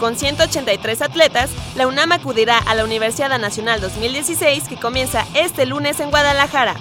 Con 0.00 0.16
183 0.16 1.02
atletas, 1.02 1.50
la 1.76 1.86
UNAM 1.86 2.12
acudirá 2.12 2.56
a 2.56 2.74
la 2.74 2.84
Universidad 2.84 3.38
Nacional 3.38 3.82
2016 3.82 4.66
que 4.66 4.76
comienza 4.76 5.26
este 5.34 5.66
lunes 5.66 6.00
en 6.00 6.08
Guadalajara. 6.08 6.74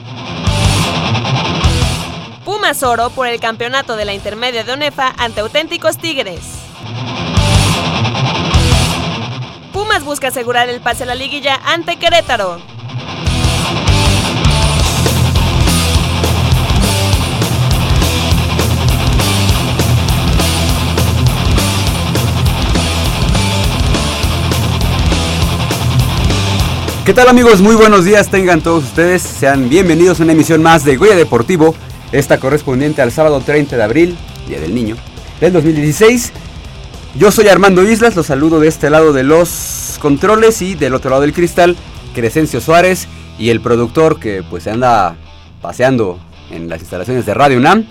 Pumas 2.46 2.82
Oro 2.82 3.10
por 3.10 3.28
el 3.28 3.42
campeonato 3.42 3.98
de 3.98 4.06
la 4.06 4.14
intermedia 4.14 4.64
de 4.64 4.74
UNEFA 4.74 5.14
ante 5.18 5.42
auténticos 5.42 5.98
Tigres. 5.98 6.40
Pumas 9.74 10.06
busca 10.06 10.30
asegurar 10.30 10.70
el 10.70 10.80
pase 10.80 11.04
a 11.04 11.08
la 11.08 11.16
liguilla 11.16 11.60
ante 11.66 11.98
Querétaro. 11.98 12.79
¿Qué 27.06 27.14
tal 27.14 27.28
amigos? 27.28 27.62
Muy 27.62 27.76
buenos 27.76 28.06
días 28.06 28.30
tengan 28.30 28.62
todos 28.62 28.84
ustedes. 28.84 29.22
Sean 29.22 29.68
bienvenidos 29.70 30.20
a 30.20 30.24
una 30.24 30.34
emisión 30.34 30.62
más 30.62 30.84
de 30.86 30.96
Goya 30.98 31.16
Deportivo, 31.16 31.74
esta 32.12 32.40
correspondiente 32.40 33.02
al 33.02 33.12
sábado 33.12 33.42
30 33.42 33.78
de 33.78 33.84
abril, 33.84 34.18
Día 34.48 34.60
del 34.60 34.76
Niño, 34.76 34.96
del 35.40 35.54
2016. 35.54 36.32
Yo 37.16 37.32
soy 37.32 37.48
Armando 37.48 37.84
Islas, 37.84 38.16
los 38.16 38.28
saludo 38.28 38.60
de 38.60 38.68
este 38.68 38.90
lado 38.92 39.14
de 39.14 39.24
los 39.24 39.98
controles 40.00 40.62
y 40.62 40.76
del 40.76 40.94
otro 40.94 41.10
lado 41.10 41.24
del 41.24 41.34
cristal, 41.34 41.76
Crescencio 42.14 42.62
Suárez 42.62 43.08
y 43.40 43.50
el 43.50 43.62
productor 43.62 44.20
que 44.20 44.44
pues 44.48 44.64
se 44.64 44.72
anda 44.72 45.16
paseando 45.62 46.20
en 46.52 46.70
las 46.70 46.82
instalaciones 46.82 47.26
de 47.26 47.34
Radio 47.34 47.58
UNAM. 47.58 47.86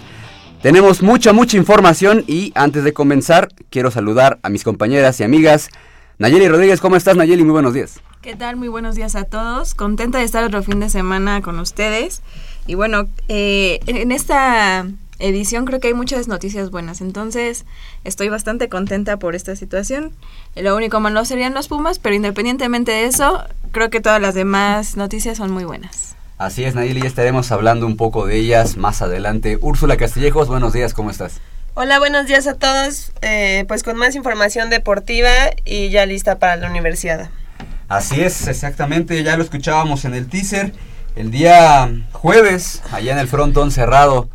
Tenemos 0.63 1.03
mucha, 1.03 1.33
mucha 1.33 1.57
información 1.57 2.25
y 2.27 2.53
antes 2.55 2.85
de 2.85 2.93
comenzar 2.93 3.49
quiero 3.71 3.91
saludar 3.91 4.39
a 4.43 4.49
mis 4.49 4.65
compañeras 4.65 5.19
y 5.19 5.25
amigas. 5.25 5.71
Nayeli 6.19 6.49
Rodríguez, 6.49 6.81
¿cómo 6.81 6.97
estás 6.97 7.17
Nayeli? 7.17 7.45
Muy 7.45 7.53
buenos 7.53 7.75
días. 7.75 8.01
¿Qué 8.23 8.35
tal? 8.35 8.57
Muy 8.57 8.67
buenos 8.67 8.97
días 8.97 9.15
a 9.15 9.23
todos. 9.23 9.77
Contenta 9.77 10.19
de 10.19 10.25
estar 10.25 10.43
otro 10.43 10.65
fin 10.65 10.81
de 10.81 10.91
semana 10.91 11.43
con 11.43 11.61
ustedes. 11.61 12.23
Y 12.67 12.75
bueno, 12.75 13.07
eh, 13.29 13.79
en 13.87 14.11
esta 14.11 14.85
edición 15.21 15.65
creo 15.65 15.79
que 15.79 15.89
hay 15.89 15.95
muchas 15.95 16.27
noticias 16.27 16.73
buenas. 16.73 17.03
Entonces 17.03 17.67
estoy 18.03 18.31
bastante 18.31 18.69
contenta 18.69 19.17
por 19.19 19.37
esta 19.37 19.55
situación. 19.55 20.11
Lo 20.57 20.75
único 20.75 20.99
malo 20.99 21.25
serían 21.25 21.55
los 21.55 21.69
Pumas, 21.69 22.01
pero 22.01 22.17
independientemente 22.17 22.91
de 22.91 23.05
eso, 23.05 23.45
creo 23.71 23.89
que 23.89 24.01
todas 24.01 24.21
las 24.21 24.35
demás 24.35 24.97
noticias 24.97 25.37
son 25.37 25.53
muy 25.53 25.63
buenas. 25.63 26.17
Así 26.37 26.65
es, 26.65 26.75
Nayeli, 26.75 27.03
ya 27.03 27.07
estaremos 27.07 27.53
hablando 27.53 27.87
un 27.87 27.97
poco 27.97 28.27
de 28.27 28.39
ellas 28.39 28.77
más 28.77 29.03
adelante. 29.03 29.57
Úrsula 29.61 29.97
Castillejos, 29.97 30.49
buenos 30.49 30.73
días, 30.73 30.95
¿cómo 30.95 31.11
estás? 31.11 31.41
Hola, 31.81 32.01
buenos 32.01 32.27
días 32.27 32.49
a 32.49 32.55
todos. 32.55 33.13
Eh, 33.23 33.65
pues 33.69 33.85
con 33.85 33.97
más 33.97 34.17
información 34.17 34.69
deportiva 34.69 35.31
y 35.65 35.91
ya 35.91 36.07
lista 36.07 36.41
para 36.41 36.57
la 36.57 36.69
universidad. 36.69 37.31
Así 37.87 38.21
es, 38.21 38.49
exactamente, 38.49 39.23
ya 39.23 39.37
lo 39.37 39.45
escuchábamos 39.45 40.05
en 40.05 40.15
el 40.15 40.27
teaser. 40.27 40.73
El 41.15 41.31
día 41.31 41.89
jueves, 42.11 42.83
allá 42.91 43.13
en 43.13 43.21
el 43.21 43.29
frontón 43.29 43.71
cerrado, 43.71 44.29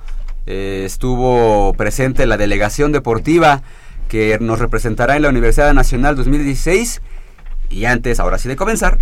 eh, 0.46 0.84
estuvo 0.86 1.74
presente 1.74 2.26
la 2.28 2.38
delegación 2.38 2.94
deportiva 2.94 3.62
que 4.08 4.38
nos 4.40 4.60
representará 4.60 5.18
en 5.18 5.24
la 5.24 5.28
Universidad 5.28 5.74
Nacional 5.74 6.16
2016. 6.16 7.02
Y 7.70 7.84
antes, 7.84 8.22
ahora 8.22 8.38
sí 8.38 8.48
de 8.48 8.56
comenzar, 8.56 9.00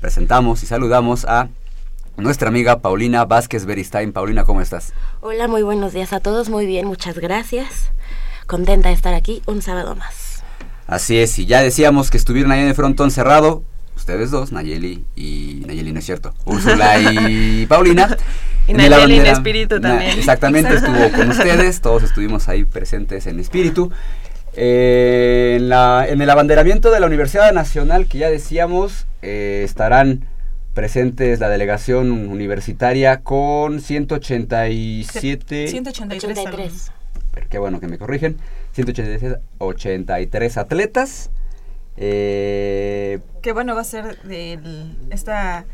presentamos 0.00 0.62
y 0.62 0.66
saludamos 0.66 1.26
a 1.26 1.50
nuestra 2.16 2.48
amiga 2.48 2.80
Paulina 2.80 3.24
Vázquez 3.24 3.64
Beristain. 3.64 4.12
Paulina, 4.12 4.44
¿cómo 4.44 4.60
estás? 4.60 4.92
Hola, 5.20 5.48
muy 5.48 5.62
buenos 5.62 5.92
días 5.92 6.12
a 6.12 6.20
todos, 6.20 6.48
muy 6.48 6.66
bien, 6.66 6.86
muchas 6.86 7.18
gracias. 7.18 7.90
Contenta 8.46 8.88
de 8.88 8.94
estar 8.94 9.14
aquí 9.14 9.42
un 9.46 9.62
sábado 9.62 9.94
más. 9.94 10.42
Así 10.86 11.18
es, 11.18 11.38
y 11.38 11.46
ya 11.46 11.62
decíamos 11.62 12.10
que 12.10 12.16
estuvieron 12.16 12.52
ahí 12.52 12.60
en 12.60 12.68
el 12.68 12.74
frontón 12.74 13.10
cerrado, 13.10 13.62
ustedes 13.96 14.30
dos, 14.30 14.52
Nayeli 14.52 15.04
y 15.16 15.62
Nayeli 15.66 15.92
no 15.92 16.00
es 16.00 16.04
cierto, 16.04 16.34
Úrsula 16.44 16.98
y 16.98 17.66
Paulina. 17.68 18.16
Y 18.66 18.74
Nayeli 18.74 19.20
en 19.20 19.26
espíritu 19.26 19.80
también. 19.80 20.18
Exactamente, 20.18 20.74
estuvo 20.74 21.10
con 21.12 21.30
ustedes, 21.30 21.80
todos 21.80 22.02
estuvimos 22.02 22.48
ahí 22.48 22.64
presentes 22.64 23.26
en 23.26 23.40
espíritu. 23.40 23.90
Eh, 24.54 25.54
en, 25.56 25.70
la, 25.70 26.06
en 26.06 26.20
el 26.20 26.28
abanderamiento 26.28 26.90
de 26.90 27.00
la 27.00 27.06
Universidad 27.06 27.52
Nacional, 27.52 28.06
que 28.06 28.18
ya 28.18 28.28
decíamos, 28.28 29.06
eh, 29.22 29.62
estarán 29.64 30.26
presentes 30.74 31.40
la 31.40 31.48
delegación 31.48 32.28
universitaria 32.28 33.20
con 33.22 33.80
187... 33.80 35.68
183. 35.68 36.92
Qué 37.48 37.58
bueno 37.58 37.80
que 37.80 37.88
me 37.88 37.98
corrigen. 37.98 38.38
183 38.72 40.56
atletas. 40.56 41.30
Eh, 41.96 43.20
Qué 43.42 43.52
bueno 43.52 43.74
va 43.74 43.82
a 43.82 43.84
ser 43.84 44.22
del, 44.22 44.96
esta... 45.10 45.66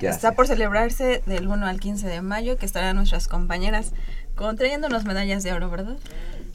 Está 0.00 0.32
por 0.32 0.46
celebrarse 0.46 1.22
del 1.24 1.48
1 1.48 1.66
al 1.66 1.80
15 1.80 2.06
de 2.06 2.20
mayo, 2.20 2.58
que 2.58 2.66
estarán 2.66 2.96
nuestras 2.96 3.28
compañeras 3.28 3.94
con, 4.34 4.56
trayéndonos 4.56 5.04
medallas 5.04 5.42
de 5.42 5.54
oro, 5.54 5.70
¿verdad? 5.70 5.96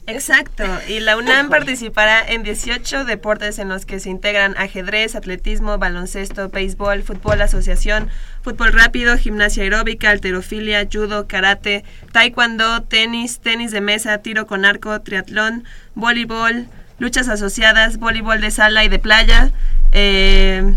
Exacto, 0.08 0.64
y 0.88 0.98
la 0.98 1.16
UNAM 1.16 1.48
participará 1.48 2.20
en 2.26 2.42
18 2.42 3.04
deportes 3.04 3.60
en 3.60 3.68
los 3.68 3.86
que 3.86 4.00
se 4.00 4.10
integran 4.10 4.56
ajedrez, 4.58 5.14
atletismo, 5.14 5.78
baloncesto, 5.78 6.48
béisbol, 6.48 7.04
fútbol 7.04 7.40
asociación, 7.40 8.08
fútbol 8.42 8.72
rápido, 8.72 9.16
gimnasia 9.16 9.62
aeróbica, 9.62 10.10
alterofilia, 10.10 10.88
judo, 10.92 11.28
karate, 11.28 11.84
taekwondo, 12.10 12.82
tenis, 12.82 13.38
tenis 13.38 13.70
de 13.70 13.80
mesa, 13.80 14.18
tiro 14.18 14.48
con 14.48 14.64
arco, 14.64 15.00
triatlón, 15.02 15.64
voleibol, 15.94 16.66
luchas 16.98 17.28
asociadas, 17.28 17.98
voleibol 17.98 18.40
de 18.40 18.50
sala 18.50 18.84
y 18.84 18.88
de 18.88 18.98
playa, 18.98 19.52
eh, 19.92 20.74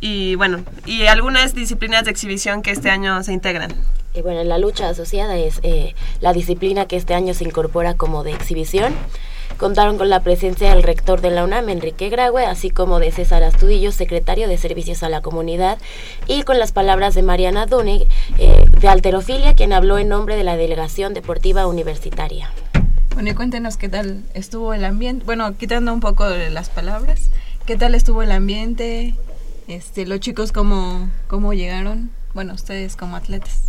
y 0.00 0.36
bueno, 0.36 0.64
y 0.86 1.06
algunas 1.06 1.54
disciplinas 1.54 2.04
de 2.04 2.12
exhibición 2.12 2.62
que 2.62 2.70
este 2.70 2.88
año 2.88 3.22
se 3.22 3.34
integran. 3.34 3.74
Y 4.18 4.22
bueno, 4.22 4.42
la 4.42 4.58
lucha 4.58 4.88
asociada 4.88 5.36
es 5.36 5.60
eh, 5.62 5.94
la 6.20 6.32
disciplina 6.32 6.86
que 6.86 6.96
este 6.96 7.14
año 7.14 7.34
se 7.34 7.44
incorpora 7.44 7.94
como 7.94 8.24
de 8.24 8.32
exhibición. 8.32 8.92
Contaron 9.58 9.96
con 9.96 10.08
la 10.08 10.24
presencia 10.24 10.70
del 10.70 10.82
rector 10.82 11.20
de 11.20 11.30
la 11.30 11.44
UNAM, 11.44 11.68
Enrique 11.68 12.08
Graue, 12.08 12.44
así 12.44 12.70
como 12.70 12.98
de 12.98 13.12
César 13.12 13.44
Astudillo, 13.44 13.92
secretario 13.92 14.48
de 14.48 14.58
Servicios 14.58 15.04
a 15.04 15.08
la 15.08 15.20
Comunidad, 15.20 15.78
y 16.26 16.42
con 16.42 16.58
las 16.58 16.72
palabras 16.72 17.14
de 17.14 17.22
Mariana 17.22 17.66
Dunig, 17.66 18.08
eh, 18.38 18.64
de 18.80 18.88
Alterofilia, 18.88 19.54
quien 19.54 19.72
habló 19.72 19.98
en 19.98 20.08
nombre 20.08 20.34
de 20.34 20.42
la 20.42 20.56
Delegación 20.56 21.14
Deportiva 21.14 21.68
Universitaria. 21.68 22.50
Bueno, 23.14 23.30
y 23.30 23.34
cuéntenos 23.34 23.76
qué 23.76 23.88
tal 23.88 24.24
estuvo 24.34 24.74
el 24.74 24.84
ambiente. 24.84 25.24
Bueno, 25.26 25.56
quitando 25.56 25.92
un 25.92 26.00
poco 26.00 26.28
las 26.28 26.70
palabras, 26.70 27.30
¿qué 27.66 27.76
tal 27.76 27.94
estuvo 27.94 28.22
el 28.24 28.32
ambiente? 28.32 29.14
Este, 29.68 30.06
los 30.06 30.18
chicos 30.18 30.50
cómo, 30.50 31.08
cómo 31.28 31.52
llegaron, 31.52 32.10
bueno, 32.34 32.54
ustedes 32.54 32.96
como 32.96 33.14
atletas. 33.14 33.68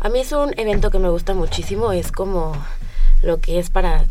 A 0.00 0.08
mí 0.08 0.20
es 0.20 0.32
un 0.32 0.58
evento 0.58 0.90
que 0.90 0.98
me 0.98 1.10
gusta 1.10 1.34
muchísimo, 1.34 1.92
es 1.92 2.10
como 2.10 2.54
lo 3.22 3.40
que 3.40 3.58
es 3.58 3.68
para, 3.68 4.06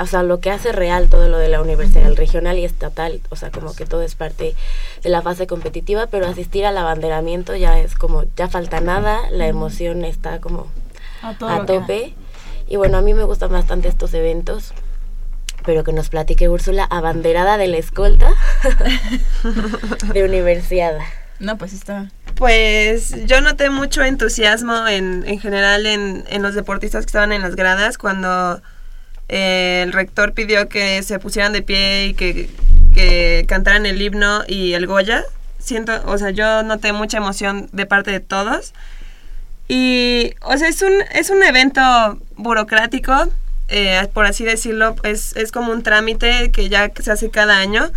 o 0.00 0.06
sea, 0.06 0.24
lo 0.24 0.40
que 0.40 0.50
hace 0.50 0.72
real 0.72 1.08
todo 1.08 1.28
lo 1.28 1.38
de 1.38 1.48
la 1.48 1.62
universidad, 1.62 2.06
el 2.06 2.16
regional 2.16 2.58
y 2.58 2.64
estatal, 2.64 3.20
o 3.30 3.36
sea, 3.36 3.52
como 3.52 3.74
que 3.74 3.86
todo 3.86 4.02
es 4.02 4.16
parte 4.16 4.56
de 5.02 5.08
la 5.08 5.22
fase 5.22 5.46
competitiva, 5.46 6.08
pero 6.08 6.26
asistir 6.26 6.66
al 6.66 6.76
abanderamiento 6.76 7.54
ya 7.54 7.78
es 7.78 7.94
como, 7.94 8.24
ya 8.36 8.48
falta 8.48 8.80
nada, 8.80 9.20
la 9.30 9.46
emoción 9.46 10.04
está 10.04 10.40
como 10.40 10.66
a, 11.22 11.66
tope. 11.66 12.14
Y 12.68 12.76
bueno, 12.76 12.98
a 12.98 13.02
mí 13.02 13.14
me 13.14 13.24
gustan 13.24 13.52
bastante 13.52 13.88
estos 13.88 14.14
eventos 14.14 14.72
pero 15.64 15.84
que 15.84 15.92
nos 15.92 16.08
platique 16.08 16.48
Úrsula, 16.48 16.84
abanderada 16.84 17.56
de 17.56 17.68
la 17.68 17.76
escolta 17.76 18.34
de 20.12 20.24
universidad. 20.24 20.98
No, 21.38 21.56
pues 21.56 21.72
está. 21.72 22.10
Pues 22.42 23.14
yo 23.26 23.40
noté 23.40 23.70
mucho 23.70 24.02
entusiasmo 24.02 24.88
en, 24.88 25.22
en 25.28 25.38
general 25.38 25.86
en, 25.86 26.42
los 26.42 26.56
deportistas 26.56 27.04
que 27.04 27.10
estaban 27.10 27.30
en 27.30 27.40
las 27.40 27.54
gradas 27.54 27.98
cuando 27.98 28.60
eh, 29.28 29.82
el 29.84 29.92
rector 29.92 30.32
pidió 30.32 30.68
que 30.68 31.04
se 31.04 31.20
pusieran 31.20 31.52
de 31.52 31.62
pie 31.62 32.06
y 32.06 32.14
que, 32.14 32.50
que 32.96 33.44
cantaran 33.46 33.86
el 33.86 34.02
himno 34.02 34.42
y 34.48 34.72
el 34.72 34.88
Goya. 34.88 35.22
Siento, 35.60 35.92
o 36.06 36.18
sea, 36.18 36.30
yo 36.30 36.64
noté 36.64 36.92
mucha 36.92 37.18
emoción 37.18 37.68
de 37.70 37.86
parte 37.86 38.10
de 38.10 38.18
todos. 38.18 38.74
Y, 39.68 40.34
o 40.40 40.58
sea, 40.58 40.66
es 40.66 40.82
un, 40.82 40.94
es 41.12 41.30
un 41.30 41.44
evento 41.44 42.18
burocrático 42.34 43.28
eh, 43.68 44.08
por 44.12 44.26
así 44.26 44.42
decirlo, 44.42 44.96
es, 45.04 45.36
es 45.36 45.52
como 45.52 45.70
un 45.70 45.84
trámite 45.84 46.50
que 46.50 46.68
ya 46.68 46.90
se 47.00 47.12
hace 47.12 47.30
cada 47.30 47.58
año. 47.58 47.92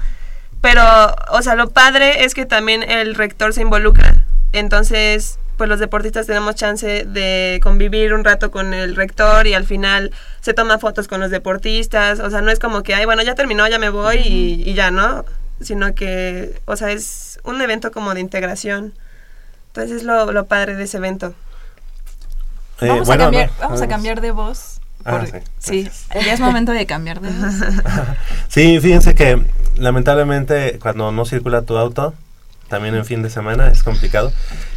Pero, 0.62 0.84
o 1.32 1.42
sea, 1.42 1.56
lo 1.56 1.72
padre 1.72 2.26
es 2.26 2.36
que 2.36 2.46
también 2.46 2.84
el 2.84 3.16
rector 3.16 3.52
se 3.52 3.62
involucra. 3.62 4.25
Entonces, 4.57 5.38
pues 5.57 5.69
los 5.69 5.80
deportistas 5.80 6.28
tenemos 6.28 6.56
chance 6.56 7.06
de 7.06 7.60
convivir 7.63 8.13
un 8.13 8.24
rato 8.24 8.52
con 8.52 8.74
el 8.74 8.96
rector 8.96 9.48
y 9.48 9.54
al 9.54 9.66
final 9.66 10.12
se 10.42 10.54
toma 10.54 10.80
fotos 10.80 11.07
con 11.07 11.19
los 11.22 11.31
deportistas. 11.31 12.19
O 12.19 12.30
sea, 12.30 12.42
no 12.42 12.52
es 12.52 12.60
como 12.60 12.84
que, 12.84 12.94
ay, 12.96 13.06
bueno, 13.06 13.22
ya 13.24 13.36
terminó, 13.36 13.68
ya 13.68 13.80
me 13.80 13.90
voy 13.90 14.18
y, 14.18 14.63
y 14.69 14.74
ya, 14.74 14.92
¿no? 14.92 15.25
Sino 15.62 15.94
que, 15.96 16.60
o 16.66 16.75
sea, 16.75 16.92
es 16.92 17.40
un 17.44 17.62
evento 17.62 17.92
como 17.92 18.13
de 18.13 18.19
integración. 18.22 18.94
Entonces 19.68 19.98
es 19.98 20.04
lo, 20.04 20.31
lo 20.31 20.46
padre 20.46 20.75
de 20.75 20.84
ese 20.86 20.98
evento. 20.98 21.34
Eh, 22.81 22.88
vamos 22.88 23.08
bueno, 23.08 23.24
a 23.24 23.25
cambiar, 23.28 23.50
no, 23.50 23.56
vamos 23.60 23.81
a 23.81 23.86
vamos. 23.86 23.88
cambiar 23.88 24.22
de 24.22 24.31
voz. 24.31 24.80
Ah, 25.06 25.12
por- 25.12 25.28
sí, 25.28 25.42
sí, 25.60 25.90
ya 26.13 26.34
es 26.34 26.40
momento 26.40 26.72
de 26.72 26.86
cambiar 26.86 27.22
de 27.22 27.30
voz. 27.31 27.54
Sí, 28.50 28.80
fíjense 28.81 29.16
que 29.16 29.42
lamentablemente 29.78 30.80
cuando 30.80 31.12
no 31.12 31.25
circula 31.25 31.62
tu 31.62 31.78
auto, 31.78 32.13
también 32.68 32.96
en 32.96 33.06
fin 33.06 33.22
de 33.22 33.30
semana 33.30 33.70
es 33.70 33.84
complicado. 33.84 34.32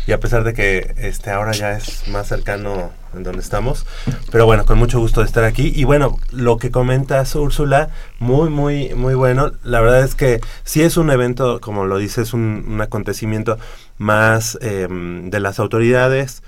Y 0.07 0.13
a 0.13 0.21
pesar 0.21 0.45
de 0.45 0.55
que 0.55 0.95
este 0.97 1.31
ahora 1.31 1.53
ya 1.53 1.73
es 1.73 2.09
más 2.09 2.29
cercano 2.29 2.91
en 3.15 3.23
donde 3.23 3.41
estamos, 3.41 3.87
pero 4.31 4.47
bueno, 4.47 4.65
con 4.65 4.79
mucho 4.79 4.99
gusto 4.99 5.21
de 5.21 5.27
estar 5.27 5.45
aquí. 5.45 5.73
Y 5.75 5.85
bueno, 5.85 6.17
lo 6.31 6.57
que 6.57 6.71
comentas 6.71 7.35
Úrsula, 7.35 7.91
muy, 8.19 8.49
muy, 8.51 8.95
muy 8.95 9.15
bueno. 9.15 9.53
La 9.65 9.81
verdad 9.81 10.03
es 10.03 10.15
que 10.15 10.41
sí 10.65 10.83
es 10.83 10.97
un 10.97 11.11
evento, 11.11 11.61
como 11.61 11.85
lo 11.85 11.99
dices, 11.99 12.33
un, 12.33 12.65
un 12.69 12.81
acontecimiento 12.81 13.59
más 13.99 14.59
em, 14.63 15.31
de 15.31 15.41
las 15.41 15.59
autoridades 15.59 16.43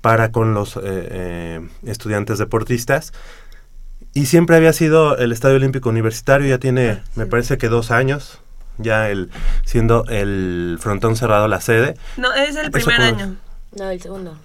para 0.00 0.32
con 0.32 0.52
los 0.52 0.76
eh, 0.76 0.80
eh, 0.82 1.60
estudiantes 1.84 2.38
deportistas. 2.38 3.12
Y 4.12 4.26
siempre 4.26 4.56
había 4.56 4.72
sido 4.72 5.16
el 5.16 5.32
Estadio 5.32 5.56
Olímpico 5.56 5.88
Universitario, 5.88 6.46
ya 6.46 6.58
tiene, 6.58 7.02
me 7.16 7.26
parece 7.26 7.58
que 7.58 7.68
dos 7.68 7.90
años, 7.90 8.38
ya 8.78 9.08
el 9.10 9.30
siendo 9.64 10.04
el 10.08 10.78
frontón 10.80 11.16
cerrado 11.16 11.48
la 11.48 11.60
sede. 11.60 11.96
No, 12.16 12.32
es 12.32 12.56
el 12.56 12.70
primer 12.70 13.00
año. 13.00 13.36
No, 13.76 13.90
el 13.90 14.00
segundo. 14.00 14.36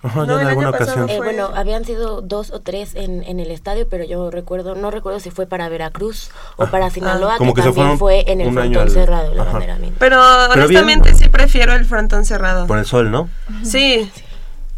Ajá, 0.00 0.26
No, 0.26 0.36
ya 0.36 0.42
en 0.42 0.48
alguna 0.48 0.70
ocasión. 0.70 1.08
Eh, 1.10 1.16
bueno, 1.18 1.50
habían 1.56 1.84
sido 1.84 2.20
dos 2.22 2.52
o 2.52 2.60
tres 2.60 2.94
en, 2.94 3.24
en 3.24 3.40
el 3.40 3.50
estadio, 3.50 3.88
pero 3.88 4.04
yo 4.04 4.30
recuerdo, 4.30 4.76
no 4.76 4.92
recuerdo 4.92 5.18
si 5.18 5.30
fue 5.30 5.46
para 5.46 5.68
Veracruz 5.68 6.30
o 6.56 6.66
para 6.68 6.88
Sinaloa, 6.88 7.36
Como 7.36 7.52
que 7.52 7.62
también 7.62 7.98
fue 7.98 8.22
en 8.30 8.40
el 8.40 8.52
frontón 8.52 8.82
al- 8.82 8.90
cerrado, 8.90 9.32
Ajá. 9.32 9.50
abanderamiento. 9.50 9.96
Pero, 9.98 10.20
honestamente 10.52 11.14
sí 11.14 11.28
prefiero 11.28 11.72
el 11.74 11.84
frontón 11.84 12.24
cerrado. 12.24 12.68
Por 12.68 12.78
el 12.78 12.86
sol, 12.86 13.10
¿no? 13.10 13.28
Sí, 13.64 14.08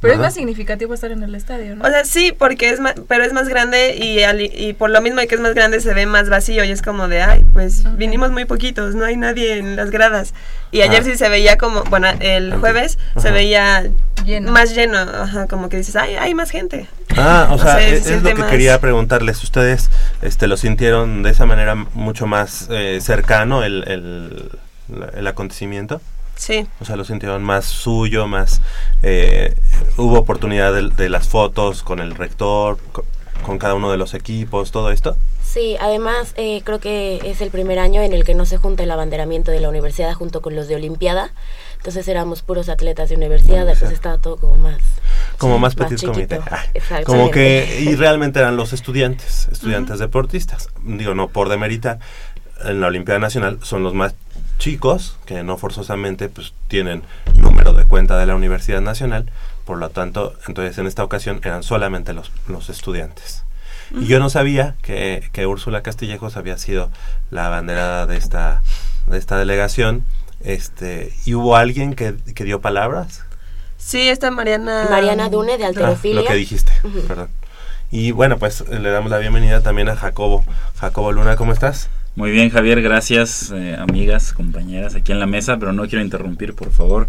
Pero 0.00 0.14
es 0.14 0.19
más 0.20 0.32
significativo 0.32 0.94
estar 0.94 1.11
en 1.12 1.23
el 1.23 1.35
estadio, 1.35 1.76
¿no? 1.76 1.85
o 1.85 1.88
sea, 1.88 2.05
sí, 2.06 2.32
porque 2.37 2.70
es 2.70 2.81
más, 2.81 2.94
pero 3.06 3.23
es 3.23 3.35
más 3.35 3.49
grande 3.49 3.97
y, 3.97 4.23
al- 4.23 4.41
y 4.41 4.73
por 4.73 4.88
lo 4.88 5.00
mismo 5.02 5.20
de 5.20 5.26
que 5.29 5.35
es 5.35 5.41
más 5.43 5.52
grande 5.55 5.79
se 5.81 5.93
ve 5.93 6.06
más 6.06 6.31
vacío 6.31 6.64
y 6.64 6.70
es 6.70 6.81
como 6.81 7.06
de, 7.06 7.20
ay, 7.20 7.44
pues 7.52 7.85
vinimos 7.99 8.31
muy 8.31 8.47
poquitos, 8.47 8.94
no 8.94 9.05
hay 9.05 9.17
nadie 9.19 9.58
en 9.58 9.76
las 9.76 9.91
gradas. 9.91 10.32
Y 10.73 10.81
ayer 10.81 11.00
Ah. 11.02 11.05
sí 11.05 11.17
se 11.17 11.29
veía 11.29 11.58
como, 11.58 11.85
bueno, 11.85 12.08
el 12.20 12.55
jueves 12.55 12.99
se 13.19 13.31
veía 13.31 13.91
Lleno. 14.25 14.52
más 14.52 14.75
lleno, 14.75 14.99
ajá, 14.99 15.47
como 15.49 15.69
que 15.69 15.76
dices, 15.76 15.97
ay, 15.97 16.14
hay 16.17 16.32
más 16.35 16.49
gente. 16.50 16.87
Ah, 17.19 17.49
o 17.50 17.55
O 17.56 17.58
sea, 17.58 17.73
sea, 17.79 17.81
se 18.00 18.14
es, 18.17 18.23
lo 18.23 18.29
que 18.31 18.35
más- 18.37 18.50
quería 18.50 18.81
preguntarles. 18.81 19.43
¿Ustedes 19.44 19.91
este, 20.23 20.47
lo 20.47 20.56
sintieron 20.56 21.23
de 21.23 21.31
esa 21.31 21.44
manera 21.44 21.75
mucho 21.75 22.26
más 22.26 22.69
eh, 22.70 23.00
cercano 23.02 23.64
el, 23.64 23.85
el, 23.87 24.50
el 25.14 25.26
acontecimiento? 25.26 26.00
Sí. 26.40 26.66
O 26.81 26.87
sea, 26.87 26.96
lo 26.96 27.04
sintieron 27.04 27.42
más 27.42 27.66
suyo, 27.66 28.26
más... 28.26 28.62
eh, 29.02 29.54
hubo 29.98 30.19
oportunidad 30.19 30.72
de, 30.72 30.88
de 30.88 31.10
las 31.10 31.28
fotos 31.28 31.82
con 31.82 32.00
el 32.00 32.14
rector, 32.14 32.78
co- 32.92 33.04
con, 33.44 33.58
cada 33.58 33.75
uno 33.75 33.90
de 33.90 33.98
los 33.98 34.14
equipos, 34.14 34.70
todo 34.70 34.90
esto. 34.90 35.19
Sí, 35.44 35.76
además 35.81 36.32
eh, 36.37 36.62
creo 36.64 36.78
que 36.78 37.20
es 37.25 37.42
el 37.42 37.50
primer 37.50 37.78
año 37.78 38.00
en 38.00 38.14
el 38.14 38.25
que 38.25 38.34
no 38.34 38.46
se 38.46 38.56
junta 38.56 38.84
el 38.84 38.90
abanderamiento 38.90 39.50
de 39.50 39.60
la 39.60 39.69
universidad 39.69 40.14
junto 40.14 40.40
con 40.40 40.56
los 40.56 40.66
de 40.66 40.76
Olimpiada. 40.76 41.31
Entonces 41.76 42.08
éramos 42.08 42.40
puros 42.40 42.70
atletas 42.70 43.10
de 43.10 43.16
universidad, 43.16 43.60
entonces 43.60 43.90
estaba 43.92 44.16
todo 44.16 44.37
como 44.37 44.56
más... 44.56 44.78
Como 45.37 45.56
sí, 45.56 45.60
más 45.60 45.75
petit 45.75 46.02
comité. 46.02 46.40
Ah, 46.50 46.64
como 47.04 47.31
que... 47.31 47.81
Y 47.87 47.96
realmente 47.96 48.38
eran 48.38 48.56
los 48.56 48.72
estudiantes, 48.72 49.48
estudiantes 49.52 49.98
deportistas. 49.98 50.69
Digo, 50.84 51.14
no 51.14 51.28
por 51.28 51.50
demeritar, 51.50 51.98
en 52.64 52.81
la 52.81 52.87
Olimpiada 52.87 53.20
Nacional 53.20 53.58
son 53.62 53.82
los 53.82 53.92
más 53.92 54.14
chicos, 54.61 55.17
que 55.27 55.43
no 55.43 55.57
forzosamente 55.57 56.29
pues 56.29 56.53
tienen 56.69 57.03
número 57.35 57.73
de 57.73 57.85
cuenta 57.85 58.17
de 58.19 58.27
la 58.27 58.37
Universidad 58.37 58.81
Nacional, 58.81 59.27
por 59.65 59.79
lo 59.79 59.89
tanto, 59.91 60.35
entonces 60.47 60.79
en 60.79 60.87
esta 60.87 61.03
ocasión 61.03 61.41
eran 61.43 61.62
solamente 61.65 62.12
los, 62.12 62.31
los 62.47 62.69
estudiantes. 62.71 63.43
Y 63.93 64.07
yo 64.07 64.21
no 64.21 64.31
sabía 64.31 64.77
que, 64.83 65.29
que 65.33 65.47
Úrsula 65.47 65.83
Castillejos 65.83 66.37
había 66.37 66.57
sido 66.59 66.91
la 67.33 67.47
abanderada 67.47 68.07
de 68.07 68.17
esta, 68.17 68.62
de 69.09 69.19
esta 69.19 69.37
delegación. 69.37 70.05
Este, 70.45 71.12
¿Y 71.25 71.35
hubo 71.35 71.57
alguien 71.57 71.95
que, 71.95 72.15
que 72.37 72.45
dio 72.45 72.61
palabras? 72.61 73.25
Sí, 73.79 74.09
esta 74.09 74.31
Mariana... 74.31 74.87
Mariana 74.91 75.29
Dune 75.29 75.59
de 75.59 75.65
Ah, 75.65 75.69
Alterofilia. 75.69 76.21
lo 76.23 76.29
que 76.29 76.35
dijiste, 76.35 76.71
perdón. 77.09 77.31
Y 77.91 78.12
bueno, 78.12 78.39
pues 78.39 78.61
le 78.69 78.91
damos 78.91 79.11
la 79.11 79.19
bienvenida 79.19 79.61
también 79.62 79.89
a 79.89 79.97
Jacobo. 79.97 80.45
Jacobo 80.79 81.11
Luna, 81.11 81.35
¿cómo 81.35 81.53
estás? 81.53 81.89
Muy 82.17 82.33
bien, 82.33 82.51
Javier, 82.51 82.83
gracias, 82.83 83.51
eh, 83.55 83.77
amigas, 83.79 84.33
compañeras 84.33 84.95
aquí 84.95 85.12
en 85.12 85.21
la 85.21 85.27
mesa, 85.27 85.59
pero 85.59 85.73
no 85.73 85.87
quiero 85.87 86.05
interrumpir, 86.05 86.55
por 86.55 86.71
favor. 86.73 87.07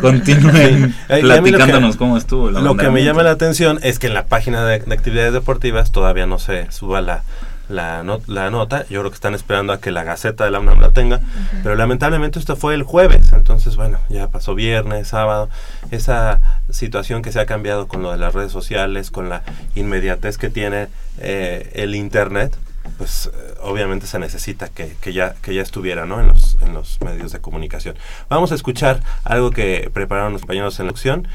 Continúen 0.00 0.94
que- 1.08 1.14
platicándonos 1.20 1.96
cómo 1.96 2.16
estuvo. 2.16 2.50
Lo 2.50 2.76
que 2.76 2.90
me 2.90 3.04
llama 3.04 3.22
la 3.22 3.32
atención 3.32 3.78
es 3.82 3.98
que 3.98 4.06
en 4.06 4.14
la 4.14 4.26
página 4.26 4.64
de, 4.64 4.78
de 4.78 4.94
actividades 4.94 5.32
deportivas 5.32 5.90
todavía 5.92 6.26
no 6.26 6.38
se 6.38 6.70
suba 6.70 7.00
la, 7.02 7.22
la, 7.68 8.02
no- 8.04 8.20
la 8.28 8.50
nota. 8.50 8.84
Yo 8.88 9.00
creo 9.00 9.10
que 9.10 9.16
están 9.16 9.34
esperando 9.34 9.72
a 9.72 9.80
que 9.80 9.90
la 9.90 10.04
Gaceta 10.04 10.44
de 10.44 10.52
la 10.52 10.60
UNAM 10.60 10.80
la 10.80 10.90
tenga. 10.92 11.20
Pero 11.64 11.74
lamentablemente 11.74 12.38
esto 12.38 12.54
fue 12.56 12.74
el 12.74 12.84
jueves. 12.84 13.32
Entonces, 13.32 13.74
bueno, 13.76 13.98
ya 14.08 14.28
pasó 14.28 14.54
viernes, 14.54 15.08
sábado. 15.08 15.50
Esa 15.90 16.40
situación 16.70 17.20
que 17.20 17.32
se 17.32 17.40
ha 17.40 17.46
cambiado 17.46 17.88
con 17.88 18.00
lo 18.02 18.12
de 18.12 18.16
las 18.18 18.32
redes 18.32 18.52
sociales, 18.52 19.10
con 19.10 19.28
la 19.28 19.42
inmediatez 19.74 20.38
que 20.38 20.48
tiene 20.50 20.86
eh, 21.18 21.72
el 21.74 21.94
Internet, 21.96 22.56
pues 22.96 23.30
eh, 23.32 23.54
obviamente 23.62 24.06
se 24.06 24.18
necesita 24.18 24.68
que, 24.68 24.94
que 25.00 25.12
ya, 25.12 25.34
que 25.42 25.54
ya 25.54 25.62
estuviera 25.62 26.06
¿no? 26.06 26.20
en, 26.20 26.28
los, 26.28 26.56
en 26.60 26.74
los 26.74 27.00
medios 27.00 27.32
de 27.32 27.40
comunicación. 27.40 27.96
Vamos 28.28 28.52
a 28.52 28.54
escuchar 28.54 29.02
algo 29.24 29.50
que 29.50 29.90
prepararon 29.92 30.32
los 30.32 30.42
compañeros 30.42 30.78
en 30.80 30.86
la 30.86 30.92
opción, 30.92 31.28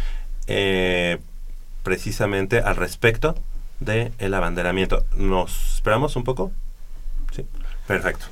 eh, 0.48 1.18
precisamente 1.84 2.60
al 2.60 2.75
respecto 2.75 3.36
del 3.80 4.12
el 4.19 4.34
abanderamiento. 4.34 5.04
¿Nos 5.16 5.75
esperamos 5.75 6.16
un 6.16 6.24
poco? 6.24 6.52
Sí, 7.36 7.46
perfecto. 7.88 8.25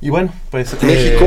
Y 0.00 0.10
bueno, 0.10 0.32
pues... 0.50 0.72
eh, 0.72 0.76
México 0.82 1.26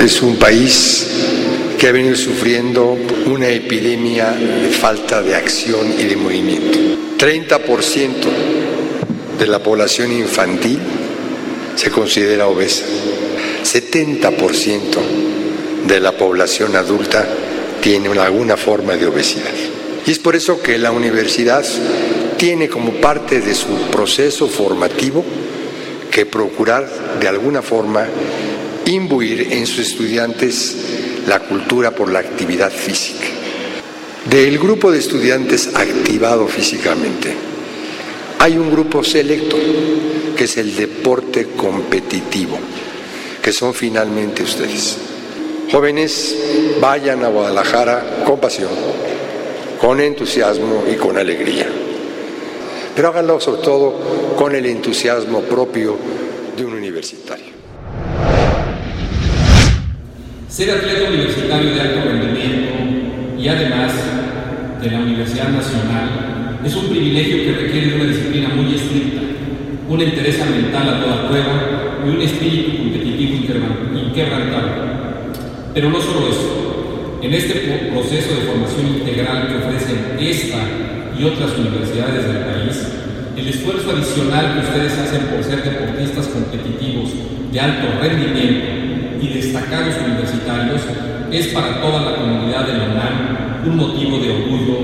es 0.00 0.22
un 0.22 0.38
país 0.38 1.76
que 1.78 1.88
ha 1.88 1.92
venido 1.92 2.16
sufriendo 2.16 2.96
una 3.26 3.48
epidemia 3.48 4.32
de 4.32 4.70
falta 4.70 5.22
de 5.22 5.34
acción 5.34 5.92
y 5.98 6.04
de 6.04 6.16
movimiento. 6.16 6.78
30% 7.18 8.55
de 9.38 9.46
la 9.46 9.62
población 9.62 10.12
infantil 10.12 10.78
se 11.74 11.90
considera 11.90 12.46
obesa. 12.46 12.84
70% 13.64 14.80
de 15.86 16.00
la 16.00 16.12
población 16.12 16.74
adulta 16.76 17.26
tiene 17.80 18.08
alguna 18.18 18.56
forma 18.56 18.96
de 18.96 19.06
obesidad. 19.06 19.52
Y 20.06 20.10
es 20.10 20.18
por 20.18 20.36
eso 20.36 20.60
que 20.60 20.78
la 20.78 20.92
universidad 20.92 21.64
tiene 22.36 22.68
como 22.68 22.92
parte 22.92 23.40
de 23.40 23.54
su 23.54 23.68
proceso 23.90 24.48
formativo 24.48 25.24
que 26.10 26.26
procurar 26.26 26.88
de 27.20 27.28
alguna 27.28 27.62
forma 27.62 28.06
imbuir 28.86 29.48
en 29.52 29.66
sus 29.66 29.90
estudiantes 29.90 30.76
la 31.26 31.40
cultura 31.40 31.90
por 31.90 32.10
la 32.10 32.20
actividad 32.20 32.70
física. 32.70 33.26
Del 34.30 34.58
grupo 34.58 34.90
de 34.90 34.98
estudiantes 34.98 35.70
activado 35.74 36.46
físicamente, 36.46 37.34
hay 38.46 38.58
un 38.58 38.70
grupo 38.70 39.02
selecto 39.02 39.56
que 40.36 40.44
es 40.44 40.56
el 40.56 40.76
deporte 40.76 41.48
competitivo, 41.56 42.56
que 43.42 43.52
son 43.52 43.74
finalmente 43.74 44.44
ustedes. 44.44 44.98
Jóvenes, 45.72 46.36
vayan 46.80 47.24
a 47.24 47.28
Guadalajara 47.28 48.22
con 48.24 48.38
pasión, 48.38 48.70
con 49.80 49.98
entusiasmo 49.98 50.84
y 50.88 50.94
con 50.94 51.18
alegría. 51.18 51.66
Pero 52.94 53.08
háganlo 53.08 53.40
sobre 53.40 53.62
todo 53.62 54.36
con 54.36 54.54
el 54.54 54.66
entusiasmo 54.66 55.40
propio 55.40 55.96
de 56.56 56.64
un 56.64 56.74
universitario. 56.74 57.52
Ser 60.48 60.70
atleta 60.70 61.08
universitario 61.08 61.74
de 61.74 61.80
alto 61.80 62.00
rendimiento 62.08 63.42
y 63.42 63.48
además 63.48 63.92
de 64.80 64.88
la 64.88 64.98
Universidad 65.00 65.48
Nacional 65.48 66.25
es 66.66 66.74
un 66.76 66.88
privilegio 66.88 67.44
que 67.44 67.52
requiere 67.62 67.86
de 67.90 67.94
una 67.96 68.04
disciplina 68.10 68.48
muy 68.48 68.74
estricta, 68.74 69.20
una 69.88 70.02
entereza 70.02 70.44
mental 70.46 70.88
a 70.88 71.00
toda 71.00 71.28
prueba 71.28 72.00
y 72.04 72.08
un 72.10 72.20
espíritu 72.22 72.78
competitivo 72.78 73.34
inquebran- 73.36 74.06
inquebrantable. 74.08 74.72
Pero 75.74 75.90
no 75.90 76.00
solo 76.00 76.28
eso, 76.28 77.18
en 77.22 77.34
este 77.34 77.54
proceso 77.92 78.34
de 78.34 78.46
formación 78.50 78.86
integral 78.98 79.48
que 79.48 79.56
ofrecen 79.62 80.16
esta 80.18 80.58
y 81.18 81.24
otras 81.24 81.56
universidades 81.56 82.26
del 82.26 82.38
país, 82.44 82.88
el 83.36 83.46
esfuerzo 83.48 83.90
adicional 83.92 84.54
que 84.54 84.66
ustedes 84.66 84.98
hacen 84.98 85.22
por 85.28 85.44
ser 85.44 85.62
deportistas 85.62 86.26
competitivos 86.28 87.10
de 87.52 87.60
alto 87.60 87.86
rendimiento 88.00 88.66
y 89.22 89.28
destacados 89.28 89.94
universitarios 90.04 90.80
es 91.30 91.46
para 91.48 91.80
toda 91.80 92.10
la 92.10 92.16
comunidad 92.16 92.66
de 92.66 92.78
la 92.78 92.84
UNAM 92.84 93.66
un 93.66 93.76
motivo 93.76 94.18
de 94.18 94.30
orgullo 94.30 94.78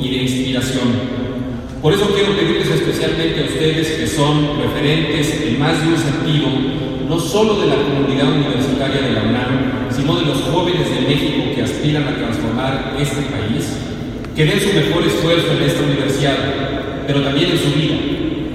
y 0.00 0.08
de 0.10 0.22
inspiración. 0.22 1.23
Por 1.84 1.92
eso 1.92 2.08
quiero 2.14 2.34
pedirles 2.34 2.66
especialmente 2.66 3.42
a 3.42 3.44
ustedes 3.44 3.90
que 3.90 4.06
son 4.06 4.58
referentes 4.58 5.38
en 5.42 5.60
más 5.60 5.78
de 5.82 5.88
un 5.88 5.98
sentido, 5.98 6.48
no 7.06 7.20
solo 7.20 7.60
de 7.60 7.66
la 7.66 7.74
comunidad 7.74 8.32
universitaria 8.32 9.02
de 9.02 9.12
la 9.12 9.20
UNAM, 9.20 9.92
sino 9.94 10.16
de 10.16 10.24
los 10.24 10.40
jóvenes 10.44 10.88
de 10.88 11.02
México 11.02 11.44
que 11.54 11.60
aspiran 11.60 12.08
a 12.08 12.16
transformar 12.16 12.96
este 12.98 13.20
país, 13.28 13.68
que 14.34 14.46
den 14.46 14.60
su 14.60 14.72
mejor 14.72 15.04
esfuerzo 15.04 15.52
en 15.52 15.62
esta 15.62 15.84
universidad, 15.84 16.36
pero 17.06 17.20
también 17.22 17.50
en 17.50 17.58
su 17.58 17.70
vida, 17.78 17.96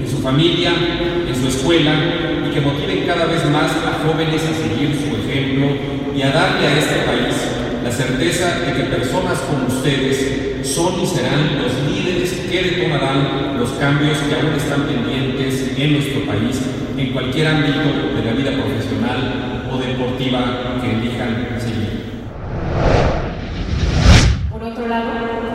en 0.02 0.10
su 0.10 0.16
familia, 0.16 0.72
en 1.28 1.40
su 1.40 1.46
escuela, 1.56 1.94
y 2.48 2.52
que 2.52 2.60
motiven 2.60 3.06
cada 3.06 3.26
vez 3.26 3.48
más 3.48 3.70
a 3.86 4.02
jóvenes 4.08 4.42
a 4.42 4.54
seguir 4.58 4.90
su 5.06 5.30
ejemplo 5.30 5.68
y 6.16 6.22
a 6.22 6.32
darle 6.32 6.66
a 6.66 6.78
este 6.80 6.96
país 7.06 7.59
la 7.90 7.96
certeza 7.96 8.60
de 8.60 8.72
que 8.72 8.84
personas 8.84 9.36
como 9.40 9.66
ustedes 9.66 10.64
son 10.64 11.00
y 11.02 11.06
serán 11.06 11.60
los 11.60 11.72
líderes 11.90 12.30
que 12.48 12.62
detomarán 12.62 13.58
los 13.58 13.68
cambios 13.80 14.16
que 14.18 14.34
aún 14.36 14.54
están 14.54 14.82
pendientes 14.82 15.72
en 15.76 15.94
nuestro 15.94 16.24
país, 16.24 16.60
en 16.96 17.12
cualquier 17.12 17.48
ámbito 17.48 18.14
de 18.14 18.24
la 18.24 18.32
vida 18.32 18.52
profesional 18.52 19.66
o 19.72 19.78
deportiva 19.78 20.78
que 20.80 20.92
elijan 20.92 21.48
seguir. 21.58 22.22
Por 24.48 24.62
otro 24.62 24.86
lado, 24.86 25.10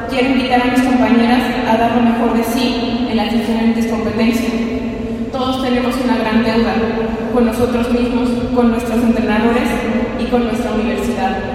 quiero 0.09 0.31
invitar 0.31 0.61
a 0.61 0.71
mis 0.71 0.81
compañeras 0.81 1.41
a 1.69 1.77
dar 1.77 1.95
lo 1.95 2.01
mejor 2.01 2.37
de 2.37 2.43
sí 2.43 3.07
en 3.11 3.15
las 3.15 3.31
diferentes 3.31 3.85
competencias. 3.87 4.51
Todos 5.31 5.63
tenemos 5.63 5.95
una 6.03 6.17
gran 6.17 6.43
deuda 6.43 6.73
con 7.33 7.45
nosotros 7.45 7.89
mismos, 7.91 8.29
con 8.53 8.71
nuestros 8.71 9.01
entrenadores 9.01 9.69
y 10.19 10.25
con 10.25 10.43
nuestra 10.43 10.71
universidad. 10.71 11.54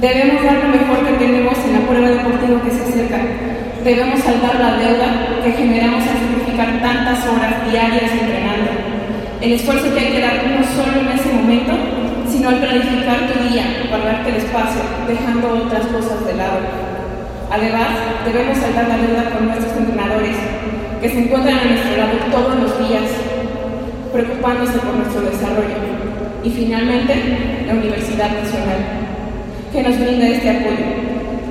Debemos 0.00 0.42
dar 0.42 0.64
lo 0.64 0.68
mejor 0.72 1.04
que 1.04 1.12
tenemos 1.20 1.52
en 1.60 1.72
la 1.76 1.84
prueba 1.84 2.08
deportiva 2.08 2.62
que 2.64 2.70
se 2.70 2.88
acerca. 2.88 3.20
Debemos 3.84 4.18
saldar 4.20 4.56
la 4.56 4.80
deuda 4.80 5.44
que 5.44 5.52
generamos 5.52 6.00
al 6.08 6.16
sacrificar 6.24 6.80
tantas 6.80 7.20
horas 7.28 7.70
diarias 7.70 8.08
entrenando. 8.08 8.70
El 9.42 9.52
esfuerzo 9.52 9.92
que 9.92 10.00
hay 10.00 10.12
que 10.12 10.20
dar 10.24 10.40
no 10.56 10.64
solo 10.72 11.04
en 11.04 11.18
ese 11.18 11.28
momento, 11.28 11.72
sino 12.32 12.48
al 12.48 12.60
planificar 12.64 13.28
tu 13.28 13.44
día, 13.52 13.64
guardarte 13.90 14.30
el 14.30 14.36
espacio, 14.36 14.80
dejando 15.06 15.68
otras 15.68 15.84
cosas 15.92 16.24
de 16.24 16.32
lado. 16.32 16.64
Además, 17.52 17.92
debemos 18.24 18.56
saldar 18.56 18.88
la 18.88 18.96
deuda 18.96 19.30
con 19.36 19.48
nuestros 19.52 19.76
entrenadores, 19.76 20.36
que 21.02 21.08
se 21.10 21.18
encuentran 21.28 21.58
a 21.58 21.64
nuestro 21.64 21.96
lado 21.98 22.16
todos 22.32 22.56
los 22.56 22.88
días, 22.88 23.04
preocupándose 24.14 24.78
por 24.80 24.94
nuestro 24.96 25.20
desarrollo. 25.28 25.76
Y 26.42 26.48
finalmente, 26.48 27.12
la 27.66 27.74
Universidad 27.74 28.32
Nacional, 28.32 29.09
que 29.72 29.82
nos 29.82 29.98
brinda 29.98 30.28
este 30.28 30.50
apoyo. 30.50 30.86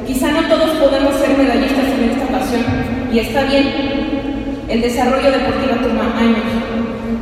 Quizá 0.06 0.32
no 0.32 0.42
todos 0.48 0.72
podemos 0.78 1.16
ser 1.16 1.38
medallistas 1.38 1.86
en 1.86 2.10
esta 2.10 2.26
ocasión, 2.26 2.64
y 3.14 3.20
está 3.20 3.44
bien. 3.44 3.68
El 4.68 4.82
desarrollo 4.82 5.32
deportivo 5.32 5.76
toma 5.82 6.14
años, 6.20 6.46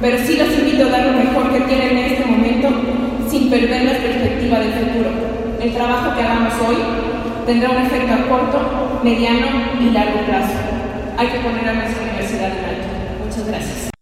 pero 0.02 0.18
sí 0.26 0.38
los 0.38 0.52
invito 0.60 0.86
a 0.86 0.90
dar 0.90 1.06
lo 1.06 1.14
mejor 1.14 1.52
que 1.54 1.62
tienen 1.62 1.98
en 1.98 2.06
este 2.12 2.26
momento 2.26 2.70
sin 3.30 3.50
perder 3.50 3.84
la 3.84 3.98
perspectiva 4.00 4.60
del 4.60 4.74
futuro. 4.74 5.10
El 5.62 5.74
trabajo 5.74 6.16
que 6.16 6.24
hagamos 6.24 6.54
hoy 6.68 6.78
tendrá 7.46 7.70
un 7.70 7.86
efecto 7.86 8.14
a 8.14 8.28
corto, 8.28 9.00
mediano 9.04 9.48
y 9.80 9.92
largo 9.92 10.20
plazo. 10.26 10.54
Hay 11.18 11.28
que 11.28 11.40
poner 11.40 11.70
a 11.70 11.74
nuestra 11.74 12.04
universidad 12.04 12.50
en 12.50 12.66
alto. 12.66 12.88
Muchas 13.26 13.48
gracias. 13.48 13.97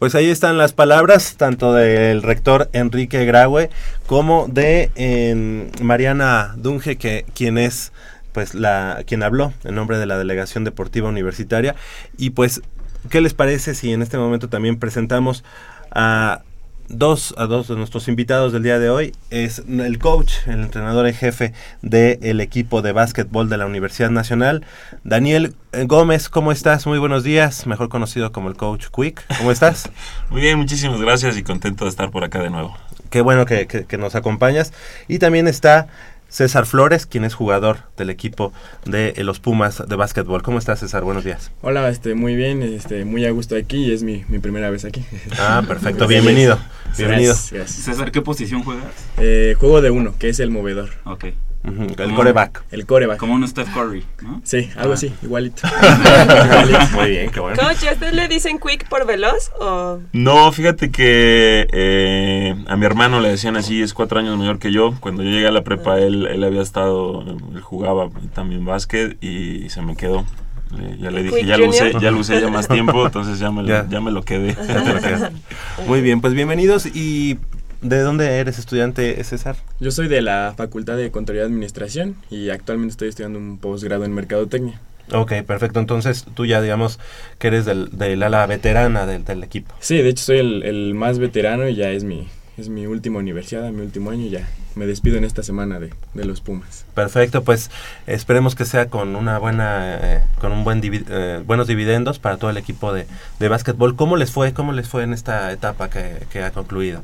Pues 0.00 0.14
ahí 0.14 0.30
están 0.30 0.56
las 0.56 0.72
palabras, 0.72 1.34
tanto 1.36 1.74
del 1.74 2.22
rector 2.22 2.70
Enrique 2.72 3.26
Graue 3.26 3.68
como 4.06 4.48
de 4.48 4.90
eh, 4.96 5.70
Mariana 5.82 6.54
Dunge, 6.56 6.96
que 6.96 7.26
quien 7.34 7.58
es 7.58 7.92
pues 8.32 8.54
la 8.54 9.02
quien 9.06 9.22
habló 9.22 9.52
en 9.62 9.74
nombre 9.74 9.98
de 9.98 10.06
la 10.06 10.16
delegación 10.16 10.64
deportiva 10.64 11.10
universitaria. 11.10 11.76
Y 12.16 12.30
pues 12.30 12.62
qué 13.10 13.20
les 13.20 13.34
parece 13.34 13.74
si 13.74 13.92
en 13.92 14.00
este 14.00 14.16
momento 14.16 14.48
también 14.48 14.78
presentamos 14.78 15.44
a 15.90 16.44
dos 16.90 17.34
a 17.38 17.46
dos 17.46 17.68
de 17.68 17.76
nuestros 17.76 18.08
invitados 18.08 18.52
del 18.52 18.62
día 18.62 18.78
de 18.78 18.90
hoy 18.90 19.12
es 19.30 19.62
el 19.68 19.98
coach, 19.98 20.32
el 20.46 20.60
entrenador 20.60 21.06
en 21.06 21.14
jefe 21.14 21.52
del 21.82 22.40
equipo 22.40 22.82
de 22.82 22.92
básquetbol 22.92 23.48
de 23.48 23.56
la 23.56 23.66
Universidad 23.66 24.10
Nacional, 24.10 24.64
Daniel 25.04 25.54
Gómez, 25.86 26.28
¿cómo 26.28 26.52
estás? 26.52 26.86
Muy 26.86 26.98
buenos 26.98 27.22
días, 27.22 27.66
mejor 27.66 27.88
conocido 27.88 28.32
como 28.32 28.48
el 28.48 28.56
coach 28.56 28.86
Quick, 28.94 29.24
¿cómo 29.38 29.52
estás? 29.52 29.88
Muy 30.30 30.40
bien, 30.40 30.58
muchísimas 30.58 31.00
gracias 31.00 31.36
y 31.36 31.42
contento 31.42 31.84
de 31.84 31.90
estar 31.90 32.10
por 32.10 32.24
acá 32.24 32.42
de 32.42 32.50
nuevo. 32.50 32.76
Qué 33.08 33.20
bueno 33.20 33.46
que, 33.46 33.66
que, 33.66 33.84
que 33.84 33.98
nos 33.98 34.14
acompañas. 34.14 34.72
Y 35.08 35.18
también 35.18 35.48
está 35.48 35.88
César 36.30 36.64
Flores, 36.64 37.06
quien 37.06 37.24
es 37.24 37.34
jugador 37.34 37.78
del 37.96 38.08
equipo 38.08 38.52
de 38.86 39.14
eh, 39.16 39.24
los 39.24 39.40
Pumas 39.40 39.82
de 39.86 39.96
básquetbol. 39.96 40.42
¿Cómo 40.42 40.58
estás, 40.58 40.80
César? 40.80 41.02
Buenos 41.02 41.24
días. 41.24 41.50
Hola, 41.60 41.88
este, 41.90 42.14
muy 42.14 42.36
bien, 42.36 42.62
este, 42.62 43.04
muy 43.04 43.26
a 43.26 43.30
gusto 43.32 43.56
aquí 43.56 43.84
y 43.84 43.92
es 43.92 44.02
mi, 44.02 44.24
mi 44.28 44.38
primera 44.38 44.70
vez 44.70 44.84
aquí. 44.84 45.04
Ah, 45.38 45.62
perfecto, 45.68 46.06
bienvenido. 46.06 46.58
Bienvenido. 46.96 47.34
Gracias, 47.34 47.52
gracias. 47.52 47.84
César, 47.84 48.12
¿qué 48.12 48.22
posición 48.22 48.62
juegas? 48.62 48.86
Eh, 49.18 49.56
juego 49.58 49.82
de 49.82 49.90
uno, 49.90 50.14
que 50.18 50.28
es 50.28 50.40
el 50.40 50.50
movedor. 50.50 50.90
Ok. 51.04 51.26
Ujú, 51.62 51.88
El 51.98 52.14
coreback. 52.14 52.62
El 52.70 52.86
coreback. 52.86 53.18
Como 53.18 53.34
un 53.34 53.46
Steph 53.46 53.68
Curry, 53.74 54.02
¿no? 54.22 54.40
Sí, 54.44 54.70
algo 54.76 54.92
Ah. 54.92 54.94
así, 54.94 55.12
igualito. 55.22 55.62
Muy 56.94 57.10
bien, 57.10 57.30
qué 57.30 57.40
bueno. 57.40 57.56
Coach, 57.60 57.84
¿a 57.88 57.92
usted 57.92 58.12
le 58.14 58.28
dicen 58.28 58.58
quick 58.58 58.88
por 58.88 59.06
veloz 59.06 59.50
o...? 59.60 59.98
No, 60.12 60.50
fíjate 60.52 60.90
que 60.90 61.66
eh, 61.72 62.54
a 62.66 62.76
mi 62.76 62.86
hermano 62.86 63.20
le 63.20 63.28
decían 63.28 63.56
así, 63.56 63.82
es 63.82 63.92
cuatro 63.92 64.18
años 64.18 64.38
mayor 64.38 64.58
que 64.58 64.72
yo. 64.72 64.94
Cuando 65.00 65.22
yo 65.22 65.30
llegué 65.30 65.48
a 65.48 65.52
la 65.52 65.62
prepa, 65.62 65.98
él, 65.98 66.26
él 66.26 66.42
había 66.44 66.62
estado, 66.62 67.22
él 67.54 67.60
jugaba 67.60 68.08
también 68.34 68.64
básquet 68.64 69.22
y 69.22 69.68
se 69.68 69.82
me 69.82 69.96
quedó. 69.96 70.24
Le- 70.74 70.98
ya 70.98 71.10
le 71.10 71.24
dije, 71.24 71.38
Quick 71.40 71.46
ya 71.48 71.56
lo 71.58 71.68
usé, 71.68 71.92
ya 72.00 72.10
lo 72.12 72.18
usé 72.20 72.40
ya 72.40 72.48
más 72.48 72.68
tiempo, 72.68 73.04
entonces 73.04 73.38
ya 73.40 73.50
me, 73.50 73.62
lo- 73.62 73.68
Ya. 73.68 73.86
ya 73.88 74.00
me 74.00 74.12
lo 74.12 74.22
quedé. 74.22 74.56
Muy 75.86 76.00
bien, 76.00 76.20
pues 76.20 76.32
bienvenidos. 76.32 76.86
¿Y 76.86 77.38
de 77.82 78.00
dónde 78.00 78.38
eres 78.38 78.58
estudiante, 78.58 79.22
César? 79.24 79.56
Yo 79.80 79.90
soy 79.90 80.08
de 80.08 80.22
la 80.22 80.54
Facultad 80.56 80.96
de 80.96 81.10
Contaduría 81.10 81.42
y 81.42 81.46
Administración 81.46 82.16
y 82.30 82.50
actualmente 82.50 82.92
estoy 82.92 83.08
estudiando 83.08 83.38
un 83.38 83.58
posgrado 83.58 84.04
en 84.04 84.12
Mercadotecnia. 84.14 84.80
Ok, 85.12 85.32
perfecto. 85.46 85.80
Entonces 85.80 86.24
tú 86.34 86.46
ya 86.46 86.60
digamos 86.62 86.98
que 87.38 87.48
eres 87.48 87.64
del, 87.64 87.90
del 87.90 88.22
ala 88.22 88.46
veterana 88.46 89.06
del, 89.06 89.24
del 89.24 89.42
equipo. 89.42 89.74
Sí, 89.80 89.96
de 89.96 90.08
hecho 90.08 90.24
soy 90.24 90.38
el, 90.38 90.62
el 90.62 90.94
más 90.94 91.18
veterano 91.18 91.68
y 91.68 91.74
ya 91.74 91.90
es 91.90 92.04
mi, 92.04 92.28
es 92.56 92.68
mi 92.68 92.86
última 92.86 93.18
universidad, 93.18 93.70
mi 93.70 93.80
último 93.82 94.10
año 94.10 94.26
y 94.26 94.30
ya 94.30 94.48
me 94.76 94.86
despido 94.86 95.16
en 95.16 95.24
esta 95.24 95.42
semana 95.42 95.80
de, 95.80 95.90
de 96.14 96.24
los 96.24 96.40
Pumas. 96.40 96.84
Perfecto, 96.94 97.42
pues 97.42 97.72
esperemos 98.06 98.54
que 98.54 98.64
sea 98.64 98.86
con 98.86 99.16
una 99.16 99.38
buena, 99.38 99.98
eh, 100.00 100.22
con 100.40 100.52
un 100.52 100.62
buen 100.62 100.80
divi- 100.80 101.04
eh, 101.08 101.42
buenos 101.44 101.66
dividendos 101.66 102.20
para 102.20 102.36
todo 102.36 102.50
el 102.50 102.56
equipo 102.56 102.92
de, 102.92 103.06
de 103.40 103.48
básquetbol. 103.48 103.96
¿Cómo 103.96 104.16
les 104.16 104.30
fue? 104.30 104.52
¿Cómo 104.52 104.72
les 104.72 104.88
fue 104.88 105.02
en 105.02 105.12
esta 105.12 105.50
etapa 105.50 105.90
que, 105.90 106.18
que 106.30 106.44
ha 106.44 106.52
concluido? 106.52 107.02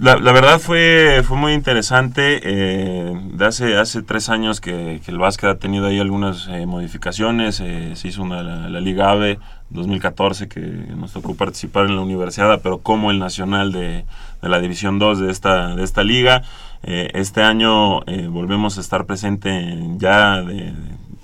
La, 0.00 0.16
verdad 0.32 0.58
fue, 0.58 1.22
fue 1.24 1.36
muy 1.36 1.52
interesante. 1.52 2.40
eh, 2.42 3.12
de 3.32 3.44
hace, 3.46 3.76
hace 3.76 4.02
tres 4.02 4.28
años 4.28 4.60
que, 4.60 5.00
el 5.06 5.18
básquet 5.18 5.50
ha 5.50 5.58
tenido 5.58 5.86
ahí 5.86 5.98
algunas 5.98 6.46
eh, 6.48 6.66
modificaciones. 6.66 7.60
eh, 7.60 7.92
se 7.94 8.08
hizo 8.08 8.22
una, 8.22 8.42
la, 8.42 8.68
la 8.68 8.80
Liga 8.80 9.10
AVE 9.10 9.38
2014 9.70 10.48
que 10.48 10.60
nos 10.60 11.12
tocó 11.12 11.34
participar 11.34 11.86
en 11.86 11.96
la 11.96 12.02
universidad, 12.02 12.60
pero 12.62 12.78
como 12.78 13.10
el 13.10 13.18
nacional 13.18 13.72
de, 13.72 14.04
de 14.42 14.48
la 14.48 14.60
División 14.60 14.98
2 14.98 15.20
de 15.20 15.30
esta, 15.30 15.74
de 15.74 15.82
esta 15.84 16.02
liga. 16.04 16.42
Este 16.82 17.42
año 17.42 18.00
volvemos 18.28 18.76
a 18.76 18.82
estar 18.82 19.06
presente 19.06 19.48
en- 19.48 19.98
ya 19.98 20.42
de, 20.42 20.74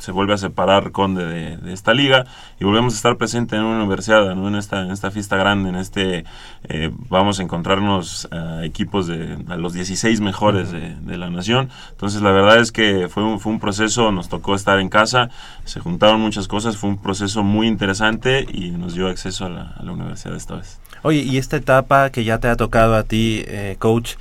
se 0.01 0.13
vuelve 0.13 0.35
a 0.35 0.39
separar 0.39 0.91
Conde 0.91 1.25
de, 1.25 1.57
de 1.59 1.73
esta 1.73 1.95
liga 1.95 2.27
y 2.59 2.65
volvemos 2.65 2.95
a 2.95 2.97
estar 2.97 3.17
presente 3.17 3.57
en 3.57 3.63
una 3.63 3.79
universidad, 3.79 4.35
¿no? 4.35 4.49
en 4.49 4.57
esta 4.57 4.83
en 4.83 4.91
esta 4.91 5.11
fiesta 5.11 5.37
grande, 5.37 5.69
en 5.69 5.77
este 5.77 6.25
eh, 6.65 6.91
vamos 7.09 7.39
a 7.39 7.43
encontrarnos 7.43 8.29
a 8.33 8.65
equipos 8.65 9.07
de 9.07 9.39
a 9.49 9.57
los 9.57 9.73
16 9.73 10.21
mejores 10.21 10.73
de, 10.73 10.97
de 10.97 11.17
la 11.17 11.31
nación. 11.31 11.71
Entonces 11.91 12.23
la 12.23 12.33
verdad 12.33 12.59
es 12.59 12.73
que 12.73 13.09
fue 13.09 13.23
un, 13.23 13.39
fue 13.41 13.53
un 13.53 13.61
proceso, 13.61 14.11
nos 14.11 14.29
tocó 14.29 14.55
estar 14.55 14.81
en 14.81 14.89
casa, 14.89 15.31
se 15.65 15.81
juntaron 15.81 16.21
muchas 16.21 16.49
cosas, 16.49 16.77
fue 16.77 16.91
un 16.91 16.99
proceso 16.99 17.43
muy 17.43 17.69
interesante 17.69 18.47
y 18.53 18.71
nos 18.71 18.95
dio 18.95 19.09
acceso 19.09 19.47
a 19.47 19.49
la, 19.51 19.63
a 19.77 19.83
la 19.83 19.93
universidad 19.93 20.37
esta 20.37 20.57
vez. 20.57 20.81
Oye, 21.03 21.21
y 21.21 21.39
esta 21.39 21.57
etapa 21.57 22.11
que 22.11 22.25
ya 22.25 22.39
te 22.39 22.49
ha 22.49 22.57
tocado 22.57 22.95
a 22.95 23.05
ti, 23.05 23.43
eh, 23.47 23.77
coach, 23.79 24.17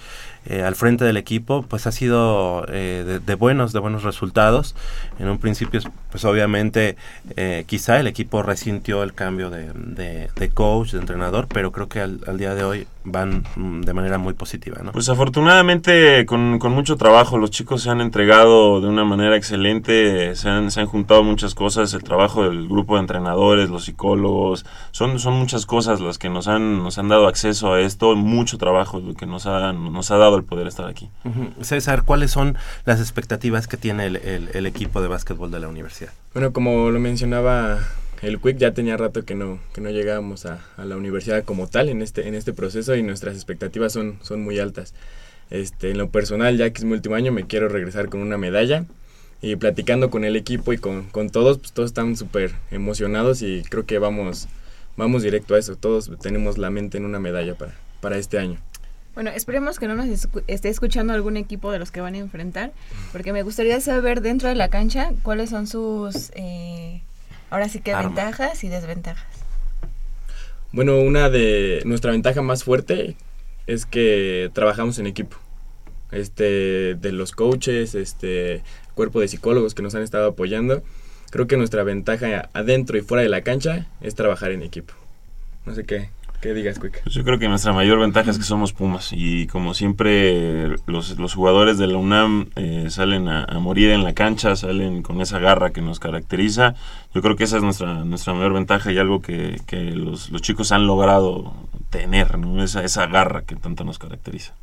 eh, 0.50 0.64
al 0.64 0.76
frente 0.76 1.06
del 1.06 1.16
equipo, 1.16 1.62
pues 1.62 1.86
ha 1.86 1.92
sido 1.92 2.66
eh, 2.70 3.04
de, 3.06 3.20
de, 3.20 3.36
buenos, 3.36 3.72
de 3.72 3.80
buenos 3.80 4.02
resultados. 4.02 4.76
En 5.20 5.30
un 5.30 5.38
principio, 5.38 5.80
pues 6.10 6.26
obviamente, 6.26 6.98
eh, 7.36 7.66
quizá 7.68 8.00
el 8.00 8.08
equipo 8.08 8.42
resintió 8.42 9.04
el 9.04 9.14
cambio 9.14 9.52
de, 9.52 9.72
de, 9.74 10.30
de 10.36 10.50
coach, 10.50 10.94
de 10.94 11.00
entrenador, 11.00 11.48
pero 11.48 11.72
creo 11.72 11.88
que 11.88 12.02
al, 12.02 12.22
al, 12.26 12.40
día 12.40 12.56
de 12.56 12.64
hoy 12.64 12.88
van 13.04 13.44
mm, 13.56 13.82
de 13.82 13.94
manera 13.94 14.18
muy 14.18 14.34
positiva. 14.34 14.82
¿no? 14.84 14.92
Pues 14.92 15.08
afortunadamente, 15.10 16.26
con, 16.26 16.58
con, 16.58 16.72
mucho 16.72 16.98
trabajo, 16.98 17.38
los 17.38 17.52
chicos 17.52 17.84
se 17.84 17.92
han 17.92 18.02
entregado 18.02 18.82
de 18.82 18.88
una 18.88 19.06
manera 19.06 19.36
excelente, 19.36 20.36
se 20.36 20.50
han, 20.50 20.72
se 20.72 20.82
han 20.82 20.88
juntado 20.88 21.24
muchas 21.24 21.54
cosas, 21.54 21.94
el 21.94 22.04
trabajo 22.04 22.44
del 22.44 22.68
grupo 22.68 22.96
de 22.96 23.02
entrenadores, 23.02 23.70
los 23.70 23.86
psicólogos, 23.86 24.66
son, 24.92 25.20
son 25.20 25.36
muchas 25.36 25.68
cosas 25.68 26.02
las 26.02 26.18
que 26.18 26.30
nos 26.30 26.48
han, 26.48 26.82
nos 26.82 26.98
han 26.98 27.08
dado 27.08 27.28
acceso 27.28 27.74
a 27.74 27.82
esto, 27.82 28.16
mucho 28.16 28.58
trabajo 28.58 29.00
lo 29.00 29.14
que 29.14 29.28
nos 29.28 29.46
ha, 29.46 29.74
nos 29.74 30.10
ha 30.10 30.18
dado 30.18 30.39
el 30.40 30.46
poder 30.46 30.68
estar 30.68 30.88
aquí. 30.88 31.10
Uh 31.24 31.30
-huh. 31.30 31.64
César, 31.64 32.04
¿cuáles 32.04 32.32
son 32.32 32.58
las 32.86 33.00
expectativas 33.00 33.68
que 33.68 33.78
tiene 33.78 34.08
el, 34.08 34.16
el, 34.18 34.50
el 34.54 34.66
equipo 34.66 35.02
de 35.02 35.08
básquetbol 35.08 35.52
de 35.52 35.60
la 35.60 35.68
universidad? 35.68 36.12
Bueno, 36.34 36.52
como 36.52 36.92
lo 36.92 37.00
mencionaba 37.00 37.80
el 38.22 38.40
Quick, 38.40 38.58
ya 38.58 38.74
tenía 38.74 38.98
rato 38.98 39.24
que 39.24 39.36
no, 39.36 39.60
que 39.74 39.82
no 39.82 39.90
llegábamos 39.90 40.46
a, 40.46 40.60
a, 40.78 40.86
la 40.86 40.98
universidad 40.98 41.44
como 41.44 41.68
tal 41.68 41.90
en 41.90 42.02
este, 42.02 42.28
en 42.28 42.36
este 42.36 42.54
proceso 42.54 42.96
y 42.96 43.04
nuestras 43.04 43.36
expectativas 43.36 43.94
son, 43.94 44.20
son 44.22 44.44
muy 44.44 44.60
altas. 44.60 44.94
Este, 45.50 45.92
en 45.92 45.98
lo 45.98 46.10
personal, 46.10 46.58
ya 46.58 46.70
que 46.70 46.80
es 46.80 46.86
mi 46.86 46.94
último 46.94 47.16
año, 47.16 47.32
me 47.32 47.48
quiero 47.48 47.70
regresar 47.70 48.10
con 48.10 48.22
una 48.22 48.38
medalla 48.38 48.86
y 49.42 49.56
platicando 49.56 50.10
con 50.10 50.26
el 50.26 50.36
equipo 50.36 50.74
y 50.74 50.78
con, 50.78 51.04
con 51.06 51.30
todos, 51.30 51.58
pues 51.60 51.72
todos 51.72 51.90
están 51.90 52.18
súper 52.18 52.52
emocionados 52.72 53.42
y 53.42 53.64
creo 53.70 53.86
que 53.86 53.98
vamos, 53.98 54.48
vamos 54.98 55.24
directo 55.24 55.56
a 55.56 55.60
eso. 55.60 55.76
Todos 55.76 56.12
tenemos 56.22 56.58
la 56.58 56.70
mente 56.70 56.98
en 56.98 57.06
una 57.06 57.20
medalla 57.20 57.56
para, 57.56 57.74
para 58.02 58.18
este 58.18 58.38
año. 58.38 58.60
Bueno, 59.16 59.32
esperemos 59.32 59.80
que 59.80 59.88
no 59.88 59.96
nos 59.96 60.08
escu 60.08 60.42
esté 60.48 60.70
escuchando 60.70 61.14
algún 61.14 61.36
equipo 61.36 61.72
de 61.72 61.80
los 61.80 61.92
que 61.92 62.02
van 62.02 62.16
a 62.16 62.20
enfrentar, 62.20 62.72
porque 63.12 63.34
me 63.34 63.44
gustaría 63.44 63.82
saber 63.82 64.22
dentro 64.22 64.50
de 64.50 64.56
la 64.56 64.70
cancha 64.70 65.12
cuáles 65.24 65.50
son 65.50 65.68
sus, 65.68 66.32
eh, 66.36 67.02
ahora 67.50 67.68
sí 67.70 67.80
que 67.82 67.94
Arma. 67.94 68.10
ventajas 68.10 68.64
y 68.64 68.70
desventajas. 68.70 69.26
Bueno, 70.72 71.00
una 71.00 71.30
de 71.30 71.82
nuestra 71.86 72.12
ventaja 72.12 72.42
más 72.42 72.64
fuerte 72.64 73.16
es 73.66 73.86
que 73.86 74.52
trabajamos 74.54 75.00
en 75.00 75.08
equipo. 75.08 75.38
Este, 76.12 76.96
de 76.96 77.12
los 77.12 77.32
coaches, 77.32 77.94
este, 77.96 78.64
cuerpo 78.96 79.20
de 79.20 79.28
psicólogos 79.28 79.76
que 79.76 79.82
nos 79.82 79.96
han 79.96 80.02
estado 80.04 80.30
apoyando. 80.30 80.84
Creo 81.32 81.48
que 81.48 81.58
nuestra 81.58 81.84
ventaja 81.84 82.50
adentro 82.54 82.98
y 82.98 83.02
fuera 83.02 83.22
de 83.22 83.30
la 83.30 83.42
cancha 83.42 83.88
es 84.02 84.16
trabajar 84.16 84.52
en 84.52 84.64
equipo. 84.64 84.94
No 85.66 85.76
sé 85.76 85.86
qué, 85.86 86.10
¿Qué 86.42 86.54
digas, 86.54 86.80
Quick? 86.80 87.04
Pues 87.04 87.14
yo 87.14 87.26
creo 87.26 87.38
que 87.38 87.50
nuestra 87.50 87.74
mayor 87.74 88.00
ventaja 88.00 88.32
es 88.32 88.38
que 88.38 88.46
somos 88.46 88.72
Pumas 88.72 89.12
y 89.12 89.46
como 89.48 89.74
siempre 89.74 90.70
los, 90.86 91.20
los 91.20 91.34
jugadores 91.34 91.78
de 91.78 91.88
la 91.88 91.98
UNAM 91.98 92.50
eh, 92.56 92.86
salen 92.90 93.28
a, 93.28 93.44
a, 93.44 93.60
morir 93.60 93.90
en 93.90 94.06
la 94.06 94.14
cancha, 94.14 94.56
salen 94.56 95.02
con 95.02 95.20
esa 95.20 95.40
garra 95.40 95.72
que 95.72 95.82
nos 95.82 96.00
caracteriza. 96.00 96.76
Yo 97.14 97.22
creo 97.22 97.36
que 97.36 97.44
esa 97.44 97.58
es 97.58 97.64
nuestra, 97.64 98.06
nuestra 98.06 98.34
mayor 98.34 98.54
ventaja 98.54 98.90
y 98.92 98.98
algo 98.98 99.22
que, 99.22 99.60
que 99.68 99.92
los, 99.92 100.30
los, 100.30 100.42
chicos 100.42 100.72
han 100.72 100.88
logrado 100.88 101.54
tener, 101.90 102.38
¿no? 102.38 102.64
esa, 102.64 102.86
esa 102.86 103.06
garra 103.08 103.42
que 103.42 103.58
tanto 103.58 103.84
nos 103.84 104.00
caracteriza. 104.00 104.54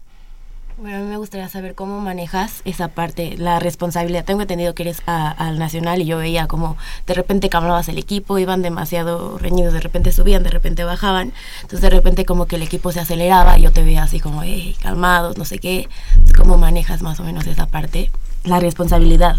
Bueno, 0.78 0.99
a 0.99 1.00
mí 1.00 1.06
me 1.06 1.16
gustaría 1.16 1.49
saber 1.49 1.75
cómo 1.75 2.00
manejas 2.00 2.61
esa 2.66 2.88
parte, 2.88 3.35
la 3.38 3.59
responsabilidad. 3.59 4.26
Tengo 4.26 4.42
entendido 4.42 4.75
que 4.75 4.83
eres 4.83 5.02
al 5.06 5.59
Nacional 5.59 6.02
y 6.02 6.04
yo 6.04 6.18
veía 6.18 6.49
como 6.49 6.76
de 7.06 7.14
repente 7.14 7.49
cambiabas 7.49 7.88
el 7.88 7.97
equipo, 7.97 8.38
iban 8.38 8.61
demasiado 8.61 9.38
reñidos, 9.38 9.73
de 9.73 9.80
repente 9.80 10.12
subían, 10.12 10.42
de 10.42 10.50
repente 10.50 10.85
bajaban. 10.85 11.33
Entonces 11.62 11.80
de 11.80 11.88
repente 11.88 12.26
como 12.26 12.47
que 12.47 12.56
el 12.56 12.62
equipo 12.62 12.92
se 12.92 13.00
aceleraba 13.00 13.59
y 13.59 13.62
yo 13.62 13.73
te 13.73 13.83
veía 13.83 14.02
así 14.02 14.21
como, 14.21 14.42
hey, 14.42 14.76
calmados, 14.83 15.38
no 15.38 15.47
sé 15.47 15.61
qué. 15.61 15.88
¿Cómo 16.37 16.59
manejas 16.59 17.00
más 17.00 17.21
o 17.21 17.25
menos 17.25 17.47
esa 17.47 17.66
parte, 17.66 18.11
la 18.45 18.61
responsabilidad 18.61 19.37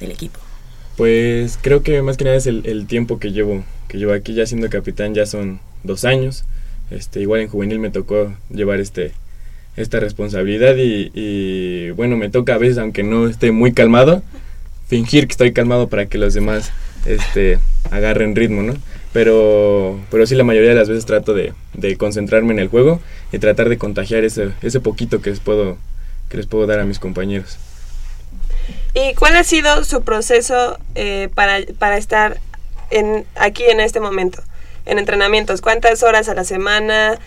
del 0.00 0.10
equipo? 0.10 0.40
Pues 0.96 1.56
creo 1.62 1.84
que 1.84 2.02
más 2.02 2.16
que 2.16 2.24
nada 2.24 2.36
es 2.36 2.48
el, 2.48 2.66
el 2.66 2.88
tiempo 2.88 3.20
que 3.20 3.30
llevo, 3.30 3.62
que 3.86 3.98
llevo 3.98 4.12
aquí 4.12 4.34
ya 4.34 4.44
siendo 4.44 4.68
capitán, 4.68 5.14
ya 5.14 5.24
son 5.24 5.60
dos 5.84 6.04
años. 6.04 6.46
Este, 6.90 7.20
igual 7.20 7.42
en 7.42 7.48
juvenil 7.48 7.78
me 7.78 7.90
tocó 7.90 8.34
llevar 8.50 8.80
este 8.80 9.12
esta 9.78 10.00
responsabilidad 10.00 10.76
y, 10.76 11.10
y, 11.14 11.90
bueno, 11.90 12.16
me 12.16 12.30
toca 12.30 12.54
a 12.54 12.58
veces, 12.58 12.78
aunque 12.78 13.02
no 13.02 13.28
esté 13.28 13.52
muy 13.52 13.72
calmado, 13.72 14.22
fingir 14.88 15.26
que 15.26 15.32
estoy 15.32 15.52
calmado 15.52 15.88
para 15.88 16.06
que 16.06 16.18
los 16.18 16.34
demás 16.34 16.72
este, 17.06 17.58
agarren 17.90 18.34
ritmo, 18.34 18.62
¿no? 18.62 18.74
Pero, 19.12 19.98
pero 20.10 20.26
sí 20.26 20.34
la 20.34 20.44
mayoría 20.44 20.70
de 20.70 20.74
las 20.74 20.88
veces 20.88 21.06
trato 21.06 21.32
de, 21.32 21.54
de 21.74 21.96
concentrarme 21.96 22.52
en 22.52 22.58
el 22.58 22.68
juego 22.68 23.00
y 23.32 23.38
tratar 23.38 23.68
de 23.68 23.78
contagiar 23.78 24.24
ese, 24.24 24.80
poquito 24.80 25.20
que 25.20 25.30
les, 25.30 25.40
puedo, 25.40 25.78
que 26.28 26.36
les 26.36 26.46
puedo 26.46 26.66
dar 26.66 26.80
a 26.80 26.84
mis 26.84 26.98
compañeros. 26.98 27.58
¿Y 28.94 29.14
cuál 29.14 29.36
ha 29.36 29.44
sido 29.44 29.84
su 29.84 30.02
proceso 30.02 30.78
eh, 30.94 31.28
para, 31.34 31.60
para 31.78 31.96
estar 31.96 32.38
en, 32.90 33.24
aquí 33.36 33.64
en 33.64 33.80
este 33.80 34.00
momento? 34.00 34.42
En 34.86 34.98
entrenamientos, 34.98 35.60
¿cuántas 35.60 36.02
horas 36.02 36.28
a 36.28 36.34
la 36.34 36.44
semana? 36.44 37.18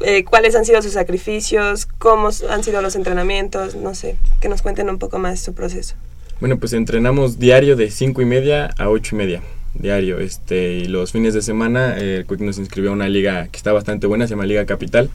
Eh, 0.00 0.24
cuáles 0.24 0.54
han 0.54 0.64
sido 0.64 0.82
sus 0.82 0.92
sacrificios, 0.92 1.86
cómo 1.98 2.30
han 2.50 2.64
sido 2.64 2.82
los 2.82 2.96
entrenamientos, 2.96 3.74
no 3.74 3.94
sé, 3.94 4.16
que 4.40 4.48
nos 4.48 4.62
cuenten 4.62 4.88
un 4.90 4.98
poco 4.98 5.18
más 5.18 5.40
su 5.40 5.54
proceso. 5.54 5.94
Bueno, 6.40 6.58
pues 6.58 6.72
entrenamos 6.72 7.38
diario 7.38 7.76
de 7.76 7.90
5 7.90 8.20
y 8.22 8.24
media 8.24 8.70
a 8.78 8.88
8 8.88 9.14
y 9.14 9.18
media, 9.18 9.42
diario, 9.74 10.18
este, 10.18 10.72
y 10.74 10.84
los 10.86 11.12
fines 11.12 11.34
de 11.34 11.42
semana 11.42 11.94
eh, 11.98 12.24
nos 12.40 12.58
inscribió 12.58 12.90
a 12.90 12.94
una 12.94 13.08
liga 13.08 13.48
que 13.48 13.56
está 13.56 13.72
bastante 13.72 14.06
buena, 14.06 14.26
se 14.26 14.30
llama 14.30 14.46
Liga 14.46 14.66
Capital, 14.66 15.08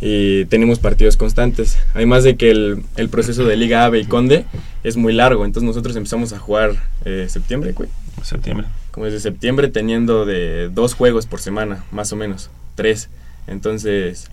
y 0.00 0.46
tenemos 0.46 0.78
partidos 0.78 1.16
constantes. 1.16 1.78
Además 1.94 2.24
de 2.24 2.36
que 2.36 2.50
el, 2.50 2.82
el, 2.96 3.08
proceso 3.08 3.44
de 3.44 3.56
Liga 3.56 3.84
AVE 3.84 4.00
y 4.00 4.04
Conde 4.04 4.44
es 4.82 4.96
muy 4.96 5.12
largo, 5.12 5.44
entonces 5.44 5.66
nosotros 5.66 5.96
empezamos 5.96 6.32
a 6.32 6.38
jugar 6.38 6.72
eh, 7.04 7.26
septiembre, 7.28 7.72
güey. 7.72 7.88
Septiembre. 8.22 8.66
Como 8.90 9.06
desde 9.06 9.20
septiembre 9.20 9.68
teniendo 9.68 10.24
de 10.24 10.68
dos 10.68 10.94
juegos 10.94 11.26
por 11.26 11.40
semana, 11.40 11.84
más 11.90 12.12
o 12.12 12.16
menos, 12.16 12.50
tres. 12.74 13.08
Entonces, 13.46 14.30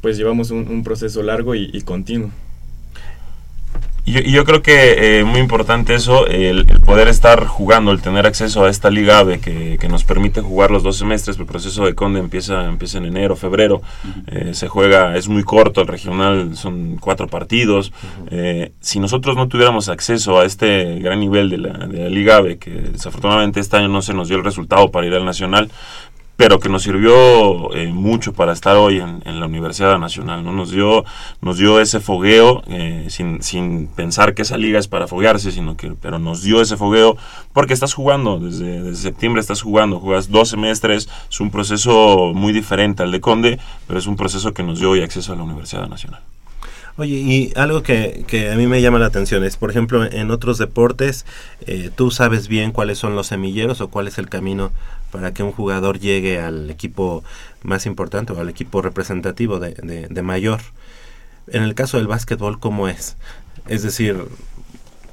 pues 0.00 0.16
llevamos 0.16 0.50
un, 0.50 0.68
un 0.68 0.84
proceso 0.84 1.22
largo 1.22 1.54
y, 1.54 1.70
y 1.72 1.82
continuo. 1.82 2.30
Y 4.06 4.12
yo, 4.12 4.20
yo, 4.20 4.44
creo 4.44 4.60
que 4.60 5.20
eh, 5.20 5.24
muy 5.24 5.40
importante 5.40 5.94
eso, 5.94 6.26
el, 6.26 6.66
el, 6.68 6.80
poder 6.80 7.08
estar 7.08 7.46
jugando, 7.46 7.90
el 7.90 8.02
tener 8.02 8.26
acceso 8.26 8.64
a 8.64 8.68
esta 8.68 8.90
Liga 8.90 9.20
AVE 9.20 9.40
que, 9.40 9.78
que, 9.80 9.88
nos 9.88 10.04
permite 10.04 10.42
jugar 10.42 10.70
los 10.70 10.82
dos 10.82 10.98
semestres. 10.98 11.38
El 11.38 11.46
proceso 11.46 11.86
de 11.86 11.94
Conde 11.94 12.20
empieza, 12.20 12.66
empieza 12.66 12.98
en 12.98 13.06
enero, 13.06 13.34
febrero. 13.34 13.76
Uh 13.76 14.08
-huh. 14.08 14.50
eh, 14.50 14.54
se 14.54 14.68
juega, 14.68 15.16
es 15.16 15.28
muy 15.28 15.42
corto, 15.42 15.80
el 15.80 15.86
regional 15.86 16.54
son 16.54 16.98
cuatro 17.00 17.28
partidos. 17.28 17.90
Uh 17.90 17.92
-huh. 17.94 18.28
eh, 18.32 18.72
si 18.80 19.00
nosotros 19.00 19.36
no 19.36 19.48
tuviéramos 19.48 19.88
acceso 19.88 20.38
a 20.38 20.44
este 20.44 20.98
gran 20.98 21.18
nivel 21.18 21.48
de 21.48 21.56
la, 21.56 21.72
de 21.86 22.02
la 22.02 22.10
Liga 22.10 22.36
AVE, 22.36 22.58
que 22.58 22.72
desafortunadamente 22.72 23.58
este 23.58 23.78
año 23.78 23.88
no 23.88 24.02
se 24.02 24.12
nos 24.12 24.28
dio 24.28 24.36
el 24.36 24.44
resultado 24.44 24.90
para 24.90 25.06
ir 25.06 25.14
al 25.14 25.24
Nacional, 25.24 25.70
pero 26.36 26.58
que 26.58 26.68
nos 26.68 26.82
sirvió 26.82 27.72
eh, 27.74 27.86
mucho 27.92 28.32
para 28.32 28.52
estar 28.52 28.76
hoy 28.76 28.98
en, 28.98 29.22
en, 29.24 29.38
la 29.38 29.46
Universidad 29.46 29.98
Nacional, 29.98 30.42
¿no? 30.42 30.52
Nos 30.52 30.70
dio, 30.70 31.04
nos 31.40 31.58
dio 31.58 31.80
ese 31.80 32.00
fogueo, 32.00 32.62
eh, 32.66 33.06
sin, 33.08 33.42
sin 33.42 33.86
pensar 33.86 34.34
que 34.34 34.42
esa 34.42 34.56
liga 34.56 34.78
es 34.78 34.88
para 34.88 35.06
foguearse, 35.06 35.52
sino 35.52 35.76
que, 35.76 35.92
pero 36.00 36.18
nos 36.18 36.42
dio 36.42 36.60
ese 36.60 36.76
fogueo 36.76 37.16
porque 37.52 37.72
estás 37.72 37.94
jugando, 37.94 38.40
desde, 38.40 38.94
septiembre 38.96 39.40
estás 39.40 39.62
jugando, 39.62 40.00
jugas 40.00 40.30
dos 40.30 40.48
semestres, 40.48 41.08
es 41.30 41.40
un 41.40 41.50
proceso 41.50 42.32
muy 42.34 42.52
diferente 42.52 43.04
al 43.04 43.12
de 43.12 43.20
Conde, 43.20 43.58
pero 43.86 43.98
es 43.98 44.06
un 44.06 44.16
proceso 44.16 44.52
que 44.52 44.64
nos 44.64 44.80
dio 44.80 44.90
hoy 44.90 45.02
acceso 45.02 45.32
a 45.32 45.36
la 45.36 45.44
Universidad 45.44 45.88
Nacional. 45.88 46.20
Oye, 46.96 47.16
y 47.16 47.52
algo 47.56 47.82
que, 47.82 48.24
que, 48.28 48.52
a 48.52 48.54
mí 48.54 48.68
me 48.68 48.80
llama 48.80 49.00
la 49.00 49.06
atención 49.06 49.42
es, 49.42 49.56
por 49.56 49.68
ejemplo, 49.68 50.04
en 50.04 50.30
otros 50.30 50.58
deportes, 50.58 51.26
eh, 51.66 51.90
tú 51.94 52.12
sabes 52.12 52.46
bien 52.46 52.70
cuáles 52.70 52.98
son 52.98 53.16
los 53.16 53.26
semilleros 53.26 53.80
o 53.80 53.88
cuál 53.88 54.06
es 54.06 54.18
el 54.18 54.28
camino 54.28 54.70
para 55.14 55.32
que 55.32 55.44
un 55.44 55.52
jugador 55.52 56.00
llegue 56.00 56.40
al 56.40 56.68
equipo 56.70 57.22
más 57.62 57.86
importante 57.86 58.32
o 58.32 58.40
al 58.40 58.48
equipo 58.48 58.82
representativo 58.82 59.60
de, 59.60 59.74
de, 59.74 60.08
de 60.08 60.22
mayor. 60.22 60.60
En 61.46 61.62
el 61.62 61.76
caso 61.76 61.98
del 61.98 62.08
básquetbol, 62.08 62.58
¿cómo 62.58 62.88
es? 62.88 63.16
Es 63.68 63.84
decir, 63.84 64.24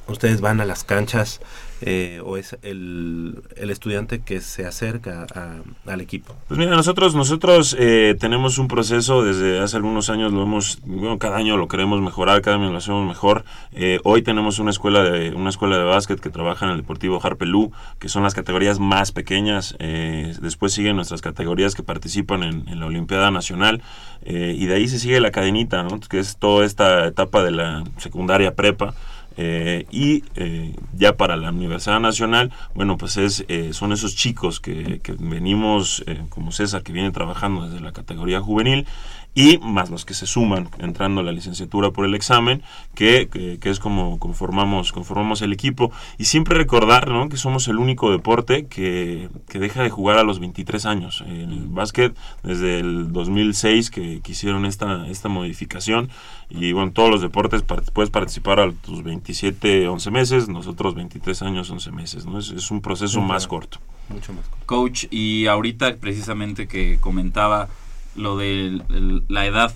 ustedes 0.08 0.42
van 0.42 0.60
a 0.60 0.66
las 0.66 0.84
canchas 0.84 1.40
eh, 1.82 2.22
o 2.24 2.38
es 2.38 2.58
el, 2.62 3.42
el, 3.56 3.70
estudiante 3.70 4.22
que 4.22 4.42
se 4.42 4.66
acerca 4.66 5.26
a, 5.34 5.62
al 5.92 6.02
equipo? 6.02 6.36
Pues 6.48 6.58
mira, 6.58 6.72
nosotros 6.72 7.16
nosotros 7.16 7.76
eh, 7.80 8.16
tenemos 8.20 8.58
un 8.58 8.68
proceso 8.68 9.24
desde 9.24 9.60
hace 9.60 9.78
algunos 9.78 10.10
años, 10.10 10.32
lo 10.32 10.44
hemos, 10.44 10.80
bueno, 10.86 11.18
cada 11.18 11.38
año 11.38 11.58
lo 11.58 11.68
queremos 11.68 12.02
mejorar, 12.02 12.42
cada 12.42 12.58
año 12.58 12.72
lo 12.72 12.78
hacemos 12.78 13.08
mejor. 13.08 13.44
Eh, 13.74 14.00
hoy 14.04 14.22
tenemos 14.22 14.60
una 14.60 14.72
escuela 14.72 15.04
de 15.04 15.34
una 15.34 15.50
escuela 15.50 15.78
de 15.78 15.84
básquet 15.84 16.20
que 16.20 16.30
trabaja 16.30 16.66
en 16.66 16.72
el 16.72 16.78
Deportivo 16.78 17.20
Harpelú, 17.22 17.72
que 18.00 18.10
son 18.10 18.24
las 18.24 18.34
categorías 18.34 18.80
más 18.80 19.12
pequeñas. 19.12 19.76
Eh, 19.80 20.36
después 20.42 20.74
siguen 20.74 20.96
nuestras 20.96 21.22
categorías 21.22 21.76
que 21.76 21.84
participan 21.84 22.44
en, 22.44 22.80
la 22.80 22.86
Olimpiada 22.86 23.32
Nacional 23.32 23.82
y 24.24 24.66
de 24.66 24.76
ahí 24.76 24.88
se 24.88 25.00
sigue 25.00 25.20
la 25.20 25.32
cadenita, 25.32 25.84
¿no? 25.84 26.00
que 26.00 26.20
es 26.20 26.38
toda 26.38 26.66
esta 26.66 27.08
etapa 27.08 27.44
de 27.44 27.52
la 27.52 27.84
secundaria 27.98 28.56
prepa 28.56 28.94
Eh, 29.38 29.86
y 29.92 30.24
eh, 30.36 30.76
ya 30.94 31.16
para 31.16 31.38
la 31.38 31.50
Universidad 31.50 32.00
Nacional, 32.00 32.52
bueno, 32.76 32.98
pues 32.98 33.18
es, 33.18 33.46
eh, 33.48 33.74
son 33.74 33.92
esos 33.94 34.16
chicos 34.16 34.60
que, 34.60 35.00
que 35.02 35.14
venimos, 35.14 36.04
eh, 36.08 36.24
como 36.30 36.52
César, 36.52 36.84
que 36.84 36.92
viene 36.92 37.12
trabajando 37.12 37.68
desde 37.68 37.82
la 37.82 37.94
categoría 37.94 38.42
juvenil, 38.42 38.86
y 39.34 39.58
más 39.60 39.90
los 39.90 40.04
que 40.04 40.14
se 40.14 40.26
suman 40.28 40.70
entrando 40.80 41.22
a 41.22 41.24
la 41.24 41.32
licenciatura 41.32 41.92
por 41.92 42.04
el 42.06 42.16
examen, 42.16 42.64
que, 42.96 43.30
que, 43.32 43.60
que 43.60 43.70
es 43.70 43.80
como 43.80 44.20
conformamos, 44.20 44.92
conformamos 44.92 45.42
el 45.42 45.54
equipo. 45.54 45.90
Y 46.18 46.26
siempre 46.26 46.58
recordar 46.58 47.08
¿no? 47.10 47.30
que 47.30 47.38
somos 47.38 47.68
el 47.70 47.78
único 47.78 48.12
deporte 48.12 48.66
que, 48.66 49.30
que 49.48 49.60
deja 49.60 49.84
de 49.84 49.90
jugar 49.90 50.18
a 50.18 50.24
los 50.24 50.40
23 50.40 50.86
años. 50.86 51.24
En 51.26 51.52
el 51.52 51.68
básquet, 51.68 52.14
desde 52.44 52.80
el 52.80 53.14
2006 53.14 53.90
que, 53.90 54.20
que 54.22 54.32
hicieron 54.34 54.66
esta, 54.66 55.08
esta 55.08 55.30
modificación, 55.30 56.10
y 56.50 56.74
bueno, 56.74 56.92
todos 56.92 57.10
los 57.10 57.22
deportes 57.22 57.66
part- 57.66 57.90
puedes 57.94 58.10
participar 58.10 58.60
a 58.60 58.70
tus 58.74 59.02
27, 59.04 59.88
11 59.88 60.12
meses, 60.12 60.50
nosotros 60.50 60.94
23 60.96 61.42
años, 61.44 61.70
11 61.70 61.92
meses. 61.92 62.26
¿no? 62.26 62.38
Es, 62.38 62.50
es 62.50 62.70
un 62.70 62.82
proceso 62.82 63.20
Ujú. 63.20 63.28
más 63.30 63.48
corto. 63.48 63.80
Mucho 64.10 64.34
más. 64.34 64.44
Coach, 64.66 65.06
y 65.10 65.48
ahorita 65.48 65.96
precisamente 65.96 66.68
que 66.68 66.98
comentaba 67.00 67.70
lo 68.16 68.38
de 68.38 68.82
la 69.28 69.46
edad, 69.46 69.74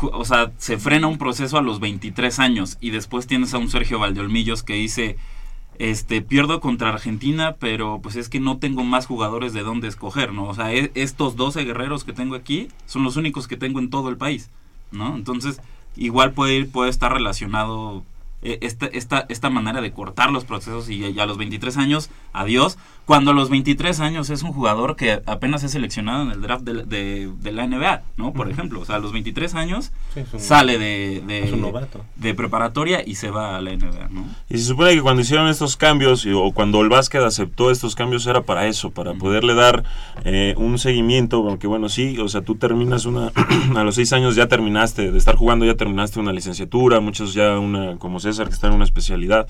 o 0.00 0.24
sea, 0.24 0.52
se 0.58 0.78
frena 0.78 1.06
un 1.06 1.18
proceso 1.18 1.58
a 1.58 1.62
los 1.62 1.80
23 1.80 2.38
años 2.38 2.78
y 2.80 2.90
después 2.90 3.26
tienes 3.26 3.54
a 3.54 3.58
un 3.58 3.68
Sergio 3.70 3.98
Valdeolmillos 3.98 4.62
que 4.62 4.74
dice, 4.74 5.16
este, 5.78 6.22
pierdo 6.22 6.60
contra 6.60 6.90
Argentina, 6.90 7.56
pero 7.58 8.00
pues 8.02 8.16
es 8.16 8.28
que 8.28 8.40
no 8.40 8.58
tengo 8.58 8.84
más 8.84 9.06
jugadores 9.06 9.52
de 9.52 9.62
dónde 9.62 9.88
escoger, 9.88 10.32
¿no? 10.32 10.44
O 10.44 10.54
sea, 10.54 10.72
e- 10.72 10.92
estos 10.94 11.36
12 11.36 11.64
guerreros 11.64 12.04
que 12.04 12.12
tengo 12.12 12.34
aquí 12.34 12.68
son 12.86 13.02
los 13.04 13.16
únicos 13.16 13.48
que 13.48 13.56
tengo 13.56 13.80
en 13.80 13.90
todo 13.90 14.08
el 14.08 14.16
país, 14.16 14.50
¿no? 14.92 15.16
Entonces, 15.16 15.60
igual 15.96 16.32
puede 16.32 16.54
ir, 16.54 16.70
puede 16.70 16.90
estar 16.90 17.12
relacionado 17.12 18.04
eh, 18.44 18.58
esta, 18.62 18.86
esta, 18.86 19.26
esta 19.28 19.50
manera 19.50 19.80
de 19.80 19.92
cortar 19.92 20.30
los 20.30 20.44
procesos 20.44 20.88
y 20.90 21.18
a 21.18 21.26
los 21.26 21.38
23 21.38 21.76
años, 21.78 22.10
adiós. 22.32 22.78
Cuando 23.06 23.32
a 23.32 23.34
los 23.34 23.50
23 23.50 24.00
años 24.00 24.30
es 24.30 24.42
un 24.42 24.52
jugador 24.54 24.96
que 24.96 25.20
apenas 25.26 25.62
es 25.62 25.72
seleccionado 25.72 26.22
en 26.22 26.30
el 26.30 26.40
draft 26.40 26.64
de, 26.64 26.84
de- 26.84 27.30
de 27.38 27.52
la 27.52 27.66
NBA, 27.66 28.02
¿no? 28.16 28.32
Por 28.32 28.50
ejemplo, 28.50 28.80
o 28.80 28.84
sea, 28.86 28.96
a 28.96 28.98
los 28.98 29.12
23 29.12 29.54
años 29.54 29.92
Sí, 30.14 30.20
es 30.20 30.32
un- 30.32 30.40
sale 30.40 30.78
de, 30.78 31.22
de, 31.26 31.44
es 31.44 31.52
un 31.52 31.60
novato. 31.60 32.02
de 32.16 32.32
preparatoria 32.34 33.02
y 33.06 33.16
se 33.16 33.28
va 33.30 33.56
a 33.58 33.60
la 33.60 33.72
NBA, 33.76 34.08
¿no? 34.10 34.24
Y 34.48 34.56
se 34.56 34.64
supone 34.64 34.94
que 34.94 35.02
cuando 35.02 35.20
hicieron 35.20 35.48
estos 35.48 35.76
cambios, 35.76 36.26
o 36.34 36.52
cuando 36.52 36.80
el 36.80 36.88
básquet 36.88 37.20
aceptó 37.22 37.70
estos 37.70 37.94
cambios, 37.94 38.26
era 38.26 38.40
para 38.40 38.66
eso, 38.68 38.90
para 38.90 39.12
poderle 39.12 39.52
dar 39.54 39.84
eh, 40.24 40.54
un 40.56 40.78
seguimiento, 40.78 41.46
aunque 41.46 41.66
bueno, 41.66 41.90
sí, 41.90 42.16
o 42.18 42.28
sea, 42.28 42.40
tú 42.40 42.54
terminas 42.54 43.04
una, 43.04 43.32
a 43.76 43.84
los 43.84 43.96
seis 43.96 44.14
años 44.14 44.34
ya 44.34 44.48
terminaste, 44.48 45.12
de 45.12 45.18
estar 45.18 45.36
jugando 45.36 45.66
ya 45.66 45.74
terminaste 45.74 46.20
una 46.20 46.32
licenciatura, 46.32 47.00
muchos 47.00 47.34
ya 47.34 47.58
una, 47.58 47.98
como 47.98 48.18
Que 48.42 48.54
está 48.54 48.66
en 48.66 48.74
una 48.74 48.84
especialidad. 48.84 49.46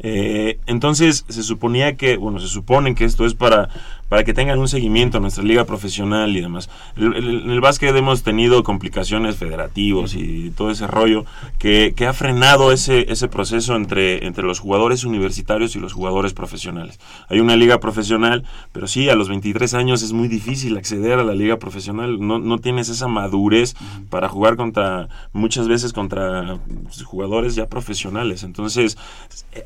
Eh, 0.00 0.58
entonces, 0.66 1.24
se 1.28 1.42
suponía 1.42 1.96
que, 1.96 2.16
bueno, 2.16 2.38
se 2.40 2.48
suponen 2.48 2.94
que 2.94 3.04
esto 3.04 3.24
es 3.26 3.34
para, 3.34 3.68
para 4.08 4.22
que 4.24 4.32
tengan 4.34 4.58
un 4.58 4.68
seguimiento 4.68 5.18
a 5.18 5.20
nuestra 5.20 5.42
liga 5.42 5.64
profesional 5.64 6.36
y 6.36 6.40
demás. 6.40 6.68
El- 6.96 7.14
el- 7.14 7.40
En 7.46 7.50
el, 7.50 7.60
básquet 7.60 7.94
hemos 7.96 8.22
tenido 8.22 8.62
complicaciones 8.62 9.36
federativos 9.36 10.14
y 10.14 10.50
todo 10.56 10.70
ese 10.70 10.86
rollo 10.86 11.24
que, 11.58 11.92
que 11.96 12.06
ha 12.06 12.12
frenado 12.12 12.70
ese, 12.72 13.10
ese 13.10 13.26
proceso 13.28 13.74
entre, 13.74 14.24
entre 14.26 14.44
los 14.44 14.60
jugadores 14.60 15.04
universitarios 15.04 15.74
y 15.74 15.80
los 15.80 15.92
jugadores 15.92 16.32
profesionales. 16.34 17.00
Hay 17.28 17.40
una 17.40 17.56
liga 17.56 17.80
profesional, 17.80 18.44
pero 18.72 18.86
sí, 18.86 19.08
a 19.08 19.16
los 19.16 19.28
23 19.28 19.74
años 19.74 20.02
es 20.02 20.12
muy 20.12 20.28
difícil 20.28 20.76
acceder 20.76 21.18
a 21.18 21.24
la 21.24 21.34
liga 21.34 21.56
profesional. 21.58 22.18
No, 22.20 22.38
no 22.38 22.58
tienes 22.58 22.88
esa 22.88 23.08
madurez 23.08 23.74
para 24.10 24.28
jugar 24.28 24.56
contra, 24.56 25.08
muchas 25.32 25.66
veces 25.68 25.92
contra 25.92 26.58
jugadores 27.04 27.54
ya 27.56 27.66
profesionales. 27.66 28.44
Entonces, 28.44 28.96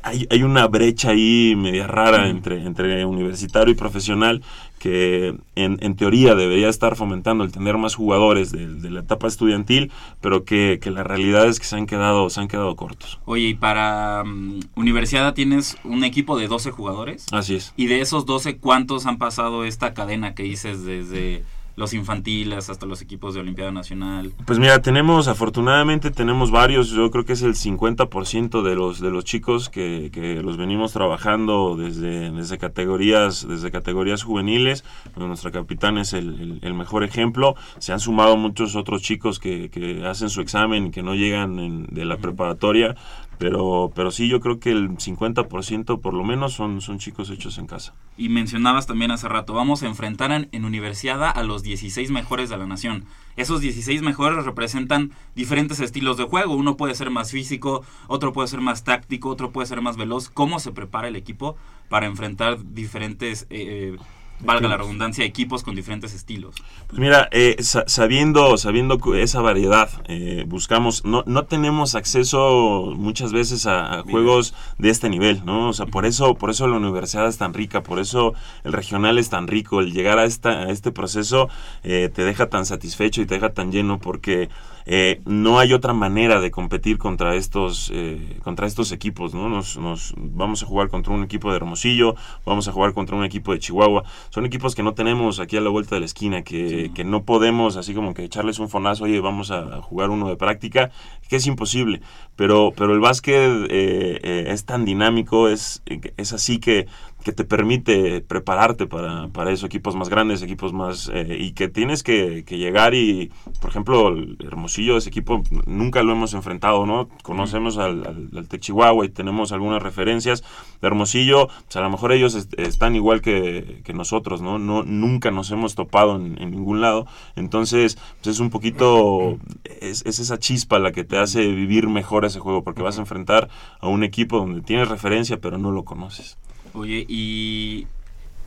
hay, 0.03 0.20
hay 0.29 0.43
una 0.43 0.67
brecha 0.67 1.09
ahí 1.09 1.55
media 1.55 1.87
rara 1.87 2.29
entre, 2.29 2.65
entre 2.65 3.05
universitario 3.05 3.73
y 3.73 3.75
profesional 3.75 4.41
que 4.79 5.35
en, 5.55 5.77
en 5.81 5.95
teoría 5.95 6.33
debería 6.33 6.67
estar 6.67 6.95
fomentando 6.95 7.43
el 7.43 7.51
tener 7.51 7.77
más 7.77 7.93
jugadores 7.93 8.51
de, 8.51 8.67
de 8.67 8.89
la 8.89 9.01
etapa 9.01 9.27
estudiantil, 9.27 9.91
pero 10.21 10.43
que, 10.43 10.79
que 10.81 10.89
la 10.89 11.03
realidad 11.03 11.47
es 11.47 11.59
que 11.59 11.67
se 11.67 11.75
han 11.75 11.85
quedado, 11.85 12.31
se 12.31 12.41
han 12.41 12.47
quedado 12.47 12.75
cortos. 12.75 13.19
Oye, 13.25 13.49
y 13.49 13.53
para 13.53 14.23
mm, 14.23 14.61
Universidad 14.73 15.35
tienes 15.35 15.77
un 15.83 16.03
equipo 16.03 16.35
de 16.35 16.47
12 16.47 16.71
jugadores. 16.71 17.27
Así 17.31 17.55
es. 17.55 17.73
Y 17.77 17.85
de 17.85 18.01
esos 18.01 18.25
12, 18.25 18.57
¿cuántos 18.57 19.05
han 19.05 19.19
pasado 19.19 19.65
esta 19.65 19.93
cadena 19.93 20.33
que 20.33 20.43
dices 20.43 20.83
desde 20.83 21.43
los 21.75 21.93
infantiles 21.93 22.69
hasta 22.69 22.85
los 22.85 23.01
equipos 23.01 23.33
de 23.33 23.39
Olimpiada 23.39 23.71
Nacional? 23.71 24.31
Pues 24.45 24.59
mira, 24.59 24.81
tenemos, 24.81 25.27
afortunadamente 25.27 26.11
tenemos 26.11 26.51
varios, 26.51 26.89
yo 26.89 27.09
creo 27.11 27.25
que 27.25 27.33
es 27.33 27.41
el 27.41 27.55
50% 27.55 28.61
de 28.61 28.75
los, 28.75 28.99
de 28.99 29.09
los 29.11 29.23
chicos 29.25 29.69
que, 29.69 30.09
que 30.13 30.41
los 30.43 30.57
venimos 30.57 30.93
trabajando 30.93 31.75
desde, 31.77 32.31
desde 32.31 32.57
categorías, 32.57 33.47
desde 33.47 33.71
categorías 33.71 34.23
juveniles. 34.23 34.83
Nuestra 35.15 35.51
capitán 35.51 35.97
es 35.97 36.13
el, 36.13 36.59
el- 36.61 36.73
mejor 36.73 37.03
ejemplo. 37.03 37.55
Se 37.79 37.93
han 37.93 37.99
sumado 37.99 38.37
muchos 38.37 38.75
otros 38.75 39.01
chicos 39.01 39.39
que, 39.39 39.69
que 39.69 40.05
hacen 40.07 40.29
su 40.29 40.41
examen 40.41 40.87
y 40.87 40.91
que 40.91 41.03
no 41.03 41.13
llegan 41.15 41.85
de 41.87 42.05
la 42.05 42.17
preparatoria. 42.17 42.95
Pero, 43.41 43.91
pero 43.95 44.11
sí, 44.11 44.27
yo 44.27 44.39
creo 44.39 44.59
que 44.59 44.69
el 44.69 44.91
50% 44.91 45.99
por 45.99 46.13
lo 46.13 46.23
menos 46.23 46.53
son, 46.53 46.79
son 46.79 46.99
chicos 46.99 47.31
hechos 47.31 47.57
en 47.57 47.65
casa. 47.65 47.95
Y 48.15 48.29
mencionabas 48.29 48.85
también 48.85 49.09
hace 49.09 49.27
rato, 49.27 49.53
vamos 49.55 49.81
a 49.81 49.87
enfrentar 49.87 50.47
en, 50.51 50.63
Universidad 50.63 51.23
a 51.35 51.41
los 51.41 51.63
16 51.63 52.11
mejores 52.11 52.51
de 52.51 52.57
la 52.57 52.67
nación. 52.67 53.05
Esos 53.37 53.59
16 53.59 54.03
mejores 54.03 54.45
representan 54.45 55.09
diferentes 55.33 55.79
estilos 55.79 56.17
de 56.17 56.25
juego. 56.25 56.53
Uno 56.53 56.77
puede 56.77 56.93
ser 56.93 57.09
más 57.09 57.31
físico, 57.31 57.83
otro 58.07 58.31
puede 58.31 58.47
ser 58.47 58.61
más 58.61 58.83
táctico, 58.83 59.29
otro 59.29 59.49
puede 59.49 59.65
ser 59.65 59.81
más 59.81 59.97
veloz. 59.97 60.29
¿Cómo 60.29 60.59
se 60.59 60.71
prepara 60.71 61.07
el 61.07 61.15
equipo 61.15 61.55
para 61.89 62.05
enfrentar 62.05 62.59
diferentes, 62.75 63.47
eh, 63.49 63.97
valga 64.43 64.67
la 64.67 64.77
redundancia, 64.77 65.23
equipos 65.25 65.63
con 65.63 65.75
diferentes 65.75 66.13
estilos? 66.13 66.55
Pues 66.87 66.99
mira, 66.99 67.27
eh, 67.31 67.55
sa- 67.59 67.83
sabiendo, 67.87 68.57
sabiendo 68.57 68.99
esa 69.15 69.41
variedad, 69.41 69.89
eh, 70.07 70.45
buscamos, 70.47 71.05
no, 71.05 71.23
no 71.25 71.45
tenemos 71.45 71.95
acceso 71.95 72.93
muchas 72.95 73.31
veces 73.33 73.65
a, 73.65 73.99
a 73.99 74.03
juegos 74.03 74.53
de 74.77 74.89
este 74.89 75.09
nivel, 75.09 75.43
¿no? 75.45 75.69
O 75.69 75.73
sea, 75.73 75.85
por 75.85 76.05
eso, 76.05 76.35
por 76.35 76.49
eso 76.49 76.67
la 76.67 76.77
universidad 76.77 77.27
es 77.27 77.37
tan 77.37 77.53
rica, 77.53 77.83
por 77.83 77.99
eso 77.99 78.33
el 78.63 78.73
regional 78.73 79.17
es 79.17 79.29
tan 79.29 79.47
rico, 79.47 79.79
el 79.79 79.91
llegar 79.93 80.19
a 80.19 80.25
esta, 80.25 80.51
a 80.63 80.69
este 80.71 80.91
proceso 80.91 81.49
eh, 81.83 82.09
te 82.13 82.23
deja 82.23 82.49
tan 82.49 82.65
satisfecho 82.65 83.21
y 83.21 83.25
te 83.25 83.35
deja 83.35 83.53
tan 83.53 83.71
lleno 83.71 83.99
porque 83.99 84.49
eh, 84.85 85.21
no 85.25 85.59
hay 85.59 85.73
otra 85.73 85.93
manera 85.93 86.39
de 86.39 86.51
competir 86.51 86.97
contra 86.97 87.35
estos, 87.35 87.91
eh, 87.93 88.37
contra 88.43 88.67
estos 88.67 88.91
equipos, 88.91 89.33
¿no? 89.33 89.49
Nos, 89.49 89.77
nos 89.77 90.13
vamos 90.17 90.63
a 90.63 90.65
jugar 90.65 90.89
contra 90.89 91.13
un 91.13 91.23
equipo 91.23 91.49
de 91.49 91.57
Hermosillo, 91.57 92.15
vamos 92.45 92.67
a 92.67 92.71
jugar 92.71 92.93
contra 92.93 93.15
un 93.15 93.23
equipo 93.23 93.53
de 93.53 93.59
Chihuahua. 93.59 94.03
Son 94.29 94.45
equipos 94.45 94.75
que 94.75 94.83
no 94.83 94.93
tenemos 94.93 95.39
aquí 95.39 95.57
a 95.57 95.61
la 95.61 95.69
vuelta 95.69 95.95
de 95.95 96.01
la 96.01 96.05
esquina, 96.05 96.43
que, 96.43 96.91
que 96.93 97.03
no 97.03 97.23
podemos 97.23 97.77
así 97.77 97.93
como 97.93 98.13
que 98.13 98.23
echarles 98.23 98.59
un 98.59 98.69
fonazo, 98.69 99.05
oye, 99.05 99.19
vamos 99.19 99.51
a 99.51 99.81
jugar 99.81 100.09
uno 100.09 100.29
de 100.29 100.35
práctica, 100.35 100.91
que 101.31 101.37
es 101.37 101.47
imposible. 101.47 102.01
Pero, 102.35 102.73
pero 102.75 102.93
el 102.93 102.99
básquet 102.99 103.35
eh, 103.69 104.19
eh, 104.21 104.45
es 104.49 104.65
tan 104.65 104.83
dinámico, 104.83 105.47
es, 105.47 105.81
es 106.17 106.33
así 106.33 106.59
que, 106.59 106.87
que 107.23 107.31
te 107.31 107.45
permite 107.45 108.19
prepararte 108.21 108.87
para, 108.87 109.27
para 109.29 109.51
eso, 109.51 109.65
equipos 109.65 109.95
más 109.95 110.09
grandes, 110.09 110.41
equipos 110.41 110.73
más... 110.73 111.09
eh, 111.13 111.37
y 111.39 111.51
que 111.53 111.69
tienes 111.69 112.03
que, 112.03 112.43
que 112.45 112.57
llegar 112.57 112.95
y, 112.95 113.31
por 113.61 113.69
ejemplo, 113.69 114.09
el 114.09 114.37
Hermosillo, 114.39 114.97
ese 114.97 115.09
equipo 115.09 115.43
nunca 115.67 116.03
lo 116.03 116.11
hemos 116.11 116.33
enfrentado, 116.33 116.85
¿no? 116.85 117.07
Conocemos 117.23 117.77
al, 117.77 118.05
al, 118.07 118.29
al 118.35 118.47
Tec 118.47 118.59
Chihuahua 118.61 119.05
y 119.05 119.09
tenemos 119.09 119.51
algunas 119.51 119.81
referencias 119.83 120.43
de 120.81 120.87
Hermosillo, 120.87 121.47
pues 121.65 121.75
a 121.77 121.81
lo 121.81 121.91
mejor 121.91 122.11
ellos 122.11 122.33
est- 122.35 122.59
están 122.59 122.95
igual 122.95 123.21
que, 123.21 123.81
que 123.85 123.93
nosotros, 123.93 124.41
¿no? 124.41 124.57
no 124.59 124.83
Nunca 124.83 125.31
nos 125.31 125.51
hemos 125.51 125.75
topado 125.75 126.15
en, 126.17 126.41
en 126.41 126.51
ningún 126.51 126.81
lado, 126.81 127.05
entonces 127.35 127.97
pues 128.21 128.35
es 128.35 128.39
un 128.39 128.49
poquito, 128.49 129.37
es, 129.79 130.03
es 130.05 130.19
esa 130.19 130.39
chispa 130.39 130.79
la 130.79 130.91
que 130.91 131.03
te 131.03 131.17
hace 131.21 131.47
vivir 131.47 131.87
mejor 131.87 132.25
ese 132.25 132.39
juego, 132.39 132.63
porque 132.63 132.81
vas 132.81 132.97
a 132.97 133.01
enfrentar 133.01 133.49
a 133.79 133.87
un 133.87 134.03
equipo 134.03 134.37
donde 134.37 134.61
tienes 134.61 134.87
referencia, 134.87 135.37
pero 135.37 135.57
no 135.57 135.71
lo 135.71 135.83
conoces. 135.85 136.37
Oye, 136.73 137.05
y 137.07 137.87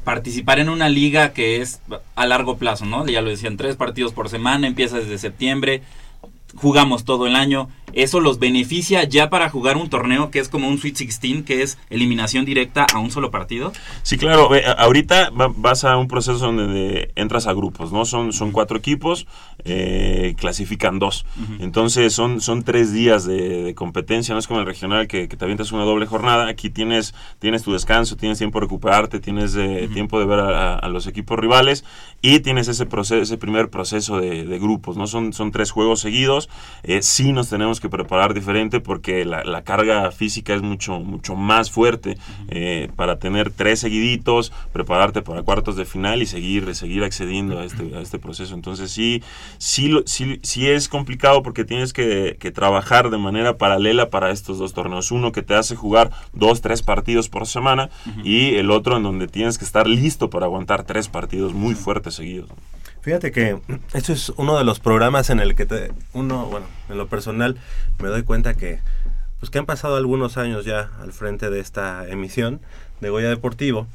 participar 0.04 0.58
en 0.58 0.68
una 0.68 0.88
liga 0.88 1.32
que 1.32 1.60
es 1.60 1.80
a 2.14 2.26
largo 2.26 2.56
plazo, 2.56 2.84
¿no? 2.84 3.06
Ya 3.06 3.22
lo 3.22 3.30
decían, 3.30 3.56
tres 3.56 3.76
partidos 3.76 4.12
por 4.12 4.28
semana, 4.28 4.66
empieza 4.66 4.98
desde 4.98 5.18
septiembre, 5.18 5.82
jugamos 6.54 7.04
todo 7.04 7.26
el 7.26 7.36
año. 7.36 7.68
Eso 7.94 8.20
los 8.20 8.38
beneficia 8.38 9.04
ya 9.04 9.30
para 9.30 9.48
jugar 9.50 9.76
un 9.76 9.88
torneo 9.88 10.30
que 10.30 10.38
es 10.38 10.48
como 10.48 10.68
un 10.68 10.78
Sweet 10.78 10.96
16, 10.98 11.42
que 11.44 11.62
es 11.62 11.78
eliminación 11.90 12.44
directa 12.44 12.86
a 12.92 12.98
un 12.98 13.10
solo 13.10 13.30
partido. 13.30 13.72
Sí, 14.02 14.16
claro. 14.18 14.50
ahorita 14.78 15.30
va- 15.30 15.52
vas 15.54 15.84
a 15.84 15.96
un 15.96 16.08
proceso 16.08 16.38
donde 16.38 16.66
de- 16.66 17.12
entras 17.16 17.46
a 17.46 17.52
grupos, 17.52 17.92
¿no? 17.92 18.04
Son, 18.04 18.32
son 18.32 18.50
cuatro 18.52 18.76
equipos, 18.76 19.26
eh, 19.64 20.34
clasifican 20.38 20.98
dos. 20.98 21.24
Entonces 21.60 22.12
son, 22.12 22.40
son 22.40 22.62
tres 22.64 22.92
días 22.92 23.24
de, 23.24 23.62
de 23.64 23.74
competencia, 23.74 24.34
no 24.34 24.38
es 24.38 24.46
como 24.46 24.60
el 24.60 24.66
regional 24.66 25.06
que, 25.08 25.28
que 25.28 25.36
te 25.36 25.44
avientas 25.44 25.72
una 25.72 25.84
doble 25.84 26.06
jornada. 26.06 26.48
Aquí 26.48 26.70
tienes, 26.70 27.14
tienes 27.38 27.62
tu 27.62 27.72
descanso, 27.72 28.16
tienes 28.16 28.38
tiempo 28.38 28.58
de 28.58 28.66
recuperarte, 28.66 29.20
tienes 29.20 29.54
eh, 29.56 29.88
tiempo 29.92 30.18
de 30.20 30.26
ver 30.26 30.40
a, 30.40 30.74
a- 30.74 30.78
a 30.78 30.88
los 30.88 31.06
equipos 31.06 31.38
rivales 31.38 31.84
y 32.20 32.40
tienes 32.40 32.68
ese 32.68 32.86
proceso, 32.86 33.22
ese 33.22 33.38
primer 33.38 33.70
proceso 33.70 34.18
de, 34.20 34.44
de 34.44 34.58
grupos, 34.58 34.96
¿no? 34.96 35.06
Son, 35.06 35.32
son 35.32 35.50
tres 35.52 35.70
juegos 35.70 36.00
seguidos. 36.00 36.48
Eh, 36.82 37.00
sí 37.02 37.32
nos 37.32 37.48
tenemos 37.48 37.80
que 37.80 37.83
que 37.84 37.90
preparar 37.90 38.32
diferente 38.32 38.80
porque 38.80 39.26
la, 39.26 39.44
la 39.44 39.62
carga 39.62 40.10
física 40.10 40.54
es 40.54 40.62
mucho, 40.62 41.00
mucho 41.00 41.34
más 41.34 41.70
fuerte 41.70 42.16
eh, 42.48 42.88
para 42.96 43.18
tener 43.18 43.50
tres 43.50 43.80
seguiditos, 43.80 44.52
prepararte 44.72 45.20
para 45.20 45.42
cuartos 45.42 45.76
de 45.76 45.84
final 45.84 46.22
y 46.22 46.26
seguir, 46.26 46.74
seguir 46.74 47.04
accediendo 47.04 47.58
a 47.58 47.64
este, 47.66 47.94
a 47.94 48.00
este 48.00 48.18
proceso. 48.18 48.54
Entonces 48.54 48.90
sí, 48.90 49.22
sí, 49.58 49.92
sí, 50.06 50.40
sí 50.42 50.66
es 50.66 50.88
complicado 50.88 51.42
porque 51.42 51.66
tienes 51.66 51.92
que, 51.92 52.38
que 52.40 52.50
trabajar 52.50 53.10
de 53.10 53.18
manera 53.18 53.58
paralela 53.58 54.08
para 54.08 54.30
estos 54.30 54.58
dos 54.58 54.72
torneos. 54.72 55.10
Uno 55.10 55.30
que 55.30 55.42
te 55.42 55.54
hace 55.54 55.76
jugar 55.76 56.10
dos, 56.32 56.62
tres 56.62 56.82
partidos 56.82 57.28
por 57.28 57.46
semana 57.46 57.90
y 58.24 58.54
el 58.54 58.70
otro 58.70 58.96
en 58.96 59.02
donde 59.02 59.28
tienes 59.28 59.58
que 59.58 59.66
estar 59.66 59.86
listo 59.86 60.30
para 60.30 60.46
aguantar 60.46 60.84
tres 60.84 61.08
partidos 61.08 61.52
muy 61.52 61.74
fuertes 61.74 62.14
seguidos. 62.14 62.48
Fíjate 63.04 63.32
que 63.32 63.60
esto 63.92 64.12
es 64.14 64.30
uno 64.38 64.56
de 64.56 64.64
los 64.64 64.80
programas 64.80 65.28
en 65.28 65.38
el 65.38 65.54
que 65.54 65.66
te- 65.66 65.92
uno, 66.14 66.46
bueno, 66.46 66.64
en 66.88 66.96
lo 66.96 67.06
personal 67.06 67.58
me 68.00 68.08
doy 68.08 68.22
cuenta 68.22 68.54
que 68.54 68.80
pues 69.40 69.50
que 69.50 69.58
han 69.58 69.66
pasado 69.66 69.96
algunos 69.96 70.38
años 70.38 70.64
ya 70.64 70.90
al 71.02 71.12
frente 71.12 71.50
de 71.50 71.60
esta 71.60 72.08
emisión 72.08 72.62
de 73.02 73.10
Goya 73.10 73.28
Deportivo, 73.28 73.86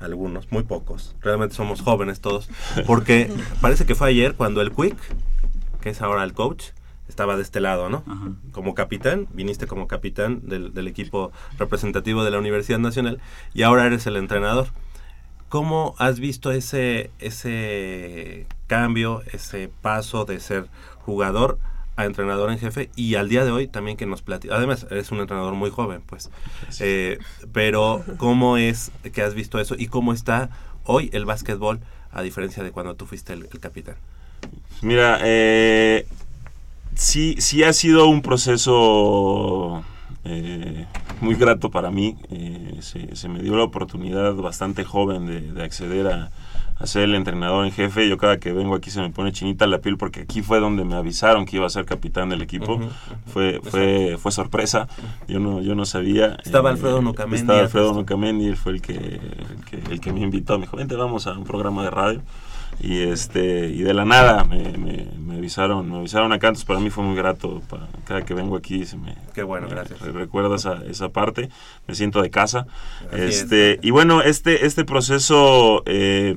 algunos, 0.00 0.50
muy 0.50 0.64
pocos, 0.64 1.14
realmente 1.22 1.54
somos 1.54 1.82
jóvenes 1.82 2.20
todos, 2.20 2.48
porque 2.84 3.30
parece 3.60 3.86
que 3.86 3.94
fue 3.94 4.08
ayer 4.08 4.34
cuando 4.34 4.60
el 4.60 4.72
Quick, 4.72 4.96
que 5.80 5.90
es 5.90 6.02
ahora 6.02 6.24
el 6.24 6.32
coach, 6.32 6.70
estaba 7.08 7.36
de 7.36 7.42
este 7.42 7.60
lado, 7.60 7.88
¿no? 7.88 8.02
Como 8.50 8.74
capitán, 8.74 9.28
viniste 9.32 9.68
como 9.68 9.86
capitán 9.86 10.40
del, 10.48 10.74
del 10.74 10.88
equipo 10.88 11.30
representativo 11.58 12.24
de 12.24 12.32
la 12.32 12.38
Universidad 12.40 12.80
Nacional 12.80 13.20
y 13.54 13.62
ahora 13.62 13.86
eres 13.86 14.06
el 14.08 14.16
entrenador. 14.16 14.66
¿Cómo 15.48 15.94
has 15.98 16.20
visto 16.20 16.52
ese, 16.52 17.10
ese 17.18 18.46
cambio, 18.66 19.22
ese 19.32 19.70
paso 19.80 20.24
de 20.26 20.40
ser 20.40 20.66
jugador 21.00 21.58
a 21.96 22.04
entrenador 22.04 22.50
en 22.50 22.58
jefe 22.58 22.90
y 22.94 23.14
al 23.14 23.28
día 23.28 23.44
de 23.44 23.50
hoy 23.50 23.66
también 23.66 23.96
que 23.96 24.04
nos 24.04 24.20
platica? 24.20 24.56
Además, 24.56 24.86
eres 24.90 25.10
un 25.10 25.20
entrenador 25.20 25.54
muy 25.54 25.70
joven, 25.70 26.02
pues. 26.04 26.30
Eh, 26.80 27.18
pero, 27.52 28.04
¿cómo 28.18 28.58
es 28.58 28.92
que 29.12 29.22
has 29.22 29.34
visto 29.34 29.58
eso 29.58 29.74
y 29.78 29.86
cómo 29.86 30.12
está 30.12 30.50
hoy 30.84 31.08
el 31.14 31.24
básquetbol 31.24 31.80
a 32.12 32.22
diferencia 32.22 32.62
de 32.62 32.70
cuando 32.70 32.94
tú 32.94 33.06
fuiste 33.06 33.32
el, 33.32 33.48
el 33.50 33.60
capitán? 33.60 33.96
Mira, 34.82 35.18
eh, 35.22 36.06
sí, 36.94 37.36
sí 37.38 37.64
ha 37.64 37.72
sido 37.72 38.06
un 38.06 38.20
proceso 38.20 39.82
eh, 40.28 40.86
muy 41.20 41.34
grato 41.34 41.70
para 41.70 41.90
mí. 41.90 42.16
Eh, 42.30 42.76
se, 42.80 43.16
se 43.16 43.28
me 43.28 43.40
dio 43.40 43.56
la 43.56 43.64
oportunidad 43.64 44.34
bastante 44.34 44.84
joven 44.84 45.26
de, 45.26 45.40
de 45.40 45.62
acceder 45.64 46.06
a, 46.08 46.30
a 46.76 46.86
ser 46.86 47.04
el 47.04 47.14
entrenador 47.14 47.64
en 47.64 47.72
jefe. 47.72 48.08
Yo 48.08 48.18
cada 48.18 48.38
que 48.38 48.52
vengo 48.52 48.74
aquí 48.74 48.90
se 48.90 49.00
me 49.00 49.10
pone 49.10 49.32
chinita 49.32 49.66
la 49.66 49.78
piel 49.78 49.96
porque 49.96 50.20
aquí 50.20 50.42
fue 50.42 50.60
donde 50.60 50.84
me 50.84 50.94
avisaron 50.94 51.44
que 51.46 51.56
iba 51.56 51.66
a 51.66 51.70
ser 51.70 51.84
capitán 51.86 52.28
del 52.28 52.42
equipo. 52.42 52.78
Fue, 53.26 53.60
fue, 53.62 54.16
fue 54.18 54.30
sorpresa. 54.30 54.86
Yo 55.26 55.40
no, 55.40 55.60
yo 55.60 55.74
no 55.74 55.84
sabía. 55.86 56.36
Estaba 56.44 56.70
Eh, 56.70 56.72
Alfredo 56.74 57.02
Nocamendi, 57.02 57.40
Estaba 57.40 57.60
Alfredo 57.60 57.86
Alfredo. 57.88 58.02
Nocamendi, 58.02 58.46
él 58.46 58.56
fue 58.56 58.72
el 58.72 58.82
que, 58.82 58.94
el 58.94 59.64
que, 59.68 59.92
el 59.92 60.00
que 60.00 60.12
me 60.12 60.20
invitó. 60.20 60.58
Me 60.58 60.66
dijo, 60.66 60.76
vente, 60.76 60.94
vamos 60.94 61.26
a 61.26 61.32
un 61.32 61.44
programa 61.44 61.82
de 61.82 61.90
radio 61.90 62.22
y 62.80 63.00
este 63.02 63.68
y 63.68 63.82
de 63.82 63.92
la 63.94 64.04
nada 64.04 64.44
me, 64.44 64.76
me- 64.78 65.08
me 65.18 65.36
avisaron 65.36 65.90
me 65.90 65.98
avisaron 65.98 66.32
acá 66.32 66.48
entonces 66.48 66.64
para 66.64 66.80
mí 66.80 66.90
fue 66.90 67.04
muy 67.04 67.16
grato 67.16 67.60
pa- 67.68 67.88
cada 68.04 68.22
que 68.24 68.34
vengo 68.34 68.56
aquí 68.56 68.84
se 68.86 68.96
me 68.96 69.14
Qué 69.34 69.42
bueno, 69.42 69.66
me 69.68 69.74
gracias. 69.74 70.00
re- 70.00 70.12
recuerda 70.12 70.56
esa, 70.56 70.84
esa 70.88 71.08
parte 71.10 71.48
me 71.86 71.94
siento 71.94 72.22
de 72.22 72.30
casa 72.30 72.66
este 73.12 73.78
y 73.82 73.90
bueno 73.90 74.22
este 74.22 74.66
este 74.66 74.84
proceso 74.84 75.82
eh, 75.86 76.36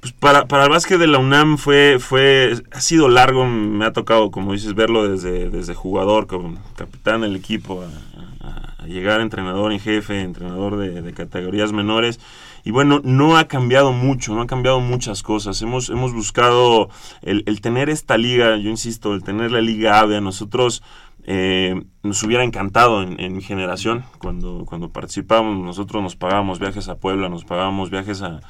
pues 0.00 0.12
para, 0.12 0.46
para 0.46 0.64
el 0.64 0.70
básquet 0.70 0.98
de 0.98 1.06
la 1.06 1.16
UNAM 1.18 1.56
fue, 1.56 1.96
fue, 1.98 2.52
ha 2.72 2.80
sido 2.82 3.08
largo, 3.08 3.46
me 3.46 3.86
ha 3.86 3.92
tocado, 3.94 4.30
como 4.30 4.52
dices, 4.52 4.74
verlo 4.74 5.08
desde, 5.08 5.48
desde 5.48 5.72
jugador, 5.74 6.26
como 6.26 6.58
capitán 6.76 7.22
del 7.22 7.34
equipo, 7.36 7.82
a, 7.82 8.46
a- 8.46 8.74
a 8.82 8.86
llegar 8.86 9.22
entrenador 9.22 9.72
en 9.72 9.80
jefe, 9.80 10.20
entrenador 10.20 10.76
de, 10.76 11.00
de 11.00 11.12
categorías 11.14 11.72
menores. 11.72 12.20
Y 12.64 12.70
bueno, 12.70 13.00
no 13.04 13.36
ha 13.36 13.46
cambiado 13.46 13.92
mucho, 13.92 14.34
no 14.34 14.40
ha 14.42 14.46
cambiado 14.46 14.80
muchas 14.80 15.22
cosas. 15.22 15.60
Hemos, 15.60 15.90
hemos 15.90 16.14
buscado 16.14 16.88
el, 17.20 17.60
tener 17.60 17.90
esta 17.90 18.16
liga, 18.16 18.56
yo 18.56 18.70
insisto, 18.70 19.14
el 19.14 19.22
tener 19.22 19.52
la 19.52 19.60
liga 19.60 20.00
AVE 20.00 20.16
a 20.16 20.20
nosotros 20.22 20.82
eh, 21.26 21.82
nos 22.02 22.22
hubiera 22.22 22.44
encantado 22.44 23.02
en, 23.02 23.20
en 23.20 23.34
mi 23.36 23.42
generación. 23.42 24.04
Cuando, 24.18 24.64
cuando 24.66 24.88
participábamos, 24.88 25.58
nosotros 25.58 26.02
nos 26.02 26.16
pagábamos 26.16 26.58
viajes 26.58 26.88
a 26.88 26.96
Puebla, 26.96 27.28
nos 27.28 27.44
pagábamos 27.44 27.90
viajes 27.90 28.22
a 28.22 28.40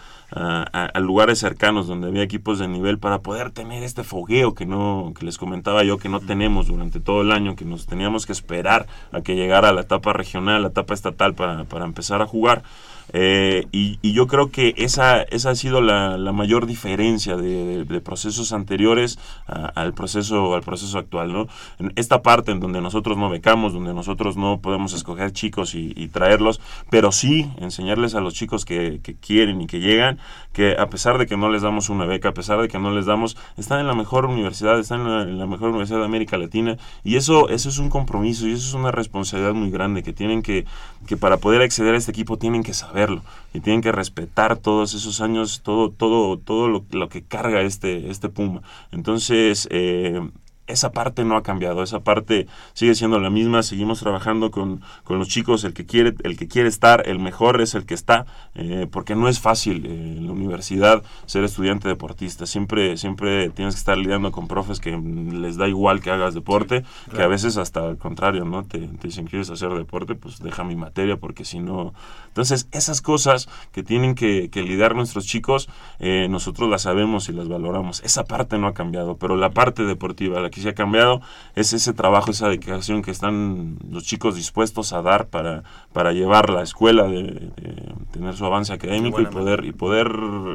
lugares 1.00 1.38
cercanos 1.38 1.86
donde 1.86 2.08
había 2.08 2.22
equipos 2.22 2.58
de 2.58 2.66
nivel 2.66 2.98
para 2.98 3.20
poder 3.20 3.50
tener 3.50 3.84
este 3.84 4.02
fogueo 4.02 4.54
que 4.54 4.66
no 4.66 5.12
que 5.16 5.24
les 5.24 5.38
comentaba 5.38 5.84
yo 5.84 5.98
que 5.98 6.08
no 6.08 6.18
tenemos 6.18 6.66
durante 6.66 6.98
todo 6.98 7.22
el 7.22 7.30
año, 7.30 7.54
que 7.54 7.64
nos 7.64 7.86
teníamos 7.86 8.26
que 8.26 8.32
esperar 8.32 8.86
a 9.12 9.20
que 9.20 9.36
llegara 9.36 9.72
la 9.72 9.82
etapa 9.82 10.12
regional, 10.12 10.62
la 10.62 10.68
etapa 10.68 10.94
estatal 10.94 11.34
para, 11.34 11.64
para 11.64 11.84
empezar 11.84 12.20
a 12.20 12.26
jugar. 12.26 12.64
Eh, 13.12 13.66
y, 13.70 13.98
y 14.02 14.12
yo 14.12 14.26
creo 14.26 14.50
que 14.50 14.74
esa, 14.76 15.22
esa 15.22 15.50
ha 15.50 15.54
sido 15.54 15.80
la, 15.82 16.16
la 16.16 16.32
mayor 16.32 16.66
diferencia 16.66 17.36
de, 17.36 17.64
de- 17.64 17.84
de 17.84 18.00
procesos 18.00 18.52
anteriores 18.52 19.18
a- 19.46 19.66
al 19.66 19.92
proceso 19.94 20.54
al 20.54 20.62
proceso 20.62 20.98
actual, 20.98 21.32
¿no? 21.32 21.46
En 21.78 21.92
esta 21.96 22.22
parte 22.22 22.50
en 22.52 22.60
donde 22.60 22.80
nosotros 22.80 23.16
no 23.18 23.28
becamos, 23.28 23.72
donde 23.72 23.92
nosotros 23.94 24.36
no 24.36 24.58
podemos 24.60 24.94
escoger 24.94 25.32
chicos 25.32 25.74
y, 25.74 25.92
y 25.96 26.08
traerlos, 26.08 26.60
pero 26.90 27.12
sí 27.12 27.50
enseñarles 27.58 28.14
a 28.14 28.20
los 28.20 28.34
chicos 28.34 28.64
que, 28.64 29.00
que 29.02 29.14
quieren 29.14 29.60
y 29.60 29.66
que 29.66 29.80
llegan, 29.80 30.18
que 30.52 30.76
a 30.78 30.88
pesar 30.88 31.18
de 31.18 31.26
que 31.26 31.36
no 31.36 31.50
les 31.50 31.62
damos 31.62 31.90
una 31.90 32.06
beca, 32.06 32.30
a 32.30 32.34
pesar 32.34 32.60
de 32.60 32.68
que 32.68 32.78
no 32.78 32.90
les 32.92 33.06
damos, 33.06 33.36
están 33.56 33.80
en 33.80 33.86
la 33.86 33.94
mejor 33.94 34.24
universidad, 34.26 34.78
están 34.78 35.00
en 35.02 35.08
la, 35.10 35.22
en 35.22 35.38
la 35.38 35.46
mejor 35.46 35.70
universidad 35.70 35.98
de 35.98 36.04
América 36.06 36.38
Latina, 36.38 36.76
y 37.02 37.16
eso, 37.16 37.48
eso 37.48 37.68
es 37.68 37.78
un 37.78 37.90
compromiso 37.90 38.48
y 38.48 38.52
eso 38.52 38.66
es 38.68 38.74
una 38.74 38.90
responsabilidad 38.92 39.52
muy 39.54 39.70
grande 39.70 40.02
que 40.02 40.12
tienen 40.12 40.42
que, 40.42 40.64
que 41.06 41.16
para 41.16 41.36
poder 41.36 41.60
acceder 41.62 41.94
a 41.94 41.98
este 41.98 42.10
equipo 42.12 42.38
tienen 42.38 42.62
que 42.62 42.72
saberlo 42.94 43.22
y 43.52 43.60
tienen 43.60 43.82
que 43.82 43.92
respetar 43.92 44.56
todos 44.56 44.94
esos 44.94 45.20
años, 45.20 45.62
todo, 45.62 45.90
todo, 45.90 46.38
todo 46.38 46.68
lo, 46.68 46.84
lo 46.90 47.08
que 47.08 47.22
carga 47.22 47.60
este, 47.62 48.10
este 48.10 48.28
Puma. 48.28 48.62
Entonces, 48.92 49.68
eh, 49.70 50.20
esa 50.66 50.92
parte 50.92 51.24
no 51.24 51.36
ha 51.36 51.42
cambiado, 51.42 51.82
esa 51.82 52.00
parte 52.00 52.46
sigue 52.72 52.94
siendo 52.94 53.18
la 53.18 53.30
misma, 53.30 53.62
seguimos 53.62 54.00
trabajando 54.00 54.50
con, 54.50 54.80
con 55.04 55.18
los 55.18 55.28
chicos, 55.28 55.64
el 55.64 55.74
que 55.74 55.86
quiere, 55.86 56.14
el 56.22 56.36
que 56.36 56.48
quiere 56.48 56.68
estar, 56.68 57.08
el 57.08 57.18
mejor 57.18 57.60
es 57.60 57.74
el 57.74 57.86
que 57.86 57.94
está, 57.94 58.26
eh, 58.54 58.86
porque 58.90 59.14
no 59.14 59.28
es 59.28 59.40
fácil 59.40 59.84
eh, 59.86 60.16
en 60.18 60.26
la 60.26 60.32
universidad 60.32 61.02
ser 61.26 61.44
estudiante 61.44 61.88
deportista, 61.88 62.46
siempre, 62.46 62.96
siempre 62.96 63.50
tienes 63.50 63.74
que 63.74 63.78
estar 63.78 63.98
lidiando 63.98 64.32
con 64.32 64.48
profes 64.48 64.80
que 64.80 64.96
les 64.96 65.56
da 65.56 65.68
igual 65.68 66.00
que 66.00 66.10
hagas 66.10 66.34
deporte, 66.34 66.84
que 67.14 67.22
a 67.22 67.26
veces 67.26 67.56
hasta 67.56 67.80
al 67.80 67.98
contrario, 67.98 68.44
¿no? 68.44 68.64
Te, 68.64 68.78
te 68.78 69.08
dicen, 69.08 69.26
¿quieres 69.26 69.50
hacer 69.50 69.70
deporte? 69.70 70.14
Pues 70.14 70.38
deja 70.40 70.64
mi 70.64 70.76
materia, 70.76 71.16
porque 71.16 71.44
si 71.44 71.60
no... 71.60 71.92
Entonces, 72.28 72.68
esas 72.72 73.00
cosas 73.00 73.48
que 73.72 73.82
tienen 73.82 74.14
que, 74.14 74.50
que 74.50 74.62
lidiar 74.62 74.94
nuestros 74.94 75.26
chicos, 75.26 75.68
eh, 76.00 76.26
nosotros 76.28 76.68
las 76.68 76.82
sabemos 76.82 77.28
y 77.28 77.32
las 77.32 77.48
valoramos. 77.48 78.02
Esa 78.04 78.24
parte 78.24 78.58
no 78.58 78.66
ha 78.66 78.74
cambiado, 78.74 79.16
pero 79.16 79.36
la 79.36 79.50
parte 79.50 79.84
deportiva, 79.84 80.40
la 80.40 80.50
que 80.54 80.60
sí 80.60 80.68
ha 80.68 80.74
cambiado, 80.74 81.20
es 81.56 81.72
ese 81.72 81.92
trabajo, 81.92 82.30
esa 82.30 82.48
dedicación 82.48 83.02
que 83.02 83.10
están 83.10 83.76
los 83.90 84.04
chicos 84.04 84.36
dispuestos 84.36 84.92
a 84.92 85.02
dar 85.02 85.26
para, 85.26 85.64
para 85.92 86.12
llevar 86.12 86.48
la 86.48 86.62
escuela, 86.62 87.04
de, 87.04 87.22
de 87.22 87.94
tener 88.12 88.36
su 88.36 88.44
avance 88.44 88.72
académico 88.72 89.20
y 89.20 89.26
poder, 89.26 89.64
y 89.64 89.72
poder 89.72 90.08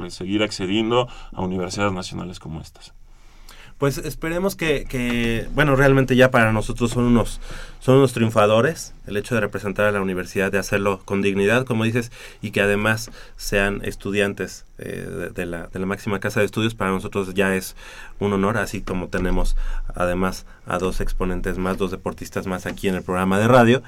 seguir 0.08 0.42
accediendo 0.42 1.10
a 1.34 1.42
universidades 1.42 1.92
nacionales 1.92 2.40
como 2.40 2.62
estas. 2.62 2.94
Pues 3.80 3.98
esperemos 3.98 4.58
que, 4.58 4.84
que, 4.84 5.48
bueno, 5.54 5.78
realmente 5.78 6.18
ya 6.18 6.32
para 6.32 6.52
nosotros 6.52 6.92
son 6.92 7.06
unos, 7.06 7.39
son 7.80 7.96
unos 7.96 8.12
triunfadores, 8.12 8.94
el 9.08 9.15
hecho 9.15 9.36
de 9.36 9.42
representar 9.42 9.86
a 9.86 9.92
la 9.94 10.02
universidad, 10.02 10.52
de 10.52 10.60
hacerlo 10.60 11.00
con 11.06 11.22
dignidad, 11.22 11.65
como 11.65 11.86
dices, 11.86 12.12
y 12.42 12.52
que 12.52 12.60
además 12.60 13.10
sean 13.38 13.80
estudiantes 13.86 14.65
eh, 14.80 15.08
de, 15.10 15.30
de 15.30 15.46
la, 15.46 15.68
de 15.68 15.80
la 15.80 15.86
máxima 15.86 16.20
casa 16.20 16.42
de 16.42 16.46
estudios, 16.46 16.76
para 16.76 16.92
nosotros 16.92 17.34
ya 17.34 17.56
es 17.56 17.78
un 18.20 18.34
honor, 18.34 18.58
así 18.58 18.82
como 18.82 19.08
tenemos 19.08 19.56
además 19.96 20.46
a 20.68 20.78
dos 20.78 21.00
exponentes 21.00 21.58
más, 21.58 21.78
dos 21.78 21.92
deportistas 21.92 22.48
más 22.48 22.65
aquí 22.65 22.89
en 22.89 22.96
el 22.96 23.04
programa 23.04 23.39
de 23.39 23.48
radio. 23.48 23.82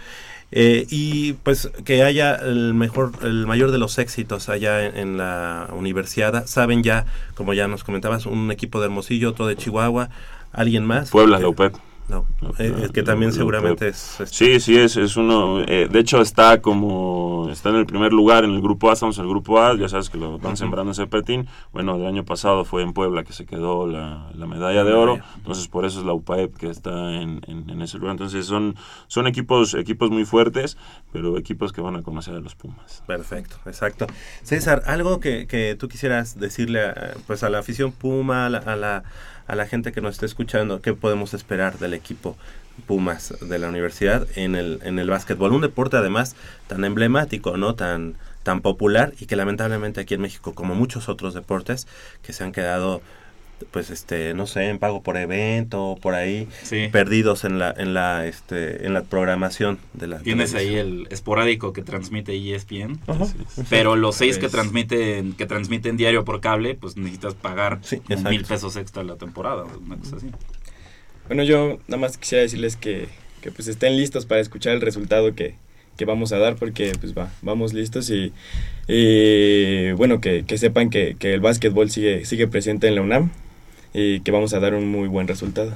Eh, 0.51 0.85
y 0.89 1.33
pues 1.33 1.71
que 1.85 2.03
haya 2.03 2.35
el 2.35 2.73
mejor, 2.73 3.13
el 3.23 3.47
mayor 3.47 3.71
de 3.71 3.77
los 3.77 3.97
éxitos 3.97 4.49
allá 4.49 4.85
en, 4.85 5.17
la 5.17 5.69
universidad. 5.73 6.45
Saben 6.45 6.83
ya, 6.83 7.05
como 7.35 7.53
ya 7.53 7.67
nos 7.67 7.83
comentabas, 7.83 8.25
un 8.25 8.51
equipo 8.51 8.79
de 8.79 8.85
Hermosillo, 8.85 9.29
otro 9.29 9.47
de 9.47 9.55
Chihuahua, 9.55 10.09
alguien 10.51 10.85
más. 10.85 11.09
Puebla, 11.09 11.39
la. 11.39 11.90
No, 12.11 12.27
eh, 12.59 12.89
que 12.93 13.01
también 13.03 13.31
seguramente 13.31 13.87
es, 13.87 14.19
es- 14.19 14.29
Sí, 14.29 14.59
sí, 14.59 14.77
es, 14.77 14.97
es 14.97 15.15
uno. 15.17 15.61
eh, 15.61 15.87
de 15.91 15.99
hecho, 15.99 16.21
está 16.21 16.61
como. 16.61 17.47
Está 17.51 17.69
en 17.69 17.77
el 17.77 17.85
primer 17.85 18.13
lugar 18.13 18.43
en 18.43 18.51
el 18.51 18.61
grupo 18.61 18.89
A. 18.89 18.93
Estamos 18.93 19.17
en 19.17 19.23
el 19.23 19.29
grupo 19.29 19.59
A. 19.59 19.75
Ya 19.77 19.89
sabes 19.89 20.09
que 20.09 20.17
lo 20.17 20.37
van 20.37 20.57
sembrando 20.57 20.91
ese 20.91 21.07
petín. 21.07 21.47
Bueno, 21.73 21.95
el 21.95 22.05
año 22.05 22.23
pasado 22.25 22.65
fue 22.65 22.83
en 22.83 22.93
Puebla 22.93 23.23
que 23.23 23.33
se 23.33 23.45
quedó 23.45 23.87
la, 23.87 24.29
la 24.35 24.45
medalla 24.45 24.83
de 24.83 24.93
oro. 24.93 25.19
Entonces, 25.37 25.67
por 25.67 25.85
eso 25.85 25.99
es 25.99 26.05
la 26.05 26.13
UPAEP 26.13 26.55
que 26.57 26.69
está 26.69 27.13
en, 27.15 27.41
en- 27.47 27.69
en 27.69 27.81
ese 27.81 27.97
lugar. 27.97 28.11
Entonces, 28.11 28.45
son, 28.45 28.75
son 29.07 29.27
equipos, 29.27 29.73
equipos 29.73 30.11
muy 30.11 30.25
fuertes, 30.25 30.77
pero 31.11 31.37
equipos 31.37 31.71
que 31.73 31.81
van 31.81 31.95
a 31.95 32.01
conocer 32.03 32.35
a 32.35 32.39
los 32.39 32.55
Pumas. 32.55 33.03
Perfecto, 33.07 33.55
exacto. 33.65 34.07
César, 34.43 34.83
algo 34.85 35.19
que, 35.19 35.47
que 35.47 35.75
tú 35.79 35.87
quisieras 35.87 36.39
decirle 36.39 36.81
a, 36.85 37.13
pues 37.27 37.43
a 37.43 37.49
la 37.49 37.59
afición 37.59 37.91
Puma, 37.91 38.45
a 38.45 38.49
la, 38.49 38.57
a 38.59 38.75
la, 38.75 39.03
a 39.51 39.55
la 39.55 39.67
gente 39.67 39.91
que 39.91 39.99
nos 39.99 40.13
está 40.13 40.25
escuchando, 40.25 40.81
¿qué 40.81 40.93
podemos 40.93 41.33
esperar 41.33 41.77
del 41.77 41.93
equipo? 41.93 42.37
equipo 42.71 42.87
Pumas 42.87 43.33
de 43.41 43.59
la 43.59 43.67
universidad 43.67 44.25
en 44.37 44.55
el, 44.55 44.79
en 44.83 44.97
el 44.97 45.09
básquetbol. 45.09 45.51
Un 45.51 45.59
deporte 45.59 45.97
además 45.97 46.37
tan 46.67 46.85
emblemático, 46.85 47.57
¿no? 47.57 47.75
Tan, 47.75 48.15
tan 48.43 48.61
popular 48.61 49.13
y 49.19 49.25
que 49.25 49.35
lamentablemente 49.35 49.99
aquí 49.99 50.13
en 50.13 50.21
México, 50.21 50.55
como 50.55 50.73
muchos 50.73 51.09
otros 51.09 51.33
deportes, 51.33 51.85
que 52.23 52.31
se 52.31 52.45
han 52.45 52.53
quedado 52.53 53.01
pues 53.71 53.89
este 53.91 54.33
no 54.33 54.47
sé 54.47 54.69
en 54.69 54.79
pago 54.79 55.01
por 55.03 55.17
evento 55.17 55.97
por 56.01 56.15
ahí 56.15 56.47
Sí. 56.63 56.87
perdidos 56.91 57.43
en 57.43 57.59
la 57.59 57.73
en 57.77 57.93
la 57.93 58.25
este 58.25 58.85
en 58.85 58.93
la 58.93 59.03
programación 59.03 59.79
de 59.93 60.07
la 60.07 60.19
Tienes 60.19 60.53
ahí 60.55 60.75
el 60.75 61.07
esporádico 61.11 61.73
que 61.73 61.81
transmite 61.83 62.33
ESPN, 62.35 62.99
Ajá. 63.07 63.25
pero 63.69 63.95
los 63.95 64.15
seis 64.15 64.35
que 64.35 64.41
Pues- 64.41 64.51
transmiten 64.53 65.33
que 65.33 65.45
transmiten 65.45 65.97
diario 65.97 66.25
por 66.25 66.41
cable, 66.41 66.75
pues 66.75 66.97
necesitas 66.97 67.33
pagar 67.35 67.79
Sí, 67.83 68.01
mil 68.29 68.43
pesos 68.45 68.75
extra 68.75 69.03
la 69.03 69.15
temporada, 69.17 69.63
una 69.85 69.97
cosa 69.97 70.15
así. 70.17 70.27
Bueno, 71.27 71.43
yo 71.43 71.77
nada 71.87 71.99
más 72.01 72.17
quisiera 72.17 72.41
decirles 72.41 72.75
que, 72.75 73.07
que 73.41 73.51
pues 73.51 73.67
estén 73.67 73.95
listos 73.97 74.25
para 74.25 74.41
escuchar 74.41 74.73
el 74.73 74.81
resultado 74.81 75.33
que, 75.33 75.55
que 75.97 76.05
vamos 76.05 76.33
a 76.33 76.37
dar 76.39 76.55
porque 76.55 76.91
pues 76.99 77.17
va, 77.17 77.31
vamos 77.41 77.73
listos 77.73 78.09
y, 78.09 78.33
y, 78.87 79.91
bueno, 79.93 80.19
que, 80.19 80.43
que 80.45 80.57
sepan 80.57 80.89
que, 80.89 81.15
que 81.17 81.33
el 81.33 81.39
básquetbol 81.39 81.89
sigue, 81.89 82.25
sigue 82.25 82.47
presente 82.47 82.87
en 82.87 82.95
la 82.95 83.01
UNAM 83.01 83.31
y 83.93 84.21
que 84.21 84.31
vamos 84.31 84.53
a 84.53 84.59
dar 84.59 84.73
un 84.73 84.89
muy 84.89 85.07
buen 85.07 85.27
resultado. 85.27 85.73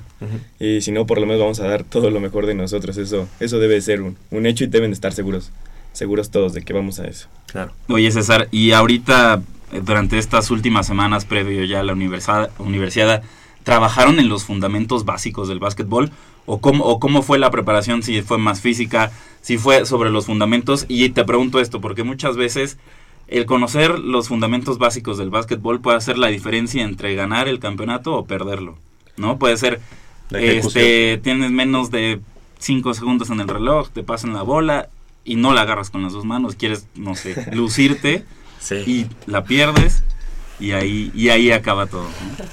Y 0.59 0.81
si 0.81 0.91
no, 0.91 1.05
por 1.05 1.19
lo 1.19 1.25
menos 1.25 1.41
vamos 1.41 1.59
a 1.59 1.67
dar 1.67 1.83
todo 1.83 2.09
lo 2.11 2.19
mejor 2.19 2.45
de 2.45 2.55
nosotros. 2.55 2.97
Eso, 2.97 3.27
eso 3.39 3.59
debe 3.59 3.79
ser 3.81 4.01
un, 4.01 4.17
un 4.31 4.45
hecho 4.45 4.63
y 4.63 4.67
deben 4.67 4.91
estar 4.91 5.13
seguros, 5.13 5.51
seguros 5.93 6.29
todos 6.29 6.53
de 6.53 6.63
que 6.63 6.73
vamos 6.73 6.99
a 6.99 7.07
eso. 7.07 7.27
claro 7.47 7.71
Oye 7.89 8.11
César, 8.11 8.47
y 8.51 8.71
ahorita 8.71 9.41
eh, 9.71 9.81
durante 9.83 10.17
estas 10.17 10.51
últimas 10.51 10.87
semanas 10.87 11.25
previo 11.25 11.63
ya 11.65 11.81
a 11.81 11.83
la 11.83 11.93
universidad, 11.93 12.51
universidad 12.59 13.23
¿trabajaron 13.63 14.19
en 14.19 14.29
los 14.29 14.45
fundamentos 14.45 15.03
básicos 15.03 15.49
del 15.49 15.59
básquetbol? 15.59 16.11
¿O 16.45 16.61
cómo, 16.61 16.85
¿O 16.85 16.99
cómo 16.99 17.23
fue 17.23 17.39
la 17.39 17.49
preparación? 17.49 18.03
Si 18.03 18.21
fue 18.21 18.37
más 18.37 18.61
física, 18.61 19.11
si 19.41 19.57
fue 19.57 19.85
sobre 19.85 20.11
los 20.11 20.27
fundamentos. 20.27 20.85
Y 20.87 21.09
te 21.09 21.25
pregunto 21.25 21.59
esto, 21.59 21.81
porque 21.81 22.03
muchas 22.03 22.37
veces 22.37 22.77
el 23.27 23.45
conocer 23.45 23.99
los 23.99 24.27
fundamentos 24.27 24.77
básicos 24.77 25.17
del 25.17 25.29
básquetbol 25.29 25.81
puede 25.81 25.97
hacer 25.97 26.17
la 26.17 26.27
diferencia 26.27 26.83
entre 26.83 27.15
ganar 27.15 27.47
el 27.47 27.59
campeonato 27.59 28.13
o 28.13 28.25
perderlo. 28.25 28.77
¿No? 29.17 29.39
Puede 29.39 29.57
ser, 29.57 29.79
este, 30.31 31.17
tienes 31.23 31.51
menos 31.51 31.89
de 31.91 32.19
5 32.59 32.93
segundos 32.93 33.29
en 33.29 33.39
el 33.39 33.47
reloj, 33.47 33.89
te 33.89 34.03
pasan 34.03 34.33
la 34.33 34.41
bola 34.41 34.89
y 35.23 35.35
no 35.35 35.53
la 35.53 35.61
agarras 35.61 35.89
con 35.89 36.03
las 36.03 36.13
dos 36.13 36.25
manos, 36.25 36.55
quieres, 36.55 36.87
no 36.95 37.15
sé, 37.15 37.49
lucirte 37.53 38.25
Sí. 38.59 38.75
y 38.87 39.05
la 39.29 39.43
pierdes 39.43 40.03
y 40.59 40.71
ahí 40.71 41.11
y 41.13 41.29
ahí 41.29 41.51
acaba 41.51 41.85
todo. 41.85 42.07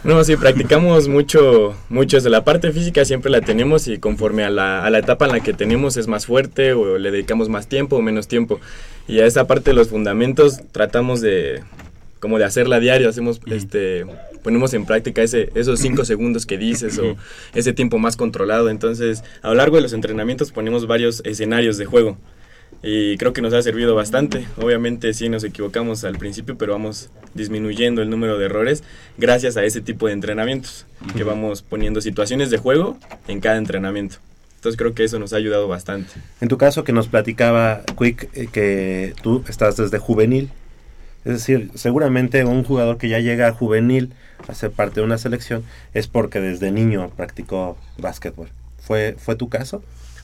¿no? 0.04 0.16
No, 0.16 0.24
sí, 0.24 0.36
practicamos 0.36 1.08
mucho, 1.08 1.74
mucho 1.88 2.18
eso. 2.18 2.28
La 2.28 2.44
parte 2.44 2.70
física 2.72 3.04
siempre 3.04 3.30
la 3.30 3.40
tenemos 3.40 3.88
y 3.88 3.98
conforme 3.98 4.44
a 4.44 4.50
la, 4.50 4.84
a 4.84 4.90
la 4.90 4.98
etapa 4.98 5.26
en 5.26 5.32
la 5.32 5.40
que 5.40 5.52
tenemos 5.52 5.96
es 5.96 6.08
más 6.08 6.26
fuerte 6.26 6.72
o 6.74 6.98
le 6.98 7.10
dedicamos 7.10 7.48
más 7.48 7.68
tiempo 7.68 7.96
o 7.96 8.02
menos 8.02 8.28
tiempo. 8.28 8.60
Y 9.08 9.20
a 9.20 9.26
esa 9.26 9.46
parte 9.46 9.70
de 9.70 9.74
los 9.74 9.88
fundamentos 9.88 10.60
tratamos 10.72 11.20
de, 11.20 11.62
como 12.20 12.38
de 12.38 12.44
hacerla 12.44 12.78
diario, 12.80 13.08
hacemos, 13.08 13.40
este, 13.46 14.06
ponemos 14.42 14.74
en 14.74 14.86
práctica 14.86 15.22
ese, 15.22 15.50
esos 15.54 15.80
cinco 15.80 16.04
segundos 16.04 16.46
que 16.46 16.58
dices 16.58 16.98
o 16.98 17.16
ese 17.54 17.72
tiempo 17.72 17.98
más 17.98 18.16
controlado. 18.16 18.70
Entonces, 18.70 19.24
a 19.42 19.48
lo 19.48 19.54
largo 19.54 19.76
de 19.76 19.82
los 19.82 19.92
entrenamientos 19.92 20.52
ponemos 20.52 20.86
varios 20.86 21.22
escenarios 21.24 21.78
de 21.78 21.84
juego. 21.84 22.16
Y 22.82 23.16
creo 23.16 23.32
que 23.32 23.42
nos 23.42 23.52
ha 23.54 23.62
servido 23.62 23.94
bastante. 23.94 24.46
Obviamente 24.56 25.12
sí 25.14 25.28
nos 25.28 25.44
equivocamos 25.44 26.04
al 26.04 26.18
principio, 26.18 26.56
pero 26.56 26.72
vamos 26.72 27.10
disminuyendo 27.34 28.02
el 28.02 28.10
número 28.10 28.38
de 28.38 28.46
errores 28.46 28.82
gracias 29.18 29.56
a 29.56 29.64
ese 29.64 29.80
tipo 29.80 30.06
de 30.06 30.14
entrenamientos, 30.14 30.86
que 31.16 31.22
vamos 31.22 31.62
poniendo 31.62 32.00
situaciones 32.00 32.50
de 32.50 32.58
juego 32.58 32.98
en 33.28 33.40
cada 33.40 33.56
entrenamiento. 33.56 34.16
Entonces 34.62 34.78
creo 34.78 34.94
que 34.94 35.02
eso 35.02 35.18
nos 35.18 35.32
ha 35.32 35.38
ayudado 35.38 35.66
bastante. 35.66 36.12
En 36.40 36.46
tu 36.46 36.56
caso 36.56 36.84
que 36.84 36.92
nos 36.92 37.08
platicaba 37.08 37.82
Quick 37.98 38.28
eh, 38.34 38.46
que 38.52 39.12
tú 39.20 39.42
estás 39.48 39.76
desde 39.76 39.98
juvenil, 39.98 40.50
es 41.24 41.32
decir, 41.32 41.72
seguramente 41.74 42.44
un 42.44 42.62
jugador 42.62 42.96
que 42.96 43.08
ya 43.08 43.18
llega 43.18 43.48
a 43.48 43.52
juvenil 43.52 44.12
a 44.46 44.54
ser 44.54 44.70
parte 44.70 45.00
de 45.00 45.06
una 45.06 45.18
selección 45.18 45.64
es 45.94 46.06
porque 46.06 46.40
desde 46.40 46.70
niño 46.70 47.10
practicó 47.16 47.76
básquetbol. 47.98 48.50
¿Fue, 48.80 49.16
fue 49.18 49.34
tu 49.34 49.48
caso? 49.48 49.82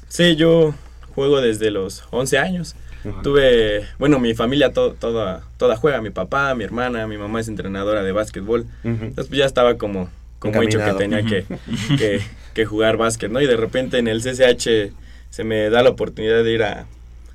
Sí, 0.08 0.36
yo 0.36 0.72
juego 1.16 1.40
desde 1.40 1.72
los 1.72 2.04
11 2.12 2.38
años. 2.38 2.76
Tuve, 3.24 3.86
bueno, 3.98 4.20
mi 4.20 4.34
familia 4.34 4.72
to- 4.72 4.92
toda, 4.92 5.42
toda 5.56 5.74
juega, 5.76 6.00
mi 6.00 6.10
papá, 6.10 6.54
mi 6.54 6.62
hermana, 6.62 7.08
mi 7.08 7.18
mamá 7.18 7.40
es 7.40 7.48
entrenadora 7.48 8.04
de 8.04 8.12
básquetbol. 8.12 8.66
Entonces 8.84 9.26
pues, 9.26 9.38
ya 9.38 9.46
estaba 9.46 9.76
como, 9.78 10.08
como 10.38 10.62
hecho 10.62 10.78
que 10.78 10.84
Encaminado. 10.90 10.98
tenía 10.98 11.22
que, 11.24 11.44
que, 11.98 12.20
que 12.54 12.64
jugar 12.66 12.96
básquet, 12.96 13.30
¿no? 13.30 13.40
Y 13.40 13.46
de 13.46 13.56
repente 13.56 13.98
en 13.98 14.08
el 14.08 14.20
CCH 14.22 14.92
se 15.30 15.44
me 15.44 15.68
da 15.70 15.82
la 15.82 15.90
oportunidad 15.90 16.42
de 16.44 16.52
ir 16.52 16.62
a, 16.62 16.86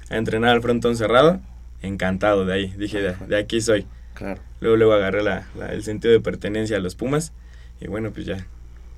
a 0.10 0.18
entrenar 0.18 0.52
al 0.52 0.62
frontón 0.62 0.96
cerrado. 0.98 1.40
Encantado 1.82 2.46
de 2.46 2.54
ahí, 2.54 2.74
dije, 2.78 3.02
de, 3.02 3.14
de 3.28 3.38
aquí 3.38 3.60
soy. 3.60 3.86
Claro. 4.14 4.40
Luego, 4.62 4.78
luego 4.78 4.94
agarré 4.94 5.22
la, 5.24 5.48
la- 5.58 5.74
el 5.74 5.84
sentido 5.84 6.14
de 6.14 6.20
pertenencia 6.22 6.78
a 6.78 6.80
los 6.80 6.96
Pumas 6.96 7.34
y 7.82 7.88
bueno, 7.88 8.12
pues 8.12 8.26
ya, 8.26 8.46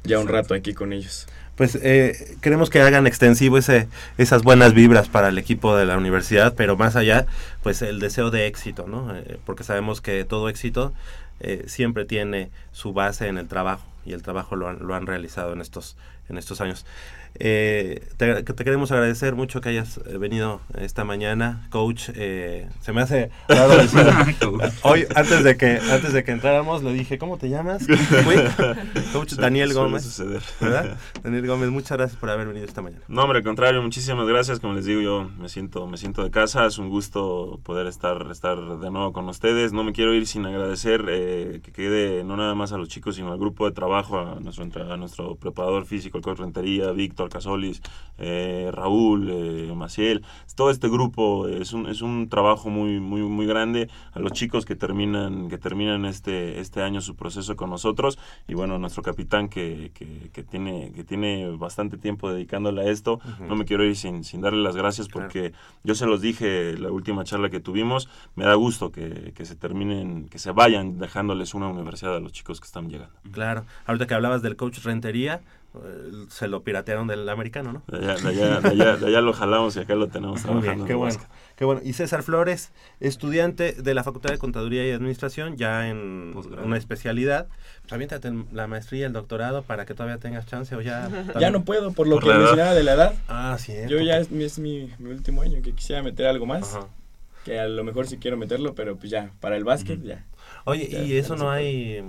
ya 0.03 0.19
un 0.19 0.27
rato 0.27 0.53
aquí 0.53 0.73
con 0.73 0.93
ellos. 0.93 1.25
Pues 1.55 1.79
eh, 1.81 2.35
queremos 2.41 2.69
que 2.69 2.81
hagan 2.81 3.07
extensivo 3.07 3.57
ese, 3.57 3.87
esas 4.17 4.43
buenas 4.43 4.73
vibras 4.73 5.07
para 5.07 5.29
el 5.29 5.37
equipo 5.37 5.75
de 5.75 5.85
la 5.85 5.97
universidad, 5.97 6.53
pero 6.55 6.75
más 6.75 6.95
allá, 6.97 7.25
pues 7.63 7.81
el 7.81 7.99
deseo 8.01 8.29
de 8.29 8.45
éxito, 8.45 8.85
¿no? 8.87 9.15
Eh, 9.15 9.37
porque 9.45 9.63
sabemos 9.63 10.01
que 10.01 10.25
todo 10.25 10.49
éxito 10.49 10.93
eh, 11.39 11.63
siempre 11.67 12.05
tiene 12.05 12.49
su 12.71 12.93
base 12.93 13.27
en 13.27 13.37
el 13.37 13.47
trabajo 13.47 13.85
y 14.05 14.13
el 14.13 14.21
trabajo 14.23 14.55
lo 14.55 14.67
han, 14.69 14.79
lo 14.85 14.93
han 14.95 15.05
realizado 15.07 15.53
en 15.53 15.61
estos, 15.61 15.97
en 16.29 16.37
estos 16.37 16.61
años. 16.61 16.85
Eh, 17.37 18.07
te, 18.15 18.43
te 18.43 18.63
queremos 18.63 18.93
agradecer 18.93 19.35
mucho 19.35 19.59
que 19.59 19.67
hayas 19.67 19.97
eh, 20.05 20.17
venido 20.17 20.61
esta 20.79 21.03
mañana, 21.03 21.67
coach. 21.69 22.09
eh, 22.15 22.69
se 22.79 22.93
me 22.93 23.01
hace 23.01 23.29
raro 23.49 23.73
decir- 23.77 24.71
Hoy, 24.83 25.05
antes 25.13 25.43
de 25.43 25.57
que 25.57 25.79
antes 25.91 26.13
de 26.13 26.23
que 26.23 26.31
entráramos, 26.31 26.81
le 26.81 26.93
dije, 26.93 27.17
¿cómo 27.17 27.37
te 27.37 27.49
llamas? 27.49 27.85
Coach 29.13 29.33
Daniel 29.33 29.73
Gómez. 29.73 30.21
¿Verdad? 30.61 30.97
Daniel 31.23 31.45
Gómez, 31.47 31.69
muchas 31.71 31.97
gracias 31.97 32.17
por 32.19 32.29
haber 32.29 32.47
venido 32.47 32.65
esta 32.65 32.81
mañana. 32.81 33.01
No, 33.09 33.23
hombre, 33.23 33.39
al 33.39 33.43
contrario, 33.43 33.81
muchísimas 33.81 34.27
gracias. 34.27 34.59
Como 34.61 34.73
les 34.73 34.85
digo, 34.85 35.01
yo 35.01 35.29
me 35.37 35.49
siento, 35.49 35.87
me 35.87 35.97
siento 35.97 36.23
de 36.23 36.31
casa. 36.31 36.65
Es 36.65 36.77
un 36.77 36.89
gusto 36.89 37.59
poder 37.63 37.87
estar, 37.87 38.27
estar 38.31 38.57
de 38.57 38.91
nuevo 38.91 39.11
con 39.13 39.27
ustedes. 39.27 39.73
No 39.73 39.83
me 39.83 39.91
quiero 39.91 40.13
ir 40.13 40.25
sin 40.27 40.45
agradecer 40.45 41.03
eh, 41.09 41.24
que 41.63 41.71
quede 41.71 42.23
no 42.23 42.35
nada 42.37 42.55
más 42.55 42.71
a 42.71 42.77
los 42.77 42.89
chicos, 42.89 43.15
sino 43.15 43.31
al 43.31 43.39
grupo 43.39 43.65
de 43.65 43.71
trabajo, 43.71 44.19
a 44.19 44.39
nuestro, 44.39 44.65
a 44.91 44.97
nuestro 44.97 45.35
preparador 45.35 45.85
físico, 45.85 46.17
el 46.17 46.23
coach 46.23 46.39
Rentería, 46.39 46.91
Víctor 46.91 47.29
Casolis, 47.29 47.81
eh, 48.17 48.69
Raúl, 48.71 49.29
eh, 49.31 49.73
Maciel. 49.75 50.23
Todo 50.55 50.69
este 50.69 50.87
grupo 50.89 51.47
es 51.47 51.73
un, 51.73 51.87
es 51.87 52.01
un 52.01 52.29
trabajo 52.29 52.69
muy, 52.69 52.99
muy, 52.99 53.21
muy 53.21 53.45
grande. 53.45 53.89
A 54.13 54.19
los 54.19 54.31
chicos 54.31 54.65
que 54.65 54.75
terminan, 54.75 55.49
que 55.49 55.57
terminan 55.57 56.05
este, 56.05 56.59
este 56.59 56.81
año 56.81 57.01
su 57.01 57.15
proceso 57.15 57.55
con 57.55 57.69
nosotros. 57.69 58.17
Y 58.47 58.53
bueno, 58.53 58.79
nuestro 58.79 59.03
capitán 59.03 59.49
que, 59.49 59.91
que, 59.93 60.29
que 60.31 60.43
tiene, 60.43 60.91
que 60.93 61.03
tiene 61.03 61.49
bastante 61.57 61.97
tiempo 61.97 62.31
dedicándole 62.31 62.81
a 62.81 62.91
esto. 62.91 63.15
Ujú. 63.15 63.45
No 63.47 63.55
me 63.55 63.65
quiero 63.65 63.83
ir 63.83 63.95
sin, 63.95 64.23
sin 64.23 64.41
darle 64.41 64.63
las 64.63 64.75
gracias 64.75 65.07
porque 65.07 65.53
yo 65.83 65.95
se 65.95 66.05
los 66.05 66.21
dije 66.21 66.77
la 66.77 66.91
última 66.91 67.23
charla 67.23 67.49
que 67.49 67.59
tuvimos. 67.59 68.09
Me 68.35 68.45
da 68.45 68.55
gusto 68.55 68.91
que, 68.91 69.33
que 69.35 69.45
se 69.45 69.55
terminen, 69.55 70.27
que 70.29 70.39
se 70.39 70.51
vayan 70.51 70.97
dejándoles 71.15 71.53
una 71.53 71.69
universidad 71.69 72.17
a 72.17 72.19
los 72.19 72.33
chicos 72.33 72.59
que 72.59 72.65
están 72.65 72.89
llegando. 72.89 73.13
Claro. 73.31 73.65
Ahorita 73.85 74.05
que 74.05 74.13
hablabas 74.15 74.41
del 74.41 74.57
coach 74.57 74.79
Rentería, 74.83 75.39
eh, 75.73 76.11
se 76.29 76.49
lo 76.49 76.61
piratearon 76.61 77.07
del 77.07 77.27
americano, 77.29 77.71
¿no? 77.71 77.83
De 77.87 77.97
allá, 78.11 78.15
de 78.21 78.27
allá, 78.29 78.59
de 78.59 78.69
allá- 78.69 78.97
de 78.97 79.07
allá 79.07 79.21
lo 79.21 79.31
jalamos 79.31 79.77
y 79.77 79.79
acá 79.79 79.95
lo 79.95 80.07
tenemos 80.09 80.41
trabajando. 80.41 80.73
bien, 80.75 80.85
qué 80.85 80.91
en 80.93 80.99
bueno, 80.99 81.17
qué 81.55 81.63
bueno. 81.65 81.79
Y 81.85 81.93
César 81.93 82.21
Flores, 82.21 82.73
estudiante 82.99 83.71
de 83.73 83.93
la 83.93 84.03
Facultad 84.03 84.31
de 84.31 84.37
Contaduría 84.37 84.85
y 84.85 84.91
Administración, 84.91 85.55
ya 85.55 85.87
en 85.87 86.31
Posgrado. 86.33 86.65
una 86.65 86.75
especialidad. 86.77 87.47
Pues 87.83 87.93
aviéntate 87.93 88.33
la 88.51 88.67
maestría, 88.67 89.07
el 89.07 89.13
doctorado, 89.13 89.63
para 89.63 89.85
que 89.85 89.93
todavía 89.93 90.17
tengas 90.17 90.45
chance 90.47 90.75
o 90.75 90.81
ya... 90.81 91.07
Ya 91.39 91.49
no 91.49 91.63
puedo, 91.63 91.93
por 91.93 92.07
lo 92.07 92.15
Por 92.19 92.25
que 92.25 92.37
mencionaba 92.39 92.73
de 92.73 92.83
la 92.83 92.93
edad. 92.93 93.13
Ah, 93.29 93.55
sí. 93.57 93.73
Yo 93.87 93.99
ya 94.01 94.17
es, 94.17 94.31
mi- 94.31 94.43
es 94.43 94.59
mi, 94.59 94.91
mi 94.99 95.11
último 95.11 95.43
año 95.43 95.61
que 95.61 95.71
quisiera 95.71 96.03
meter 96.03 96.27
algo 96.27 96.45
más. 96.45 96.75
Ajá. 96.75 96.87
Que 97.45 97.59
a 97.59 97.67
lo 97.67 97.83
mejor 97.83 98.07
sí 98.07 98.17
quiero 98.17 98.37
meterlo, 98.37 98.73
pero 98.73 98.95
pues 98.97 99.11
ya, 99.11 99.29
para 99.39 99.55
el 99.55 99.63
básquet 99.63 100.01
ya. 100.01 100.25
Oye, 100.65 100.87
Ya, 100.89 101.01
¿y 101.03 101.17
eso 101.17 101.35
no 101.35 101.49
hay, 101.51 102.03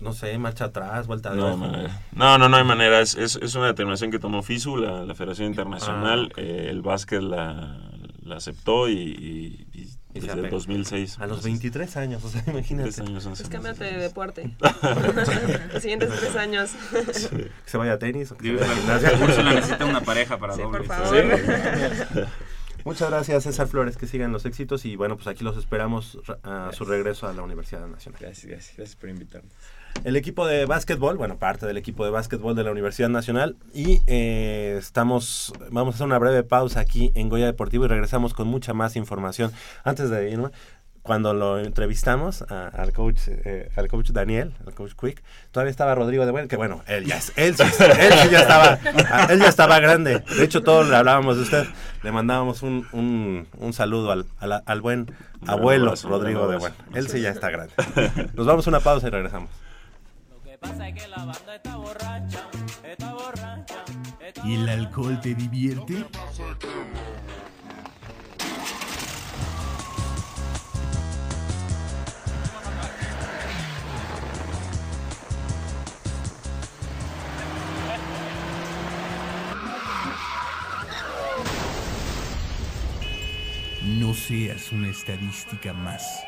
no 0.00 0.12
sé, 0.12 0.36
marcha 0.38 0.66
atrás, 0.66 1.06
vuelta 1.06 1.30
de 1.30 1.36
No, 1.36 1.56
manera. 1.56 2.00
no, 2.12 2.38
no, 2.38 2.48
no 2.48 2.56
hay 2.56 2.64
manera. 2.64 3.00
Es, 3.00 3.14
es, 3.16 3.36
es 3.36 3.54
una 3.54 3.66
determinación 3.66 4.10
que 4.10 4.18
tomó 4.18 4.42
FISU, 4.42 4.76
la, 4.76 5.04
la 5.04 5.14
Federación 5.14 5.48
Internacional. 5.48 6.26
Ah, 6.30 6.32
ok. 6.32 6.38
Eh, 6.38 6.66
el 6.70 6.82
básquet 6.82 7.20
la, 7.20 7.78
la 8.22 8.36
aceptó 8.36 8.88
y, 8.88 8.94
y- 8.94 9.66
y 10.12 10.18
desde 10.20 10.32
el 10.32 10.38
apegó. 10.40 10.56
2006. 10.56 11.18
A 11.20 11.26
los 11.28 11.38
Así 11.38 11.48
23 11.50 11.96
años, 11.96 12.24
o 12.24 12.28
sea, 12.28 12.42
imagínate. 12.48 12.84
23 12.90 13.00
años, 13.08 13.26
11 13.26 13.42
Pues 13.44 13.48
cámbiate 13.52 13.84
de 13.84 13.98
deporte. 14.02 14.56
Los 15.72 15.82
siguientes 15.82 16.10
tres 16.18 16.34
años. 16.36 16.70
Que 16.90 17.50
se 17.70 17.76
vaya 17.78 17.92
a 17.92 17.98
tenis 17.98 18.32
o 18.32 18.36
que 18.36 18.48
se 18.48 18.54
vaya 18.54 18.64
a 18.64 18.74
la- 18.74 18.98
gimnasia. 18.98 19.42
Necesita 19.54 19.84
una 19.84 20.00
pareja 20.00 20.36
para 20.38 20.54
Sí, 20.54 20.62
doble. 20.62 20.78
por 20.78 20.86
favor. 20.88 21.14
Muchas 22.84 23.10
gracias, 23.10 23.44
César 23.44 23.66
Flores, 23.66 23.96
que 23.96 24.06
sigan 24.06 24.32
los 24.32 24.44
éxitos 24.46 24.84
y 24.84 24.96
bueno, 24.96 25.16
pues 25.16 25.26
aquí 25.26 25.44
los 25.44 25.56
esperamos 25.56 26.18
a 26.42 26.70
su 26.72 26.84
regreso 26.84 27.28
a 27.28 27.32
la 27.32 27.42
Universidad 27.42 27.86
Nacional. 27.86 28.20
Gracias, 28.20 28.46
gracias, 28.46 28.76
gracias 28.76 28.96
por 28.96 29.10
invitarme. 29.10 29.48
el 30.04 30.16
equipo 30.16 30.46
de 30.46 30.66
básquetbol, 30.66 31.16
bueno, 31.16 31.38
parte 31.38 31.66
del 31.66 31.76
equipo 31.76 32.04
de 32.04 32.10
básquetbol 32.10 32.54
de 32.54 32.64
la 32.64 32.70
Universidad 32.70 33.08
Nacional 33.08 33.56
y 33.74 34.00
eh, 34.06 34.76
estamos, 34.78 35.52
vamos 35.70 35.94
a 35.94 35.96
hacer 35.96 36.06
una 36.06 36.18
breve 36.18 36.42
pausa 36.42 36.80
aquí 36.80 37.12
en 37.14 37.28
Goya 37.28 37.46
Deportivo 37.46 37.84
y 37.84 37.88
regresamos 37.88 38.34
con 38.34 38.48
mucha 38.48 38.72
más 38.72 38.96
información. 38.96 39.52
Antes 39.84 40.10
de 40.10 40.30
irme, 40.30 40.50
cuando 41.02 41.32
lo 41.34 41.58
entrevistamos 41.58 42.42
al 42.42 42.92
coach 42.92 43.20
eh, 43.28 43.70
al 43.76 43.88
coach 43.88 44.10
Daniel, 44.10 44.54
al 44.66 44.74
coach 44.74 44.92
Quick, 45.00 45.22
todavía 45.50 45.70
estaba 45.70 45.94
Rodrigo 45.94 46.26
de 46.26 46.32
Buen, 46.32 46.48
que 46.48 46.56
bueno, 46.56 46.82
él 46.86 47.06
ya 47.06 47.18
él, 47.36 47.54
él, 47.58 48.30
ya 48.30 48.40
estaba 48.40 48.78
él 49.30 49.38
ya 49.38 49.48
estaba 49.48 49.80
grande. 49.80 50.22
De 50.36 50.44
hecho 50.44 50.62
todos 50.62 50.88
le 50.88 50.96
hablábamos 50.96 51.36
de 51.36 51.42
usted. 51.42 51.66
Le 52.02 52.12
mandábamos 52.12 52.62
un, 52.62 52.86
un, 52.92 53.46
un 53.58 53.72
saludo 53.72 54.10
al, 54.10 54.26
al, 54.64 54.80
buen 54.80 55.14
abuelo 55.46 55.94
Rodrigo 56.02 56.48
de 56.48 56.58
Buen. 56.58 56.72
Él 56.94 57.08
sí 57.08 57.20
ya 57.20 57.30
está 57.30 57.50
grande. 57.50 57.72
Nos 58.34 58.46
vamos 58.46 58.66
a 58.66 58.70
una 58.70 58.80
pausa 58.80 59.08
y 59.08 59.10
regresamos. 59.10 59.50
¿Y 64.44 64.54
el 64.54 64.68
alcohol 64.68 65.20
te 65.20 65.34
divierte? 65.34 66.04
Seas 84.30 84.70
una 84.70 84.88
estadística 84.88 85.72
más. 85.72 86.22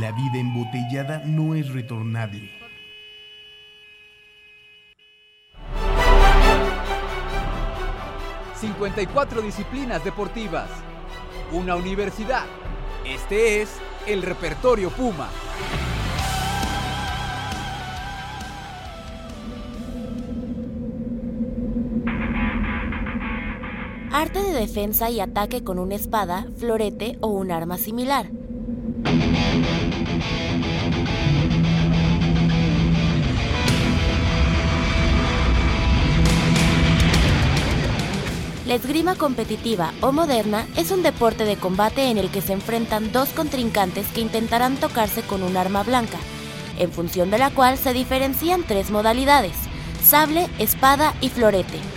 La 0.00 0.10
vida 0.12 0.38
embotellada 0.38 1.18
no 1.26 1.54
es 1.54 1.68
retornable. 1.68 2.50
...54 8.58 9.42
disciplinas 9.42 10.02
deportivas... 10.02 10.70
...una 11.52 11.76
universidad... 11.76 12.46
...este 13.04 13.60
es 13.60 13.78
el 14.06 14.22
repertorio 14.22 14.88
Puma. 14.88 15.28
Defensa 24.54 25.10
y 25.10 25.20
ataque 25.20 25.62
con 25.62 25.78
una 25.78 25.94
espada, 25.94 26.46
florete 26.56 27.18
o 27.20 27.28
un 27.28 27.50
arma 27.50 27.78
similar. 27.78 28.30
La 38.66 38.76
esgrima 38.76 39.14
competitiva 39.14 39.92
o 40.00 40.10
moderna 40.10 40.66
es 40.76 40.90
un 40.90 41.02
deporte 41.02 41.44
de 41.44 41.56
combate 41.56 42.10
en 42.10 42.16
el 42.16 42.30
que 42.30 42.40
se 42.40 42.54
enfrentan 42.54 43.12
dos 43.12 43.28
contrincantes 43.28 44.06
que 44.08 44.22
intentarán 44.22 44.76
tocarse 44.76 45.20
con 45.20 45.42
un 45.42 45.58
arma 45.58 45.82
blanca, 45.82 46.18
en 46.78 46.90
función 46.90 47.30
de 47.30 47.38
la 47.38 47.50
cual 47.50 47.76
se 47.76 47.92
diferencian 47.92 48.64
tres 48.66 48.90
modalidades, 48.90 49.54
sable, 50.02 50.48
espada 50.58 51.12
y 51.20 51.28
florete. 51.28 51.93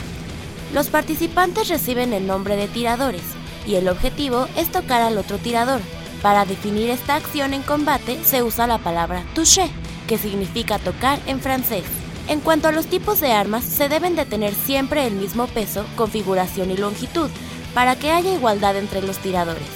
Los 0.74 0.88
participantes 0.88 1.70
reciben 1.70 2.14
el 2.14 2.28
nombre 2.28 2.56
de 2.56 2.68
tiradores 2.68 3.24
y 3.66 3.76
el 3.76 3.88
objetivo 3.88 4.48
es 4.56 4.72
tocar 4.72 5.02
al 5.02 5.18
otro 5.18 5.38
tirador. 5.38 5.82
Para 6.22 6.46
definir 6.46 6.90
esta 6.90 7.16
acción 7.16 7.54
en 7.54 7.62
combate 7.62 8.20
se 8.24 8.44
usa 8.44 8.68
la 8.68 8.78
palabra 8.78 9.24
toucher, 9.34 9.70
que 10.08 10.18
significa 10.18 10.80
tocar 10.80 11.20
en 11.26 11.40
francés. 11.40 11.86
En 12.28 12.42
cuanto 12.42 12.68
a 12.68 12.74
los 12.74 12.88
tipos 12.88 13.22
de 13.22 13.32
armas, 13.32 13.64
se 13.64 13.88
deben 13.88 14.16
de 14.16 14.26
tener 14.26 14.54
siempre 14.54 15.08
el 15.08 15.14
mismo 15.14 15.48
peso, 15.48 15.86
configuración 15.96 16.72
y 16.72 16.78
longitud, 16.78 17.30
para 17.74 17.96
que 17.96 18.12
haya 18.12 18.34
igualdad 18.34 18.76
entre 18.76 19.02
los 19.02 19.18
tiradores. 19.20 19.68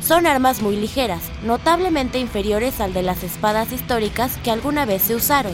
Son 0.00 0.26
armas 0.26 0.62
muy 0.62 0.76
ligeras, 0.76 1.22
notablemente 1.42 2.18
inferiores 2.18 2.80
al 2.80 2.92
de 2.92 3.02
las 3.02 3.24
espadas 3.24 3.72
históricas 3.72 4.36
que 4.44 4.50
alguna 4.50 4.84
vez 4.84 5.02
se 5.02 5.16
usaron. 5.16 5.52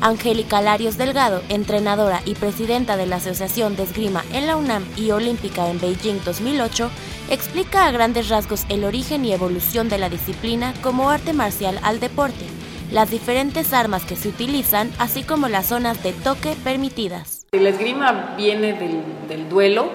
Angélica 0.00 0.60
Larios 0.60 0.96
Delgado, 0.96 1.42
entrenadora 1.48 2.22
y 2.24 2.34
presidenta 2.34 2.96
de 2.96 3.06
la 3.06 3.16
Asociación 3.16 3.76
de 3.76 3.84
Esgrima 3.84 4.24
en 4.32 4.46
la 4.46 4.56
UNAM 4.56 4.86
y 4.96 5.10
Olímpica 5.10 5.68
en 5.68 5.80
Beijing 5.80 6.20
2008, 6.24 6.90
explica 7.30 7.86
a 7.86 7.90
grandes 7.90 8.28
rasgos 8.28 8.64
el 8.68 8.84
origen 8.84 9.24
y 9.24 9.32
evolución 9.32 9.88
de 9.88 9.98
la 9.98 10.08
disciplina 10.08 10.74
como 10.82 11.10
arte 11.10 11.32
marcial 11.32 11.78
al 11.82 12.00
deporte 12.00 12.46
las 12.90 13.10
diferentes 13.10 13.72
armas 13.72 14.04
que 14.04 14.16
se 14.16 14.28
utilizan, 14.28 14.90
así 14.98 15.22
como 15.22 15.48
las 15.48 15.66
zonas 15.66 16.02
de 16.02 16.12
toque 16.12 16.56
permitidas. 16.64 17.46
La 17.52 17.68
esgrima 17.68 18.34
viene 18.36 18.72
del, 18.72 19.48
duelo 19.48 19.90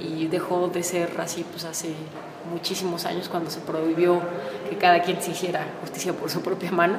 y 0.00 0.26
dejó 0.28 0.68
de 0.68 0.82
ser 0.82 1.12
así 1.18 1.44
pues 1.50 1.64
hace 1.64 1.94
muchísimos 2.50 3.04
años 3.04 3.28
cuando 3.28 3.50
se 3.50 3.60
prohibió 3.60 4.20
que 4.68 4.76
cada 4.76 5.02
quien 5.02 5.20
se 5.22 5.32
hiciera 5.32 5.66
justicia 5.80 6.12
por 6.12 6.30
su 6.30 6.40
propia 6.42 6.70
mano. 6.72 6.98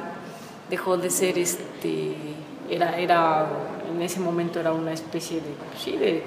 Dejó 0.70 0.96
de 0.96 1.10
ser 1.10 1.38
este 1.38 2.14
era 2.70 2.98
era 2.98 3.46
en 3.94 4.02
ese 4.02 4.20
momento 4.20 4.60
era 4.60 4.72
una 4.72 4.92
especie 4.92 5.36
de 5.36 5.50
pues 5.70 5.82
sí, 5.82 5.96
de, 5.96 6.22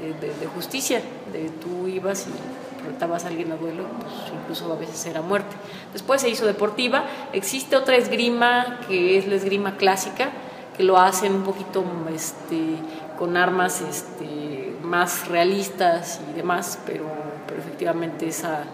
de, 0.00 0.46
justicia, 0.46 1.00
de 1.32 1.48
tú 1.48 1.86
ibas 1.86 2.26
y 2.26 2.88
retabas 2.88 3.24
a 3.24 3.28
alguien 3.28 3.52
a 3.52 3.56
duelo, 3.56 3.84
pues 4.00 4.32
incluso 4.40 4.72
a 4.72 4.76
veces 4.76 5.04
era 5.06 5.22
muerte. 5.22 5.54
Después 5.92 6.20
se 6.20 6.28
hizo 6.28 6.46
deportiva, 6.46 7.04
existe 7.32 7.76
otra 7.76 7.96
esgrima 7.96 8.80
que 8.88 9.18
es 9.18 9.26
la 9.26 9.36
esgrima 9.36 9.76
clásica, 9.76 10.30
que 10.76 10.82
lo 10.82 10.98
hacen 10.98 11.34
un 11.34 11.42
poquito 11.42 11.84
este, 12.12 12.76
con 13.18 13.36
armas 13.36 13.80
este, 13.82 14.74
más 14.82 15.28
realistas 15.28 16.20
y 16.30 16.34
demás, 16.34 16.78
pero, 16.86 17.04
pero 17.46 17.60
efectivamente 17.60 18.26
esa, 18.26 18.64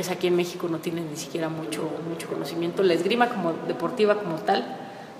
esa 0.00 0.14
aquí 0.14 0.26
en 0.26 0.36
México 0.36 0.68
no 0.68 0.78
tiene 0.78 1.02
ni 1.02 1.16
siquiera 1.16 1.48
mucho, 1.48 1.88
mucho 2.08 2.28
conocimiento. 2.28 2.82
La 2.82 2.94
esgrima 2.94 3.28
como 3.28 3.52
deportiva 3.66 4.18
como 4.18 4.36
tal 4.36 4.64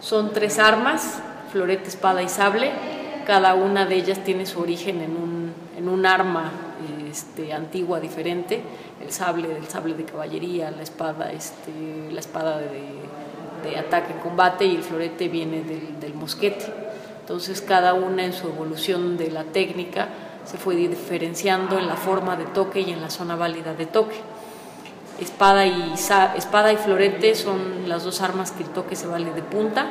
son 0.01 0.33
tres 0.33 0.59
armas, 0.59 1.21
florete, 1.53 1.89
espada 1.89 2.23
y 2.23 2.29
sable. 2.29 2.71
Cada 3.27 3.55
una 3.55 3.87
de 3.87 3.97
ellas 3.97 4.25
tiene 4.25 4.47
su 4.47 4.61
origen 4.61 5.01
en 5.01 5.17
un, 5.17 5.53
en 5.77 5.89
un 5.89 6.07
arma 6.07 6.51
este, 7.13 7.53
antigua 7.53 8.01
diferente, 8.01 8.63
el 9.03 9.13
sable, 9.13 9.55
el 9.55 9.69
sable 9.69 9.93
de 9.93 10.05
caballería, 10.05 10.71
la 10.71 10.83
espada, 10.83 11.31
este, 11.31 12.11
la 12.11 12.21
espada 12.21 12.59
de, 12.59 13.77
ataque 13.79 14.15
en 14.15 14.19
combate 14.19 14.65
y 14.65 14.77
el 14.77 14.83
florete 14.83 15.29
viene 15.29 15.63
del, 15.63 16.15
mosquete. 16.15 16.65
Entonces 17.21 17.61
cada 17.61 17.93
una 17.93 18.25
en 18.25 18.33
su 18.33 18.49
evolución 18.49 19.19
de 19.19 19.31
la 19.31 19.45
técnica 19.45 20.09
se 20.47 20.57
fue 20.57 20.75
diferenciando 20.75 21.79
en 21.79 21.87
la 21.87 21.97
forma 21.97 22.35
de 22.37 22.47
toque 22.47 22.81
y 22.81 22.91
en 22.91 23.03
la 23.03 23.11
zona 23.11 23.37
válida 23.37 23.75
de 23.75 23.87
toque. 23.87 24.17
Espada 25.23 25.67
y, 25.67 25.95
espada 25.95 26.73
y 26.73 26.77
florete 26.77 27.35
son 27.35 27.89
las 27.89 28.05
dos 28.05 28.21
armas 28.21 28.53
que 28.53 28.63
el 28.63 28.69
toque 28.71 28.97
se 28.97 29.07
vale 29.07 29.33
de 29.33 29.43
punta 29.43 29.87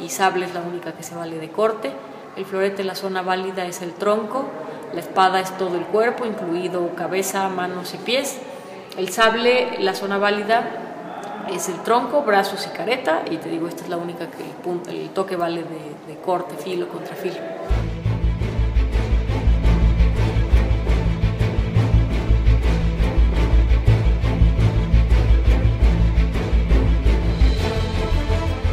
y 0.00 0.10
sable 0.10 0.46
es 0.46 0.54
la 0.54 0.60
única 0.60 0.92
que 0.92 1.02
se 1.02 1.14
vale 1.14 1.38
de 1.38 1.50
corte. 1.50 1.92
El 2.36 2.44
florete, 2.44 2.84
la 2.84 2.94
zona 2.94 3.22
válida 3.22 3.64
es 3.64 3.80
el 3.82 3.94
tronco 3.94 4.44
la 4.92 5.00
espada 5.00 5.40
es 5.40 5.56
todo 5.58 5.76
el 5.76 5.84
cuerpo, 5.84 6.24
incluido 6.24 6.94
cabeza, 6.94 7.48
manos 7.48 7.92
y 7.94 7.98
pies. 7.98 8.38
El 8.96 9.10
sable, 9.10 9.78
la 9.80 9.94
zona 9.94 10.16
válida, 10.16 11.44
es 11.50 11.68
el 11.68 11.82
tronco, 11.82 12.22
brazos 12.22 12.66
y 12.66 12.70
careta. 12.76 13.22
Y 13.30 13.36
te 13.36 13.50
digo, 13.50 13.68
esta 13.68 13.82
es 13.84 13.90
la 13.90 13.96
única 13.96 14.28
que 14.30 14.44
el, 14.90 15.10
toque 15.10 15.36
vale 15.36 15.64
de, 15.64 16.14
de 16.14 16.20
corte, 16.20 16.56
filo 16.56 16.88
contra 16.88 17.14
filo. 17.14 17.36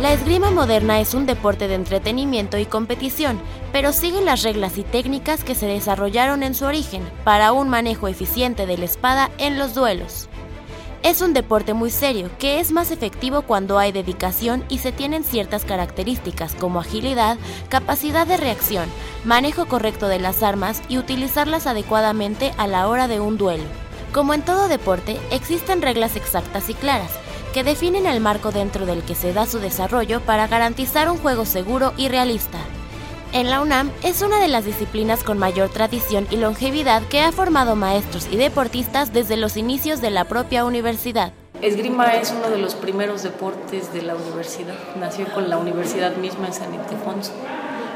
La 0.03 0.11
esgrima 0.11 0.51
moderna 0.51 0.99
es 0.99 1.13
un 1.13 1.25
deporte 1.25 1.69
de 1.69 1.75
entretenimiento 1.75 2.57
y 2.57 2.65
competición, 2.65 3.39
pero 3.71 3.93
sigue 3.93 4.21
las 4.21 4.43
reglas 4.43 4.77
y 4.77 4.83
técnicas 4.83 5.45
que 5.45 5.55
se 5.55 5.65
desarrollaron 5.65 6.43
en 6.43 6.55
su 6.55 6.65
origen 6.65 7.09
para 7.23 7.53
un 7.53 7.69
manejo 7.69 8.09
eficiente 8.09 8.65
de 8.65 8.77
la 8.77 8.83
espada 8.83 9.31
en 9.37 9.57
los 9.57 9.73
duelos. 9.73 10.27
Es 11.03 11.21
un 11.21 11.33
deporte 11.33 11.73
muy 11.73 11.89
serio, 11.89 12.29
que 12.37 12.59
es 12.59 12.73
más 12.73 12.91
efectivo 12.91 13.43
cuando 13.43 13.79
hay 13.79 13.93
dedicación 13.93 14.65
y 14.67 14.79
se 14.79 14.91
tienen 14.91 15.23
ciertas 15.23 15.63
características 15.63 16.53
como 16.53 16.81
agilidad, 16.81 17.37
capacidad 17.69 18.27
de 18.27 18.35
reacción, 18.35 18.89
manejo 19.23 19.67
correcto 19.67 20.09
de 20.09 20.19
las 20.19 20.43
armas 20.43 20.81
y 20.89 20.97
utilizarlas 20.97 21.65
adecuadamente 21.65 22.51
a 22.57 22.67
la 22.67 22.89
hora 22.89 23.07
de 23.07 23.21
un 23.21 23.37
duelo. 23.37 23.63
Como 24.11 24.33
en 24.33 24.41
todo 24.41 24.67
deporte, 24.67 25.17
existen 25.31 25.81
reglas 25.81 26.17
exactas 26.17 26.69
y 26.69 26.73
claras, 26.73 27.22
que 27.53 27.63
definen 27.63 28.07
el 28.07 28.19
marco 28.19 28.51
dentro 28.51 28.85
del 28.85 29.03
que 29.03 29.15
se 29.15 29.31
da 29.31 29.45
su 29.45 29.59
desarrollo 29.59 30.19
para 30.21 30.47
garantizar 30.47 31.09
un 31.09 31.17
juego 31.17 31.45
seguro 31.45 31.93
y 31.95 32.09
realista. 32.09 32.57
En 33.31 33.49
la 33.49 33.61
UNAM 33.61 33.91
es 34.03 34.21
una 34.21 34.39
de 34.39 34.47
las 34.47 34.65
disciplinas 34.65 35.23
con 35.23 35.37
mayor 35.37 35.69
tradición 35.69 36.27
y 36.29 36.37
longevidad 36.37 37.03
que 37.03 37.21
ha 37.21 37.31
formado 37.31 37.75
maestros 37.75 38.27
y 38.31 38.37
deportistas 38.37 39.13
desde 39.13 39.37
los 39.37 39.55
inicios 39.55 40.01
de 40.01 40.09
la 40.09 40.25
propia 40.25 40.65
universidad. 40.65 41.31
esgrima 41.61 42.13
es 42.15 42.31
uno 42.31 42.49
de 42.49 42.57
los 42.57 42.75
primeros 42.75 43.23
deportes 43.23 43.93
de 43.93 44.01
la 44.01 44.15
universidad. 44.15 44.75
Nació 44.99 45.25
con 45.33 45.49
la 45.49 45.57
universidad 45.57 46.15
misma 46.17 46.47
en 46.47 46.53
San 46.53 46.73
Ildefonso. 46.73 47.31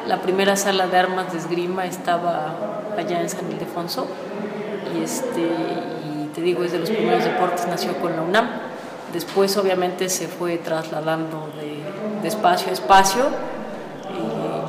La 0.07 0.21
primera 0.21 0.55
sala 0.55 0.87
de 0.87 0.97
armas 0.97 1.33
de 1.33 1.39
esgrima 1.39 1.85
estaba 1.85 2.55
allá 2.97 3.21
en 3.21 3.29
San 3.29 3.51
Ildefonso 3.51 4.07
y, 4.95 5.03
este, 5.03 5.41
y 5.41 6.31
te 6.33 6.41
digo, 6.41 6.63
es 6.63 6.71
de 6.71 6.79
los 6.79 6.89
primeros 6.89 7.23
deportes, 7.23 7.67
nació 7.67 7.99
con 7.99 8.15
la 8.15 8.21
UNAM. 8.21 8.76
Después 9.13 9.55
obviamente 9.57 10.09
se 10.09 10.27
fue 10.27 10.57
trasladando 10.57 11.49
de, 11.59 12.27
espacio 12.27 12.69
a 12.69 12.73
espacio. 12.73 13.23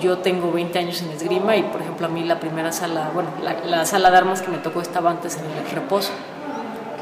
Yo 0.00 0.18
tengo 0.18 0.52
20 0.52 0.78
años 0.78 1.02
en 1.02 1.10
esgrima 1.10 1.56
y 1.56 1.64
por 1.64 1.82
ejemplo 1.82 2.06
a 2.06 2.10
mí 2.10 2.22
la 2.22 2.38
primera 2.38 2.70
sala, 2.70 3.10
bueno, 3.12 3.30
la, 3.42 3.54
la 3.64 3.84
sala 3.84 4.10
de 4.12 4.16
armas 4.18 4.42
que 4.42 4.48
me 4.48 4.58
tocó 4.58 4.80
estaba 4.80 5.10
antes 5.10 5.36
en 5.36 5.44
el 5.44 5.70
reposo. 5.74 6.12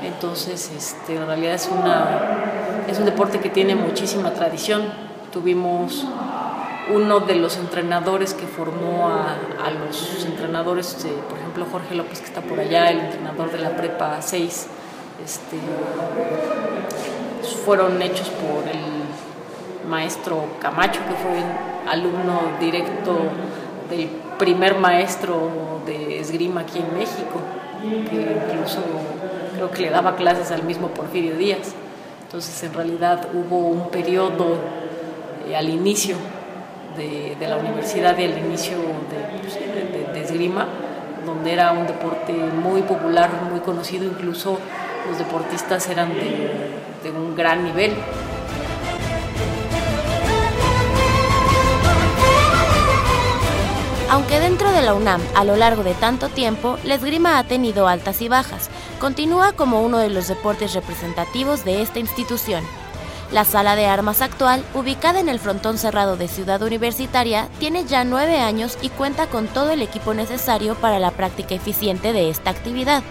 Entonces, 0.02 0.70
este, 0.76 1.16
en 1.16 1.26
realidad 1.26 1.54
es, 1.54 1.68
una, 1.68 2.84
es 2.88 2.98
un 2.98 3.04
deporte 3.04 3.40
que 3.40 3.50
tiene 3.50 3.74
muchísima 3.74 4.32
tradición. 4.32 4.84
Tuvimos 5.32 6.06
uno 6.94 7.20
de 7.20 7.34
los 7.34 7.56
entrenadores 7.56 8.32
que 8.32 8.46
formó 8.46 9.08
a, 9.08 9.36
a 9.64 9.70
los 9.70 10.24
entrenadores, 10.24 10.96
por 11.28 11.38
ejemplo 11.38 11.66
Jorge 11.70 11.94
López 11.94 12.20
que 12.20 12.26
está 12.26 12.40
por 12.42 12.60
allá, 12.60 12.90
el 12.90 13.00
entrenador 13.00 13.50
de 13.50 13.58
la 13.58 13.70
prepa 13.70 14.22
6, 14.22 14.68
este, 15.24 15.56
fueron 17.54 18.00
hechos 18.02 18.28
por 18.28 18.68
el 18.68 19.88
maestro 19.88 20.44
Camacho, 20.60 21.00
que 21.08 21.14
fue 21.14 21.42
alumno 21.90 22.40
directo 22.60 23.18
del 23.88 24.08
primer 24.38 24.76
maestro 24.76 25.80
de 25.86 26.20
esgrima 26.20 26.62
aquí 26.62 26.78
en 26.78 26.98
México, 26.98 27.40
que 27.80 28.16
incluso 28.16 28.80
creo 29.54 29.70
que 29.70 29.82
le 29.82 29.90
daba 29.90 30.16
clases 30.16 30.50
al 30.50 30.64
mismo 30.64 30.88
Porfirio 30.88 31.36
Díaz. 31.36 31.74
Entonces, 32.22 32.62
en 32.64 32.74
realidad 32.74 33.28
hubo 33.32 33.58
un 33.58 33.88
periodo 33.90 34.56
eh, 35.48 35.56
al 35.56 35.68
inicio 35.68 36.16
de, 36.96 37.36
la 37.46 37.56
universidad 37.56 38.18
y 38.18 38.24
al 38.24 38.38
inicio 38.38 38.78
pues, 39.40 39.54
de, 39.54 40.12
de, 40.12 40.20
esgrima, 40.20 40.66
donde 41.24 41.52
era 41.52 41.72
un 41.72 41.86
deporte 41.86 42.32
muy 42.32 42.82
popular, 42.82 43.30
muy 43.50 43.60
conocido, 43.60 44.04
incluso 44.04 44.58
los 45.06 45.18
deportistas 45.18 45.88
eran 45.88 46.12
de 46.14 47.10
un 47.10 47.34
gran 47.34 47.64
nivel. 47.64 47.94
Aunque 54.08 54.38
dentro 54.38 54.70
de 54.70 54.82
la 54.82 54.94
UNAM, 54.94 55.20
a 55.34 55.44
lo 55.44 55.56
largo 55.56 55.82
de 55.82 55.94
tanto 55.94 56.28
tiempo, 56.28 56.78
la 56.84 56.94
esgrima 56.94 57.38
ha 57.38 57.44
tenido 57.44 57.88
altas 57.88 58.22
y 58.22 58.28
bajas, 58.28 58.70
continúa 59.00 59.52
como 59.52 59.82
uno 59.82 59.98
de 59.98 60.10
los 60.10 60.28
deportes 60.28 60.74
representativos 60.74 61.64
de 61.64 61.82
esta 61.82 61.98
institución. 61.98 62.64
La 63.32 63.44
sala 63.44 63.74
de 63.74 63.86
armas 63.86 64.22
actual, 64.22 64.64
ubicada 64.74 65.18
en 65.18 65.28
el 65.28 65.40
frontón 65.40 65.76
cerrado 65.76 66.16
de 66.16 66.28
Ciudad 66.28 66.62
Universitaria, 66.62 67.48
tiene 67.58 67.84
ya 67.84 68.04
nueve 68.04 68.38
años 68.38 68.78
y 68.80 68.90
cuenta 68.90 69.26
con 69.26 69.48
todo 69.48 69.72
el 69.72 69.82
equipo 69.82 70.14
necesario 70.14 70.76
para 70.76 71.00
la 71.00 71.10
práctica 71.10 71.56
eficiente 71.56 72.12
de 72.12 72.30
esta 72.30 72.50
actividad. 72.50 73.02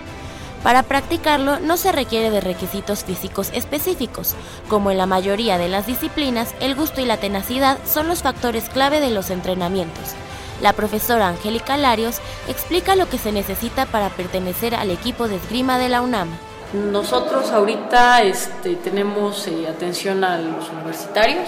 Para 0.66 0.82
practicarlo 0.82 1.60
no 1.60 1.78
se 1.78 1.92
requiere 1.92 2.32
de 2.32 2.42
requisitos 2.42 3.04
físicos 3.04 3.52
específicos. 3.54 4.34
Como 4.68 4.90
en 4.90 4.98
la 4.98 5.06
mayoría 5.06 5.60
de 5.60 5.70
las 5.70 5.86
disciplinas, 5.86 6.56
el 6.60 6.74
gusto 6.74 7.02
y 7.02 7.06
la 7.06 7.18
tenacidad 7.18 7.78
son 7.86 8.08
los 8.08 8.24
factores 8.24 8.68
clave 8.70 9.00
de 9.00 9.12
los 9.12 9.30
entrenamientos. 9.30 10.16
La 10.64 10.74
profesora 10.74 11.28
Angélica 11.28 11.78
Larios 11.78 12.18
explica 12.48 12.96
lo 12.96 13.08
que 13.08 13.20
se 13.20 13.32
necesita 13.32 13.86
para 13.86 14.10
pertenecer 14.10 14.74
al 14.74 14.90
equipo 14.90 15.28
de 15.28 15.36
esgrima 15.36 15.78
de 15.78 15.90
la 15.90 16.02
UNAM. 16.02 16.30
Nosotros 16.74 17.52
ahorita 17.52 18.24
este, 18.24 18.76
tenemos 18.78 19.46
eh, 19.46 19.68
atención 19.68 20.24
a 20.24 20.40
los 20.40 20.68
universitarios. 20.72 21.48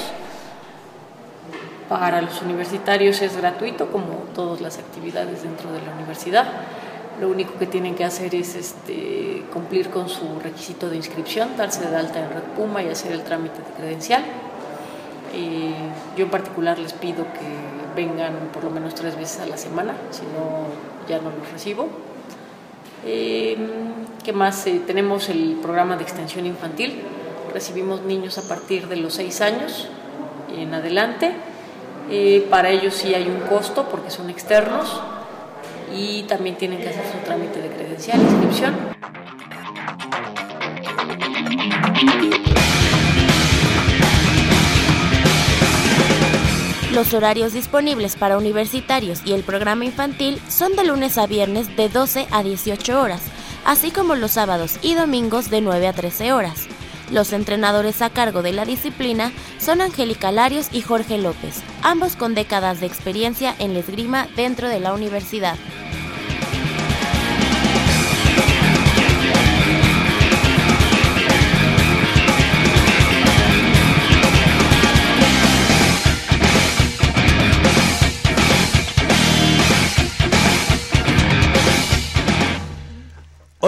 Para 1.90 2.22
los 2.22 2.40
universitarios 2.44 3.20
es 3.24 3.36
gratuito, 3.36 3.88
como 3.88 4.10
todas 4.36 4.62
las 4.62 4.78
actividades 4.78 5.42
dentro 5.42 5.72
de 5.72 5.82
la 5.82 5.92
universidad. 5.96 6.46
Lo 7.20 7.30
único 7.30 7.58
que 7.58 7.66
tienen 7.66 7.96
que 7.96 8.04
hacer 8.04 8.36
es 8.36 8.56
este, 8.56 9.44
cumplir 9.52 9.90
con 9.90 10.08
su 10.08 10.40
requisito 10.40 10.90
de 10.90 10.98
inscripción, 10.98 11.58
darse 11.58 11.90
de 11.90 11.96
alta 11.96 12.20
en 12.20 12.30
Red 12.30 12.44
Puma 12.56 12.84
y 12.84 12.90
hacer 12.90 13.12
el 13.12 13.24
trámite 13.24 13.58
de 13.58 13.74
credencial. 13.76 14.24
Eh, 15.34 15.74
yo 16.16 16.26
en 16.26 16.32
particular 16.32 16.78
les 16.78 16.94
pido 16.94 17.26
que 17.34 18.02
vengan 18.02 18.34
por 18.54 18.64
lo 18.64 18.70
menos 18.70 18.94
tres 18.94 19.16
veces 19.18 19.40
a 19.40 19.48
la 19.48 19.58
semana, 19.58 19.96
si 20.12 20.22
no 20.24 20.68
ya 21.08 21.18
no 21.20 21.32
los 21.32 21.52
recibo. 21.52 21.88
Eh, 23.06 23.58
¿Qué 24.24 24.34
más? 24.34 24.68
Eh, 24.68 24.82
tenemos 24.86 25.30
el 25.30 25.58
programa 25.62 25.96
de 25.98 26.04
extensión 26.04 26.46
infantil. 26.46 27.02
Recibimos 27.54 28.02
niños 28.02 28.38
a 28.38 28.48
partir 28.48 28.88
de 28.88 28.98
los 28.98 29.14
seis 29.14 29.42
años 29.42 29.88
en 30.56 30.74
adelante. 30.74 31.32
Eh, 32.10 32.46
para 32.50 32.70
ellos 32.70 32.94
sí 32.94 33.14
hay 33.14 33.28
un 33.28 33.48
costo 33.48 33.88
porque 33.90 34.10
son 34.10 34.30
externos 34.30 35.02
y 35.96 36.24
también 36.24 36.58
tienen 36.58 36.80
que 36.80 36.90
hacer 36.90 37.06
su 37.12 37.18
trámite 37.20 37.62
de 37.62 37.70
credencial, 37.70 38.22
inscripción. 38.22 38.76
Los 46.98 47.14
horarios 47.14 47.54
disponibles 47.54 48.16
para 48.16 48.40
universitarios 48.40 49.22
y 49.24 49.34
el 49.34 49.44
programa 49.44 49.86
infantil 49.86 50.42
son 50.50 50.76
de 50.76 50.84
lunes 50.84 51.20
a 51.20 51.28
viernes 51.28 51.76
de 51.78 51.90
12 51.90 52.28
a 52.32 52.42
18 52.42 53.00
horas, 53.00 53.22
así 53.66 53.92
como 53.92 54.16
los 54.16 54.32
sábados 54.32 54.80
y 54.82 54.96
domingos 54.96 55.52
de 55.52 55.62
9 55.62 55.88
a 55.88 55.94
13 55.94 56.34
horas. 56.34 56.68
Los 57.12 57.32
entrenadores 57.32 58.02
a 58.02 58.10
cargo 58.10 58.42
de 58.42 58.52
la 58.52 58.66
disciplina 58.66 59.32
son 59.60 59.80
Angélica 59.80 60.32
Larios 60.32 60.68
y 60.74 60.82
Jorge 60.82 61.18
López, 61.18 61.62
ambos 61.82 62.18
con 62.18 62.36
décadas 62.36 62.82
de 62.82 62.88
experiencia 62.88 63.56
en 63.60 63.74
la 63.74 63.80
esgrima 63.80 64.28
dentro 64.36 64.68
de 64.68 64.82
la 64.82 64.94
universidad. 64.94 65.56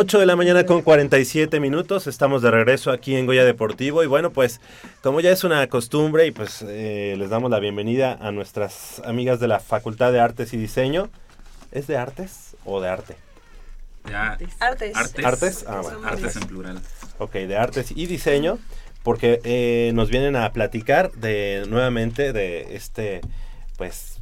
Ocho 0.02 0.18
de 0.18 0.26
la 0.26 0.38
mañana 0.38 0.66
con 0.66 0.82
47 0.82 1.60
minutos, 1.60 2.08
estamos 2.08 2.42
de 2.42 2.50
regreso 2.50 2.90
aquí 2.90 3.18
en 3.18 3.26
Goya 3.26 3.44
Deportivo 3.44 4.02
y 4.02 4.08
bueno 4.08 4.32
pues 4.32 4.62
como 5.02 5.20
ya 5.20 5.30
es 5.30 5.44
una 5.44 5.68
costumbre 5.68 6.26
y 6.26 6.32
pues 6.32 6.64
eh, 6.66 7.16
les 7.18 7.30
damos 7.30 7.52
la 7.52 7.60
bienvenida 7.60 8.18
a 8.22 8.32
nuestras 8.32 9.02
amigas 9.04 9.42
de 9.42 9.50
la 9.50 9.60
Facultad 9.60 10.14
de 10.14 10.22
Artes 10.22 10.54
y 10.54 10.58
Diseño. 10.58 11.10
¿Es 11.74 11.88
de 11.88 11.98
artes 11.98 12.56
o 12.64 12.80
de 12.80 12.88
arte? 12.88 13.18
De 14.06 14.16
artes. 14.16 14.56
Artes. 14.62 14.96
Artes. 14.96 15.26
¿Artes? 15.26 15.66
Ah, 15.68 15.82
bueno. 15.84 16.00
Artes 16.06 16.34
en 16.38 16.48
plural. 16.48 16.80
Ok, 17.18 17.34
de 17.34 17.58
artes 17.58 17.92
y 17.94 18.06
diseño 18.06 18.58
porque 19.04 19.42
eh, 19.44 19.92
nos 19.96 20.10
vienen 20.10 20.38
a 20.38 20.50
platicar 20.54 21.12
de 21.12 21.66
nuevamente 21.68 22.32
de 22.32 22.74
este 22.78 23.20
pues 23.76 24.19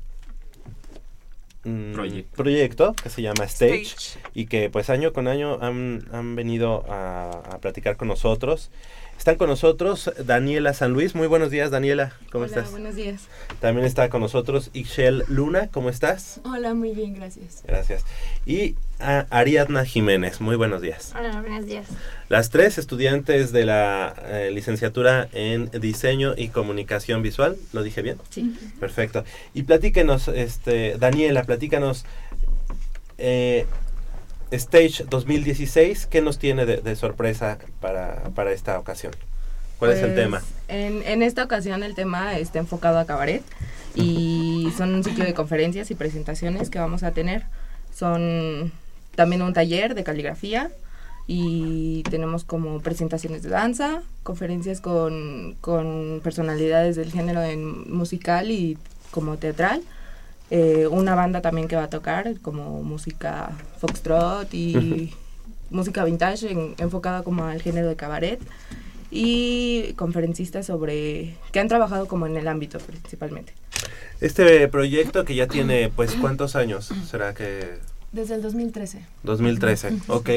Proyecto. 1.93 2.35
proyecto 2.35 2.93
que 2.93 3.09
se 3.09 3.21
llama 3.21 3.43
Stage, 3.45 3.81
Stage. 3.83 4.19
y 4.33 4.45
que 4.47 4.69
pues 4.69 4.89
año 4.89 5.13
con 5.13 5.27
año 5.27 5.57
han, 5.61 6.07
han 6.11 6.35
venido 6.35 6.85
a, 6.89 7.29
a 7.31 7.59
platicar 7.59 7.97
con 7.97 8.07
nosotros. 8.07 8.71
Están 9.17 9.35
con 9.35 9.49
nosotros 9.49 10.09
Daniela 10.25 10.73
San 10.73 10.93
Luis. 10.93 11.13
Muy 11.13 11.27
buenos 11.27 11.51
días, 11.51 11.69
Daniela. 11.69 12.13
¿Cómo 12.31 12.45
Hola, 12.45 12.55
estás? 12.55 12.71
buenos 12.71 12.95
días. 12.95 13.23
También 13.59 13.85
está 13.85 14.07
con 14.09 14.21
nosotros 14.21 14.69
Ixchel 14.73 15.25
Luna. 15.27 15.67
¿Cómo 15.71 15.89
estás? 15.89 16.39
Hola, 16.45 16.73
muy 16.73 16.91
bien, 16.93 17.13
gracias. 17.15 17.61
Gracias. 17.67 18.05
Y 18.45 18.75
a 18.99 19.25
Ariadna 19.29 19.83
Jiménez. 19.83 20.39
Muy 20.39 20.55
buenos 20.55 20.81
días. 20.81 21.13
Hola, 21.17 21.41
buenos 21.41 21.65
días. 21.65 21.87
Las 22.29 22.51
tres 22.51 22.77
estudiantes 22.77 23.51
de 23.51 23.65
la 23.65 24.15
eh, 24.27 24.49
licenciatura 24.53 25.27
en 25.33 25.71
diseño 25.71 26.33
y 26.37 26.47
comunicación 26.47 27.21
visual. 27.21 27.57
¿Lo 27.73 27.83
dije 27.83 28.01
bien? 28.01 28.17
Sí. 28.29 28.55
Perfecto. 28.79 29.25
Y 29.53 29.63
platíquenos, 29.63 30.29
este, 30.29 30.95
Daniela, 30.97 31.43
platícanos. 31.43 32.05
eh, 33.17 33.65
Stage 34.51 35.05
2016, 35.09 36.07
¿qué 36.07 36.21
nos 36.21 36.39
tiene 36.39 36.65
de, 36.65 36.77
de 36.77 36.95
sorpresa 36.95 37.57
para, 37.79 38.23
para 38.35 38.51
esta 38.51 38.79
ocasión? 38.79 39.13
¿Cuál 39.77 39.91
es 39.91 40.01
el 40.01 40.11
Pues, 40.11 40.15
tema? 40.15 40.47
En, 40.67 41.03
en 41.03 41.21
esta 41.23 41.43
ocasión 41.43 41.83
el 41.83 41.95
tema 41.95 42.37
está 42.37 42.59
enfocado 42.59 42.99
a 42.99 43.05
cabaret 43.05 43.43
y 43.95 44.73
son 44.77 44.93
un 44.95 45.03
ciclo 45.03 45.25
de 45.25 45.33
conferencias 45.33 45.91
y 45.91 45.95
presentaciones 45.95 46.69
que 46.69 46.79
vamos 46.79 47.03
a 47.03 47.11
tener. 47.11 47.45
Son 47.93 48.71
también 49.15 49.41
un 49.41 49.53
taller 49.53 49.95
de 49.95 50.03
caligrafía 50.03 50.71
y 51.27 52.03
tenemos 52.09 52.43
como 52.43 52.81
presentaciones 52.81 53.43
de 53.43 53.49
danza, 53.49 54.03
conferencias 54.23 54.81
con, 54.81 55.55
con 55.61 56.21
personalidades 56.23 56.95
del 56.95 57.11
género 57.11 57.43
en 57.43 57.91
musical 57.93 58.51
y 58.51 58.77
como 59.11 59.37
teatral. 59.37 59.81
Eh, 60.49 60.87
una 60.89 61.13
banda 61.15 61.41
también 61.41 61.67
que 61.67 61.75
va 61.75 61.83
a 61.83 61.89
tocar 61.89 62.39
como 62.41 62.81
música 62.83 63.51
foxtrot 63.79 64.53
y 64.53 65.13
música 65.69 66.03
vintage 66.05 66.51
en- 66.51 66.75
enfocada 66.77 67.23
como 67.23 67.43
al 67.45 67.61
género 67.61 67.89
de 67.89 67.95
cabaret 67.97 68.39
y 69.11 69.93
conferencistas 69.93 70.65
sobre 70.65 71.35
que 71.51 71.59
han 71.59 71.67
trabajado 71.67 72.07
como 72.07 72.27
en 72.27 72.37
el 72.37 72.47
ámbito 72.47 72.77
principalmente. 72.79 73.53
Este 74.21 74.67
proyecto 74.67 75.25
que 75.25 75.35
ya 75.35 75.47
tiene, 75.47 75.91
pues, 75.95 76.15
¿cuántos 76.15 76.55
años? 76.55 76.89
¿Será 77.09 77.33
que...? 77.33 77.77
Desde 78.11 78.35
el 78.35 78.41
2013. 78.41 79.01
2013, 79.23 79.97
ok. 80.07 80.29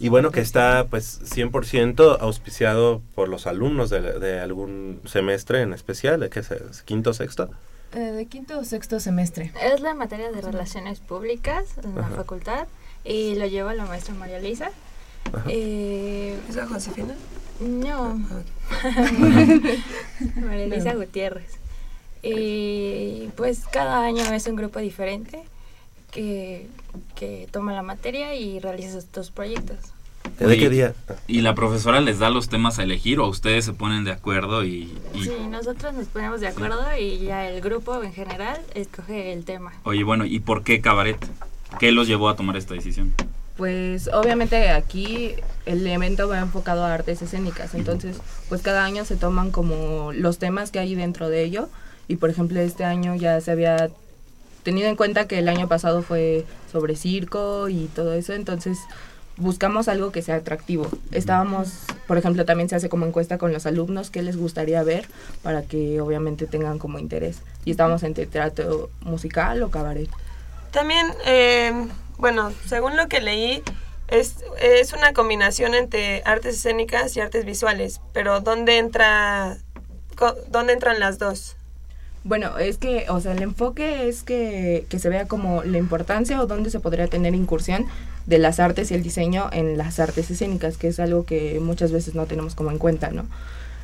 Y 0.00 0.08
bueno, 0.08 0.30
que 0.32 0.40
está 0.40 0.86
pues 0.90 1.20
100% 1.24 2.18
auspiciado 2.20 3.00
por 3.14 3.28
los 3.28 3.46
alumnos 3.46 3.88
de, 3.88 4.00
de, 4.18 4.40
algún 4.40 5.00
semestre 5.06 5.62
en 5.62 5.72
especial, 5.72 6.20
¿de 6.20 6.28
qué 6.28 6.40
es? 6.40 6.82
¿Quinto, 6.84 7.14
sexto? 7.14 7.50
Eh, 7.94 8.10
de 8.10 8.26
quinto 8.26 8.58
o 8.58 8.64
sexto 8.64 8.98
semestre. 8.98 9.52
Es 9.62 9.80
la 9.80 9.94
materia 9.94 10.32
de 10.32 10.40
relaciones 10.40 10.98
públicas 10.98 11.64
en 11.82 11.94
la 11.94 12.08
facultad 12.08 12.66
y 13.04 13.36
lo 13.36 13.46
lleva 13.46 13.72
la 13.72 13.84
maestra 13.84 14.14
María 14.14 14.40
Luisa. 14.40 14.70
Eh, 15.48 16.36
¿Es 16.48 16.56
la 16.56 16.66
Josefina? 16.66 17.14
No. 17.60 18.18
María 20.36 20.66
Luisa 20.66 20.94
Gutiérrez. 20.94 21.52
Y 22.20 23.28
pues 23.36 23.60
cada 23.70 24.02
año 24.02 24.24
es 24.24 24.44
un 24.48 24.56
grupo 24.56 24.80
diferente 24.80 25.44
que, 26.10 26.66
que 27.14 27.48
toma 27.52 27.74
la 27.74 27.82
materia 27.82 28.34
y 28.34 28.58
realiza 28.58 28.98
estos 28.98 29.30
proyectos. 29.30 29.93
¿De 30.38 30.58
qué 30.58 30.68
día? 30.68 30.94
¿Y 31.26 31.40
la 31.40 31.54
profesora 31.54 32.00
les 32.00 32.18
da 32.18 32.28
los 32.28 32.48
temas 32.48 32.78
a 32.78 32.82
elegir 32.82 33.20
o 33.20 33.28
ustedes 33.28 33.64
se 33.64 33.72
ponen 33.72 34.04
de 34.04 34.12
acuerdo 34.12 34.64
y, 34.64 34.92
y... 35.14 35.22
Sí, 35.22 35.32
nosotros 35.48 35.94
nos 35.94 36.06
ponemos 36.06 36.40
de 36.40 36.48
acuerdo 36.48 36.82
y 36.98 37.18
ya 37.18 37.48
el 37.48 37.60
grupo 37.60 38.02
en 38.02 38.12
general 38.12 38.60
escoge 38.74 39.32
el 39.32 39.44
tema. 39.44 39.72
Oye, 39.84 40.02
bueno, 40.02 40.24
¿y 40.24 40.40
por 40.40 40.64
qué 40.64 40.80
cabaret? 40.80 41.16
¿Qué 41.78 41.92
los 41.92 42.08
llevó 42.08 42.28
a 42.28 42.36
tomar 42.36 42.56
esta 42.56 42.74
decisión? 42.74 43.14
Pues 43.56 44.08
obviamente 44.12 44.70
aquí 44.70 45.34
el 45.64 45.86
evento 45.86 46.28
va 46.28 46.40
enfocado 46.40 46.84
a 46.84 46.92
artes 46.92 47.22
escénicas, 47.22 47.74
entonces 47.74 48.18
pues 48.48 48.62
cada 48.62 48.84
año 48.84 49.04
se 49.04 49.14
toman 49.14 49.52
como 49.52 50.12
los 50.12 50.38
temas 50.38 50.72
que 50.72 50.80
hay 50.80 50.96
dentro 50.96 51.28
de 51.28 51.44
ello 51.44 51.68
y 52.08 52.16
por 52.16 52.30
ejemplo 52.30 52.58
este 52.58 52.84
año 52.84 53.14
ya 53.14 53.40
se 53.40 53.52
había 53.52 53.90
tenido 54.64 54.88
en 54.88 54.96
cuenta 54.96 55.28
que 55.28 55.38
el 55.38 55.48
año 55.48 55.68
pasado 55.68 56.02
fue 56.02 56.44
sobre 56.72 56.96
circo 56.96 57.68
y 57.68 57.86
todo 57.94 58.14
eso, 58.14 58.32
entonces 58.32 58.78
buscamos 59.36 59.88
algo 59.88 60.12
que 60.12 60.22
sea 60.22 60.36
atractivo. 60.36 60.86
Estábamos, 61.12 61.72
por 62.06 62.18
ejemplo, 62.18 62.44
también 62.44 62.68
se 62.68 62.76
hace 62.76 62.88
como 62.88 63.06
encuesta 63.06 63.38
con 63.38 63.52
los 63.52 63.66
alumnos 63.66 64.10
qué 64.10 64.22
les 64.22 64.36
gustaría 64.36 64.82
ver 64.82 65.06
para 65.42 65.62
que 65.62 66.00
obviamente 66.00 66.46
tengan 66.46 66.78
como 66.78 66.98
interés. 66.98 67.38
Y 67.64 67.72
estábamos 67.72 68.02
entre 68.02 68.26
teatro 68.26 68.90
musical 69.00 69.62
o 69.62 69.70
cabaret. 69.70 70.08
También, 70.70 71.06
eh, 71.26 71.72
bueno, 72.18 72.52
según 72.66 72.96
lo 72.96 73.08
que 73.08 73.20
leí, 73.20 73.62
es, 74.08 74.36
es 74.60 74.92
una 74.92 75.12
combinación 75.12 75.74
entre 75.74 76.22
artes 76.24 76.56
escénicas 76.56 77.16
y 77.16 77.20
artes 77.20 77.44
visuales, 77.44 78.00
pero 78.12 78.40
¿dónde 78.40 78.78
entra, 78.78 79.56
dónde 80.48 80.74
entran 80.74 81.00
las 81.00 81.18
dos? 81.18 81.56
Bueno, 82.22 82.56
es 82.58 82.78
que, 82.78 83.06
o 83.08 83.20
sea, 83.20 83.32
el 83.32 83.42
enfoque 83.42 84.08
es 84.08 84.22
que, 84.22 84.86
que 84.88 84.98
se 84.98 85.10
vea 85.10 85.26
como 85.26 85.62
la 85.62 85.76
importancia 85.76 86.40
o 86.40 86.46
dónde 86.46 86.70
se 86.70 86.80
podría 86.80 87.06
tener 87.06 87.34
incursión 87.34 87.86
de 88.26 88.38
las 88.38 88.60
artes 88.60 88.90
y 88.90 88.94
el 88.94 89.02
diseño 89.02 89.48
en 89.52 89.76
las 89.76 90.00
artes 90.00 90.30
escénicas, 90.30 90.76
que 90.76 90.88
es 90.88 91.00
algo 91.00 91.24
que 91.24 91.60
muchas 91.60 91.92
veces 91.92 92.14
no 92.14 92.26
tenemos 92.26 92.54
como 92.54 92.70
en 92.70 92.78
cuenta, 92.78 93.10
¿no? 93.10 93.26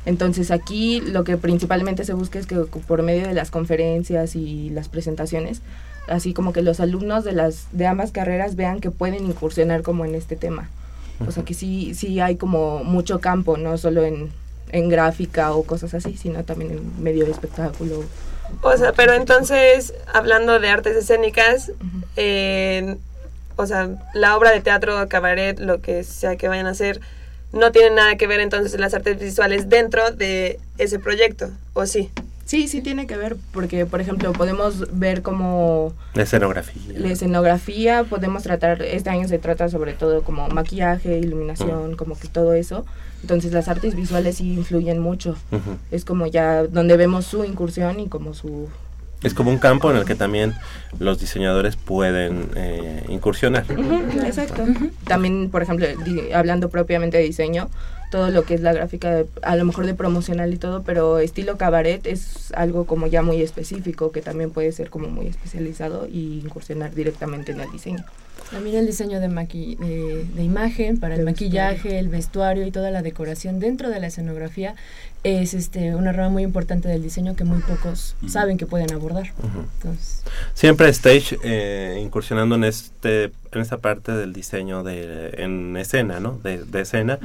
Entonces 0.05 0.49
aquí 0.49 0.99
lo 0.99 1.23
que 1.23 1.37
principalmente 1.37 2.05
se 2.05 2.13
busca 2.13 2.39
es 2.39 2.47
que 2.47 2.55
por 2.55 3.03
medio 3.03 3.27
de 3.27 3.33
las 3.33 3.51
conferencias 3.51 4.35
y 4.35 4.69
las 4.71 4.89
presentaciones, 4.89 5.61
así 6.07 6.33
como 6.33 6.53
que 6.53 6.63
los 6.63 6.79
alumnos 6.79 7.23
de 7.23 7.33
las 7.33 7.67
de 7.71 7.85
ambas 7.85 8.11
carreras 8.11 8.55
vean 8.55 8.81
que 8.81 8.89
pueden 8.89 9.25
incursionar 9.25 9.83
como 9.83 10.05
en 10.05 10.15
este 10.15 10.35
tema. 10.35 10.69
O 11.27 11.31
sea 11.31 11.43
que 11.43 11.53
sí 11.53 11.93
sí 11.93 12.19
hay 12.19 12.35
como 12.35 12.83
mucho 12.83 13.19
campo, 13.19 13.57
no 13.57 13.77
solo 13.77 14.03
en, 14.03 14.31
en 14.71 14.89
gráfica 14.89 15.53
o 15.53 15.63
cosas 15.63 15.93
así, 15.93 16.17
sino 16.17 16.43
también 16.43 16.71
en 16.71 17.03
medio 17.03 17.25
de 17.25 17.31
espectáculo. 17.31 18.03
O 18.61 18.75
sea, 18.75 18.91
pero 18.93 19.13
entonces, 19.13 19.93
hablando 20.13 20.59
de 20.59 20.67
artes 20.69 20.97
escénicas, 20.97 21.71
eh, 22.17 22.97
o 23.61 23.67
sea, 23.67 23.89
la 24.13 24.35
obra 24.35 24.51
de 24.51 24.61
teatro, 24.61 25.07
cabaret, 25.07 25.59
lo 25.59 25.81
que 25.81 26.03
sea 26.03 26.35
que 26.35 26.47
vayan 26.47 26.67
a 26.67 26.71
hacer, 26.71 26.99
no 27.53 27.71
tiene 27.71 27.95
nada 27.95 28.15
que 28.15 28.27
ver 28.27 28.39
entonces 28.39 28.79
las 28.79 28.93
artes 28.93 29.19
visuales 29.19 29.69
dentro 29.69 30.11
de 30.11 30.59
ese 30.77 30.99
proyecto, 30.99 31.49
¿o 31.73 31.85
sí? 31.85 32.09
Sí, 32.45 32.67
sí 32.67 32.81
tiene 32.81 33.07
que 33.07 33.15
ver, 33.15 33.37
porque 33.53 33.85
por 33.85 34.01
ejemplo 34.01 34.33
podemos 34.33 34.99
ver 34.99 35.21
como... 35.21 35.93
La 36.15 36.23
escenografía. 36.23 36.81
La 36.97 37.09
escenografía, 37.09 38.03
podemos 38.03 38.43
tratar, 38.43 38.81
este 38.81 39.09
año 39.09 39.27
se 39.27 39.37
trata 39.37 39.69
sobre 39.69 39.93
todo 39.93 40.23
como 40.23 40.49
maquillaje, 40.49 41.17
iluminación, 41.19 41.95
como 41.95 42.19
que 42.19 42.27
todo 42.27 42.53
eso. 42.53 42.85
Entonces 43.21 43.53
las 43.53 43.67
artes 43.67 43.95
visuales 43.95 44.37
sí 44.37 44.53
influyen 44.53 44.99
mucho. 44.99 45.37
Es 45.91 46.03
como 46.03 46.27
ya 46.27 46.63
donde 46.63 46.97
vemos 46.97 47.25
su 47.25 47.45
incursión 47.45 47.99
y 47.99 48.09
como 48.09 48.33
su 48.33 48.67
es 49.23 49.33
como 49.33 49.51
un 49.51 49.59
campo 49.59 49.91
en 49.91 49.97
el 49.97 50.05
que 50.05 50.15
también 50.15 50.53
los 50.99 51.19
diseñadores 51.19 51.75
pueden 51.75 52.49
eh, 52.55 53.05
incursionar. 53.09 53.65
exacto. 54.25 54.63
También, 55.05 55.49
por 55.49 55.61
ejemplo, 55.61 55.87
hablando 56.33 56.69
propiamente 56.69 57.17
de 57.17 57.23
diseño, 57.23 57.69
todo 58.11 58.29
lo 58.29 58.43
que 58.43 58.55
es 58.55 58.61
la 58.61 58.73
gráfica, 58.73 59.23
a 59.41 59.55
lo 59.55 59.65
mejor 59.65 59.85
de 59.85 59.93
promocional 59.93 60.53
y 60.53 60.57
todo, 60.57 60.83
pero 60.83 61.19
estilo 61.19 61.57
cabaret 61.57 62.05
es 62.05 62.51
algo 62.53 62.85
como 62.85 63.07
ya 63.07 63.21
muy 63.21 63.41
específico, 63.41 64.11
que 64.11 64.21
también 64.21 64.51
puede 64.51 64.71
ser 64.73 64.89
como 64.89 65.07
muy 65.07 65.27
especializado 65.27 66.07
y 66.07 66.41
incursionar 66.43 66.93
directamente 66.93 67.53
en 67.53 67.61
el 67.61 67.71
diseño. 67.71 68.03
También 68.51 68.75
el 68.75 68.85
diseño 68.85 69.21
de, 69.21 69.29
de, 69.29 70.43
imagen 70.43 70.99
para 70.99 71.15
el, 71.15 71.23
maquillaje, 71.23 71.99
el 71.99 72.09
vestuario 72.09 72.65
y 72.65 72.71
toda 72.71 72.91
la 72.91 73.01
decoración 73.01 73.61
dentro 73.61 73.89
de 73.89 74.01
la 74.01 74.07
escenografía 74.07 74.75
es 75.23 75.53
este 75.53 75.95
una 75.95 76.11
rama 76.11 76.29
muy 76.29 76.43
importante 76.43 76.89
del 76.89 77.03
diseño 77.03 77.35
que 77.35 77.43
muy 77.43 77.59
pocos 77.59 78.15
saben 78.27 78.57
que 78.57 78.65
pueden 78.65 78.91
abordar. 78.91 79.31
Siempre 80.53 80.89
Stage 80.89 81.37
eh, 81.43 81.99
incursionando 82.01 82.55
en 82.55 82.63
este 82.63 83.31
en 83.51 83.61
esta 83.61 83.77
parte 83.77 84.11
del 84.13 84.33
diseño 84.33 84.83
de 84.83 85.35
en 85.37 85.77
escena, 85.77 86.19
¿no? 86.19 86.39
De, 86.43 86.65
escena 86.81 87.19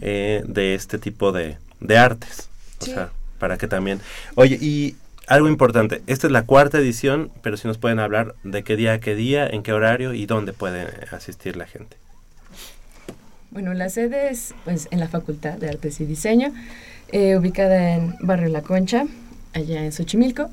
eh, 0.00 0.42
de 0.46 0.74
este 0.74 0.98
tipo 0.98 1.32
de, 1.32 1.58
de 1.80 1.98
artes. 1.98 2.48
O 2.80 2.84
sea, 2.84 3.10
para 3.38 3.58
que 3.58 3.68
también. 3.68 4.00
Oye, 4.34 4.58
y 4.60 4.96
algo 5.26 5.48
importante, 5.48 6.02
esta 6.06 6.26
es 6.26 6.32
la 6.32 6.44
cuarta 6.44 6.78
edición, 6.78 7.30
pero 7.42 7.56
si 7.56 7.66
nos 7.66 7.78
pueden 7.78 7.98
hablar 7.98 8.34
de 8.44 8.62
qué 8.62 8.76
día 8.76 8.94
a 8.94 9.00
qué 9.00 9.14
día, 9.14 9.46
en 9.46 9.62
qué 9.62 9.72
horario 9.72 10.12
y 10.12 10.26
dónde 10.26 10.52
puede 10.52 10.86
asistir 11.10 11.56
la 11.56 11.66
gente. 11.66 11.96
Bueno, 13.50 13.74
la 13.74 13.88
sede 13.88 14.30
es 14.30 14.54
pues, 14.64 14.86
en 14.90 15.00
la 15.00 15.08
Facultad 15.08 15.54
de 15.54 15.68
Artes 15.68 16.00
y 16.00 16.04
Diseño, 16.04 16.52
eh, 17.12 17.36
ubicada 17.36 17.94
en 17.94 18.16
Barrio 18.20 18.48
La 18.48 18.62
Concha, 18.62 19.06
allá 19.52 19.84
en 19.84 19.92
Xochimilco. 19.92 20.50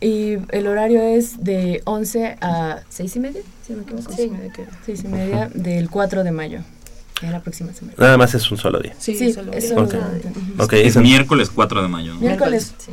Y 0.00 0.38
el 0.50 0.66
horario 0.66 1.02
es 1.02 1.42
de 1.44 1.82
11 1.84 2.38
a 2.40 2.80
6 2.88 3.16
y 3.16 3.20
media, 3.20 3.42
si 3.66 3.72
me 3.72 3.82
equivoco, 3.82 4.12
sí. 4.12 4.30
6 4.86 5.04
y 5.04 5.08
media, 5.08 5.50
del 5.54 5.90
4 5.90 6.24
de 6.24 6.30
mayo. 6.32 6.60
En 7.22 7.30
la 7.30 7.40
próxima 7.40 7.72
semana. 7.72 7.94
Nada 7.98 8.16
más 8.16 8.34
es 8.34 8.50
un 8.50 8.58
solo 8.58 8.80
día. 8.80 8.94
Sí, 8.98 9.14
sí 9.14 9.32
solo 9.32 9.52
es 9.52 9.70
un 9.70 9.88
solo 9.88 10.08
día. 10.10 10.32
Okay. 10.58 10.84
Es 10.84 10.96
miércoles 10.96 11.50
4 11.50 11.82
de 11.82 11.88
mayo. 11.88 12.16
Miércoles, 12.16 12.74
sí. 12.78 12.90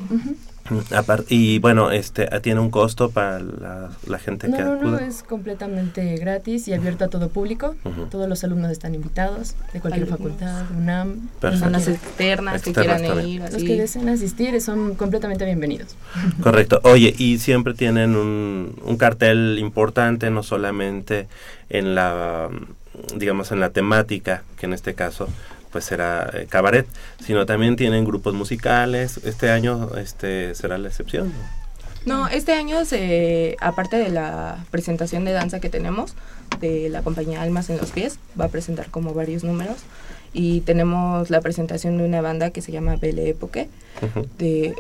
Y 1.30 1.59
bueno, 1.59 1.91
este 1.91 2.28
tiene 2.41 2.59
un 2.59 2.70
costo 2.70 3.09
para 3.09 3.39
la, 3.39 4.20
gente 4.20 4.47
que 4.47 4.61
acude. 4.61 4.82
No, 4.82 4.91
no, 4.91 4.99
es 4.99 5.24
completamente 5.24 6.15
gratis 6.17 6.67
y 6.67 6.74
abierto 6.74 7.05
a 7.05 7.07
todo 7.07 7.30
público. 7.30 7.76
Todos 8.09 8.28
los 8.28 8.43
alumnos 8.43 8.72
están 8.72 8.95
invitados 8.95 9.55
de 9.74 9.80
cualquier 9.80 10.07
facultad, 10.07 10.65
UNAM, 10.78 11.30
personas 11.39 11.88
externas, 11.88 12.61
que 12.61 12.74
quieran 12.74 13.28
ir. 13.28 13.41
Los 13.41 13.63
que 13.63 13.78
deseen 13.78 14.09
asistir 14.09 14.59
son 14.61 14.95
completamente 14.95 15.45
bienvenidos. 15.45 15.95
Correcto. 16.41 16.80
Oye, 16.84 17.13
y 17.17 17.39
siempre 17.39 17.74
tienen 17.74 18.15
un, 18.15 18.76
un 18.84 18.97
cartel 18.97 19.57
importante, 19.59 20.30
no 20.30 20.43
solamente 20.43 21.28
en 21.70 21.95
la, 21.95 22.49
digamos, 23.15 23.51
en 23.51 23.59
la 23.59 23.70
temática, 23.70 24.43
que 24.57 24.65
en 24.65 24.74
este 24.74 24.93
caso 24.93 25.28
pues 25.72 25.86
será 25.86 26.30
eh, 26.34 26.47
cabaret, 26.49 26.88
sino 27.24 27.45
también 27.45 27.76
tienen 27.76 28.05
grupos 28.05 28.34
musicales. 28.34 29.20
Este 29.24 29.51
año 29.51 29.91
este 29.97 30.55
será 30.55 30.78
la 30.78 30.88
excepción. 30.88 31.32
No, 32.05 32.28
este 32.28 32.53
año 32.53 32.86
se, 32.86 33.57
aparte 33.59 33.97
de 33.97 34.09
la 34.09 34.63
presentación 34.72 35.26
de 35.26 35.34
danza 35.34 35.59
que 35.59 35.70
tenemos 35.70 36.15
de 36.59 36.89
la 36.89 37.01
compañía 37.01 37.41
Almas 37.41 37.70
en 37.70 37.78
los 37.78 37.91
pies, 37.91 38.20
va 38.39 38.45
a 38.45 38.49
presentar 38.49 38.89
como 38.89 39.13
varios 39.13 39.43
números 39.43 39.78
y 40.34 40.61
tenemos 40.61 41.30
la 41.30 41.41
presentación 41.41 41.97
de 41.97 42.05
una 42.05 42.22
banda 42.22 42.51
que 42.51 42.61
se 42.61 42.72
llama 42.72 42.95
Belle 42.95 43.30
Époque. 43.30 43.70
de 44.38 44.74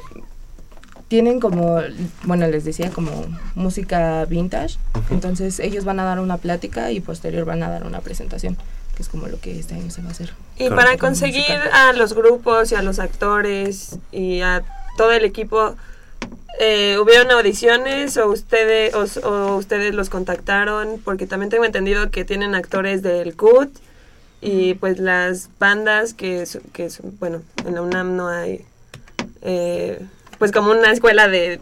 tienen 1.09 1.39
como, 1.39 1.79
bueno, 2.23 2.47
les 2.47 2.63
decía, 2.63 2.91
como 2.91 3.11
música 3.55 4.23
vintage. 4.25 4.77
Entonces 5.09 5.59
ellos 5.59 5.83
van 5.83 5.99
a 5.99 6.03
dar 6.03 6.19
una 6.19 6.37
plática 6.37 6.91
y 6.91 7.01
posterior 7.01 7.45
van 7.45 7.63
a 7.63 7.69
dar 7.69 7.85
una 7.85 7.99
presentación 7.99 8.57
es 8.99 9.09
como 9.09 9.27
lo 9.27 9.39
que 9.39 9.59
este 9.59 9.75
año 9.75 9.89
se 9.91 10.01
va 10.01 10.09
a 10.09 10.11
hacer. 10.11 10.33
Y 10.57 10.69
para 10.69 10.97
conseguir 10.97 11.45
a 11.73 11.93
los 11.93 12.13
grupos 12.13 12.71
y 12.71 12.75
a 12.75 12.81
los 12.81 12.99
actores 12.99 13.97
y 14.11 14.41
a 14.41 14.63
todo 14.97 15.11
el 15.11 15.23
equipo, 15.25 15.75
eh, 16.59 16.97
¿hubieron 16.99 17.31
audiciones 17.31 18.17
o 18.17 18.27
ustedes, 18.29 18.93
o, 18.95 19.55
ustedes 19.55 19.93
los 19.95 20.09
contactaron? 20.09 20.99
Porque 21.03 21.25
también 21.27 21.49
tengo 21.49 21.63
entendido 21.63 22.09
que 22.11 22.25
tienen 22.25 22.55
actores 22.55 23.01
del 23.01 23.35
CUT 23.37 23.69
y 24.41 24.73
pues 24.75 24.99
las 24.99 25.49
bandas 25.59 26.13
que, 26.13 26.45
que 26.73 26.89
son- 26.89 27.17
bueno, 27.19 27.41
en 27.65 27.75
la 27.75 27.81
UNAM 27.81 28.15
no 28.15 28.27
hay 28.27 28.65
eh, 29.41 30.01
pues 30.37 30.51
como 30.51 30.71
una 30.71 30.91
escuela 30.91 31.27
de 31.27 31.59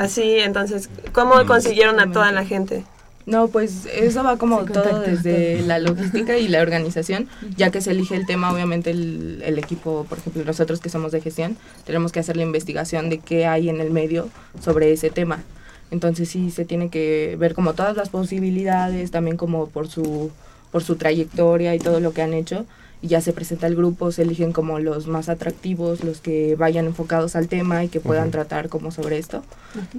así, 0.00 0.38
entonces, 0.40 0.88
¿cómo 1.12 1.36
Mm. 1.42 1.46
consiguieron 1.46 1.98
a 2.00 2.10
toda 2.12 2.30
la 2.32 2.44
gente? 2.44 2.84
No, 3.26 3.48
pues 3.48 3.86
eso 3.92 4.22
va 4.22 4.38
como 4.38 4.64
todo 4.64 5.00
desde 5.00 5.56
todo. 5.56 5.66
la 5.66 5.78
logística 5.80 6.38
y 6.38 6.46
la 6.46 6.62
organización, 6.62 7.28
ya 7.56 7.72
que 7.72 7.80
se 7.80 7.90
elige 7.90 8.14
el 8.14 8.24
tema, 8.24 8.52
obviamente 8.52 8.90
el, 8.90 9.42
el 9.44 9.58
equipo, 9.58 10.06
por 10.08 10.18
ejemplo, 10.18 10.44
nosotros 10.44 10.80
que 10.80 10.90
somos 10.90 11.10
de 11.10 11.20
gestión, 11.20 11.56
tenemos 11.84 12.12
que 12.12 12.20
hacer 12.20 12.36
la 12.36 12.44
investigación 12.44 13.10
de 13.10 13.18
qué 13.18 13.46
hay 13.46 13.68
en 13.68 13.80
el 13.80 13.90
medio 13.90 14.28
sobre 14.62 14.92
ese 14.92 15.10
tema. 15.10 15.42
Entonces 15.90 16.28
sí 16.28 16.50
se 16.50 16.64
tiene 16.64 16.88
que 16.88 17.36
ver 17.38 17.54
como 17.54 17.74
todas 17.74 17.96
las 17.96 18.08
posibilidades, 18.08 19.10
también 19.10 19.36
como 19.36 19.68
por 19.68 19.88
su, 19.88 20.30
por 20.72 20.82
su 20.82 20.96
trayectoria 20.96 21.74
y 21.74 21.78
todo 21.78 22.00
lo 22.00 22.12
que 22.12 22.22
han 22.22 22.34
hecho. 22.34 22.66
Y 23.02 23.08
ya 23.08 23.20
se 23.20 23.32
presenta 23.32 23.66
el 23.66 23.76
grupo, 23.76 24.10
se 24.10 24.22
eligen 24.22 24.52
como 24.52 24.78
los 24.78 25.06
más 25.06 25.28
atractivos, 25.28 26.02
los 26.02 26.20
que 26.20 26.56
vayan 26.56 26.86
enfocados 26.86 27.36
al 27.36 27.46
tema 27.46 27.84
y 27.84 27.88
que 27.88 28.00
puedan 28.00 28.30
tratar 28.30 28.68
como 28.68 28.90
sobre 28.90 29.18
esto. 29.18 29.42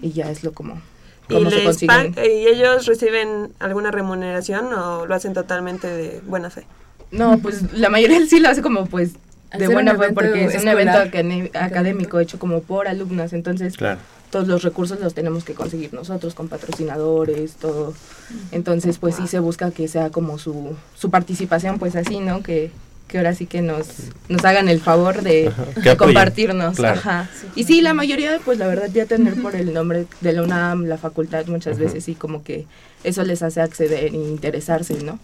Y 0.01 0.11
ya 0.11 0.29
es 0.31 0.43
lo 0.43 0.51
como, 0.51 0.81
¿Y, 1.29 1.33
cómo 1.33 1.49
se 1.49 1.55
les 1.57 1.65
consiguen. 1.65 2.13
pag- 2.15 2.25
¿Y 2.25 2.47
ellos 2.47 2.85
reciben 2.85 3.51
alguna 3.59 3.91
remuneración 3.91 4.73
o 4.73 5.05
lo 5.05 5.13
hacen 5.15 5.33
totalmente 5.33 5.87
de 5.87 6.21
buena 6.25 6.49
fe? 6.49 6.63
No, 7.11 7.37
pues 7.39 7.73
la 7.73 7.89
mayoría 7.89 8.25
sí 8.25 8.39
lo 8.39 8.49
hace 8.49 8.61
como 8.61 8.85
pues 8.85 9.11
Al 9.51 9.59
de 9.59 9.67
buena 9.69 9.95
fe 9.95 10.11
porque 10.13 10.45
es 10.45 10.61
un 10.61 10.67
evento 10.67 10.97
acadé- 10.97 11.51
académico 11.55 12.19
hecho 12.19 12.37
como 12.39 12.61
por 12.61 12.87
alumnas, 12.87 13.31
entonces 13.33 13.77
Claro. 13.77 13.99
todos 14.29 14.47
los 14.47 14.61
recursos 14.63 14.99
los 14.99 15.13
tenemos 15.13 15.43
que 15.45 15.53
conseguir 15.53 15.93
nosotros 15.93 16.33
con 16.33 16.49
patrocinadores, 16.49 17.53
todo. 17.55 17.93
Entonces 18.51 18.97
pues 18.97 19.15
sí 19.15 19.27
se 19.27 19.39
busca 19.39 19.71
que 19.71 19.87
sea 19.87 20.09
como 20.09 20.37
su, 20.37 20.75
su 20.95 21.09
participación 21.09 21.79
pues 21.79 21.95
así, 21.95 22.19
¿no? 22.19 22.43
Que, 22.43 22.71
que 23.07 23.17
ahora 23.17 23.33
sí 23.33 23.45
que 23.45 23.61
nos, 23.61 23.87
nos 24.29 24.43
hagan 24.45 24.69
el 24.69 24.81
favor 24.81 25.21
de, 25.21 25.51
compartirnos. 25.97 26.75
claro. 26.75 26.99
Ajá. 26.99 27.29
Y 27.55 27.63
sí, 27.63 27.81
la 27.81 27.93
mayoría 27.93 28.39
pues 28.43 28.57
la 28.57 28.67
verdad 28.67 28.89
ya 28.93 29.05
tener 29.05 29.41
por 29.41 29.55
el 29.55 29.73
nombre 29.73 30.05
de 30.21 30.33
la 30.33 30.43
UNAM, 30.43 30.85
la 30.85 30.97
facultad 30.97 31.45
muchas 31.47 31.79
veces 31.79 32.03
sí 32.03 32.15
como 32.15 32.43
que 32.43 32.65
eso 33.03 33.23
les 33.23 33.41
hace 33.41 33.61
acceder 33.61 34.13
e 34.13 34.17
interesarse, 34.17 35.01
¿no? 35.03 35.19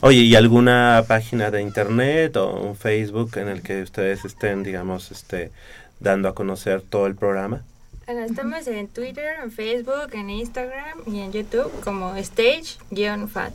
Oye, 0.00 0.20
¿y 0.20 0.34
alguna 0.34 1.04
página 1.06 1.50
de 1.50 1.60
internet 1.60 2.36
o 2.36 2.54
un 2.54 2.74
Facebook 2.74 3.36
en 3.36 3.48
el 3.48 3.62
que 3.62 3.82
ustedes 3.82 4.24
estén, 4.24 4.62
digamos, 4.62 5.10
este, 5.10 5.52
dando 6.00 6.28
a 6.28 6.34
conocer 6.34 6.80
todo 6.80 7.06
el 7.06 7.14
programa? 7.14 7.62
Bueno, 8.06 8.22
estamos 8.22 8.66
en 8.66 8.88
Twitter, 8.88 9.36
en 9.44 9.52
Facebook, 9.52 10.14
en 10.14 10.30
Instagram 10.30 10.98
y 11.06 11.20
en 11.20 11.32
YouTube 11.32 11.70
como 11.84 12.16
stage-fat. 12.16 13.52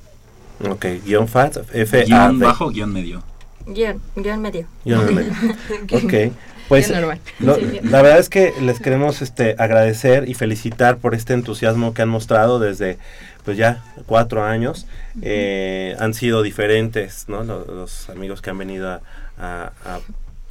Ok, 0.69 0.86
guion 1.03 1.28
FAT, 1.28 1.57
F 1.73 2.01
A 2.01 2.03
Guión 2.05 2.39
bajo, 2.39 2.69
guion 2.69 2.93
medio. 2.93 3.23
Guión, 3.66 4.01
guion 4.16 4.41
medio. 4.41 4.68
Guión 4.84 5.13
medio. 5.16 5.32
Ok, 5.91 6.34
pues 6.68 6.89
la 6.89 8.01
verdad 8.01 8.18
es 8.20 8.30
que 8.30 8.53
les 8.61 8.80
queremos 8.80 9.22
este, 9.22 9.55
agradecer 9.59 10.28
y 10.28 10.34
felicitar 10.34 10.97
por 10.97 11.13
este 11.16 11.34
entusiasmo 11.34 11.93
que 11.93 12.01
han 12.01 12.09
mostrado 12.09 12.59
desde 12.59 12.97
pues 13.43 13.57
ya 13.57 13.84
cuatro 14.07 14.43
años. 14.43 14.88
Eh, 15.22 15.95
han 15.99 16.13
sido 16.16 16.41
diferentes 16.41 17.26
¿no? 17.28 17.43
los, 17.43 17.68
los 17.68 18.09
amigos 18.09 18.41
que 18.41 18.49
han 18.49 18.57
venido 18.57 18.89
a, 18.89 19.01
a- 19.38 19.72
a 19.86 19.99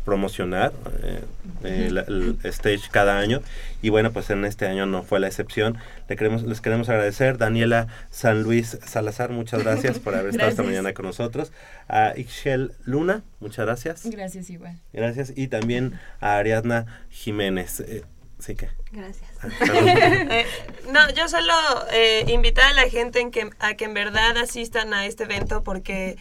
promocionar 0.04 0.72
eh, 1.02 1.20
eh, 1.64 1.88
la- 1.90 2.02
el 2.02 2.36
stage 2.44 2.82
cada 2.90 3.18
año 3.18 3.40
y 3.82 3.88
bueno 3.88 4.12
pues 4.12 4.28
en 4.30 4.44
este 4.44 4.66
año 4.66 4.84
no 4.86 5.02
fue 5.02 5.18
la 5.20 5.26
excepción 5.28 5.78
Le 6.08 6.16
queremos, 6.16 6.42
les 6.42 6.60
queremos 6.60 6.88
agradecer 6.88 7.38
Daniela 7.38 7.86
San 8.10 8.42
Luis 8.42 8.78
Salazar 8.86 9.30
muchas 9.30 9.62
gracias 9.64 9.98
por 9.98 10.14
haber 10.14 10.30
estado 10.30 10.48
esta 10.50 10.62
Gracias. 10.62 10.66
mañana 10.66 10.94
con 10.94 11.06
nosotros 11.06 11.52
a 11.88 12.12
Ixchel 12.16 12.72
Luna 12.84 13.22
muchas 13.40 13.64
gracias 13.64 14.04
Gracias 14.10 14.50
igual. 14.50 14.78
Gracias. 14.92 15.32
Y 15.36 15.48
también 15.48 15.98
a 16.20 16.36
Ariadna 16.36 16.86
Jiménez. 17.10 17.80
Eh, 17.80 18.02
sí 18.38 18.54
que. 18.54 18.68
Gracias. 18.92 19.30
Ah. 19.42 19.48
Eh, 20.30 20.46
no, 20.92 21.10
yo 21.14 21.28
solo 21.28 21.52
eh, 21.92 22.24
invitar 22.28 22.64
a 22.70 22.74
la 22.74 22.88
gente 22.88 23.20
en 23.20 23.30
que, 23.30 23.50
a 23.58 23.74
que 23.74 23.84
en 23.84 23.94
verdad 23.94 24.36
asistan 24.38 24.92
a 24.94 25.06
este 25.06 25.24
evento 25.24 25.62
porque 25.62 26.16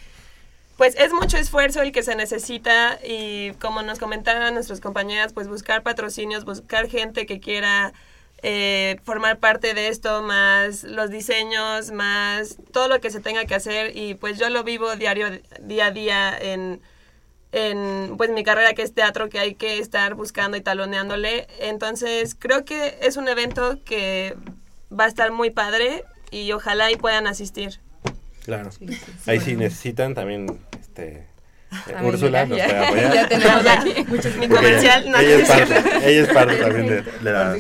pues 0.78 0.96
es 0.98 1.14
mucho 1.14 1.38
esfuerzo 1.38 1.82
el 1.82 1.92
que 1.92 2.04
se 2.04 2.16
necesita 2.16 3.00
y 3.04 3.52
como 3.54 3.82
nos 3.84 4.00
comentaban 4.00 4.54
nuestras 4.54 4.80
compañeras, 4.80 5.34
pues 5.34 5.48
buscar 5.48 5.84
patrocinios, 5.84 6.46
buscar 6.46 6.90
gente 6.90 7.26
que 7.26 7.40
quiera 7.40 7.94
eh, 8.42 9.00
formar 9.04 9.40
parte 9.40 9.74
de 9.74 9.88
esto, 9.88 10.22
más 10.22 10.84
los 10.84 11.10
diseños, 11.10 11.92
más 11.92 12.58
todo 12.72 12.88
lo 12.88 13.00
que 13.00 13.12
se 13.12 13.20
tenga 13.20 13.46
que 13.46 13.56
hacer. 13.56 13.96
Y 13.96 14.16
pues 14.16 14.38
yo 14.40 14.50
lo 14.50 14.64
vivo 14.64 14.96
diario, 14.96 15.28
día 15.62 15.88
a 15.88 15.92
día 15.92 16.38
en 16.38 16.82
en 17.54 18.18
pues 18.18 18.32
mi 18.32 18.44
carrera 18.44 18.74
que 18.74 18.82
es 18.82 18.96
teatro 18.96 19.30
que 19.30 19.40
hay 19.40 19.54
que 19.54 19.78
estar 19.78 20.16
buscando 20.16 20.58
y 20.58 20.62
taloneándole. 20.62 21.48
Entonces 21.60 22.36
creo 22.38 22.66
que 22.66 22.98
es 23.02 23.16
un 23.16 23.28
evento 23.28 23.80
que 23.86 24.36
va 24.92 25.06
a 25.06 25.08
estar 25.08 25.32
muy 25.32 25.52
padre 25.52 26.04
y 26.32 26.52
ojalá 26.52 26.92
y 26.92 26.96
puedan 26.96 27.28
asistir 27.28 27.80
Claro. 28.46 28.72
Sí, 28.72 28.86
sí, 28.88 28.96
sí. 28.96 29.32
Ahí 29.32 29.40
sí 29.40 29.56
necesitan 29.56 30.14
también. 30.14 30.60
Este, 30.80 31.08
eh, 31.18 31.24
También 31.88 32.06
Úrsula 32.14 32.44
ya- 32.44 32.46
nos 32.48 32.60
puede 32.60 32.78
apoyar. 32.88 33.14
ya 33.14 33.28
tenemos 33.28 33.66
aquí 33.68 34.06
muchos- 34.08 34.36
mi 34.38 34.48
comercial, 34.48 35.02
ella, 35.04 35.12
no, 35.12 35.18
ella 35.20 35.36
es 35.38 35.48
parte, 35.48 35.84
ella 36.10 36.22
es 36.24 36.30
parte 36.30 36.56
también 36.58 36.88
de, 36.88 37.02
de 37.02 37.32
la 37.32 37.52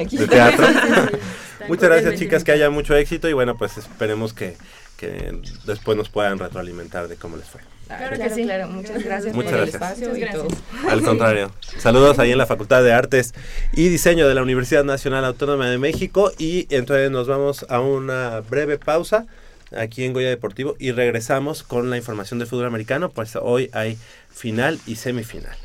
aquí. 0.00 0.16
de 0.18 0.26
teatro. 0.28 0.66
Sí, 0.74 0.74
sí, 0.74 1.10
sí. 1.12 1.64
Muchas 1.68 1.88
gracias 1.88 2.14
chicas, 2.18 2.44
que 2.44 2.52
haya 2.52 2.68
mucho 2.68 2.94
éxito 2.94 3.26
y 3.28 3.32
bueno 3.32 3.56
pues 3.56 3.78
esperemos 3.78 4.34
que, 4.34 4.54
que 4.98 5.32
después 5.64 5.96
nos 5.96 6.10
puedan 6.10 6.38
retroalimentar 6.38 7.08
de 7.08 7.16
cómo 7.16 7.36
les 7.38 7.46
fue. 7.46 7.60
Claro, 7.86 8.16
que 8.18 8.30
sí. 8.30 8.42
Claro, 8.42 8.66
muchas 8.68 9.02
gracias 9.02 9.34
Muchas 9.34 9.52
por 9.52 9.60
el 9.62 9.70
gracias. 9.70 9.98
espacio 10.00 10.16
y 10.16 10.30
todo. 10.30 10.48
Al 10.90 11.02
contrario. 11.02 11.50
Saludos 11.78 12.18
ahí 12.18 12.32
en 12.32 12.38
la 12.38 12.46
Facultad 12.46 12.82
de 12.82 12.92
Artes 12.92 13.32
y 13.72 13.88
Diseño 13.88 14.28
de 14.28 14.34
la 14.34 14.42
Universidad 14.42 14.84
Nacional 14.84 15.24
Autónoma 15.24 15.70
de 15.70 15.78
México 15.78 16.32
y 16.38 16.66
entonces 16.74 17.10
nos 17.10 17.28
vamos 17.28 17.64
a 17.70 17.80
una 17.80 18.40
breve 18.40 18.76
pausa 18.78 19.24
aquí 19.76 20.04
en 20.04 20.12
Goya 20.12 20.28
Deportivo 20.28 20.76
y 20.78 20.92
regresamos 20.92 21.62
con 21.62 21.90
la 21.90 21.96
información 21.96 22.38
del 22.38 22.48
fútbol 22.48 22.66
americano, 22.66 23.10
pues 23.10 23.36
hoy 23.36 23.70
hay 23.72 23.98
final 24.30 24.80
y 24.86 24.96
semifinal. 24.96 25.56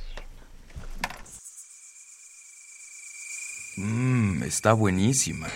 Mmm, 3.77 4.43
está 4.43 4.73
buenísima. 4.73 5.47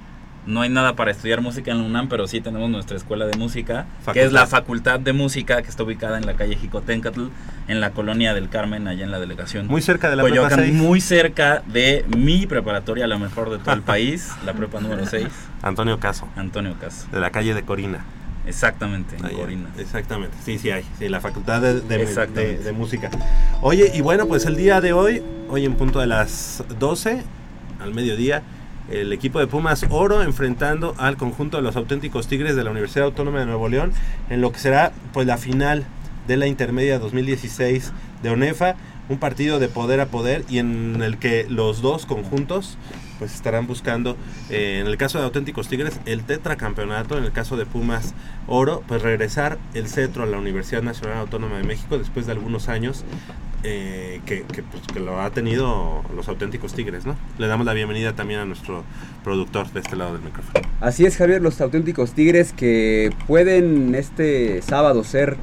no 0.46 0.62
hay 0.62 0.70
nada 0.70 0.96
para 0.96 1.12
estudiar 1.12 1.40
música 1.42 1.72
en 1.72 1.78
la 1.78 1.84
UNAM, 1.86 2.10
pero 2.10 2.28
sí 2.28 2.42
tenemos 2.42 2.70
nuestra 2.70 2.98
escuela 2.98 3.26
de 3.26 3.38
música, 3.38 3.86
que 4.12 4.24
es 4.24 4.34
la 4.34 4.46
Facultad 4.46 5.00
de 5.00 5.14
Música, 5.14 5.62
que 5.62 5.70
está 5.70 5.84
ubicada 5.84 6.18
en 6.18 6.26
la 6.26 6.34
calle 6.34 6.58
Jicotencatl, 6.58 7.28
en 7.68 7.80
la 7.80 7.92
colonia 7.92 8.34
del 8.34 8.50
Carmen, 8.50 8.88
allá 8.88 9.06
en 9.06 9.12
la 9.12 9.20
delegación. 9.20 9.68
Muy 9.68 9.82
cerca 9.82 10.10
de 10.10 10.18
la 10.18 10.24
Coyoacán, 10.24 10.58
prepa 10.58 10.72
6. 10.72 10.82
Muy 10.82 11.00
cerca 11.00 11.64
de 11.68 12.04
mi 12.18 12.46
preparatoria, 12.46 13.08
la 13.08 13.18
mejor 13.18 13.52
de 13.52 13.60
todo 13.60 13.74
el 13.74 13.82
país, 13.84 14.32
la 14.46 14.54
prepa 14.54 14.82
número 14.82 15.06
6. 15.06 15.28
Antonio 15.62 16.00
Caso. 16.00 16.28
Antonio 16.36 16.76
Caso. 16.80 17.08
De 17.12 17.20
la 17.22 17.30
calle 17.30 17.54
de 17.54 17.64
Corina. 17.64 18.04
Exactamente, 18.46 19.16
en 19.18 19.26
Ahí, 19.26 19.36
Corina. 19.36 19.70
Exactamente, 19.78 20.36
sí, 20.44 20.60
sí 20.60 20.70
hay, 20.70 20.84
sí, 21.00 21.08
la 21.08 21.22
Facultad 21.22 21.62
de, 21.62 21.80
de- 21.82 22.02
Exactamente. 22.04 22.58
de- 22.58 22.64
de 22.64 22.72
Música. 22.74 23.10
Oye, 23.62 23.92
y 23.94 24.02
bueno, 24.02 24.28
pues 24.28 24.46
el 24.46 24.56
día 24.58 24.82
de 24.82 24.92
hoy, 24.94 25.24
hoy 25.50 25.66
en 25.66 25.76
punto 25.76 26.00
de 26.00 26.08
las 26.08 26.64
12, 26.80 27.24
al 27.80 27.94
mediodía, 27.94 28.44
el 28.92 29.14
equipo 29.14 29.40
de 29.40 29.48
Pumas 29.48 29.86
Oro 29.90 30.22
enfrentando 30.24 30.94
al 30.98 31.16
conjunto 31.16 31.56
de 31.58 31.64
los 31.64 31.78
auténticos 31.78 32.28
Tigres 32.28 32.56
de 32.58 32.66
la 32.66 32.72
Universidad 32.72 33.06
Autónoma 33.06 33.40
de 33.40 33.46
Nuevo 33.46 33.70
León 33.70 33.94
en 34.30 34.42
lo 34.42 34.52
que 34.52 34.60
será 34.60 34.92
pues 35.14 35.26
la 35.26 35.38
final 35.38 35.86
de 36.28 36.36
la 36.36 36.48
intermedia 36.48 37.00
2016 37.00 37.94
de 38.22 38.30
ONEFA, 38.30 38.76
un 39.08 39.20
partido 39.20 39.60
de 39.60 39.70
poder 39.70 40.02
a 40.02 40.08
poder 40.08 40.44
y 40.50 40.58
en 40.60 41.02
el 41.02 41.18
que 41.18 41.46
los 41.50 41.82
dos 41.82 42.06
conjuntos 42.06 42.78
pues 43.24 43.36
estarán 43.36 43.68
buscando 43.68 44.18
eh, 44.50 44.80
en 44.82 44.88
el 44.88 44.98
caso 44.98 45.18
de 45.18 45.24
auténticos 45.24 45.70
Tigres 45.70 45.98
el 46.06 46.26
tetracampeonato, 46.26 47.18
en 47.18 47.24
el 47.24 47.32
caso 47.32 47.56
de 47.56 47.66
Pumas 47.66 48.14
Oro, 48.48 48.84
pues 48.86 49.02
regresar 49.02 49.60
el 49.74 49.88
cetro 49.88 50.24
a 50.24 50.26
la 50.26 50.38
Universidad 50.38 50.82
Nacional 50.82 51.20
Autónoma 51.20 51.56
de 51.56 51.64
México 51.64 51.98
después 51.98 52.26
de 52.26 52.34
algunos 52.34 52.68
años 52.68 53.06
eh, 53.64 54.20
que, 54.26 54.42
que, 54.42 54.62
pues, 54.62 54.84
que 54.94 55.00
lo 55.00 55.22
ha 55.22 55.30
tenido 55.30 56.04
los 56.14 56.28
auténticos 56.28 56.74
Tigres, 56.74 57.06
¿no? 57.06 57.16
Le 57.38 57.48
damos 57.48 57.66
la 57.66 57.72
bienvenida 57.72 58.12
también 58.12 58.42
a 58.42 58.46
nuestro 58.46 58.84
productor 59.24 59.72
de 59.72 59.80
este 59.80 59.96
lado 59.96 60.12
del 60.12 60.24
micrófono. 60.24 60.60
Así 60.82 61.06
es, 61.06 61.16
Javier, 61.16 61.42
los 61.42 61.62
auténticos 61.62 62.12
Tigres 62.12 62.52
que 62.52 63.14
pueden 63.26 63.96
este 63.96 64.62
sábado 64.62 65.06
ser 65.06 65.38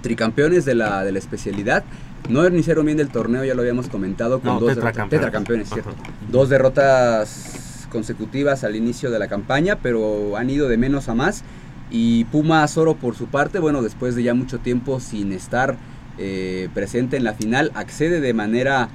tricampeones 0.00 0.64
de 0.64 0.74
la, 0.74 1.04
de 1.04 1.12
la 1.12 1.18
especialidad. 1.18 1.84
No 2.28 2.46
iniciaron 2.46 2.86
bien 2.86 2.96
del 2.98 3.08
torneo, 3.08 3.44
ya 3.44 3.54
lo 3.54 3.60
habíamos 3.60 3.88
comentado, 3.88 4.40
con 4.40 4.54
No, 4.54 4.60
dos 4.60 4.70
tetracampeones. 4.74 5.10
derrotas- 5.10 5.10
tetracampeones, 5.10 5.68
cierto. 5.70 5.90
Dos 6.30 6.48
derrotas 6.48 7.86
consecutivas 7.90 8.64
al 8.64 8.76
inicio 8.76 9.10
de 9.10 9.18
la 9.18 9.28
campaña, 9.28 9.78
pero 9.82 10.36
han 10.36 10.48
ido 10.50 10.68
de 10.68 10.76
menos 10.78 11.08
a 11.08 11.14
más. 11.14 11.42
Y 11.90 12.24
Pumas 12.24 12.76
Oro, 12.78 12.94
por 12.96 13.14
su 13.14 13.26
parte, 13.26 13.58
bueno, 13.58 13.82
después 13.82 14.14
de 14.16 14.22
ya 14.22 14.34
mucho 14.34 14.58
tiempo 14.58 15.00
sin 15.00 15.32
estar 15.32 15.76
eh, 16.16 16.68
presente 16.74 17.16
en 17.16 17.24
la 17.24 17.34
final, 17.34 17.72
accede 17.74 18.20
de 18.20 18.32
manera, 18.32 18.88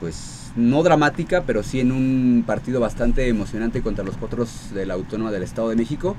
pues, 0.00 0.50
no 0.56 0.82
dramática, 0.82 1.44
pero 1.46 1.62
sí 1.62 1.78
en 1.80 1.92
un 1.92 2.42
partido 2.46 2.80
bastante 2.80 3.28
emocionante 3.28 3.82
contra 3.82 4.04
los 4.04 4.16
potros 4.16 4.70
de 4.74 4.86
la 4.86 4.94
Autónoma 4.94 5.30
del 5.30 5.42
Estado 5.42 5.68
de 5.68 5.76
México. 5.76 6.16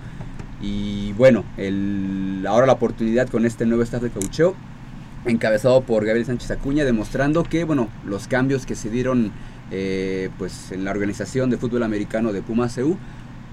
Y 0.62 1.12
bueno, 1.14 1.44
el, 1.58 2.46
ahora 2.48 2.66
la 2.66 2.74
oportunidad 2.74 3.28
con 3.28 3.46
este 3.46 3.66
nuevo 3.66 3.84
staff 3.84 4.02
de 4.04 4.10
coacheo, 4.10 4.56
encabezado 5.26 5.82
por 5.82 6.06
Gabriel 6.06 6.26
Sánchez 6.26 6.52
Acuña, 6.52 6.86
demostrando 6.86 7.44
que 7.44 7.64
bueno, 7.64 7.90
los 8.06 8.28
cambios 8.28 8.66
que 8.66 8.76
se 8.76 8.90
dieron 8.90 9.32
eh, 9.72 10.30
pues 10.38 10.72
en 10.72 10.86
la 10.86 10.92
organización 10.92 11.50
de 11.50 11.58
fútbol 11.58 11.84
americano 11.84 12.32
de 12.32 12.42
Pumas 12.42 12.78
EU, 12.78 12.98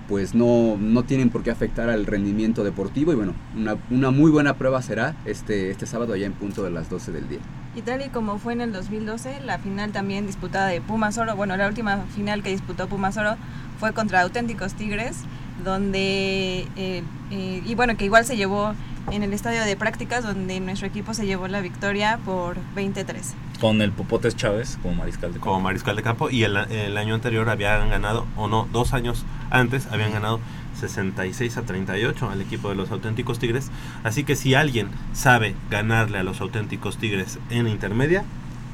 pues 0.09 0.35
no, 0.35 0.77
no 0.79 1.05
tienen 1.05 1.31
por 1.31 1.43
qué 1.43 1.51
afectar 1.51 1.89
al 1.89 2.07
rendimiento 2.07 2.65
deportivo. 2.65 3.13
Y 3.13 3.17
bueno, 3.17 3.35
una, 3.57 3.77
una 3.91 4.11
muy 4.11 4.31
buena 4.31 4.55
prueba 4.59 4.83
será 4.83 5.17
este, 5.25 5.71
este 5.71 5.87
sábado 5.87 6.13
allá 6.13 6.27
en 6.27 6.33
punto 6.33 6.65
de 6.65 6.71
las 6.71 6.91
12 6.91 7.13
del 7.13 7.29
día. 7.29 7.39
Y 7.75 7.81
tal 7.81 8.03
y 8.03 8.11
como 8.11 8.39
fue 8.39 8.53
en 8.53 8.61
el 8.61 8.73
2012, 8.73 9.41
la 9.41 9.59
final 9.59 9.93
también 9.93 10.27
disputada 10.27 10.67
de 10.67 10.83
Pumas 10.83 11.17
Oro, 11.17 11.35
bueno, 11.37 11.57
la 11.57 11.67
última 11.67 11.99
final 12.15 12.43
que 12.43 12.51
disputó 12.51 12.89
Pumas 12.89 13.17
Oro 13.17 13.37
fue 13.81 13.95
contra 13.95 14.21
Auténticos 14.21 14.75
Tigres, 14.75 15.17
donde, 15.65 16.67
eh, 16.77 17.03
eh, 17.31 17.63
y 17.65 17.75
bueno, 17.75 17.97
que 17.97 18.05
igual 18.05 18.25
se 18.25 18.37
llevó 18.37 18.75
en 19.11 19.23
el 19.23 19.33
estadio 19.33 19.65
de 19.65 19.77
prácticas, 19.77 20.25
donde 20.25 20.61
nuestro 20.61 20.87
equipo 20.87 21.13
se 21.15 21.27
llevó 21.27 21.49
la 21.49 21.61
victoria 21.61 22.19
por 22.25 22.57
23. 22.75 23.35
Con 23.61 23.83
el 23.83 23.93
Popotes 23.93 24.37
Chávez 24.37 24.79
como 24.83 24.95
mariscal 24.95 25.33
de 25.33 25.39
campo. 25.39 25.51
Como 25.51 25.61
mariscal 25.61 25.97
de 25.97 26.03
campo 26.03 26.31
y 26.31 26.45
el, 26.45 26.57
el 26.57 26.97
año 26.97 27.15
anterior 27.15 27.49
habían 27.49 27.91
ganado, 27.91 28.27
o 28.37 28.49
no, 28.49 28.69
dos 28.73 28.93
años 28.93 29.25
antes 29.51 29.87
habían 29.91 30.13
ganado 30.13 30.41
66 30.79 31.57
a 31.59 31.63
38 31.63 32.31
al 32.31 32.41
equipo 32.41 32.69
de 32.69 32.75
los 32.75 32.91
auténticos 32.91 33.39
Tigres. 33.39 33.71
Así 34.05 34.25
que 34.25 34.37
si 34.37 34.55
alguien 34.55 34.89
sabe 35.13 35.55
ganarle 35.71 36.19
a 36.19 36.23
los 36.23 36.41
auténticos 36.41 36.97
Tigres 36.97 37.39
en 37.51 37.69
intermedia, 37.69 38.25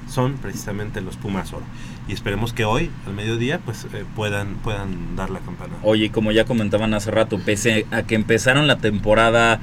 son 0.09 0.35
precisamente 0.35 1.01
los 1.01 1.17
Pumas 1.17 1.53
Oro. 1.53 1.65
Y 2.09 2.13
esperemos 2.13 2.53
que 2.53 2.65
hoy, 2.65 2.91
al 3.07 3.13
mediodía, 3.15 3.59
pues 3.65 3.87
eh, 3.93 4.05
puedan, 4.17 4.55
puedan 4.57 5.15
dar 5.17 5.31
la 5.31 5.41
campana. 5.41 5.75
Oye, 5.83 6.07
y 6.07 6.09
como 6.11 6.33
ya 6.33 6.45
comentaban 6.45 6.95
hace 6.95 7.11
rato, 7.11 7.39
pese 7.45 7.87
a 7.91 8.03
que 8.03 8.15
empezaron 8.15 8.67
la 8.67 8.79
temporada 8.79 9.61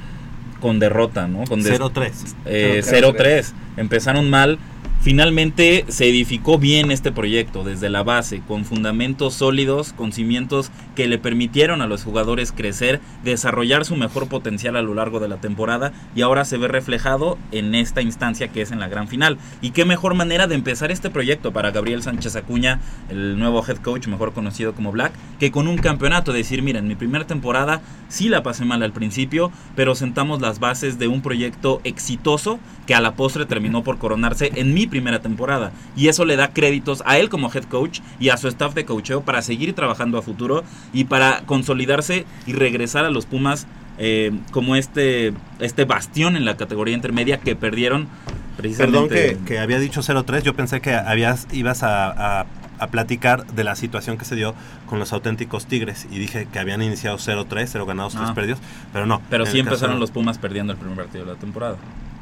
con 0.60 0.78
derrota, 0.78 1.26
¿no? 1.28 1.44
Con 1.44 1.62
des- 1.62 1.78
0-3. 1.80 2.12
Eh, 2.44 2.82
0-3. 2.84 3.14
0-3. 3.16 3.52
Empezaron 3.76 4.30
mal. 4.30 4.58
Finalmente 5.06 5.84
se 5.86 6.08
edificó 6.08 6.58
bien 6.58 6.90
este 6.90 7.12
proyecto 7.12 7.62
desde 7.62 7.88
la 7.88 8.02
base, 8.02 8.40
con 8.40 8.64
fundamentos 8.64 9.34
sólidos, 9.34 9.92
con 9.92 10.10
cimientos 10.10 10.72
que 10.96 11.06
le 11.06 11.16
permitieron 11.16 11.80
a 11.80 11.86
los 11.86 12.02
jugadores 12.02 12.50
crecer, 12.50 13.00
desarrollar 13.22 13.84
su 13.84 13.94
mejor 13.94 14.26
potencial 14.26 14.74
a 14.74 14.82
lo 14.82 14.94
largo 14.94 15.20
de 15.20 15.28
la 15.28 15.36
temporada 15.36 15.92
y 16.16 16.22
ahora 16.22 16.44
se 16.44 16.56
ve 16.56 16.66
reflejado 16.66 17.38
en 17.52 17.76
esta 17.76 18.02
instancia 18.02 18.48
que 18.48 18.62
es 18.62 18.72
en 18.72 18.80
la 18.80 18.88
gran 18.88 19.06
final. 19.06 19.38
Y 19.60 19.70
qué 19.70 19.84
mejor 19.84 20.14
manera 20.14 20.48
de 20.48 20.56
empezar 20.56 20.90
este 20.90 21.08
proyecto 21.08 21.52
para 21.52 21.70
Gabriel 21.70 22.02
Sánchez 22.02 22.34
Acuña, 22.34 22.80
el 23.08 23.38
nuevo 23.38 23.64
head 23.64 23.76
coach, 23.76 24.08
mejor 24.08 24.32
conocido 24.32 24.74
como 24.74 24.90
Black, 24.90 25.12
que 25.38 25.52
con 25.52 25.68
un 25.68 25.78
campeonato, 25.78 26.32
decir, 26.32 26.62
miren, 26.62 26.88
mi 26.88 26.96
primera 26.96 27.28
temporada 27.28 27.80
sí 28.08 28.28
la 28.28 28.42
pasé 28.42 28.64
mal 28.64 28.82
al 28.82 28.92
principio, 28.92 29.52
pero 29.76 29.94
sentamos 29.94 30.40
las 30.40 30.58
bases 30.58 30.98
de 30.98 31.06
un 31.06 31.22
proyecto 31.22 31.80
exitoso 31.84 32.58
que 32.88 32.94
a 32.96 33.00
la 33.00 33.14
postre 33.14 33.46
terminó 33.46 33.84
por 33.84 33.98
coronarse 33.98 34.50
en 34.56 34.74
mi 34.74 34.88
primera 34.96 35.20
temporada. 35.20 35.72
Y 35.96 36.08
eso 36.08 36.24
le 36.24 36.36
da 36.36 36.48
créditos 36.48 37.02
a 37.06 37.18
él 37.18 37.28
como 37.28 37.50
head 37.52 37.64
coach 37.64 38.00
y 38.18 38.30
a 38.30 38.36
su 38.36 38.48
staff 38.48 38.74
de 38.74 38.84
coacheo 38.84 39.20
para 39.22 39.42
seguir 39.42 39.74
trabajando 39.74 40.18
a 40.18 40.22
futuro 40.22 40.64
y 40.92 41.04
para 41.04 41.42
consolidarse 41.46 42.24
y 42.46 42.52
regresar 42.52 43.04
a 43.04 43.10
los 43.10 43.26
Pumas 43.26 43.66
eh, 43.98 44.32
como 44.50 44.76
este, 44.76 45.32
este 45.60 45.84
bastión 45.84 46.36
en 46.36 46.44
la 46.44 46.56
categoría 46.56 46.94
intermedia 46.94 47.38
que 47.38 47.56
perdieron 47.56 48.06
Perdón 48.06 49.08
precisamente. 49.08 49.36
que, 49.38 49.44
que 49.44 49.58
había 49.58 49.78
dicho 49.78 50.00
0-3, 50.00 50.42
yo 50.42 50.54
pensé 50.54 50.80
que 50.80 50.94
habías, 50.94 51.46
ibas 51.52 51.82
a, 51.82 52.40
a- 52.40 52.46
a 52.78 52.88
platicar 52.88 53.46
de 53.46 53.64
la 53.64 53.74
situación 53.74 54.18
que 54.18 54.26
se 54.26 54.36
dio 54.36 54.54
con 54.86 54.98
los 54.98 55.14
auténticos 55.14 55.64
Tigres 55.64 56.06
y 56.10 56.18
dije 56.18 56.46
que 56.52 56.58
habían 56.58 56.82
iniciado 56.82 57.16
0-3, 57.16 57.68
0 57.72 57.86
ganados, 57.86 58.12
3 58.14 58.28
Ah. 58.28 58.34
perdidos, 58.34 58.58
pero 58.92 59.06
no. 59.06 59.22
Pero 59.30 59.46
sí 59.46 59.58
el 59.58 59.64
caso- 59.64 59.76
empezaron 59.76 59.98
los 59.98 60.10
Pumas 60.10 60.36
perdiendo 60.36 60.74
el 60.74 60.78
primer 60.78 60.96
partido 60.96 61.24
de 61.24 61.32
la 61.32 61.38
temporada. 61.38 61.76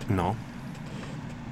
No. 0.09 0.37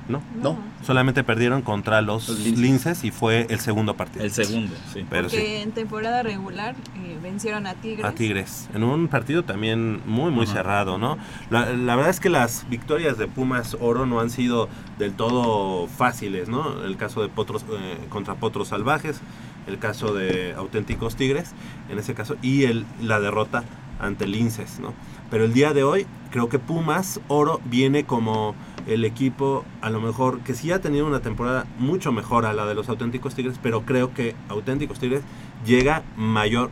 No. 0.09 0.21
No. 0.41 0.59
Solamente 0.85 1.23
perdieron 1.23 1.63
contra 1.63 2.03
los, 2.03 2.29
linces. 2.41 3.05
y 3.05 3.11
fue 3.11 3.47
el 3.51 3.61
segundo 3.61 3.95
partido. 3.97 4.25
El 4.25 4.33
segundo, 4.33 4.75
sí. 4.93 5.07
Pero 5.09 5.29
sí. 5.29 5.37
que 5.37 5.63
en 5.63 5.73
temporada 5.73 6.23
regular 6.23 6.75
eh, 6.97 7.19
vencieron 7.23 7.67
a 7.67 7.75
Tigres. 7.75 8.05
A 8.05 8.13
Tigres. 8.13 8.69
En 8.75 8.83
un 8.83 9.09
partido 9.09 9.45
también 9.45 10.01
muy, 10.07 10.33
muy 10.33 10.47
cerrado, 10.47 10.99
¿no? 10.99 11.19
La, 11.51 11.73
la 11.73 11.95
verdad 11.95 12.11
es 12.11 12.21
que 12.21 12.31
las 12.31 12.69
victorias 12.69 13.17
de 13.17 13.29
Pumas 13.29 13.77
Oro 13.81 14.07
no 14.07 14.21
han 14.21 14.31
sido 14.31 14.69
del 14.99 15.13
todo 15.15 15.87
fáciles, 15.87 16.49
¿no? 16.49 16.85
El 16.85 16.97
caso 16.97 17.23
de 17.23 17.29
Potros 17.29 17.65
eh, 17.71 17.99
contra 18.09 18.35
Potros 18.35 18.69
Salvajes, 18.69 19.21
el 19.67 19.79
caso 19.79 20.15
de 20.15 20.55
Auténticos 20.57 21.17
Tigres, 21.17 21.53
en 21.89 21.99
ese 21.99 22.15
caso, 22.15 22.37
y 22.43 22.65
el, 22.65 22.85
la 23.01 23.21
derrota 23.21 23.65
ante 24.01 24.27
Linces, 24.27 24.81
¿no? 24.81 24.93
Pero 25.31 25.45
el 25.45 25.55
día 25.55 25.73
de 25.73 25.83
hoy 25.83 26.07
creo 26.31 26.49
que 26.49 26.59
Pumas 26.59 27.21
Oro 27.29 27.61
viene 27.65 28.05
como 28.05 28.55
el 28.87 29.05
equipo 29.05 29.65
a 29.81 29.91
lo 29.91 30.01
mejor 30.01 30.41
que 30.41 30.55
sí 30.55 30.73
ha 30.73 30.81
tenido 30.81 31.07
una 31.07 31.21
temporada 31.21 31.67
mucho 31.79 32.13
mejor 32.13 32.47
a 32.47 32.53
la 32.53 32.67
de 32.67 32.75
los 32.75 32.89
auténticos 32.89 33.35
Tigres, 33.35 33.59
pero 33.63 33.83
creo 33.83 34.13
que 34.15 34.35
auténticos 34.49 34.99
Tigres 34.99 35.23
llega 35.65 36.03
mayor 36.17 36.71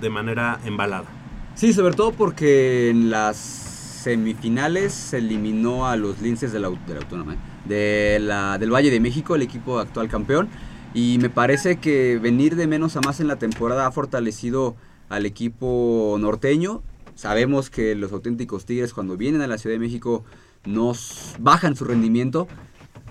de 0.00 0.10
manera 0.10 0.60
embalada. 0.64 1.06
Sí, 1.54 1.72
sobre 1.72 1.94
todo 1.94 2.12
porque 2.12 2.90
en 2.90 3.10
las 3.10 3.36
semifinales 3.36 4.92
se 4.92 5.18
eliminó 5.18 5.86
a 5.86 5.96
los 5.96 6.20
linces 6.20 6.52
de 6.52 6.58
la, 6.58 6.68
Autónoma, 6.68 7.36
de 7.64 8.18
la, 8.20 8.58
del 8.58 8.72
Valle 8.72 8.90
de 8.90 9.00
México, 9.00 9.34
el 9.34 9.42
equipo 9.42 9.78
actual 9.78 10.08
campeón. 10.08 10.48
Y 10.94 11.18
me 11.20 11.30
parece 11.30 11.76
que 11.76 12.18
venir 12.18 12.56
de 12.56 12.66
menos 12.66 12.96
a 12.96 13.00
más 13.00 13.20
en 13.20 13.28
la 13.28 13.36
temporada 13.36 13.86
ha 13.86 13.92
fortalecido 13.92 14.76
al 15.08 15.24
equipo 15.24 16.16
norteño. 16.18 16.82
Sabemos 17.14 17.70
que 17.70 17.94
los 17.94 18.12
auténticos 18.12 18.64
Tigres 18.64 18.92
cuando 18.92 19.16
vienen 19.16 19.42
a 19.42 19.46
la 19.46 19.58
Ciudad 19.58 19.74
de 19.74 19.80
México 19.80 20.24
nos 20.64 21.34
bajan 21.38 21.76
su 21.76 21.84
rendimiento, 21.84 22.48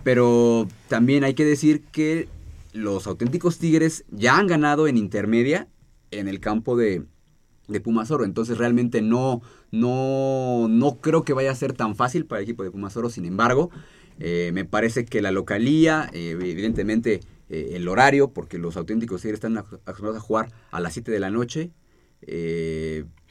pero 0.04 0.68
también 0.88 1.24
hay 1.24 1.34
que 1.34 1.46
decir 1.46 1.84
que 1.92 2.28
los 2.74 3.08
auténticos 3.08 3.58
Tigres 3.58 4.06
ya 4.10 4.38
han 4.38 4.48
ganado 4.48 4.88
en 4.88 4.98
intermedia 4.98 5.68
en 6.12 6.28
el 6.28 6.40
campo 6.40 6.76
de, 6.78 7.04
de 7.68 7.82
Pumas 7.82 8.12
Oro. 8.12 8.24
Entonces 8.26 8.58
realmente 8.58 9.02
no, 9.02 9.42
no, 9.72 10.68
no 10.70 10.96
creo 10.98 11.24
que 11.24 11.34
vaya 11.34 11.52
a 11.52 11.56
ser 11.56 11.74
tan 11.74 11.96
fácil 11.96 12.26
para 12.26 12.40
el 12.40 12.44
equipo 12.44 12.64
de 12.64 12.72
Pumas 12.72 12.96
Oro. 12.98 13.10
Sin 13.10 13.26
embargo, 13.26 13.70
eh, 14.20 14.52
me 14.54 14.66
parece 14.66 15.06
que 15.06 15.22
la 15.22 15.32
localía, 15.32 16.10
eh, 16.14 16.32
evidentemente 16.32 17.20
eh, 17.50 17.72
el 17.74 17.88
horario, 17.88 18.32
porque 18.32 18.58
los 18.58 18.78
auténticos 18.78 19.22
Tigres 19.22 19.38
están 19.38 19.56
ac- 19.56 19.80
acostumbrados 19.86 20.18
a 20.18 20.26
jugar 20.26 20.52
a 20.72 20.80
las 20.80 20.94
7 20.94 21.12
de 21.12 21.20
la 21.20 21.30
noche. 21.30 21.72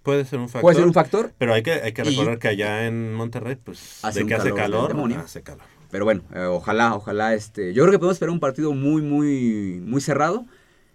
Puede 0.02 0.24
ser 0.24 0.38
un 0.38 0.48
factor. 0.48 0.62
Puede 0.62 0.76
ser 0.76 0.86
un 0.86 0.94
factor. 0.94 1.32
Pero 1.38 1.52
hay 1.54 1.62
que, 1.62 1.72
hay 1.72 1.92
que 1.92 2.02
Y- 2.02 2.10
recordar 2.10 2.38
que 2.38 2.48
allá 2.48 2.86
en 2.86 3.12
Monterrey, 3.14 3.56
pues, 3.56 4.00
Hace 4.02 4.20
de 4.20 4.22
un 4.24 4.28
que 4.28 4.34
hace 4.34 4.52
calor 4.54 4.96
hace 5.18 5.42
calor. 5.42 5.62
Pero 5.90 6.04
bueno, 6.04 6.22
eh, 6.34 6.44
ojalá, 6.44 6.94
ojalá 6.94 7.34
este. 7.34 7.74
Yo 7.74 7.82
creo 7.82 7.92
que 7.92 7.98
podemos 7.98 8.14
esperar 8.16 8.30
un 8.32 8.40
partido 8.40 8.72
muy, 8.72 9.02
muy, 9.02 9.80
muy 9.84 10.00
cerrado. 10.00 10.46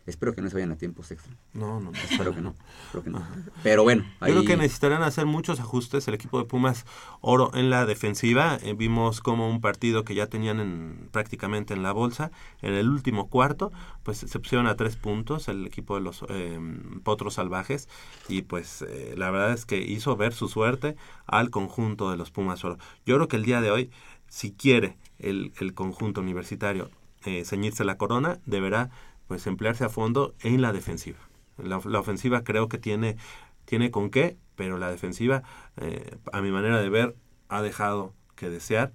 Espero 0.05 0.35
que 0.35 0.41
no 0.41 0.49
se 0.49 0.55
vayan 0.55 0.71
a 0.71 0.77
tiempos 0.77 1.09
extra. 1.09 1.33
No, 1.53 1.79
no. 1.79 1.91
Espero 1.91 2.35
que 2.35 2.41
no. 2.41 2.55
Espero 2.85 3.03
que 3.03 3.09
no. 3.09 3.25
Pero 3.63 3.81
bueno, 3.81 4.03
Yo 4.21 4.27
creo 4.27 4.45
que 4.45 4.55
necesitarán 4.55 5.01
hacer 5.01 5.25
muchos 5.25 5.59
ajustes. 5.59 6.07
El 6.07 6.13
equipo 6.13 6.37
de 6.37 6.45
Pumas 6.45 6.85
oro 7.21 7.49
en 7.55 7.71
la 7.71 7.87
defensiva. 7.87 8.59
Eh, 8.61 8.75
vimos 8.77 9.19
como 9.19 9.49
un 9.49 9.61
partido 9.61 10.05
que 10.05 10.13
ya 10.13 10.27
tenían 10.27 10.59
en, 10.59 11.09
prácticamente 11.11 11.73
en 11.73 11.81
la 11.81 11.91
bolsa. 11.91 12.29
En 12.61 12.73
el 12.73 12.87
último 12.87 13.29
cuarto, 13.29 13.71
pues 14.03 14.19
se 14.19 14.39
pusieron 14.39 14.67
a 14.67 14.75
tres 14.75 14.95
puntos 14.95 15.47
el 15.47 15.65
equipo 15.65 15.95
de 15.95 16.01
los 16.01 16.23
eh, 16.29 16.59
Potros 17.03 17.35
Salvajes. 17.35 17.89
Y 18.29 18.43
pues 18.43 18.83
eh, 18.83 19.15
la 19.17 19.31
verdad 19.31 19.53
es 19.53 19.65
que 19.65 19.79
hizo 19.79 20.15
ver 20.15 20.33
su 20.33 20.49
suerte 20.49 20.95
al 21.25 21.49
conjunto 21.49 22.11
de 22.11 22.17
los 22.17 22.29
Pumas 22.29 22.63
oro. 22.63 22.77
Yo 23.07 23.15
creo 23.15 23.27
que 23.27 23.37
el 23.37 23.43
día 23.43 23.59
de 23.59 23.71
hoy, 23.71 23.89
si 24.27 24.51
quiere 24.51 24.97
el, 25.17 25.51
el 25.59 25.73
conjunto 25.73 26.21
universitario 26.21 26.91
eh, 27.25 27.43
ceñirse 27.43 27.83
la 27.83 27.97
corona, 27.97 28.39
deberá 28.45 28.91
pues 29.27 29.47
emplearse 29.47 29.83
a 29.83 29.89
fondo 29.89 30.35
en 30.41 30.61
la 30.61 30.73
defensiva. 30.73 31.19
La, 31.57 31.77
ofensiva 31.77 32.43
creo 32.43 32.67
que 32.67 32.77
tiene, 32.77 33.17
tiene 33.65 33.91
con 33.91 34.09
qué, 34.09 34.37
pero 34.55 34.77
la 34.77 34.91
defensiva, 34.91 35.43
eh, 35.77 36.17
a 36.31 36.41
mi 36.41 36.51
manera 36.51 36.81
de 36.81 36.89
ver, 36.89 37.15
ha 37.47 37.61
dejado 37.61 38.13
que 38.35 38.49
desear 38.49 38.91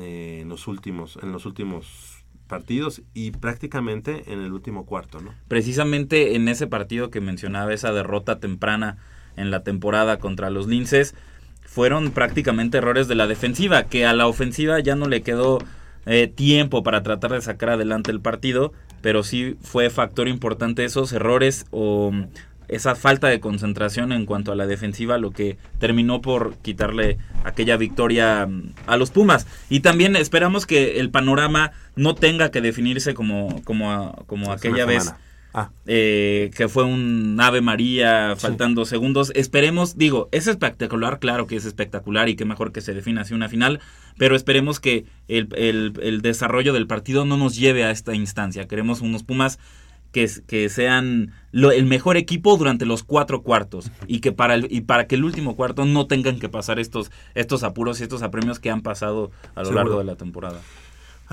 eh, 0.00 0.40
en 0.42 0.48
los 0.48 0.66
últimos, 0.66 1.18
en 1.22 1.32
los 1.32 1.46
últimos 1.46 2.24
partidos 2.46 3.02
y 3.14 3.30
prácticamente 3.30 4.32
en 4.32 4.40
el 4.40 4.52
último 4.52 4.84
cuarto, 4.86 5.20
¿no? 5.20 5.34
Precisamente 5.48 6.34
en 6.34 6.48
ese 6.48 6.66
partido 6.66 7.10
que 7.10 7.20
mencionaba, 7.20 7.72
esa 7.72 7.92
derrota 7.92 8.38
temprana 8.38 8.98
en 9.36 9.50
la 9.50 9.62
temporada 9.62 10.18
contra 10.18 10.50
los 10.50 10.66
Linces, 10.66 11.14
fueron 11.64 12.10
prácticamente 12.10 12.78
errores 12.78 13.08
de 13.08 13.14
la 13.14 13.26
defensiva, 13.26 13.84
que 13.84 14.06
a 14.06 14.12
la 14.12 14.26
ofensiva 14.26 14.78
ya 14.80 14.94
no 14.94 15.08
le 15.08 15.22
quedó 15.22 15.58
eh, 16.06 16.28
tiempo 16.28 16.82
para 16.82 17.02
tratar 17.02 17.32
de 17.32 17.40
sacar 17.40 17.70
adelante 17.70 18.10
el 18.10 18.20
partido, 18.20 18.72
pero 19.04 19.22
sí 19.22 19.58
fue 19.60 19.90
factor 19.90 20.28
importante 20.28 20.82
esos 20.82 21.12
errores 21.12 21.66
o 21.72 22.10
esa 22.68 22.94
falta 22.94 23.28
de 23.28 23.38
concentración 23.38 24.12
en 24.12 24.24
cuanto 24.24 24.50
a 24.50 24.54
la 24.54 24.66
defensiva, 24.66 25.18
lo 25.18 25.30
que 25.30 25.58
terminó 25.78 26.22
por 26.22 26.56
quitarle 26.62 27.18
aquella 27.44 27.76
victoria 27.76 28.46
mm, 28.46 28.72
a 28.86 28.96
los 28.96 29.10
Pumas. 29.10 29.46
Y 29.68 29.80
también 29.80 30.16
esperamos 30.16 30.64
que 30.64 31.00
el 31.00 31.10
panorama 31.10 31.72
no 31.96 32.14
tenga 32.14 32.50
que 32.50 32.62
definirse 32.62 33.12
como, 33.12 33.62
como, 33.64 34.24
como 34.26 34.52
aquella 34.52 34.86
vez. 34.86 35.04
semana. 35.04 35.23
Ah. 35.56 35.70
eh, 35.86 36.50
que 36.56 36.68
fue 36.68 36.82
un 36.82 37.38
Ave 37.40 37.60
María 37.60 38.34
faltando 38.36 38.84
segundos. 38.84 39.30
Esperemos, 39.36 39.96
digo, 39.96 40.28
es 40.32 40.48
espectacular, 40.48 41.20
claro 41.20 41.46
que 41.46 41.54
es 41.54 41.64
espectacular 41.64 42.28
y 42.28 42.34
qué 42.34 42.44
mejor 42.44 42.72
que 42.72 42.80
se 42.80 42.92
defina 42.92 43.20
así 43.20 43.34
una 43.34 43.48
final, 43.48 43.78
pero 44.18 44.34
esperemos 44.34 44.80
que 44.80 45.04
el, 45.28 45.48
el- 45.56 45.92
el 46.02 46.22
desarrollo 46.22 46.72
del 46.72 46.88
partido 46.88 47.24
no 47.24 47.36
nos 47.36 47.54
lleve 47.56 47.84
a 47.84 47.92
esta 47.92 48.14
instancia. 48.14 48.66
Queremos 48.66 49.00
unos 49.00 49.22
Pumas 49.22 49.60
que, 50.10 50.28
que 50.46 50.68
sean 50.68 51.32
lo- 51.52 51.70
el 51.72 51.86
mejor 51.86 52.16
equipo 52.16 52.56
durante 52.56 52.84
los 52.84 53.04
cuatro 53.04 53.42
cuartos 53.42 53.90
y 54.08 54.18
que 54.20 54.32
para 54.32 54.54
el, 54.54 54.66
y 54.70 54.80
para 54.80 55.06
que 55.06 55.14
el 55.14 55.24
último 55.24 55.54
cuarto 55.56 55.84
no 55.84 56.06
tengan 56.08 56.38
que 56.40 56.48
pasar 56.48 56.78
estos, 56.80 57.10
estos 57.34 57.62
apuros 57.62 58.00
y 58.00 58.04
estos 58.04 58.22
apremios 58.22 58.58
que 58.58 58.70
han 58.70 58.80
pasado 58.82 59.30
a 59.54 59.60
lo 59.60 59.66
Seguro. 59.66 59.84
largo 59.84 59.98
de 59.98 60.04
la 60.04 60.16
temporada. 60.16 60.60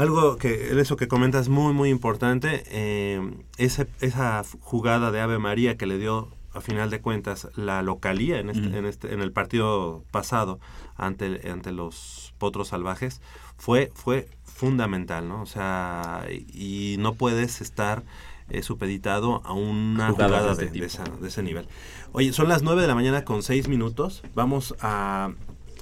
Algo 0.02 0.38
que 0.38 0.80
eso 0.80 0.96
que 0.96 1.08
comentas 1.08 1.48
muy 1.50 1.74
muy 1.74 1.90
importante, 1.90 2.64
eh, 2.68 3.22
ese- 3.58 3.88
esa 4.00 4.44
jugada 4.60 5.12
de 5.12 5.22
Ave 5.22 5.38
María 5.38 5.78
que 5.78 5.86
le 5.86 5.98
dio 5.98 6.30
a 6.54 6.60
final 6.62 6.90
de 6.90 7.00
cuentas 7.02 7.48
la 7.56 7.82
localía 7.82 8.40
en 8.40 8.50
este, 8.50 8.68
Ujú. 8.68 8.78
en 8.78 8.86
este 8.86 9.14
en 9.14 9.22
el 9.22 9.32
partido 9.32 10.04
pasado 10.12 10.60
ante 10.98 11.50
ante 11.50 11.72
los 11.72 12.34
potros 12.40 12.70
salvajes 12.70 13.22
fue 13.58 13.92
fue 13.94 14.28
fundamental, 14.44 15.28
¿no? 15.30 15.42
O 15.42 15.46
sea, 15.46 16.26
y 16.32 16.96
no 17.00 17.14
puedes 17.14 17.62
estar 17.62 18.04
eh, 18.50 18.64
supeditado 18.64 19.42
a 19.46 19.54
una 19.54 20.08
jugada 20.12 20.56
de 20.56 20.66
de, 20.66 20.80
de 20.82 20.86
esa- 20.88 21.04
de 21.22 21.28
ese 21.30 21.42
nivel. 21.44 21.68
Oye, 22.12 22.34
son 22.34 22.50
las 22.50 22.64
9 22.64 22.82
de 22.82 22.88
la 22.88 22.96
mañana 22.96 23.24
con 23.24 23.44
6 23.44 23.68
minutos. 23.70 24.24
Vamos 24.36 24.76
a... 24.82 25.32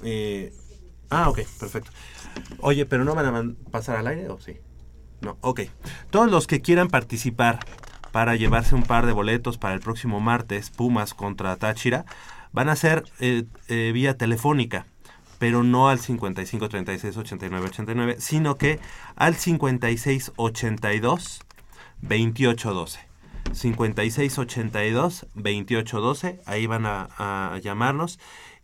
eh, 0.04 0.52
ah, 1.10 1.28
ok, 1.30 1.40
perfecto. 1.58 1.90
Oye, 2.60 2.86
pero 2.86 3.04
no 3.04 3.14
van 3.14 3.34
a 3.34 3.70
pasar 3.70 3.96
al 3.96 4.06
aire 4.06 4.28
o 4.28 4.38
sí? 4.38 4.56
No, 5.20 5.36
ok. 5.40 5.62
Todos 6.10 6.30
los 6.30 6.46
que 6.46 6.60
quieran 6.60 6.88
participar 6.88 7.60
para 8.12 8.36
llevarse 8.36 8.74
un 8.74 8.82
par 8.82 9.06
de 9.06 9.12
boletos 9.12 9.58
para 9.58 9.74
el 9.74 9.80
próximo 9.80 10.20
martes, 10.20 10.70
Pumas 10.70 11.14
contra 11.14 11.56
Táchira, 11.56 12.04
van 12.52 12.68
a 12.68 12.76
ser 12.76 13.04
eh, 13.20 13.44
eh, 13.68 13.92
vía 13.92 14.16
telefónica, 14.16 14.86
pero 15.38 15.62
no 15.62 15.88
al 15.88 16.00
55 16.00 16.68
36 16.68 17.16
89 17.16 17.66
89, 17.66 18.16
sino 18.18 18.56
que 18.56 18.80
al 19.16 19.36
56 19.36 20.32
82 20.36 21.40
28 22.02 22.74
12. 22.74 23.10
56 23.52 24.38
82 24.38 25.26
28 25.34 26.00
12, 26.00 26.40
ahí 26.46 26.66
van 26.66 26.84
a 26.86 27.58
llamarnos 27.62 28.18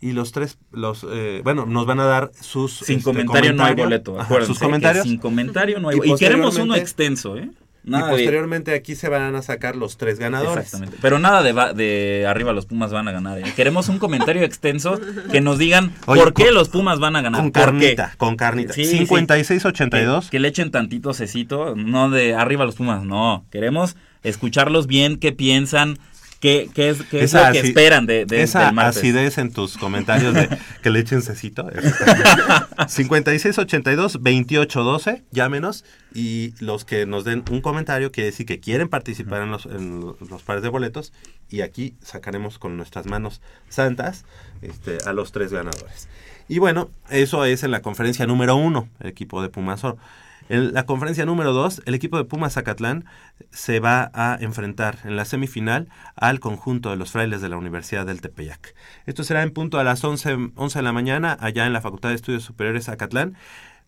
y 0.08 0.12
los 0.12 0.32
tres, 0.32 0.58
los, 0.72 1.06
eh, 1.10 1.40
bueno, 1.44 1.66
nos 1.66 1.86
van 1.86 2.00
a 2.00 2.04
dar 2.04 2.30
sus... 2.40 2.72
Sin 2.78 2.98
este, 2.98 3.04
comentario 3.04 3.52
no 3.52 3.64
hay 3.64 3.74
boleto, 3.74 4.20
Ajá, 4.20 4.44
sus 4.44 4.58
comentarios. 4.58 5.04
sin 5.04 5.18
comentario 5.18 5.80
no 5.80 5.88
hay 5.88 5.96
Y 5.96 5.98
bo- 5.98 6.04
y 6.04 6.18
queremos 6.18 6.56
uno 6.56 6.74
extenso, 6.74 7.36
¿eh? 7.36 7.50
y 7.84 7.90
Nada 7.90 8.06
de- 8.06 8.10
posteriormente 8.14 8.74
aquí 8.74 8.96
se 8.96 9.08
van 9.08 9.34
a 9.36 9.42
sacar 9.42 9.76
los 9.76 9.96
tres 9.96 10.18
ganadores. 10.18 10.64
Exactamente. 10.64 10.98
Pero 11.00 11.20
nada 11.20 11.44
de, 11.44 11.52
va- 11.52 11.72
de 11.72 12.26
arriba 12.28 12.52
los 12.52 12.66
Pumas 12.66 12.90
van 12.92 13.06
a 13.06 13.12
ganar. 13.12 13.38
¿eh? 13.38 13.44
Queremos 13.54 13.88
un 13.88 13.98
comentario 14.00 14.42
extenso 14.42 15.00
que 15.30 15.40
nos 15.40 15.56
digan 15.58 15.92
Oye, 16.06 16.20
por 16.20 16.34
qué 16.34 16.46
con- 16.46 16.54
los 16.54 16.68
Pumas 16.68 16.98
van 16.98 17.14
a 17.14 17.22
ganar. 17.22 17.40
con 17.40 17.52
carnita, 17.52 18.12
con 18.18 18.34
carnita. 18.34 18.74
56-82. 18.74 20.24
Que, 20.24 20.30
que 20.30 20.38
le 20.40 20.48
echen 20.48 20.70
tantito 20.70 21.14
cecito, 21.14 21.74
no 21.76 22.10
de 22.10 22.34
arriba 22.34 22.64
los 22.64 22.74
Pumas, 22.74 23.04
no. 23.04 23.44
Queremos 23.50 23.96
escucharlos 24.22 24.86
bien, 24.86 25.18
qué 25.18 25.32
piensan, 25.32 25.98
qué, 26.46 26.70
qué 26.74 26.88
es, 26.90 27.02
qué 27.02 27.24
es 27.24 27.32
lo 27.32 27.40
que 27.52 27.58
esperan 27.60 28.06
de, 28.06 28.24
de- 28.26 28.42
esa 28.42 28.66
del 28.66 28.74
martes. 28.74 28.98
acidez 28.98 29.38
en 29.38 29.52
tus 29.52 29.76
comentarios 29.76 30.32
de 30.34 30.48
que 30.82 30.90
le 30.90 31.00
echen 31.00 31.22
cecito. 31.22 31.68
5682 32.88 34.12
2812, 34.14 35.24
llámenos 35.30 35.84
y 36.14 36.54
los 36.60 36.84
que 36.84 37.06
nos 37.06 37.24
den 37.24 37.44
un 37.50 37.60
comentario 37.60 38.12
quiere 38.12 38.30
decir 38.30 38.46
que 38.46 38.60
quieren 38.60 38.88
participar 38.88 39.42
en 39.42 39.50
los, 39.50 39.66
en 39.66 40.00
los 40.30 40.42
pares 40.42 40.62
de 40.62 40.68
boletos 40.68 41.12
y 41.50 41.60
aquí 41.62 41.94
sacaremos 42.02 42.58
con 42.58 42.76
nuestras 42.76 43.06
manos 43.06 43.40
santas 43.68 44.24
este, 44.62 44.98
a 45.06 45.12
los 45.12 45.32
tres 45.32 45.52
ganadores. 45.52 46.08
Y 46.48 46.58
bueno, 46.60 46.90
eso 47.10 47.44
es 47.44 47.64
en 47.64 47.70
la 47.72 47.82
conferencia 47.82 48.26
número 48.26 48.56
uno, 48.56 48.88
el 49.00 49.08
equipo 49.08 49.42
de 49.42 49.48
Pumas 49.48 49.82
Oro. 49.84 49.98
En 50.48 50.72
la 50.72 50.86
conferencia 50.86 51.26
número 51.26 51.52
2, 51.52 51.82
el 51.86 51.94
equipo 51.94 52.16
de 52.18 52.24
Pumas 52.24 52.54
Zacatlán 52.54 53.04
se 53.50 53.80
va 53.80 54.12
a 54.14 54.38
enfrentar 54.40 54.98
en 55.04 55.16
la 55.16 55.24
semifinal 55.24 55.88
al 56.14 56.38
conjunto 56.38 56.90
de 56.90 56.96
los 56.96 57.10
frailes 57.10 57.40
de 57.40 57.48
la 57.48 57.56
Universidad 57.56 58.06
del 58.06 58.20
Tepeyac. 58.20 58.74
Esto 59.06 59.24
será 59.24 59.42
en 59.42 59.50
punto 59.50 59.80
a 59.80 59.84
las 59.84 60.04
11, 60.04 60.52
11 60.54 60.78
de 60.78 60.82
la 60.84 60.92
mañana 60.92 61.36
allá 61.40 61.66
en 61.66 61.72
la 61.72 61.80
Facultad 61.80 62.10
de 62.10 62.14
Estudios 62.14 62.44
Superiores 62.44 62.84
Zacatlán, 62.84 63.36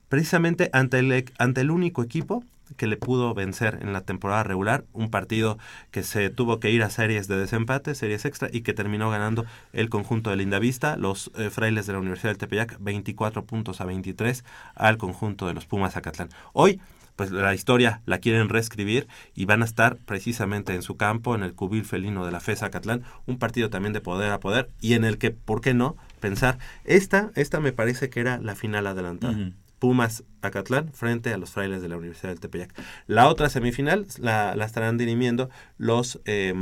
precisamente 0.08 0.68
ante 0.72 0.98
el, 0.98 1.32
ante 1.38 1.60
el 1.60 1.70
único 1.70 2.02
equipo 2.02 2.42
que 2.76 2.86
le 2.86 2.96
pudo 2.96 3.34
vencer 3.34 3.78
en 3.82 3.92
la 3.92 4.02
temporada 4.02 4.42
regular, 4.42 4.84
un 4.92 5.10
partido 5.10 5.58
que 5.90 6.02
se 6.02 6.30
tuvo 6.30 6.60
que 6.60 6.70
ir 6.70 6.82
a 6.82 6.90
series 6.90 7.28
de 7.28 7.38
desempate, 7.38 7.94
series 7.94 8.24
extra, 8.24 8.48
y 8.52 8.62
que 8.62 8.72
terminó 8.72 9.10
ganando 9.10 9.44
el 9.72 9.88
conjunto 9.88 10.30
de 10.30 10.36
Lindavista, 10.36 10.96
los 10.96 11.30
eh, 11.36 11.50
frailes 11.50 11.86
de 11.86 11.92
la 11.92 11.98
Universidad 12.00 12.30
del 12.30 12.38
Tepeyac, 12.38 12.76
24 12.80 13.44
puntos 13.44 13.80
a 13.80 13.84
23 13.84 14.44
al 14.74 14.98
conjunto 14.98 15.46
de 15.46 15.54
los 15.54 15.66
Pumas 15.66 15.94
Zacatlán. 15.94 16.28
Hoy, 16.52 16.80
pues 17.18 17.32
la 17.32 17.52
historia 17.52 18.00
la 18.06 18.18
quieren 18.18 18.48
reescribir 18.48 19.08
y 19.34 19.44
van 19.44 19.62
a 19.62 19.64
estar 19.64 19.96
precisamente 19.96 20.74
en 20.74 20.82
su 20.82 20.96
campo, 20.96 21.34
en 21.34 21.42
el 21.42 21.52
cubil 21.52 21.84
felino 21.84 22.24
de 22.24 22.30
la 22.30 22.38
FE 22.38 22.54
Zacatlán, 22.54 23.02
un 23.26 23.38
partido 23.38 23.70
también 23.70 23.92
de 23.92 24.00
poder 24.00 24.30
a 24.30 24.38
poder, 24.38 24.70
y 24.80 24.94
en 24.94 25.04
el 25.04 25.18
que, 25.18 25.32
¿por 25.32 25.60
qué 25.60 25.74
no? 25.74 25.96
Pensar, 26.20 26.58
esta, 26.84 27.32
esta 27.34 27.58
me 27.58 27.72
parece 27.72 28.08
que 28.08 28.20
era 28.20 28.38
la 28.38 28.54
final 28.54 28.86
adelantada. 28.86 29.36
Pumas 29.78 30.24
Acatlán 30.42 30.92
frente 30.92 31.32
a 31.32 31.38
los 31.38 31.50
frailes 31.50 31.82
de 31.82 31.88
la 31.88 31.96
Universidad 31.96 32.30
del 32.30 32.40
Tepeyac. 32.40 32.72
La 33.06 33.28
otra 33.28 33.48
semifinal 33.48 34.06
la, 34.18 34.52
estarán 34.64 34.98
dirimiendo 34.98 35.50
los 35.76 36.20
eh, 36.24 36.52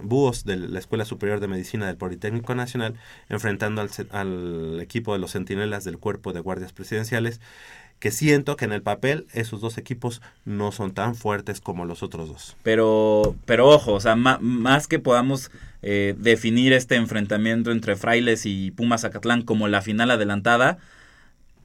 búhos 0.00 0.44
de 0.44 0.56
la 0.56 0.78
Escuela 0.78 1.04
Superior 1.04 1.40
de 1.40 1.48
Medicina 1.48 1.86
del 1.86 1.96
Politécnico 1.96 2.54
Nacional, 2.54 2.94
enfrentando 3.28 3.80
al, 4.10 4.80
equipo 4.80 5.12
de 5.12 5.18
los 5.18 5.32
centinelas 5.32 5.84
del 5.84 5.98
Cuerpo 5.98 6.32
de 6.32 6.40
Guardias 6.40 6.72
Presidenciales, 6.72 7.40
que 7.98 8.10
siento 8.10 8.56
que 8.56 8.64
en 8.64 8.72
el 8.72 8.82
papel 8.82 9.26
esos 9.32 9.60
dos 9.60 9.78
equipos 9.78 10.22
no 10.44 10.72
son 10.72 10.92
tan 10.92 11.14
fuertes 11.14 11.60
como 11.60 11.84
los 11.84 12.02
otros 12.02 12.28
dos. 12.28 12.56
Pero, 12.64 13.36
pero 13.44 13.68
ojo, 13.68 13.92
o 13.92 14.00
sea, 14.00 14.16
ma- 14.16 14.38
más 14.40 14.88
que 14.88 14.98
podamos 14.98 15.52
eh, 15.82 16.14
definir 16.18 16.72
este 16.72 16.96
enfrentamiento 16.96 17.70
entre 17.70 17.94
Frailes 17.94 18.44
y 18.44 18.72
Pumas 18.72 19.02
Zacatlán 19.02 19.42
como 19.42 19.68
la 19.68 19.82
final 19.82 20.10
adelantada, 20.10 20.78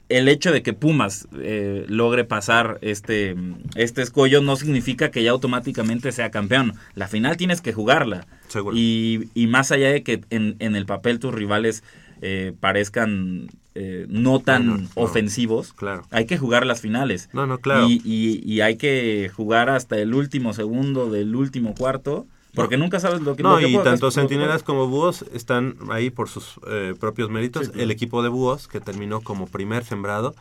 el 0.10 0.28
hecho 0.30 0.52
de 0.52 0.64
que 0.64 0.74
Pumas 0.74 1.28
eh, 1.40 1.86
logre 1.90 2.24
pasar 2.24 2.78
este, 2.82 3.36
este 3.76 4.02
escollo 4.02 4.42
no 4.42 4.56
significa 4.56 5.12
que 5.12 5.24
ya 5.24 5.32
automáticamente 5.32 6.12
sea 6.12 6.32
campeón. 6.32 6.74
La 6.96 7.08
final 7.08 7.36
tienes 7.38 7.62
que 7.62 7.74
jugarla. 7.74 8.26
Seguro. 8.48 8.76
Y, 8.78 9.30
y 9.34 9.48
más 9.48 9.72
allá 9.72 9.90
de 9.92 10.04
que 10.04 10.22
en, 10.30 10.56
en 10.60 10.76
el 10.76 10.86
papel 10.86 11.20
tus 11.20 11.34
rivales 11.34 11.84
eh, 12.22 12.54
parezcan 12.60 13.50
eh, 13.76 14.06
no 14.10 14.40
tan 14.40 14.66
no. 14.84 14.90
ofensivos, 14.96 15.74
Claro. 15.74 16.08
hay 16.10 16.26
que 16.26 16.38
jugar 16.38 16.66
las 16.66 16.82
finales. 16.82 17.30
No, 17.34 17.46
no, 17.46 17.60
claro. 17.60 17.88
Y, 17.90 18.02
y- 18.04 18.42
y 18.44 18.62
hay 18.62 18.76
que 18.78 19.30
jugar 19.36 19.70
hasta 19.70 19.98
el 20.00 20.14
último 20.16 20.54
segundo 20.54 21.12
del 21.12 21.36
último 21.36 21.76
cuarto, 21.76 22.26
porque 22.54 22.78
nunca 22.78 23.00
sabes 23.00 23.22
lo 23.22 23.36
que 23.36 23.44
No, 23.44 23.60
lo 23.60 23.68
que 23.68 23.70
y 23.70 23.78
tanto 23.84 24.12
Centinelas 24.12 24.64
como 24.64 24.88
Búhos 24.88 25.26
están 25.34 25.78
ahí 25.90 26.10
por 26.10 26.30
sus 26.30 26.60
eh, 26.68 26.94
propios 27.00 27.30
méritos. 27.30 27.66
Sí, 27.66 27.72
claro. 27.72 27.84
El 27.84 27.92
equipo 27.92 28.24
de 28.24 28.30
Búhos, 28.30 28.68
que 28.68 28.80
terminó 28.80 29.22
como 29.22 29.48
primer 29.48 29.84
sembrado, 29.84 30.36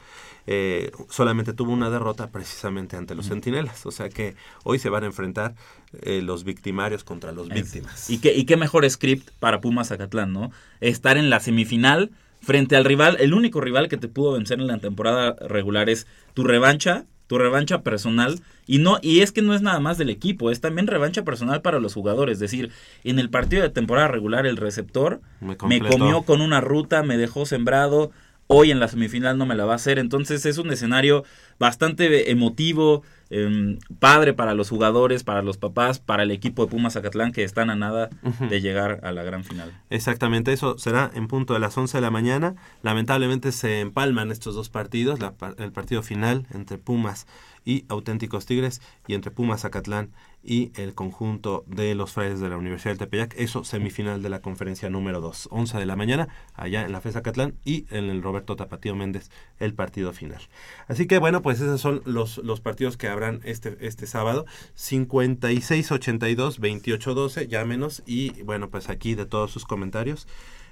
eh, 0.47 0.93
solamente 1.11 1.53
tuvo 1.53 1.73
una 1.73 1.91
derrota 1.91 2.29
precisamente 2.29 2.97
ante 2.97 3.15
los 3.15 3.29
Centinelas. 3.29 3.85
O 3.87 3.91
sea 3.91 4.09
que 4.09 4.35
hoy 4.65 4.79
se 4.79 4.89
van 4.89 5.03
a 5.03 5.07
enfrentar 5.07 5.55
eh, 6.03 6.23
los 6.23 6.45
victimarios 6.45 7.05
contra 7.05 7.33
los 7.33 7.49
víctimas. 7.49 8.09
Y 8.09 8.19
qué, 8.19 8.35
y 8.35 8.45
qué 8.45 8.57
mejor 8.57 8.89
script 8.89 9.31
para 9.39 9.61
Pumas 9.61 9.89
Zacatlán, 9.89 10.33
¿no? 10.33 10.51
Estar 10.81 11.17
en 11.17 11.31
la 11.31 11.41
semifinal 11.41 12.11
frente 12.41 12.77
al 12.77 12.85
rival, 12.85 13.17
el 13.19 13.35
único 13.35 13.61
rival 13.61 13.89
que 13.89 13.97
te 13.97 14.09
pudo 14.09 14.33
vencer 14.33 14.61
en 14.61 14.69
la 14.69 14.79
temporada 14.79 15.35
regular 15.49 15.91
es 15.91 16.07
tu 16.33 16.45
revancha, 16.45 17.05
tu 17.27 17.39
revancha 17.39 17.83
personal. 17.83 18.41
Y 18.67 18.79
no, 18.79 18.99
y 19.03 19.21
es 19.21 19.33
que 19.33 19.43
no 19.43 19.55
es 19.55 19.63
nada 19.63 19.81
más 19.81 19.99
del 19.99 20.11
equipo, 20.11 20.51
es 20.51 20.61
también 20.61 20.87
revancha 20.87 21.23
personal 21.23 21.63
para 21.63 21.79
los 21.79 21.95
jugadores. 21.95 22.35
Es 22.35 22.41
decir, 22.41 22.71
en 23.05 23.19
el 23.19 23.31
partido 23.31 23.63
de 23.63 23.71
temporada 23.71 24.09
regular, 24.09 24.47
el 24.47 24.57
receptor 24.57 25.21
Me 25.41 25.57
me 25.67 25.81
comió 25.81 26.23
con 26.23 26.41
una 26.41 26.61
ruta, 26.61 27.03
me 27.03 27.17
dejó 27.17 27.47
sembrado. 27.47 28.11
Hoy 28.49 28.71
en 28.71 28.81
la 28.81 28.89
semifinal 28.89 29.39
no 29.39 29.47
me 29.47 29.55
la 29.55 29.65
va 29.65 29.73
a 29.73 29.77
hacer. 29.77 29.99
Entonces 29.99 30.47
es 30.47 30.59
un 30.59 30.71
escenario 30.71 31.25
bastante 31.59 32.31
emotivo, 32.31 33.03
em, 33.31 33.79
padre 33.99 34.35
para 34.35 34.55
los 34.55 34.69
jugadores, 34.69 35.25
para 35.25 35.43
los 35.43 35.57
papás, 35.57 35.99
para 35.99 36.23
el 36.23 36.31
equipo 36.31 36.65
de 36.65 36.71
Pumas 36.71 36.93
Zacatlán 36.93 37.33
que 37.33 37.43
están 37.43 37.71
a 37.71 37.77
nada 37.77 38.09
de 38.49 38.61
llegar 38.61 39.01
a 39.03 39.13
la 39.13 39.25
gran 39.25 39.43
final. 39.43 39.73
Exactamente, 39.91 40.53
eso 40.53 40.79
será 40.79 41.11
en 41.15 41.27
punto 41.27 41.55
de 41.55 41.61
las 41.61 41.77
11 41.77 41.99
de 41.99 42.03
la 42.03 42.11
mañana. 42.11 42.55
Lamentablemente 42.83 43.51
se 43.53 43.81
empalman 43.81 44.31
estos 44.31 44.55
dos 44.55 44.69
partidos, 44.69 45.19
la 45.19 45.35
el 45.59 45.73
partido 45.73 46.03
final 46.03 46.47
entre 46.53 46.79
Pumas 46.79 47.27
y 47.65 47.85
Auténticos 47.89 48.47
Tigres 48.47 48.81
y 49.09 49.15
entre 49.15 49.31
Pumas 49.31 49.63
Zacatlán 49.63 50.11
y 50.47 50.71
el 50.77 50.95
conjunto 50.95 51.65
de 51.67 51.97
los 51.97 52.13
Frailes 52.13 52.41
de 52.41 52.49
la 52.49 52.57
Universidad 52.57 52.93
del 52.93 52.99
Tepeyac. 52.99 53.35
Eso 53.37 53.65
semifinal 53.65 54.23
de 54.23 54.31
la 54.31 54.41
conferencia 54.41 54.89
número 54.89 55.21
2, 55.21 55.49
11 55.51 55.79
de 55.79 55.87
la 55.87 55.97
mañana, 55.97 56.29
allá 56.55 56.85
en 56.85 56.93
la 56.93 57.01
FES 57.01 57.15
Zacatlán 57.15 57.57
y 57.65 57.87
en 57.91 58.05
el 58.05 58.23
Roberto 58.23 58.55
Tapatío 58.55 58.95
Méndez 58.95 59.33
el 59.59 59.75
partido 59.75 60.13
final. 60.13 60.43
Así 60.87 61.09
que 61.09 61.19
bueno, 61.19 61.43
pues 61.43 61.61
esos 61.61 61.81
son 61.81 62.03
los, 62.05 62.39
los 62.39 62.61
partidos 62.61 62.97
que 62.97 63.09
habrán 63.09 63.41
este, 63.43 63.77
este 63.81 64.07
sábado. 64.07 64.47
56-82-28-12, 64.77 67.49
llámenos 67.49 68.05
y 68.07 68.41
bueno, 68.43 68.71
pues 68.71 68.89
aquí 68.89 69.17
de 69.17 69.27
todos 69.27 69.51
sus 69.51 69.65
comentarios 69.65 70.29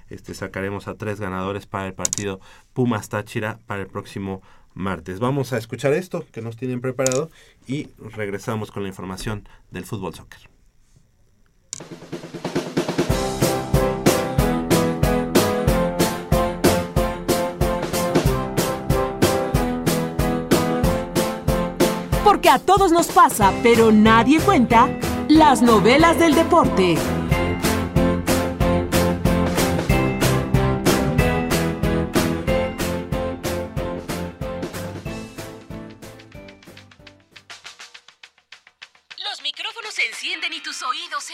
este, 0.09 0.33
sacaremos 0.33 0.87
a 0.87 0.95
tres 0.95 1.19
ganadores 1.19 1.65
para 1.65 1.87
el 1.87 1.93
partido 1.93 2.39
Pumas 2.73 3.09
Táchira 3.09 3.59
para 3.65 3.81
el 3.81 3.87
próximo 3.87 4.41
martes. 4.75 5.19
Vamos 5.19 5.53
a 5.53 5.57
escuchar 5.57 5.93
esto 5.93 6.25
que 6.31 6.41
nos 6.41 6.57
tienen 6.57 6.81
preparado 6.81 7.31
y 7.65 7.87
regresamos 7.97 8.71
con 8.71 8.83
la 8.83 8.89
información 8.89 9.47
del 9.71 9.85
fútbol 9.85 10.13
soccer. 10.13 10.49
Porque 22.23 22.49
a 22.49 22.59
todos 22.59 22.91
nos 22.91 23.07
pasa, 23.07 23.53
pero 23.63 23.91
nadie 23.91 24.39
cuenta, 24.39 24.89
las 25.29 25.61
novelas 25.61 26.19
del 26.19 26.35
deporte. 26.35 26.97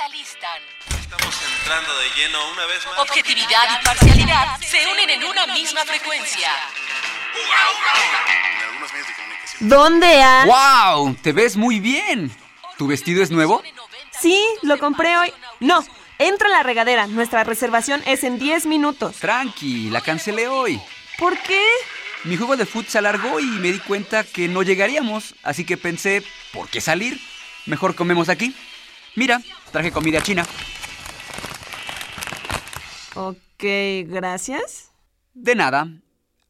Se 0.02 0.16
alistan. 0.16 0.62
Estamos 1.00 1.36
entrando 1.60 2.00
de 2.00 2.10
lleno 2.16 2.52
una 2.54 2.66
vez 2.66 2.86
más. 2.86 3.00
Objetividad 3.00 3.80
y 3.80 3.86
parcialidad 3.86 4.60
se 4.60 4.88
unen 4.88 5.10
en 5.10 5.24
una 5.24 5.48
misma 5.48 5.82
frecuencia. 5.86 6.50
¿Dónde 9.60 10.08
hay? 10.08 10.48
¡Wow! 10.48 11.16
Te 11.22 11.34
ves 11.34 11.58
muy 11.58 11.80
bien. 11.80 12.32
¿Tu 12.78 12.88
vestido 12.88 13.22
es 13.22 13.32
nuevo? 13.32 13.62
Sí, 14.20 14.44
lo 14.64 14.80
compré 14.80 15.18
hoy. 15.18 15.34
No, 15.60 15.86
entra 16.18 16.48
a 16.48 16.52
la 16.52 16.64
regadera. 16.64 17.08
Nuestra 17.08 17.44
reservación 17.44 18.02
es 18.06 18.24
en 18.24 18.40
10 18.40 18.66
minutos. 18.66 19.18
Tranqui, 19.18 19.90
la 19.90 20.02
cancelé 20.02 20.48
hoy. 20.48 20.82
¿Por 21.18 21.38
qué? 21.40 21.64
Mi 22.24 22.38
juego 22.38 22.56
de 22.56 22.66
fútbol 22.66 22.88
se 22.88 22.98
alargó 22.98 23.40
y 23.40 23.46
me 23.46 23.72
di 23.72 23.80
cuenta 23.80 24.24
que 24.24 24.48
no 24.48 24.62
llegaríamos, 24.62 25.36
así 25.44 25.66
que 25.66 25.76
pensé, 25.76 26.24
¿por 26.54 26.70
qué 26.70 26.80
salir? 26.80 27.20
Mejor 27.66 27.96
comemos 27.96 28.30
aquí. 28.30 28.56
Mira, 29.16 29.42
traje 29.72 29.92
comida 29.92 30.22
china. 30.22 30.46
Ok, 33.16 33.64
gracias. 34.06 34.92
De 35.34 35.56
nada. 35.56 35.88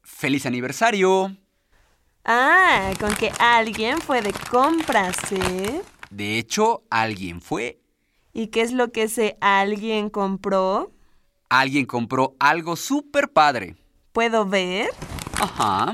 Feliz 0.03 0.45
aniversario. 0.45 1.35
Ah, 2.23 2.91
con 2.99 3.15
que 3.15 3.31
alguien 3.39 3.99
fue 3.99 4.21
de 4.21 4.31
compras, 4.33 5.17
¿eh? 5.31 5.81
De 6.11 6.37
hecho, 6.37 6.83
alguien 6.91 7.41
fue. 7.41 7.81
¿Y 8.33 8.47
qué 8.47 8.61
es 8.61 8.71
lo 8.71 8.91
que 8.91 9.03
ese 9.03 9.37
alguien 9.41 10.09
compró? 10.09 10.91
Alguien 11.49 11.85
compró 11.85 12.35
algo 12.39 12.75
súper 12.75 13.31
padre. 13.31 13.75
¿Puedo 14.11 14.45
ver? 14.45 14.89
Ajá. 15.33 15.91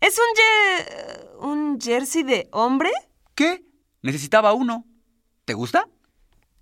¿Es 0.00 0.18
un 0.18 1.48
un 1.48 1.80
jersey 1.80 2.24
de 2.24 2.48
hombre? 2.50 2.90
¿Qué? 3.34 3.64
Necesitaba 4.02 4.52
uno. 4.52 4.84
¿Te 5.44 5.54
gusta? 5.54 5.88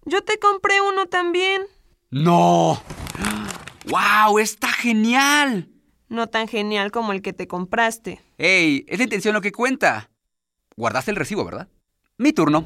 Yo 0.08 0.22
te 0.22 0.38
compré 0.38 0.80
uno 0.80 1.06
también. 1.06 1.62
¡No! 2.10 2.80
¡Wow! 3.86 4.38
¡Está 4.38 4.68
genial! 4.68 5.68
No 6.08 6.28
tan 6.28 6.46
genial 6.46 6.92
como 6.92 7.12
el 7.12 7.22
que 7.22 7.32
te 7.32 7.48
compraste. 7.48 8.20
¡Ey! 8.38 8.84
Es 8.86 8.98
la 8.98 9.04
intención 9.04 9.34
lo 9.34 9.40
que 9.40 9.50
cuenta. 9.50 10.10
Guardaste 10.76 11.10
el 11.10 11.16
recibo, 11.16 11.44
¿verdad? 11.44 11.66
Mi 12.18 12.32
turno. 12.32 12.64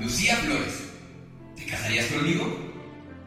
Lucía 0.00 0.36
Flores, 0.36 0.88
¿te 1.54 1.66
casarías 1.66 2.06
conmigo? 2.06 2.46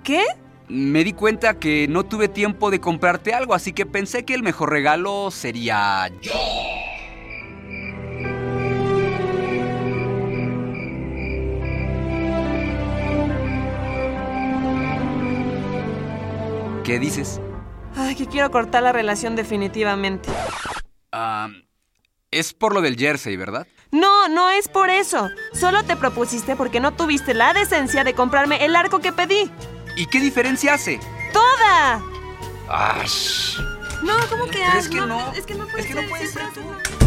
¿Qué? 0.04 0.26
Me 0.68 1.04
di 1.04 1.14
cuenta 1.14 1.60
que 1.60 1.88
no 1.88 2.04
tuve 2.06 2.28
tiempo 2.28 2.72
de 2.72 2.82
comprarte 2.82 3.36
algo, 3.36 3.54
así 3.54 3.72
que 3.72 3.86
pensé 3.86 4.26
que 4.26 4.34
el 4.34 4.42
mejor 4.42 4.72
regalo 4.72 5.30
sería 5.30 6.10
yo. 6.22 6.59
¿Qué 16.90 16.98
dices? 16.98 17.40
Ay, 17.96 18.16
que 18.16 18.26
quiero 18.26 18.50
cortar 18.50 18.82
la 18.82 18.92
relación 18.92 19.36
definitivamente. 19.36 20.28
Ah, 21.12 21.50
es 22.32 22.52
por 22.52 22.74
lo 22.74 22.82
del 22.82 22.96
jersey, 22.96 23.38
¿verdad? 23.38 23.68
No, 23.92 24.28
no 24.28 24.50
es 24.50 24.68
por 24.68 24.90
eso. 24.90 25.30
Solo 25.54 25.84
te 25.84 25.96
propusiste 25.96 26.56
porque 26.56 26.80
no 26.80 26.96
tuviste 26.96 27.36
la 27.36 27.54
decencia 27.54 28.04
de 28.04 28.16
comprarme 28.16 28.66
el 28.66 28.76
arco 28.76 29.02
que 29.02 29.14
pedí. 29.14 29.52
¿Y 29.98 30.08
qué 30.08 30.20
diferencia 30.20 30.74
hace? 30.74 31.00
¡Toda! 31.32 32.02
¡Ash! 32.68 33.60
No, 34.02 34.16
¿cómo 34.28 34.46
que 34.46 34.58
Pero 34.58 34.80
es 34.80 34.90
que 34.90 35.02
no. 35.02 35.32
Es 35.34 35.46
que 35.46 35.54
no 35.54 35.68
puede 35.68 35.82
Es 35.84 35.88
que 35.90 35.94
no 35.94 36.02
ser, 36.02 36.10
puede 36.10 36.26
sí, 36.26 36.34
ser 36.34 36.99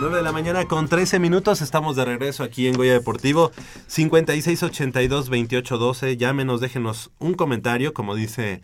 tú. 0.00 0.06
Nueve 0.06 0.16
de 0.18 0.22
la 0.22 0.32
mañana 0.32 0.64
con 0.66 0.88
13 0.88 1.18
minutos, 1.18 1.60
estamos 1.62 1.96
de 1.96 2.04
regreso 2.04 2.42
aquí 2.42 2.66
en 2.66 2.74
Goya 2.74 2.92
Deportivo, 2.94 3.52
5682-2812, 3.88 6.16
llámenos, 6.16 6.60
déjenos 6.60 7.10
un 7.18 7.34
comentario, 7.34 7.92
como 7.94 8.14
dice 8.14 8.62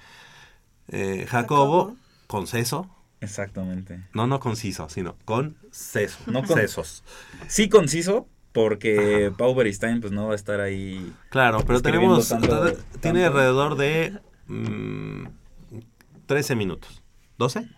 eh, 0.88 1.26
Jacobo, 1.28 1.96
con 2.26 2.46
seso. 2.46 2.88
Exactamente. 3.20 4.02
No, 4.12 4.26
no 4.26 4.40
conciso, 4.40 4.88
sino 4.88 5.16
con 5.24 5.56
seso. 5.70 6.18
No 6.26 6.42
con- 6.42 6.58
sesos. 6.58 7.02
Sí 7.48 7.68
conciso, 7.68 8.26
porque 8.52 9.32
Pau 9.36 9.54
Beristain 9.54 10.00
pues 10.00 10.12
no 10.12 10.26
va 10.28 10.32
a 10.32 10.36
estar 10.36 10.60
ahí. 10.60 11.12
Claro, 11.30 11.62
pero 11.66 11.80
tenemos, 11.82 12.28
tanto- 12.28 12.72
tiene 13.00 13.22
tanto. 13.22 13.26
alrededor 13.38 13.76
de 13.76 14.18
mm, 14.48 15.26
13 16.26 16.56
minutos. 16.56 17.02
¿12? 17.38 17.68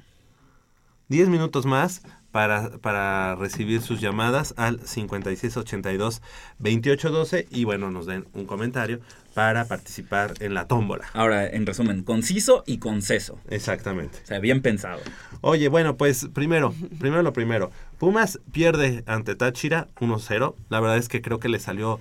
10 1.08 1.28
minutos 1.28 1.66
más 1.66 2.02
para, 2.38 2.78
para 2.78 3.34
recibir 3.34 3.82
sus 3.82 4.00
llamadas 4.00 4.54
al 4.56 4.78
5682-2812 4.78 7.48
y 7.50 7.64
bueno, 7.64 7.90
nos 7.90 8.06
den 8.06 8.28
un 8.32 8.46
comentario 8.46 9.00
para 9.34 9.64
participar 9.64 10.34
en 10.38 10.54
la 10.54 10.68
tómbola. 10.68 11.06
Ahora, 11.14 11.48
en 11.48 11.66
resumen, 11.66 12.04
conciso 12.04 12.62
y 12.64 12.78
conceso. 12.78 13.40
Exactamente. 13.50 14.20
O 14.22 14.26
sea, 14.26 14.38
bien 14.38 14.62
pensado. 14.62 15.00
Oye, 15.40 15.66
bueno, 15.66 15.96
pues 15.96 16.28
primero, 16.32 16.72
primero 17.00 17.24
lo 17.24 17.32
primero. 17.32 17.72
Pumas 17.98 18.38
pierde 18.52 19.02
ante 19.08 19.34
Táchira 19.34 19.88
1-0. 19.96 20.54
La 20.68 20.78
verdad 20.78 20.96
es 20.96 21.08
que 21.08 21.20
creo 21.20 21.40
que 21.40 21.48
le 21.48 21.58
salió 21.58 21.98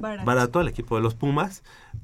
Barato. 0.00 0.24
barato 0.24 0.60
al 0.60 0.68
equipo 0.68 0.96
de 0.96 1.02
los 1.02 1.14
Pumas, 1.14 1.62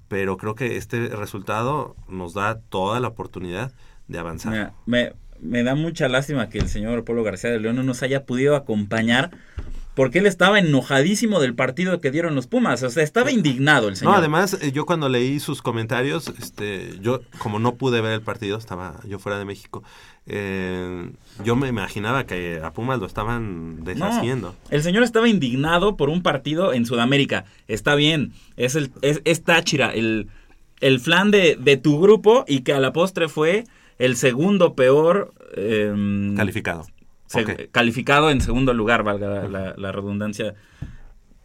pero 0.08 0.36
creo 0.36 0.54
que 0.54 0.76
este 0.76 1.08
resultado 1.08 1.96
nos 2.06 2.34
da 2.34 2.60
toda 2.60 3.00
la 3.00 3.08
oportunidad 3.08 3.72
de 4.08 4.18
avanzar. 4.18 4.52
Mira, 4.52 4.74
me, 4.84 5.14
me 5.42 5.62
da 5.62 5.74
mucha 5.74 6.08
lástima 6.08 6.48
que 6.48 6.58
el 6.58 6.68
señor 6.68 7.04
Polo 7.04 7.22
García 7.22 7.50
de 7.50 7.60
León 7.60 7.76
no 7.76 7.82
nos 7.82 8.02
haya 8.02 8.24
podido 8.24 8.56
acompañar 8.56 9.30
porque 9.94 10.20
él 10.20 10.26
estaba 10.26 10.58
enojadísimo 10.58 11.38
del 11.38 11.54
partido 11.54 12.00
que 12.00 12.10
dieron 12.10 12.34
los 12.34 12.46
Pumas. 12.46 12.82
O 12.82 12.88
sea, 12.88 13.02
estaba 13.02 13.30
indignado 13.30 13.88
el 13.90 13.96
señor. 13.96 14.14
No, 14.14 14.18
además, 14.18 14.56
eh, 14.62 14.72
yo 14.72 14.86
cuando 14.86 15.10
leí 15.10 15.38
sus 15.38 15.60
comentarios, 15.60 16.32
este, 16.40 16.98
yo 17.02 17.20
como 17.36 17.58
no 17.58 17.74
pude 17.74 18.00
ver 18.00 18.12
el 18.12 18.22
partido, 18.22 18.56
estaba 18.56 19.00
yo 19.06 19.18
fuera 19.18 19.38
de 19.38 19.44
México, 19.44 19.82
eh, 20.26 21.10
yo 21.44 21.56
me 21.56 21.68
imaginaba 21.68 22.24
que 22.24 22.60
a 22.64 22.72
Pumas 22.72 23.00
lo 23.00 23.06
estaban 23.06 23.80
No, 23.80 23.84
deshaciendo. 23.84 24.54
el 24.70 24.82
señor 24.82 25.02
estaba 25.02 25.28
indignado 25.28 25.96
por 25.98 26.08
un 26.08 26.22
partido 26.22 26.72
en 26.72 26.86
Sudamérica. 26.86 27.44
Está 27.68 27.94
bien, 27.94 28.32
es, 28.56 28.76
el, 28.76 28.92
es, 29.02 29.20
es 29.26 29.42
Táchira, 29.44 29.90
el, 29.92 30.28
el 30.80 31.00
flan 31.00 31.30
de, 31.30 31.58
de 31.60 31.76
tu 31.76 32.00
grupo 32.00 32.46
y 32.48 32.60
que 32.60 32.72
a 32.72 32.80
la 32.80 32.94
postre 32.94 33.28
fue 33.28 33.64
el 34.04 34.16
segundo 34.16 34.74
peor... 34.74 35.32
em, 35.56 36.34
Calificado. 36.36 36.86
se-. 37.26 37.68
Calificado 37.70 38.30
en 38.30 38.40
segundo 38.40 38.74
lugar, 38.74 39.02
valga 39.04 39.48
la, 39.48 39.74
la 39.76 39.92
redundancia. 39.92 40.54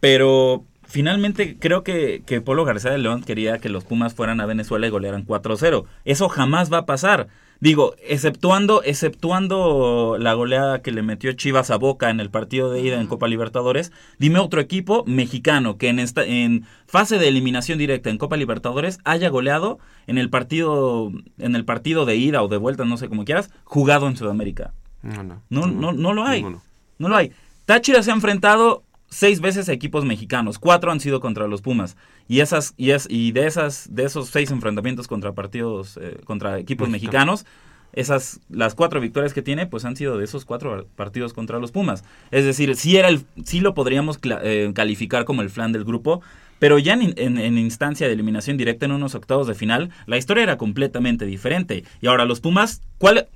Pero 0.00 0.64
finalmente 0.84 1.56
creo 1.58 1.84
que, 1.84 2.22
que 2.26 2.40
Polo 2.40 2.64
García 2.64 2.90
de 2.90 2.98
León 2.98 3.22
quería 3.22 3.58
que 3.58 3.68
los 3.68 3.84
Pumas 3.84 4.14
fueran 4.14 4.40
a 4.40 4.46
Venezuela 4.46 4.86
y 4.86 4.90
golearan 4.90 5.26
4-0. 5.26 5.84
Eso 6.04 6.28
jamás 6.28 6.72
va 6.72 6.78
a 6.78 6.86
pasar. 6.86 7.28
Digo, 7.60 7.94
exceptuando, 8.06 8.82
exceptuando 8.84 10.16
la 10.18 10.32
goleada 10.34 10.80
que 10.80 10.92
le 10.92 11.02
metió 11.02 11.32
Chivas 11.32 11.70
a 11.70 11.76
Boca 11.76 12.08
en 12.08 12.20
el 12.20 12.30
partido 12.30 12.70
de 12.70 12.80
ida 12.80 13.00
en 13.00 13.08
Copa 13.08 13.26
Libertadores, 13.26 13.90
dime 14.18 14.38
otro 14.38 14.60
equipo 14.60 15.02
mexicano 15.06 15.76
que 15.76 15.88
en 15.88 15.98
esta 15.98 16.24
en 16.24 16.66
fase 16.86 17.18
de 17.18 17.26
eliminación 17.26 17.78
directa 17.78 18.10
en 18.10 18.18
Copa 18.18 18.36
Libertadores 18.36 19.00
haya 19.04 19.28
goleado 19.28 19.80
en 20.06 20.18
el 20.18 20.30
partido 20.30 21.10
en 21.38 21.56
el 21.56 21.64
partido 21.64 22.06
de 22.06 22.16
ida 22.16 22.42
o 22.44 22.48
de 22.48 22.58
vuelta, 22.58 22.84
no 22.84 22.96
sé 22.96 23.08
cómo 23.08 23.24
quieras, 23.24 23.50
jugado 23.64 24.06
en 24.06 24.16
Sudamérica. 24.16 24.72
No, 25.02 25.24
no. 25.24 25.42
No, 25.48 25.66
no, 25.66 25.92
no 25.92 26.12
lo 26.12 26.24
hay. 26.24 26.42
Ninguno. 26.42 26.62
No 26.98 27.08
lo 27.08 27.16
hay. 27.16 27.32
Táchira 27.64 28.02
se 28.02 28.10
ha 28.10 28.14
enfrentado 28.14 28.84
seis 29.08 29.40
veces 29.40 29.68
a 29.68 29.72
equipos 29.72 30.04
mexicanos. 30.04 30.58
Cuatro 30.58 30.90
han 30.92 31.00
sido 31.00 31.20
contra 31.20 31.46
los 31.46 31.62
Pumas. 31.62 31.96
Y 32.28 32.40
esas, 32.40 32.74
y 32.76 32.90
es, 32.90 33.06
y 33.10 33.32
de 33.32 33.46
esas, 33.46 33.88
de 33.90 34.04
esos 34.04 34.28
seis 34.28 34.50
enfrentamientos 34.50 35.06
contra 35.08 35.32
partidos, 35.32 35.98
eh, 36.00 36.20
contra 36.24 36.58
equipos 36.58 36.88
Mexicanos. 36.88 37.42
mexicanos, 37.42 37.68
esas, 37.94 38.40
las 38.50 38.74
cuatro 38.74 39.00
victorias 39.00 39.32
que 39.32 39.40
tiene, 39.42 39.66
pues 39.66 39.84
han 39.86 39.96
sido 39.96 40.18
de 40.18 40.24
esos 40.24 40.44
cuatro 40.44 40.86
partidos 40.94 41.32
contra 41.32 41.58
los 41.58 41.72
Pumas. 41.72 42.04
Es 42.30 42.44
decir, 42.44 42.76
sí 42.76 42.96
era 42.98 43.08
el, 43.08 43.24
sí 43.44 43.60
lo 43.60 43.72
podríamos 43.74 44.18
eh, 44.42 44.70
calificar 44.74 45.24
como 45.24 45.42
el 45.42 45.50
flan 45.50 45.72
del 45.72 45.84
grupo. 45.84 46.20
Pero 46.58 46.80
ya 46.80 46.94
en, 46.94 47.14
en- 47.16 47.38
en 47.38 47.56
instancia 47.56 48.08
de 48.08 48.12
eliminación 48.14 48.56
directa 48.56 48.84
en 48.84 48.90
unos 48.92 49.14
octavos 49.14 49.46
de 49.46 49.54
final, 49.54 49.90
la 50.06 50.16
historia 50.18 50.42
era 50.42 50.58
completamente 50.58 51.24
diferente. 51.24 51.84
Y 52.00 52.08
ahora 52.08 52.24
los 52.24 52.40
Pumas, 52.40 52.82
¿cuál, 52.98 53.28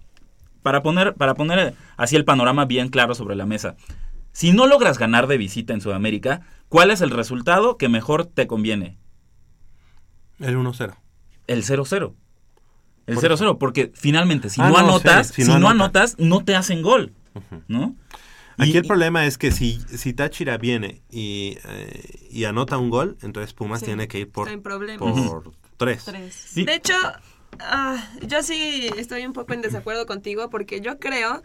para 0.62 0.82
poner, 0.82 1.15
para 1.15 1.35
poner 1.35 1.73
así 1.97 2.16
el 2.16 2.24
panorama 2.24 2.65
bien 2.65 2.89
claro 2.89 3.15
sobre 3.15 3.36
la 3.36 3.47
mesa. 3.47 3.77
Si 4.33 4.53
no 4.53 4.67
logras 4.67 4.99
ganar 4.99 5.27
de 5.27 5.37
visita 5.39 5.73
en 5.75 5.81
Sudamérica, 5.81 6.43
¿cuál 6.69 6.91
es 6.91 7.01
el 7.01 7.11
resultado 7.11 7.77
que 7.77 7.89
mejor 7.89 8.27
te 8.27 8.47
conviene? 8.47 8.99
El 10.41 10.57
1-0. 10.57 10.95
El 11.47 11.63
0-0. 11.65 12.15
El 13.07 13.15
Por 13.17 13.25
0-0, 13.25 13.59
porque 13.59 13.91
finalmente 13.95 14.49
si 14.49 14.61
Ah, 14.61 14.69
no 14.69 14.73
no, 14.75 14.79
anotas, 14.79 15.29
sí, 15.29 15.43
si, 15.43 15.49
no, 15.49 15.69
anotas, 15.69 16.17
no 16.19 16.45
te 16.45 16.55
hacen 16.55 16.83
gol, 16.83 17.13
¿no? 17.69 17.97
Aquí 18.59 18.73
Y- 18.73 18.77
el 18.77 18.85
problema 18.85 19.27
es 19.27 19.39
que 19.39 19.51
si, 19.51 19.81
si 19.81 20.13
Táchira 20.13 20.57
viene 20.57 21.03
y, 21.11 21.59
eh, 21.65 22.29
y 22.31 22.45
anota 22.45 22.79
un 22.79 22.91
gol, 22.91 23.17
entonces 23.23 23.55
Pumas 23.55 23.81
Sí, 23.81 23.87
tiene 23.87 24.07
que 24.09 24.21
ir 24.21 24.31
por, 24.31 24.49
por 24.99 25.53
tres. 25.79 26.05
De 26.55 26.75
hecho, 26.75 26.95
ah, 27.59 28.09
yo 28.27 28.43
sí 28.43 28.89
estoy 28.97 29.27
un 29.27 29.33
poco 29.33 29.53
en 29.53 29.63
desacuerdo 29.63 30.07
contigo 30.07 30.49
porque 30.49 30.81
yo 30.81 30.99
creo 31.01 31.43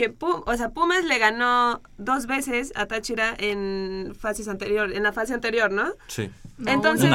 que 0.00 0.10
Pum- 0.10 0.42
o 0.46 0.56
sea, 0.56 0.70
Pumas 0.70 1.04
le 1.04 1.18
ganó 1.18 1.82
dos 1.98 2.26
veces 2.26 2.72
a 2.74 2.86
Táchira 2.86 3.34
en 3.38 4.14
fases 4.18 4.48
anterior, 4.48 4.90
en 4.92 5.02
la 5.02 5.12
fase 5.12 5.34
anterior, 5.34 5.70
¿no? 5.70 5.92
Sí. 6.08 6.30
Entonces, 6.66 7.06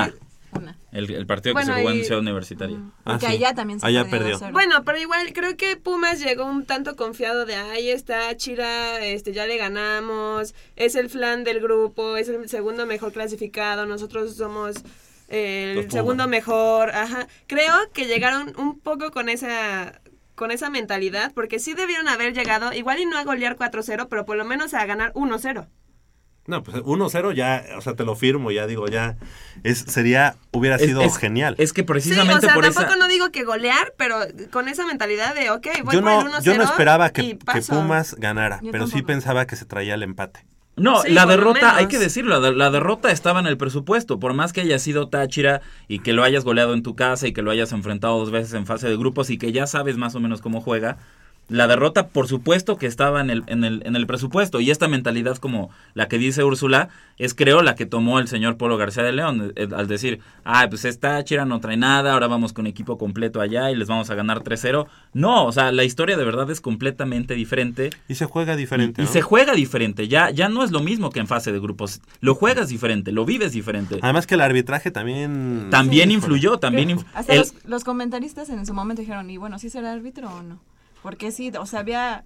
Una. 0.51 0.77
El, 0.93 1.11
el 1.11 1.25
partido 1.25 1.53
que 1.55 1.65
se 1.65 1.73
jugó 1.73 1.91
y- 1.91 1.99
en 1.99 2.05
Ciudad 2.05 2.21
Universitaria. 2.21 2.77
Porque 3.03 3.27
allá 3.27 3.53
también 3.53 3.79
se 3.81 3.85
Allá 3.87 4.03
perdió 4.05 4.19
perdió. 4.39 4.47
2-0. 4.47 4.51
Bueno, 4.53 4.83
pero 4.85 4.97
igual 4.99 5.33
creo 5.33 5.57
que 5.57 5.75
Pumas 5.75 6.21
llegó 6.23 6.45
un 6.45 6.65
tanto 6.65 6.95
confiado 6.95 7.45
de 7.45 7.55
ahí 7.55 7.89
está 7.89 8.37
Chira, 8.37 9.03
este 9.05 9.33
ya 9.33 9.45
le 9.47 9.57
ganamos, 9.57 10.55
es 10.77 10.95
el 10.95 11.09
flan 11.09 11.43
del 11.43 11.59
grupo, 11.59 12.15
es 12.15 12.29
el 12.29 12.47
segundo 12.47 12.85
mejor 12.85 13.11
clasificado, 13.11 13.85
nosotros 13.85 14.35
somos 14.37 14.75
el 15.27 15.89
segundo 15.91 16.27
mejor, 16.27 16.91
ajá. 16.91 17.27
Creo 17.47 17.73
que 17.93 18.05
llegaron 18.05 18.53
un 18.57 18.79
poco 18.79 19.11
con 19.11 19.27
esa 19.27 19.99
con 20.35 20.51
esa 20.51 20.69
mentalidad, 20.69 21.31
porque 21.33 21.59
sí 21.59 21.73
debieron 21.73 22.07
haber 22.07 22.33
llegado, 22.33 22.73
igual 22.73 22.99
y 22.99 23.05
no 23.05 23.17
a 23.17 23.23
golear 23.23 23.55
4-0, 23.57 24.07
pero 24.09 24.25
por 24.25 24.37
lo 24.37 24.45
menos 24.45 24.73
a 24.73 24.85
ganar 24.85 25.11
1-0. 25.13 25.67
No, 26.47 26.61
pues 26.61 26.77
1-0 26.77 27.33
ya, 27.33 27.65
o 27.75 27.81
sea, 27.81 27.95
te 27.95 28.03
lo 28.03 28.15
firmo, 28.15 28.51
ya 28.51 28.67
digo, 28.67 28.87
ya 28.87 29.17
es 29.63 29.79
sería 29.79 30.35
hubiera 30.51 30.75
Es- 30.75 30.83
sido 30.83 31.01
es- 31.01 31.17
genial. 31.17 31.55
Es 31.57 31.73
que 31.73 31.81
Sí, 31.81 31.85
precisamente 31.87 32.35
o 32.35 32.39
sea, 32.41 32.53
por 32.53 32.63
tampoco 32.65 32.85
esa... 32.87 32.95
no 32.97 33.07
digo 33.07 33.31
que 33.31 33.43
golear, 33.43 33.95
pero 33.97 34.19
con 34.51 34.67
esa 34.67 34.85
mentalidad 34.85 35.33
de, 35.33 35.49
ok, 35.49 35.65
voy 35.83 35.95
yo 35.95 36.01
por 36.03 36.11
el 36.11 36.17
no 36.19 36.21
1-0 36.21 36.41
yo 36.43 36.55
no 36.55 36.63
esperaba 36.63 37.09
que, 37.09 37.39
que. 37.39 37.61
Pumas 37.67 38.13
ganara, 38.15 38.59
Yo 38.61 38.71
pero 38.71 38.85
sí 38.85 38.91
tampoco. 38.91 39.07
pensaba 39.07 39.47
que 39.47 39.55
se 39.55 39.65
traía 39.65 39.95
el 39.95 40.03
empate. 40.03 40.45
No, 40.77 41.01
Sí, 41.01 41.13
la 41.13 41.25
derrota, 41.25 41.77
hay 41.77 41.87
que 41.87 41.97
decirlo, 41.97 42.39
la, 42.39 42.51
la 42.51 42.69
derrota 42.69 43.09
estaba 43.11 43.39
en 43.39 43.47
el 43.47 43.57
presupuesto. 43.57 44.19
Por 44.19 44.33
más 44.33 44.51
que 44.51 44.61
haya 44.61 44.77
sido 44.77 45.07
Táchira 45.07 45.61
y 45.87 45.99
que 45.99 46.11
lo 46.13 46.23
hayas 46.23 46.43
goleado 46.43 46.73
en 46.73 46.83
tu 46.83 46.95
casa 46.95 47.27
y 47.27 47.33
que 47.33 47.41
lo 47.41 47.51
hayas 47.51 47.71
enfrentado 47.71 48.17
dos 48.19 48.31
veces 48.31 48.53
en 48.53 48.65
fase 48.65 48.89
de 48.89 48.97
grupos 48.97 49.29
y 49.29 49.37
que 49.37 49.51
ya 49.53 49.67
sabes 49.67 49.97
más 49.97 50.15
o 50.15 50.19
menos 50.19 50.41
cómo 50.41 50.59
juega, 50.61 50.97
la 51.47 51.67
derrota, 51.67 52.07
por 52.07 52.27
supuesto, 52.27 52.77
que 52.77 52.87
estaba 52.87 53.21
en 53.21 53.29
el, 53.29 53.43
en 53.47 53.63
el, 53.63 53.83
en 53.85 53.95
el 53.95 54.07
presupuesto. 54.07 54.59
Y 54.59 54.71
esta 54.71 54.87
mentalidad, 54.87 55.37
como 55.37 55.69
la 55.93 56.07
que 56.07 56.17
dice 56.17 56.43
Úrsula, 56.43 56.89
es 57.17 57.33
creo 57.35 57.61
la 57.61 57.75
que 57.75 57.85
tomó 57.85 58.19
el 58.19 58.27
señor 58.27 58.57
Polo 58.57 58.77
García 58.77 59.03
de 59.03 59.11
León 59.11 59.53
eh, 59.55 59.67
al 59.75 59.87
decir, 59.87 60.19
ah, 60.43 60.65
pues 60.69 60.85
es 60.85 60.99
Táchira, 60.99 61.45
no 61.45 61.59
trae 61.59 61.77
nada, 61.77 62.13
ahora 62.13 62.27
vamos 62.27 62.51
con 62.51 62.65
equipo 62.67 62.97
completo 62.97 63.41
allá 63.41 63.69
y 63.71 63.75
les 63.75 63.87
vamos 63.87 64.09
a 64.09 64.15
ganar 64.15 64.41
3-0. 64.43 64.87
No, 65.13 65.45
o 65.45 65.51
sea, 65.51 65.71
la 65.71 65.83
historia 65.83 66.17
de 66.17 66.25
verdad 66.25 66.49
es 66.49 66.61
completamente 66.61 67.35
diferente. 67.35 67.91
Y 68.07 68.15
se 68.15 68.25
juega 68.25 68.55
diferente, 68.55 69.01
Y, 69.01 69.05
¿no? 69.05 69.11
se 69.11 69.21
juega 69.21 69.53
diferente, 69.53 70.07
ya, 70.07 70.31
ya 70.31 70.49
no 70.49 70.63
es 70.63 70.71
lo 70.71 70.79
mismo 70.81 71.09
que 71.11 71.19
en 71.19 71.27
fase 71.27 71.51
de 71.51 71.59
grupos. 71.59 72.01
Lo 72.21 72.33
juegas 72.35 72.69
diferente, 72.69 73.11
lo 73.11 73.23
vives 73.25 73.51
diferente. 73.53 73.99
Además 74.01 74.25
que 74.27 74.35
el 74.35 74.41
arbitraje 74.41 74.89
también 74.91 75.67
También 75.69 76.11
influyó, 76.11 76.57
también 76.57 76.89
inf- 76.89 77.05
Hasta 77.13 77.33
el- 77.33 77.39
los, 77.39 77.53
los 77.65 77.83
comentaristas 77.83 78.49
en 78.49 78.65
su 78.65 78.73
momento 78.73 79.01
dijeron, 79.01 79.29
y 79.29 79.37
bueno, 79.37 79.59
¿sí 79.59 79.69
será 79.69 79.93
árbitro 79.93 80.29
o 80.29 80.41
no? 80.41 80.59
Porque 81.05 81.29
sí, 81.31 81.51
o 81.59 81.67
sea, 81.67 81.81
había... 81.81 82.25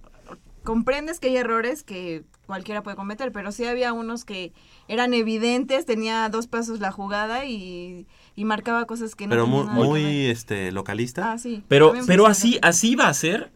Comprendes 0.62 1.20
que 1.20 1.28
hay 1.28 1.36
errores 1.36 1.82
que 1.82 2.22
cualquiera 2.46 2.82
puede 2.82 2.96
cometer, 2.96 3.30
pero 3.30 3.52
sí 3.52 3.66
había 3.66 3.92
unos 3.92 4.24
que 4.24 4.52
eran 4.88 5.12
evidentes, 5.12 5.84
tenía 5.84 6.26
dos 6.30 6.46
pasos 6.46 6.80
la 6.80 6.90
jugada 6.90 7.44
y, 7.44 8.06
y 8.36 8.44
marcaba 8.46 8.86
cosas 8.86 9.14
que 9.14 9.26
no 9.26 9.30
Pero 9.30 9.46
muy, 9.46 10.26
este 10.26 10.72
localista. 10.72 11.32
Ah, 11.32 11.38
sí. 11.38 11.62
Pero, 11.68 11.92
pero 12.06 12.26
así, 12.26 12.58
así 12.62 12.94
va 12.94 13.08
a 13.08 13.14
ser 13.14 13.50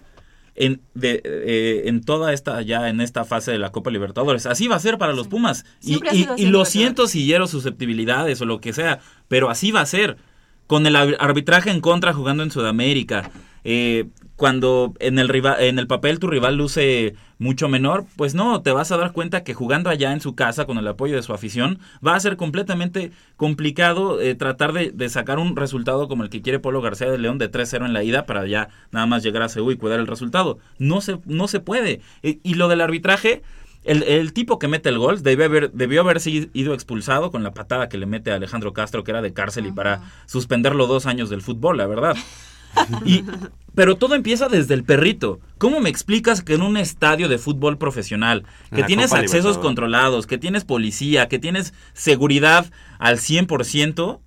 en, 0.56 0.82
de, 0.94 1.22
eh, 1.24 1.82
en 1.86 2.02
toda 2.02 2.32
esta, 2.34 2.60
ya 2.60 2.88
en 2.90 3.00
esta 3.00 3.24
fase 3.24 3.50
de 3.52 3.58
la 3.58 3.70
Copa 3.72 3.90
Libertadores. 3.90 4.44
Así 4.44 4.66
va 4.68 4.76
a 4.76 4.80
ser 4.80 4.98
para 4.98 5.14
los 5.14 5.28
Pumas. 5.28 5.64
Y, 5.80 5.86
Siempre 5.88 6.10
y- 6.14 6.26
y 6.36 6.46
lo 6.46 6.64
siento 6.66 7.06
si 7.06 7.24
hiero 7.26 7.46
susceptibilidades 7.46 8.40
o 8.42 8.44
lo 8.46 8.60
que 8.60 8.72
sea, 8.74 9.00
pero 9.28 9.48
así 9.48 9.72
va 9.72 9.80
a 9.80 9.86
ser. 9.86 10.18
Con 10.66 10.86
el 10.86 10.96
ar- 10.96 11.16
arbitraje 11.20 11.70
en 11.70 11.80
contra 11.82 12.14
jugando 12.14 12.42
en 12.42 12.50
Sudamérica. 12.50 13.30
eh, 13.64 14.08
cuando 14.36 14.94
en 14.98 15.18
el, 15.18 15.28
rival, 15.28 15.62
en 15.62 15.78
el 15.78 15.86
papel 15.86 16.18
tu 16.18 16.26
rival 16.26 16.56
luce 16.56 17.14
mucho 17.38 17.68
menor, 17.68 18.04
pues 18.16 18.34
no, 18.34 18.62
te 18.62 18.72
vas 18.72 18.90
a 18.90 18.96
dar 18.96 19.12
cuenta 19.12 19.44
que 19.44 19.54
jugando 19.54 19.90
allá 19.90 20.12
en 20.12 20.20
su 20.20 20.34
casa 20.34 20.66
con 20.66 20.78
el 20.78 20.88
apoyo 20.88 21.14
de 21.16 21.22
su 21.22 21.32
afición, 21.32 21.78
va 22.04 22.16
a 22.16 22.20
ser 22.20 22.36
completamente 22.36 23.12
complicado 23.36 24.20
eh, 24.20 24.34
tratar 24.34 24.72
de, 24.72 24.90
de 24.90 25.08
sacar 25.08 25.38
un 25.38 25.56
resultado 25.56 26.08
como 26.08 26.24
el 26.24 26.30
que 26.30 26.42
quiere 26.42 26.58
Polo 26.58 26.80
García 26.80 27.10
de 27.10 27.18
León 27.18 27.38
de 27.38 27.50
3-0 27.50 27.86
en 27.86 27.92
la 27.92 28.02
ida 28.02 28.26
para 28.26 28.46
ya 28.46 28.68
nada 28.90 29.06
más 29.06 29.22
llegar 29.22 29.42
a 29.42 29.48
Seúl 29.48 29.72
y 29.72 29.76
cuidar 29.76 30.00
el 30.00 30.06
resultado. 30.06 30.58
No 30.78 31.00
se, 31.00 31.18
no 31.26 31.48
se 31.48 31.60
puede. 31.60 32.00
Eh, 32.22 32.38
y 32.42 32.54
lo 32.54 32.68
del 32.68 32.80
arbitraje, 32.80 33.42
el, 33.84 34.02
el 34.02 34.32
tipo 34.32 34.58
que 34.58 34.66
mete 34.66 34.88
el 34.88 34.98
gol 34.98 35.22
debió, 35.22 35.44
haber, 35.44 35.70
debió 35.72 36.00
haber 36.00 36.20
sido 36.20 36.74
expulsado 36.74 37.30
con 37.30 37.42
la 37.42 37.52
patada 37.52 37.88
que 37.88 37.98
le 37.98 38.06
mete 38.06 38.32
a 38.32 38.36
Alejandro 38.36 38.72
Castro, 38.72 39.04
que 39.04 39.10
era 39.12 39.22
de 39.22 39.32
cárcel 39.32 39.66
y 39.66 39.72
para 39.72 40.00
suspenderlo 40.26 40.86
dos 40.86 41.06
años 41.06 41.30
del 41.30 41.42
fútbol, 41.42 41.76
la 41.76 41.86
verdad. 41.86 42.16
Y, 43.04 43.24
pero 43.74 43.96
todo 43.96 44.14
empieza 44.14 44.48
desde 44.48 44.74
el 44.74 44.84
perrito. 44.84 45.40
¿Cómo 45.58 45.80
me 45.80 45.90
explicas 45.90 46.42
que 46.42 46.54
en 46.54 46.62
un 46.62 46.76
estadio 46.76 47.28
de 47.28 47.38
fútbol 47.38 47.78
profesional, 47.78 48.44
que 48.70 48.82
La 48.82 48.86
tienes 48.86 49.10
Copa 49.10 49.20
accesos 49.20 49.58
controlados, 49.58 50.26
que 50.26 50.38
tienes 50.38 50.64
policía, 50.64 51.28
que 51.28 51.38
tienes 51.38 51.74
seguridad 51.92 52.70
al 52.98 53.18
100%, 53.18 54.20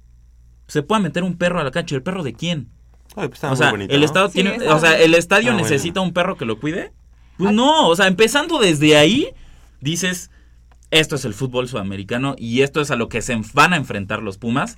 se 0.67 0.83
pueda 0.83 0.99
meter 0.99 1.23
un 1.23 1.37
perro 1.37 1.59
a 1.59 1.63
la 1.63 1.71
cancha? 1.71 1.95
¿El 1.95 2.03
perro 2.03 2.23
de 2.23 2.33
quién? 2.33 2.69
Pues 3.15 3.43
o 3.43 3.55
sea, 3.55 3.71
bonito, 3.71 3.93
el 3.93 4.01
Sí, 4.01 4.47
o 4.67 4.79
sea, 4.79 4.99
estadio 4.99 5.17
Está 5.17 5.39
bueno. 5.39 5.57
necesita 5.57 6.01
un 6.01 6.13
perro 6.13 6.37
que 6.37 6.45
lo 6.45 6.59
cuide. 6.59 6.93
Pues 7.37 7.53
no, 7.53 7.87
o 7.87 7.95
sea, 7.95 8.07
empezando 8.07 8.59
desde 8.59 8.97
ahí, 8.97 9.29
dices, 9.79 10.29
esto 10.91 11.15
es 11.15 11.25
el 11.25 11.33
fútbol 11.33 11.67
sudamericano 11.67 12.35
y 12.37 12.61
esto 12.61 12.81
es 12.81 12.91
a 12.91 12.95
lo 12.95 13.09
que 13.09 13.21
se 13.21 13.39
van 13.53 13.73
a 13.73 13.77
enfrentar 13.77 14.21
los 14.21 14.37
Pumas 14.37 14.77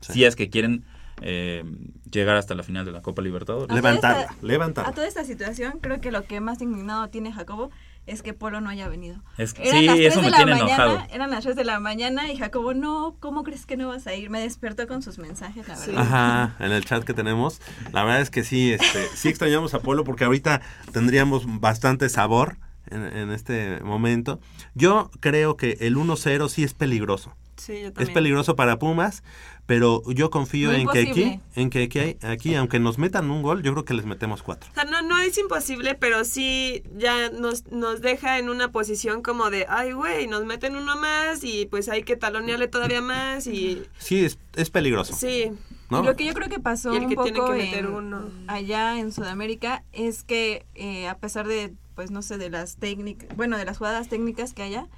si 0.00 0.24
es 0.24 0.36
que 0.36 0.50
quieren 0.50 0.84
eh, 1.26 1.64
llegar 2.10 2.36
hasta 2.36 2.54
la 2.54 2.62
final 2.62 2.84
de 2.84 2.92
la 2.92 3.00
Copa 3.00 3.22
Libertadores. 3.22 3.74
Levantarla, 3.74 4.26
A 4.30 4.36
levantarla. 4.42 4.92
toda 4.92 5.08
esta 5.08 5.24
situación, 5.24 5.78
creo 5.80 5.98
que 6.02 6.12
lo 6.12 6.24
que 6.24 6.38
más 6.40 6.60
indignado 6.60 7.08
tiene 7.08 7.32
Jacobo 7.32 7.70
es 8.06 8.20
que 8.22 8.34
Polo 8.34 8.60
no 8.60 8.68
haya 8.68 8.86
venido. 8.88 9.22
Es 9.38 9.54
que- 9.54 9.62
Eran 9.66 9.80
sí, 9.80 9.86
las 9.86 9.96
3 9.96 10.06
eso 10.08 10.20
de 10.20 10.24
me 10.26 10.30
la 10.30 10.36
tiene 10.36 10.52
mañana, 10.52 10.84
enojado. 10.84 11.06
Eran 11.14 11.30
las 11.30 11.44
3 11.44 11.56
de 11.56 11.64
la 11.64 11.80
mañana 11.80 12.30
y 12.30 12.36
Jacobo, 12.36 12.74
no, 12.74 13.16
¿cómo 13.20 13.42
crees 13.42 13.64
que 13.64 13.78
no 13.78 13.88
vas 13.88 14.06
a 14.06 14.14
ir? 14.14 14.28
Me 14.28 14.40
despertó 14.40 14.86
con 14.86 15.00
sus 15.00 15.18
mensajes, 15.18 15.66
la 15.66 15.78
verdad. 15.78 15.98
Ajá, 15.98 16.56
en 16.62 16.72
el 16.72 16.84
chat 16.84 17.02
que 17.04 17.14
tenemos. 17.14 17.62
La 17.94 18.04
verdad 18.04 18.20
es 18.20 18.28
que 18.28 18.44
sí, 18.44 18.72
este, 18.74 19.06
sí 19.14 19.30
extrañamos 19.30 19.72
a 19.72 19.78
Polo 19.80 20.04
porque 20.04 20.24
ahorita 20.24 20.60
tendríamos 20.92 21.44
bastante 21.60 22.10
sabor 22.10 22.58
en, 22.90 23.02
en 23.02 23.30
este 23.32 23.80
momento. 23.82 24.38
Yo 24.74 25.10
creo 25.20 25.56
que 25.56 25.78
el 25.80 25.96
1-0 25.96 26.50
sí 26.50 26.62
es 26.64 26.74
peligroso. 26.74 27.34
Sí, 27.56 27.80
yo 27.82 27.90
Es 28.02 28.10
peligroso 28.10 28.56
para 28.56 28.78
Pumas, 28.78 29.22
pero 29.66 30.02
yo 30.12 30.30
confío 30.30 30.72
en 30.72 30.86
que 30.88 31.00
aquí, 31.00 31.40
en 31.54 31.70
que 31.70 31.84
aquí, 31.84 31.98
hay- 31.98 32.18
aquí, 32.22 32.54
aunque 32.54 32.78
nos 32.80 32.98
metan 32.98 33.30
un 33.30 33.42
gol, 33.42 33.62
yo 33.62 33.72
creo 33.72 33.84
que 33.84 33.94
les 33.94 34.04
metemos 34.06 34.42
cuatro. 34.42 34.68
O 34.70 34.74
sea, 34.74 34.84
no, 34.84 35.02
no 35.02 35.18
es 35.18 35.38
imposible, 35.38 35.94
pero 35.94 36.24
sí 36.24 36.82
ya 36.96 37.30
nos, 37.30 37.70
nos 37.70 38.00
deja 38.00 38.38
en 38.38 38.50
una 38.50 38.72
posición 38.72 39.22
como 39.22 39.50
de, 39.50 39.66
ay, 39.68 39.92
güey, 39.92 40.26
nos 40.26 40.44
meten 40.44 40.76
uno 40.76 40.96
más 40.98 41.44
y 41.44 41.66
pues 41.66 41.88
hay 41.88 42.02
que 42.02 42.16
talonearle 42.16 42.68
todavía 42.68 43.00
más 43.00 43.46
y... 43.46 43.82
Sí, 43.98 44.24
es, 44.24 44.38
es 44.56 44.70
peligroso. 44.70 45.14
Sí. 45.14 45.50
¿no? 45.90 46.02
Y 46.02 46.06
lo 46.06 46.16
que 46.16 46.24
yo 46.24 46.34
creo 46.34 46.48
que 46.48 46.58
pasó 46.60 46.92
el 46.94 47.02
un 47.04 47.08
que 47.08 47.14
poco 47.14 47.52
que 47.52 47.58
meter 47.58 47.84
en- 47.84 47.86
uno. 47.86 48.30
allá 48.48 48.98
en 48.98 49.12
Sudamérica 49.12 49.84
es 49.92 50.24
que 50.24 50.64
eh, 50.74 51.06
a 51.08 51.18
pesar 51.18 51.46
de, 51.46 51.72
pues 51.94 52.10
no 52.10 52.22
sé, 52.22 52.36
de 52.38 52.50
las 52.50 52.76
técnicas, 52.76 53.28
bueno, 53.36 53.56
de 53.58 53.64
las 53.64 53.78
jugadas 53.78 54.08
técnicas 54.08 54.54
que 54.54 54.62
haya, 54.62 54.88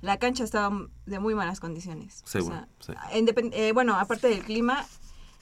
la 0.00 0.18
cancha 0.18 0.44
estaba 0.44 0.86
de 1.06 1.18
muy 1.18 1.34
malas 1.34 1.60
condiciones. 1.60 2.22
O 2.24 2.28
Seguro, 2.28 2.56
sea, 2.80 2.94
sí. 3.10 3.18
independ- 3.18 3.52
eh, 3.54 3.72
bueno, 3.72 3.94
aparte 3.96 4.28
del 4.28 4.40
clima, 4.40 4.84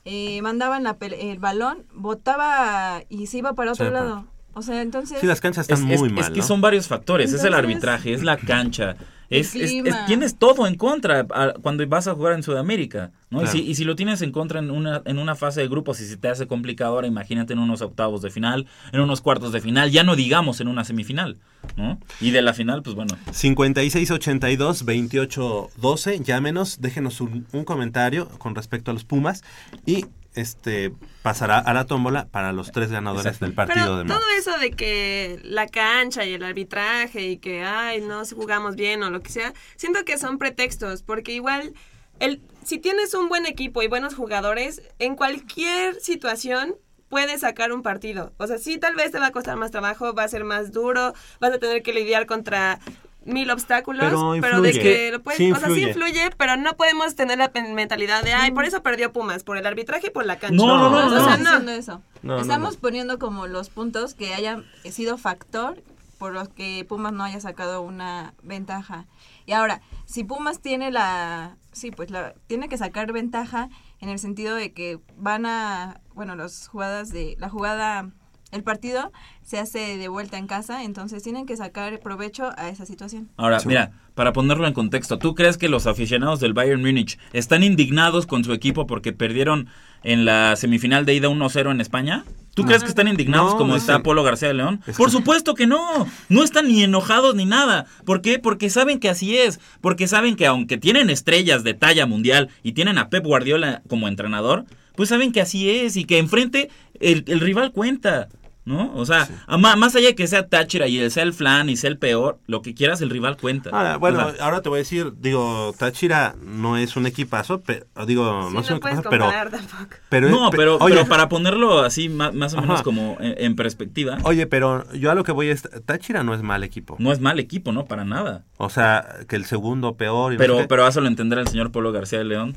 eh, 0.05 0.41
mandaban 0.43 0.83
la 0.85 0.99
pel- 0.99 1.17
el 1.19 1.39
balón, 1.39 1.87
botaba 1.95 3.03
y 3.09 3.27
se 3.27 3.39
iba 3.39 3.53
para 3.55 3.73
otro 3.73 3.87
Sí, 3.87 3.93
para- 3.93 4.05
lado. 4.05 4.25
O 4.55 4.63
sea, 4.63 4.83
entonces... 4.83 5.21
Sí, 5.21 5.27
las 5.27 5.41
canchas 5.41 5.69
están 5.69 5.87
es, 5.89 5.95
es- 5.95 6.01
muy 6.01 6.09
es 6.09 6.15
mal, 6.15 6.33
que 6.33 6.41
¿no? 6.41 6.47
son 6.47 6.61
varios 6.61 6.89
factores. 6.89 7.33
es 7.33 7.45
el 7.45 7.55
arbitraje, 7.55 8.13
es 8.13 8.23
la 8.25 8.37
cancha. 8.37 8.97
Es, 9.31 9.55
es- 9.55 9.63
es- 9.63 9.71
clima. 9.83 10.07
tienes 10.07 10.37
todo 10.39 10.67
en 10.67 10.77
contra 10.77 11.27
a- 11.31 11.53
cuando 11.61 11.87
vas 11.87 12.09
a 12.09 12.15
jugar 12.15 12.33
en 12.35 12.43
Sudamérica. 12.43 13.11
¿no? 13.31 13.41
Claro. 13.41 13.57
Y, 13.57 13.61
si, 13.63 13.71
y 13.71 13.75
si 13.75 13.85
lo 13.85 13.95
tienes 13.95 14.23
en 14.23 14.33
contra 14.33 14.59
en 14.59 14.71
una, 14.71 15.03
en 15.05 15.19
una 15.19 15.35
fase 15.35 15.61
de 15.61 15.69
grupos 15.69 16.01
y 16.01 16.07
se 16.07 16.17
te 16.17 16.29
hace 16.29 16.47
complicado, 16.47 16.95
ahora 16.95 17.07
imagínate 17.07 17.53
en 17.53 17.59
unos 17.59 17.83
octavos 17.83 18.23
de 18.23 18.31
final, 18.31 18.67
en 18.93 19.01
unos 19.01 19.21
cuartos 19.21 19.53
de 19.53 19.61
final, 19.61 19.91
ya 19.91 20.03
no 20.03 20.17
digamos 20.17 20.61
en 20.63 20.69
una 20.69 20.85
semifinal. 20.85 21.37
¿no? 21.77 21.99
Y 22.21 22.31
de 22.31 22.41
la 22.41 22.55
final, 22.55 22.83
pues 22.83 22.95
bueno. 22.97 23.17
5682 23.33 24.85
2812 24.87 26.21
llámenos, 26.21 26.81
déjenos 26.81 27.21
un, 27.21 27.47
un 27.53 27.65
comentario 27.65 28.29
con 28.39 28.55
respecto 28.55 28.91
a 28.91 28.95
los 28.95 29.05
Pumas 29.05 29.43
y 29.85 30.07
este 30.35 30.93
pasará 31.23 31.59
a 31.59 31.75
la 31.75 31.87
tómbola 31.87 32.27
para 32.27 32.53
los 32.53 32.73
tres 32.73 32.91
ganadores 32.91 33.27
Exacto. 33.27 33.47
del 33.47 33.55
partido 33.55 33.85
Pero 33.85 33.97
de 33.99 34.05
todo 34.05 34.31
eso 34.39 34.59
de 34.59 34.71
que 34.71 35.41
la 35.43 35.67
cancha 35.67 36.25
y 36.25 36.35
el 36.35 36.43
arbitraje 36.43 37.27
y 37.27 37.39
que, 37.39 37.63
ay, 37.63 38.01
no 38.01 38.23
jugamos 38.25 38.77
bien 38.77 39.03
o 39.03 39.11
lo 39.11 39.21
que 39.21 39.31
sea, 39.31 39.53
siento 39.77 40.05
que 40.05 40.19
son 40.19 40.39
pretextos, 40.39 41.03
porque 41.03 41.33
igual, 41.33 41.75
el, 42.21 42.43
si 42.65 42.79
tienes 42.79 43.15
un 43.15 43.29
buen 43.29 43.47
equipo 43.47 43.83
y 43.83 43.89
buenos 43.89 44.15
jugadores, 44.15 44.83
en 44.99 45.17
cualquier 45.17 46.01
situación 46.01 46.77
puedes 47.09 47.41
sacar 47.41 47.73
un 47.73 47.83
partido. 47.83 48.33
O 48.37 48.47
sea, 48.47 48.59
sí, 48.59 48.79
tal 48.79 48.95
vez 48.95 49.11
te 49.11 49.19
va 49.19 49.27
a 49.27 49.33
costar 49.33 49.57
más 49.57 49.71
trabajo, 49.71 50.15
va 50.15 50.25
a 50.25 50.29
ser 50.29 50.45
más 50.45 50.73
duro, 50.73 51.15
vas 51.41 51.53
a 51.53 51.59
tener 51.59 51.83
que 51.83 51.93
lidiar 51.93 52.27
contra 52.27 52.81
mil 53.29 53.51
obstáculos, 53.51 54.05
Pero 54.05 54.35
pero, 54.41 54.61
de 54.63 54.73
que 54.73 55.11
lo 55.13 55.23
puedes, 55.23 55.39
Sí 55.39 55.53
o 55.53 55.57
sea, 55.57 55.69
sí 55.69 55.83
influye. 55.85 56.31
pero 56.37 56.57
no 56.57 56.75
podemos 56.77 57.15
tener 57.15 57.39
la 57.39 57.53
pen- 57.53 57.75
mentalidad 57.75 58.23
de, 58.23 58.33
ay, 58.33 58.51
por 58.51 58.65
eso 58.65 58.83
perdió 58.83 59.13
Pumas, 59.13 59.45
por 59.45 59.57
el 59.57 59.67
arbitraje 59.67 60.09
y 60.09 60.11
por 60.11 60.27
la 60.27 60.39
cancha. 60.39 60.57
No, 60.57 60.67
no, 60.67 60.91
no, 60.91 61.37
No, 61.39 61.61
no. 61.61 61.71
eso. 61.71 62.03
No, 62.23 62.35
no, 62.35 62.41
Estamos 62.41 62.75
no. 62.75 62.81
poniendo 62.81 63.19
como 63.19 63.47
los 63.47 63.69
puntos 63.71 64.15
que 64.15 64.35
hayan 64.35 64.65
sido 64.91 65.19
factor 65.19 65.81
por 66.19 66.33
los 66.33 66.49
que 66.49 66.85
Pumas 66.89 67.13
no 67.13 67.23
haya 67.23 67.39
sacado 67.39 67.81
una 67.83 68.35
ventaja. 68.43 69.07
Y 69.47 69.53
ahora, 69.53 69.81
si 70.05 70.25
Pumas 70.25 70.61
tiene 70.61 70.91
la, 70.91 71.57
sí, 71.73 71.91
pues 71.93 72.11
la, 72.11 72.35
tiene 72.49 72.69
que 72.69 72.77
sacar 72.77 73.13
ventaja 73.13 73.69
en 74.01 74.09
el 74.09 74.19
sentido 74.19 74.57
de 74.57 74.73
que 74.73 74.99
van 75.17 75.47
a, 75.47 76.01
bueno, 76.15 76.35
las 76.35 76.67
jugadas 76.67 77.11
de, 77.11 77.37
la 77.39 77.49
jugada, 77.49 78.11
el 78.53 78.63
partido 78.63 79.13
se 79.43 79.59
hace 79.59 79.99
de 79.99 80.09
vuelta 80.09 80.39
en 80.39 80.47
casa, 80.47 80.85
entonces 80.85 81.23
tienen 81.23 81.47
que 81.47 81.57
sacar 81.57 82.01
provecho 82.01 82.51
a 82.57 82.69
esa 82.69 82.87
situación. 82.87 83.29
Ahora, 83.37 83.61
Sí. 83.61 83.69
mira, 83.69 83.93
para 84.15 84.33
ponerlo 84.33 84.67
en 84.67 84.73
contexto, 84.75 85.19
¿tú 85.19 85.35
crees 85.35 85.57
que 85.59 85.69
los 85.69 85.87
aficionados 85.87 86.41
del 86.41 86.53
Bayern 86.55 86.81
Múnich 86.81 87.19
están 87.33 87.63
indignados 87.63 88.27
con 88.27 88.45
su 88.45 88.53
equipo 88.53 88.87
porque 88.87 89.13
perdieron 89.13 89.69
en 90.03 90.25
la 90.25 90.57
semifinal 90.57 91.05
de 91.07 91.15
ida 91.15 91.29
1-0 91.29 91.71
en 91.71 91.81
España? 91.81 92.25
¿Tú 92.55 92.65
crees 92.65 92.83
que 92.83 92.89
están 92.89 93.07
indignados 93.07 93.53
No, 93.53 93.59
como 93.59 93.77
está. 93.77 94.03
Polo 94.03 94.25
García 94.25 94.49
de 94.49 94.55
León? 94.55 94.81
Es 94.89 94.97
Por 94.97 95.07
que- 95.07 95.13
supuesto 95.13 95.55
que 95.55 95.69
no. 95.69 96.09
No 96.29 96.43
están 96.43 96.67
ni 96.67 96.83
enojados 96.83 97.37
ni 97.37 97.45
nada. 97.45 97.87
¿Por 98.05 98.21
qué? 98.21 98.41
Porque 98.41 98.69
saben 98.69 98.99
que 98.99 99.09
así 99.09 99.37
es. 99.39 99.61
Porque 99.81 100.09
saben 100.09 100.35
que 100.35 100.47
aunque 100.47 100.77
tienen 100.77 101.09
estrellas 101.09 101.63
de 101.63 101.75
talla 101.75 102.07
mundial 102.07 102.49
y 102.65 102.73
tienen 102.73 102.99
a 102.99 103.11
Pep 103.11 103.25
Guardiola 103.25 103.83
como 103.89 104.09
entrenador, 104.09 104.65
pues 104.97 105.09
saben 105.11 105.31
que 105.31 105.41
así 105.41 105.71
es 105.71 105.97
y 105.97 106.05
que 106.05 106.19
enfrente 106.19 106.69
el, 106.99 107.23
el 107.29 107.39
rival 107.39 107.71
cuenta. 107.71 108.27
¿No? 108.69 108.93
O 108.95 109.07
sea, 109.07 109.27
ma- 109.59 109.77
más 109.77 109.97
allá 109.97 110.09
de 110.09 110.15
que 110.15 110.27
sea 110.27 110.47
Táchira 110.47 110.87
y 110.89 110.99
el 110.99 111.11
sea 111.11 111.23
el 111.23 111.33
flan 111.33 111.71
y 111.71 111.77
sea 111.79 111.89
el 111.89 111.97
peor, 111.97 112.39
lo 112.47 112.61
que 112.61 112.75
quieras, 112.75 113.01
el 113.01 113.09
rival 113.09 113.39
cuenta. 113.39 113.71
Ahora, 113.71 113.97
bueno, 113.97 114.27
O 114.27 114.33
sea, 114.35 114.45
ahora 114.45 114.61
te 114.61 114.69
voy 114.69 114.77
a 114.77 114.81
decir, 114.81 115.15
digo, 115.19 115.75
Táchira 115.79 116.35
no 116.45 116.77
es 116.77 116.95
un 116.95 117.07
equipazo, 117.07 117.63
pero 117.63 117.87
digo, 118.07 118.51
no 118.53 118.61
es 118.61 118.69
no 118.69 118.77
equipazo, 118.77 119.09
pero, 119.09 119.31
tampoco. 119.31 119.97
pero 120.11 120.29
no, 120.29 120.51
pe- 120.51 120.59
pero, 120.59 120.77
oye, 120.83 120.97
pero 120.97 121.09
para 121.09 121.31
ponerlo 121.31 121.81
así 121.81 122.11
ma- 122.11 122.31
más, 122.31 122.53
o 122.53 122.61
menos 122.61 122.75
Ajá. 122.75 122.83
como 122.85 123.17
en, 123.21 123.35
en 123.43 123.57
perspectiva, 123.57 124.19
Oye, 124.25 124.47
pero 124.47 124.85
yo 124.93 125.11
a 125.11 125.15
lo 125.15 125.25
que 125.25 125.33
voy 125.33 125.49
es, 125.49 125.63
Táchira 125.87 126.23
no 126.23 126.35
es 126.35 126.43
mal 126.43 126.63
equipo. 126.63 126.97
no 126.99 127.11
es 127.11 127.21
mal 127.21 127.39
equipo, 127.41 127.73
¿no? 127.73 127.87
Para 127.87 128.05
nada. 128.05 128.45
O 128.59 128.69
sea, 128.69 129.17
que 129.29 129.37
el 129.37 129.47
segundo 129.47 129.97
peor. 129.97 130.35
y 130.35 130.37
no 130.37 130.43
sé 130.43 130.47
Pero, 130.47 130.69
pero 130.69 130.85
hazlo 130.85 131.07
entender 131.07 131.39
al 131.39 131.49
señor 131.49 131.73
Polo 131.73 131.91
García 131.91 132.19
de 132.19 132.27
León. 132.27 132.55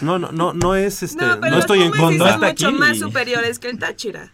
No, 0.00 0.18
no, 0.18 0.32
no, 0.32 0.52
no 0.52 0.74
es 0.74 1.02
este, 1.02 1.22
No, 1.24 1.34
no, 1.36 1.40
pero 1.40 1.50
los 1.52 1.60
estoy 1.60 1.82
en 1.82 1.92
sí 1.92 1.98
contra. 2.00 2.32
son 2.32 2.40
mucho 2.40 2.68
aquí. 2.68 2.76
más 2.78 2.98
superiores 2.98 3.58
que 3.58 3.68
el 3.68 3.78
Táchira. 3.78 4.32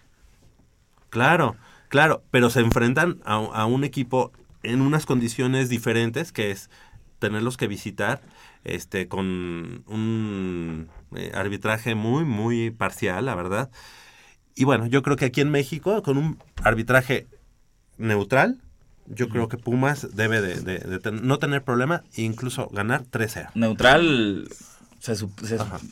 Claro, 1.10 1.56
claro, 1.88 2.22
pero 2.30 2.50
se 2.50 2.60
enfrentan 2.60 3.20
a, 3.24 3.34
a 3.36 3.66
un 3.66 3.84
equipo 3.84 4.32
en 4.62 4.80
unas 4.80 5.06
condiciones 5.06 5.68
diferentes, 5.68 6.32
que 6.32 6.50
es 6.50 6.70
tenerlos 7.18 7.56
que 7.56 7.66
visitar, 7.68 8.20
este, 8.64 9.08
con 9.08 9.84
un 9.86 10.88
eh, 11.16 11.32
arbitraje 11.34 11.94
muy, 11.94 12.24
muy 12.24 12.70
parcial, 12.70 13.24
la 13.26 13.34
verdad. 13.34 13.70
Y 14.54 14.64
bueno, 14.64 14.86
yo 14.86 15.02
creo 15.02 15.16
que 15.16 15.26
aquí 15.26 15.40
en 15.40 15.50
México, 15.50 16.02
con 16.02 16.18
un 16.18 16.38
arbitraje 16.62 17.26
neutral, 17.96 18.60
yo 19.06 19.28
creo 19.28 19.48
que 19.48 19.56
Pumas 19.56 20.14
debe 20.14 20.40
de, 20.42 20.60
de- 20.60 20.80
de 20.80 20.98
ten- 20.98 21.26
no 21.26 21.38
tener 21.38 21.62
problema 21.64 22.02
e 22.14 22.22
incluso 22.22 22.68
ganar 22.68 23.04
3-0. 23.04 23.50
Neutral 23.54 24.48
se, 24.98 25.14
se, 25.16 25.26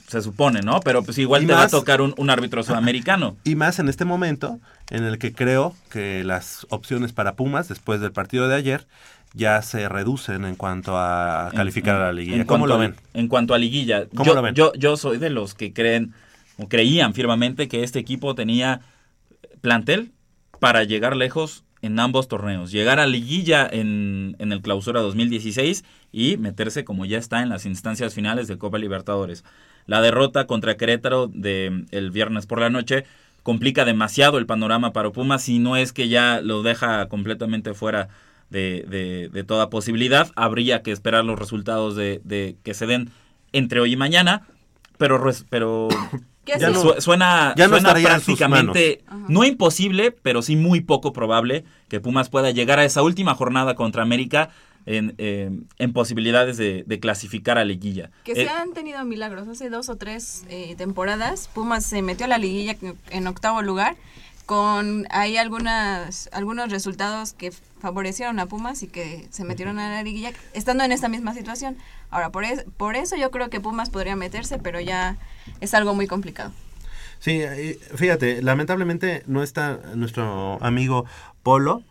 se 0.08 0.22
supone, 0.22 0.60
¿no? 0.62 0.80
Pero 0.80 1.02
pues 1.02 1.18
igual 1.18 1.44
Y 1.44 1.46
te 1.46 1.52
va 1.52 1.62
a 1.62 1.68
tocar 1.68 2.00
un, 2.00 2.14
un 2.16 2.30
árbitro 2.30 2.62
sudamericano. 2.62 3.36
Y 3.44 3.54
más 3.54 3.78
en 3.78 3.88
este 3.88 4.04
momento 4.04 4.58
en 4.90 5.04
el 5.04 5.18
que 5.18 5.32
creo 5.32 5.74
que 5.90 6.24
las 6.24 6.66
opciones 6.70 7.12
para 7.12 7.36
Pumas 7.36 7.68
después 7.68 8.00
del 8.00 8.12
partido 8.12 8.48
de 8.48 8.56
ayer 8.56 8.86
ya 9.34 9.60
se 9.62 9.88
reducen 9.88 10.44
en 10.44 10.56
cuanto 10.56 10.96
a 10.98 11.50
calificar 11.54 11.96
En- 11.96 12.02
a 12.02 12.04
la 12.06 12.12
liguilla. 12.12 12.46
¿Cómo 12.46 12.66
lo 12.66 12.74
a- 12.74 12.78
ven? 12.78 12.94
En 13.14 13.28
cuanto 13.28 13.54
a 13.54 13.58
liguilla, 13.58 14.06
¿Cómo 14.08 14.24
yo, 14.24 14.34
lo 14.34 14.42
ven? 14.42 14.54
Yo, 14.54 14.72
yo 14.74 14.96
soy 14.96 15.18
de 15.18 15.30
los 15.30 15.54
que 15.54 15.72
creen 15.72 16.14
o 16.58 16.68
creían 16.68 17.12
firmemente 17.12 17.68
que 17.68 17.82
este 17.84 17.98
equipo 17.98 18.34
tenía 18.34 18.80
plantel 19.60 20.12
para 20.60 20.84
llegar 20.84 21.16
lejos 21.16 21.64
en 21.82 21.98
ambos 22.00 22.28
torneos. 22.28 22.70
Llegar 22.72 22.98
a 23.00 23.06
liguilla 23.06 23.68
en, 23.70 24.36
en 24.38 24.52
el 24.52 24.60
clausura 24.62 25.00
2016 25.00 25.84
y 26.12 26.36
meterse 26.36 26.84
como 26.84 27.04
ya 27.04 27.18
está 27.18 27.42
en 27.42 27.48
las 27.48 27.66
instancias 27.66 28.14
finales 28.14 28.48
de 28.48 28.58
Copa 28.58 28.78
Libertadores. 28.78 29.44
La 29.86 30.00
derrota 30.00 30.46
contra 30.46 30.76
Querétaro 30.76 31.28
de 31.28 31.84
el 31.90 32.10
viernes 32.10 32.46
por 32.46 32.60
la 32.60 32.70
noche 32.70 33.04
complica 33.42 33.84
demasiado 33.84 34.38
el 34.38 34.46
panorama 34.46 34.92
para 34.92 35.10
Pumas 35.10 35.42
si 35.42 35.58
no 35.60 35.76
es 35.76 35.92
que 35.92 36.08
ya 36.08 36.40
lo 36.40 36.62
deja 36.62 37.08
completamente 37.08 37.74
fuera 37.74 38.08
de, 38.50 38.84
de- 38.88 39.28
de 39.32 39.44
toda 39.44 39.70
posibilidad. 39.70 40.30
Habría 40.34 40.82
que 40.82 40.90
esperar 40.92 41.24
los 41.24 41.38
resultados 41.38 41.94
de, 41.94 42.20
de 42.24 42.56
que 42.64 42.74
se 42.74 42.86
den 42.86 43.10
entre 43.52 43.80
hoy 43.80 43.92
y 43.92 43.96
mañana, 43.96 44.42
pero, 44.98 45.22
pero 45.50 45.88
¿Qué 46.46 46.54
Ya 46.58 46.70
no- 46.70 47.00
suena 47.00 47.52
ya 47.56 47.68
no 47.68 47.78
suena 47.80 47.92
prácticamente, 47.92 49.04
no 49.28 49.44
imposible, 49.44 50.12
pero 50.12 50.40
sí 50.40 50.56
muy 50.56 50.80
poco 50.80 51.12
probable 51.12 51.64
que 51.88 52.00
Pumas 52.00 52.30
pueda 52.30 52.50
llegar 52.52 52.78
a 52.78 52.84
esa 52.84 53.02
última 53.02 53.34
jornada 53.34 53.74
contra 53.74 54.02
América 54.02 54.48
en, 54.86 55.14
eh, 55.18 55.50
en 55.78 55.92
posibilidades 55.92 56.56
de, 56.56 56.84
de 56.86 57.00
clasificar 57.00 57.58
a 57.58 57.64
liguilla. 57.64 58.10
Que 58.22 58.32
Eh, 58.32 58.36
se 58.36 58.48
han 58.48 58.72
tenido 58.72 59.04
milagros. 59.04 59.48
Hace 59.48 59.68
dos 59.68 59.88
o 59.88 59.96
tres 59.96 60.44
eh, 60.48 60.76
temporadas, 60.78 61.50
Pumas 61.52 61.84
se 61.84 62.00
metió 62.02 62.26
a 62.26 62.28
la 62.28 62.38
liguilla 62.38 62.76
en 63.10 63.26
octavo 63.26 63.62
lugar, 63.62 63.96
con 64.46 65.06
ahí 65.10 65.36
algunas, 65.36 66.28
algunos 66.32 66.70
resultados 66.70 67.32
que 67.32 67.50
favorecieron 67.80 68.38
a 68.38 68.46
Pumas 68.46 68.82
y 68.82 68.86
que 68.88 69.26
se 69.30 69.44
metieron 69.44 69.78
a 69.78 69.90
la 69.90 70.02
liguilla, 70.02 70.32
estando 70.54 70.84
en 70.84 70.92
esta 70.92 71.08
misma 71.08 71.34
situación. 71.34 71.76
Ahora, 72.10 72.30
por, 72.30 72.44
es- 72.44 72.64
por 72.76 72.96
eso 72.96 73.16
yo 73.16 73.30
creo 73.30 73.50
que 73.50 73.60
Pumas 73.60 73.90
podría 73.90 74.16
meterse, 74.16 74.58
pero 74.58 74.80
ya 74.80 75.16
es 75.60 75.74
algo 75.74 75.94
muy 75.94 76.06
complicado. 76.06 76.52
Sí, 77.18 77.42
fíjate, 77.94 78.42
lamentablemente 78.42 79.22
no 79.26 79.42
está 79.42 79.80
nuestro 79.94 80.58
amigo 80.62 81.06
Polo, 81.42 81.82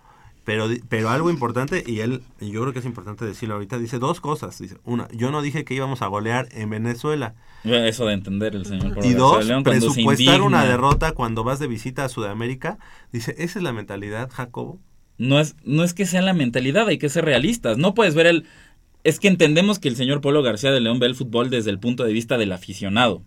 pero, 0.45 0.69
pero 0.87 1.09
algo 1.09 1.31
importante, 1.31 1.83
y 1.85 1.99
él, 1.99 2.21
y 2.39 2.51
yo 2.51 2.61
creo 2.61 2.71
que 2.71 2.79
es 2.79 2.85
importante 2.85 3.25
decirlo 3.25 3.55
ahorita, 3.55 3.79
dice 3.79 3.97
dos 3.97 4.21
cosas. 4.21 4.57
Dice, 4.59 4.77
una, 4.85 5.07
yo 5.11 5.31
no 5.31 5.41
dije 5.41 5.65
que 5.65 5.73
íbamos 5.73 6.03
a 6.03 6.07
golear 6.07 6.47
en 6.51 6.69
Venezuela. 6.69 7.33
Eso 7.63 8.05
de 8.05 8.13
entender 8.13 8.55
el 8.55 8.65
señor 8.65 8.93
Polo 8.93 9.07
Y 9.07 9.13
dos, 9.13 9.45
León 9.45 9.63
presupuestar 9.63 10.43
una 10.43 10.63
derrota 10.63 11.13
cuando 11.13 11.43
vas 11.43 11.59
de 11.59 11.67
visita 11.67 12.05
a 12.05 12.09
Sudamérica. 12.09 12.77
Dice, 13.11 13.35
esa 13.39 13.59
es 13.59 13.63
la 13.63 13.73
mentalidad, 13.73 14.29
Jacobo. 14.31 14.79
No 15.17 15.39
es, 15.39 15.55
no 15.63 15.83
es 15.83 15.95
que 15.95 16.05
sea 16.05 16.21
la 16.21 16.33
mentalidad, 16.33 16.87
hay 16.87 16.99
que 16.99 17.09
ser 17.09 17.25
realistas. 17.25 17.77
No 17.77 17.95
puedes 17.95 18.13
ver 18.13 18.27
el... 18.27 18.45
Es 19.03 19.19
que 19.19 19.27
entendemos 19.27 19.79
que 19.79 19.87
el 19.87 19.95
señor 19.95 20.21
Polo 20.21 20.43
García 20.43 20.71
de 20.71 20.79
León 20.79 20.99
ve 20.99 21.07
el 21.07 21.15
fútbol 21.15 21.49
desde 21.49 21.71
el 21.71 21.79
punto 21.79 22.03
de 22.03 22.13
vista 22.13 22.37
del 22.37 22.51
aficionado. 22.51 23.23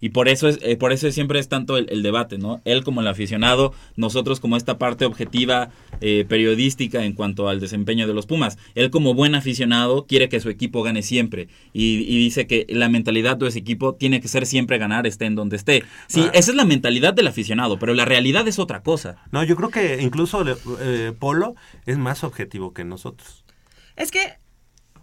Y 0.00 0.10
por 0.10 0.28
eso 0.28 0.48
es, 0.48 0.58
eh, 0.62 0.76
por 0.76 0.92
eso 0.92 1.10
siempre 1.10 1.38
es 1.38 1.48
tanto 1.48 1.76
el, 1.76 1.86
el 1.90 2.02
debate, 2.02 2.38
¿no? 2.38 2.60
Él 2.64 2.84
como 2.84 3.00
el 3.00 3.08
aficionado, 3.08 3.72
nosotros 3.96 4.40
como 4.40 4.56
esta 4.56 4.78
parte 4.78 5.04
objetiva 5.04 5.70
eh, 6.00 6.24
periodística 6.28 7.04
en 7.04 7.12
cuanto 7.12 7.48
al 7.48 7.60
desempeño 7.60 8.06
de 8.06 8.14
los 8.14 8.26
Pumas. 8.26 8.58
Él 8.74 8.90
como 8.90 9.14
buen 9.14 9.34
aficionado 9.34 10.06
quiere 10.06 10.28
que 10.28 10.40
su 10.40 10.50
equipo 10.50 10.82
gane 10.82 11.02
siempre 11.02 11.48
y, 11.72 11.98
y 12.08 12.18
dice 12.18 12.46
que 12.46 12.66
la 12.68 12.88
mentalidad 12.88 13.36
de 13.36 13.48
ese 13.48 13.58
equipo 13.58 13.94
tiene 13.94 14.20
que 14.20 14.28
ser 14.28 14.46
siempre 14.46 14.78
ganar, 14.78 15.06
esté 15.06 15.24
en 15.26 15.34
donde 15.34 15.56
esté. 15.56 15.84
Sí, 16.06 16.22
Ah. 16.26 16.30
esa 16.34 16.50
es 16.50 16.56
la 16.56 16.64
mentalidad 16.64 17.14
del 17.14 17.26
aficionado, 17.26 17.78
pero 17.78 17.94
la 17.94 18.04
realidad 18.04 18.46
es 18.48 18.58
otra 18.58 18.82
cosa. 18.82 19.16
No, 19.32 19.42
yo 19.44 19.56
creo 19.56 19.70
que 19.70 20.00
incluso 20.02 20.44
eh, 20.80 21.12
Polo 21.18 21.54
es 21.86 21.98
más 21.98 22.24
objetivo 22.24 22.72
que 22.72 22.84
nosotros. 22.84 23.44
Es 23.96 24.10
que 24.10 24.20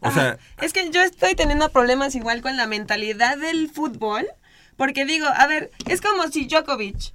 O 0.02 0.12
sea, 0.12 0.38
Es 0.62 0.72
que 0.74 0.90
yo 0.92 1.02
estoy 1.02 1.36
teniendo 1.36 1.68
problemas 1.70 2.16
igual 2.16 2.42
con 2.42 2.58
la 2.58 2.68
mentalidad 2.68 3.38
del 3.38 3.70
fútbol, 3.70 4.26
porque 4.78 5.06
digo, 5.06 5.28
a 5.28 5.48
ver, 5.48 5.72
es 5.88 6.02
como 6.02 6.28
si 6.30 6.46
Djokovic, 6.48 7.14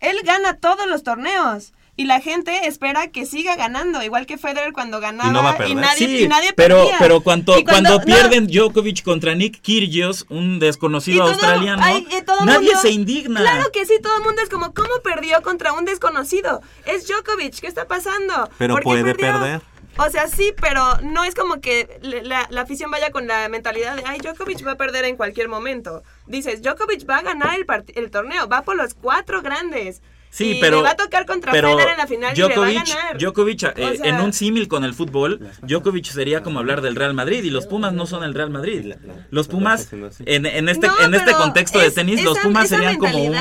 él 0.00 0.16
gana 0.24 0.56
todos 0.58 0.86
los 0.88 1.02
torneos 1.02 1.72
y 1.94 2.06
la 2.06 2.20
gente 2.20 2.66
espera 2.66 3.08
que 3.08 3.26
siga 3.26 3.54
ganando, 3.54 4.02
igual 4.02 4.24
que 4.24 4.38
Federer 4.38 4.72
cuando 4.72 4.98
ganaba 4.98 5.28
Y 5.28 5.32
no 5.32 5.42
va 5.42 5.50
a 5.50 5.56
perder. 5.58 5.76
nadie, 5.76 6.06
Sí, 6.08 6.24
y 6.24 6.28
nadie 6.28 6.52
pero, 6.54 6.76
perdía. 6.78 6.96
pero 6.98 7.20
cuando, 7.20 7.58
Y 7.58 7.64
cuando, 7.64 7.98
no, 7.98 8.00
pierden 8.04 8.46
Djokovic 8.46 9.02
contra 9.02 9.34
Nick 9.34 9.60
Kyrgios, 9.60 10.24
un 10.30 10.56
y 10.56 10.58
desconocido 10.60 11.20
todo- 11.24 11.32
australiano, 11.34 11.82
ay, 11.84 12.06
y 12.10 12.22
todo 12.22 12.44
nadie 12.46 12.68
mundo- 12.68 12.80
se 12.80 12.90
indigna. 12.90 13.40
Claro 13.40 13.70
que 13.72 13.84
sí, 13.84 13.94
todo 14.02 14.16
el 14.16 14.22
mundo 14.24 14.40
es 14.42 14.48
como, 14.48 14.72
¿cómo 14.72 14.88
perdió 15.04 15.42
contra 15.42 15.74
un 15.74 15.84
desconocido? 15.84 16.62
Es 16.86 17.06
Djokovic, 17.06 17.60
¿qué 17.60 17.66
está 17.66 17.86
pasando? 17.86 18.48
Pero 18.56 18.74
¿Por 18.74 18.80
qué 18.80 18.84
puede 18.84 19.04
perdió? 19.04 19.26
perder. 19.40 19.60
O 19.98 20.08
sea, 20.08 20.26
sí, 20.26 20.54
pero 20.60 20.98
no 21.02 21.24
es 21.24 21.34
como 21.34 21.60
que 21.60 21.98
la, 22.00 22.46
la 22.50 22.60
afición 22.62 22.90
vaya 22.90 23.10
con 23.10 23.26
la 23.26 23.48
mentalidad 23.48 23.96
de, 23.96 24.02
ay, 24.06 24.20
Djokovic 24.20 24.66
va 24.66 24.72
a 24.72 24.76
perder 24.76 25.04
en 25.04 25.16
cualquier 25.16 25.48
momento. 25.48 26.02
Dices, 26.26 26.62
Djokovic 26.62 27.08
va 27.08 27.18
a 27.18 27.22
ganar 27.22 27.58
el, 27.58 27.66
el 27.94 28.10
torneo, 28.10 28.48
va 28.48 28.62
por 28.62 28.76
los 28.76 28.94
cuatro 28.94 29.42
grandes. 29.42 30.00
Sí, 30.34 30.52
y 30.52 30.60
pero 30.62 30.78
le 30.78 30.84
va 30.84 30.90
a 30.92 30.96
tocar 30.96 31.26
contra 31.26 31.52
pero 31.52 31.72
Federer 31.72 31.90
en 31.92 31.98
la 31.98 32.06
final 32.06 32.32
y 32.32 32.36
le 32.36 32.42
va 32.42 32.48
a 32.48 32.54
Djokovic, 32.56 32.88
ganar. 32.88 33.18
Djokovic, 33.18 33.62
eh, 33.64 33.68
O 33.92 33.94
sea- 33.96 34.06
en 34.08 34.20
un 34.22 34.32
símil 34.32 34.66
con 34.66 34.82
el 34.82 34.94
fútbol, 34.94 35.40
Djokovic 35.60 36.06
sería 36.06 36.42
como 36.42 36.58
hablar 36.58 36.80
del 36.80 36.96
Real 36.96 37.12
Madrid 37.12 37.44
y 37.44 37.50
los 37.50 37.66
Pumas 37.66 37.92
no 37.92 38.06
son 38.06 38.24
el 38.24 38.32
Real 38.32 38.48
Madrid. 38.48 38.94
Los 39.30 39.46
Pumas 39.48 39.92
en, 39.92 40.46
en 40.46 40.68
este 40.70 40.86
No, 40.86 40.98
en 41.00 41.14
este 41.14 41.32
contexto 41.32 41.78
de 41.80 41.90
tenis 41.90 42.24
los 42.24 42.38
Pumas 42.38 42.70
serían 42.70 42.96
como 42.96 43.18
un 43.22 43.36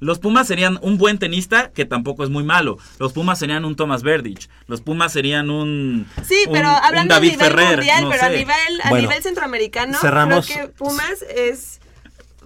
los 0.00 0.18
Pumas 0.18 0.46
serían 0.46 0.78
un 0.82 0.98
buen 0.98 1.18
tenista 1.18 1.70
que 1.70 1.86
tampoco 1.86 2.22
es 2.22 2.28
muy 2.28 2.44
malo. 2.44 2.76
Los 2.98 3.14
Pumas 3.14 3.38
serían 3.38 3.64
un 3.64 3.74
Thomas 3.74 4.02
Verdich. 4.02 4.50
Los 4.66 4.82
Pumas 4.82 5.12
serían 5.14 5.48
un 5.48 6.06
Sí, 6.22 6.44
un- 6.48 6.52
pero 6.52 6.68
un 6.68 6.74
hablando 6.84 7.14
David 7.14 7.30
a 7.30 7.32
nivel 7.32 7.46
Ferrer, 7.48 7.76
mundial, 7.78 8.02
no 8.04 8.10
pero 8.10 8.22
a 8.24 8.28
nivel, 8.28 8.80
a 8.82 8.90
Bueno, 8.90 9.08
nivel 9.08 9.22
centroamericano, 9.22 9.98
cerramos- 9.98 10.46
creo 10.46 10.66
que 10.66 10.72
Pumas 10.74 11.22
es 11.34 11.80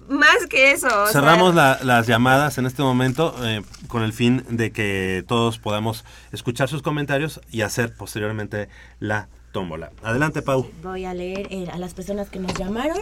más 0.09 0.47
que 0.49 0.71
eso. 0.71 0.87
o 0.87 1.05
sea, 1.07 1.13
Cerramos 1.21 1.55
la- 1.55 1.79
las 1.83 2.07
llamadas 2.07 2.57
en 2.57 2.65
este 2.65 2.81
momento 2.81 3.35
eh, 3.43 3.61
con 3.87 4.03
el 4.03 4.13
fin 4.13 4.43
de 4.49 4.71
que 4.71 5.23
todos 5.27 5.57
podamos 5.57 6.03
escuchar 6.31 6.69
sus 6.69 6.81
comentarios 6.81 7.41
y 7.51 7.61
hacer 7.61 7.93
posteriormente 7.93 8.67
la 8.99 9.27
tómbola. 9.51 9.91
Adelante, 10.03 10.41
Pau. 10.41 10.69
Voy 10.81 11.03
a 11.05 11.13
leer 11.13 11.47
eh, 11.51 11.67
a 11.73 11.77
las 11.77 11.93
personas 11.93 12.29
que 12.29 12.39
nos 12.39 12.53
llamaron. 12.53 12.99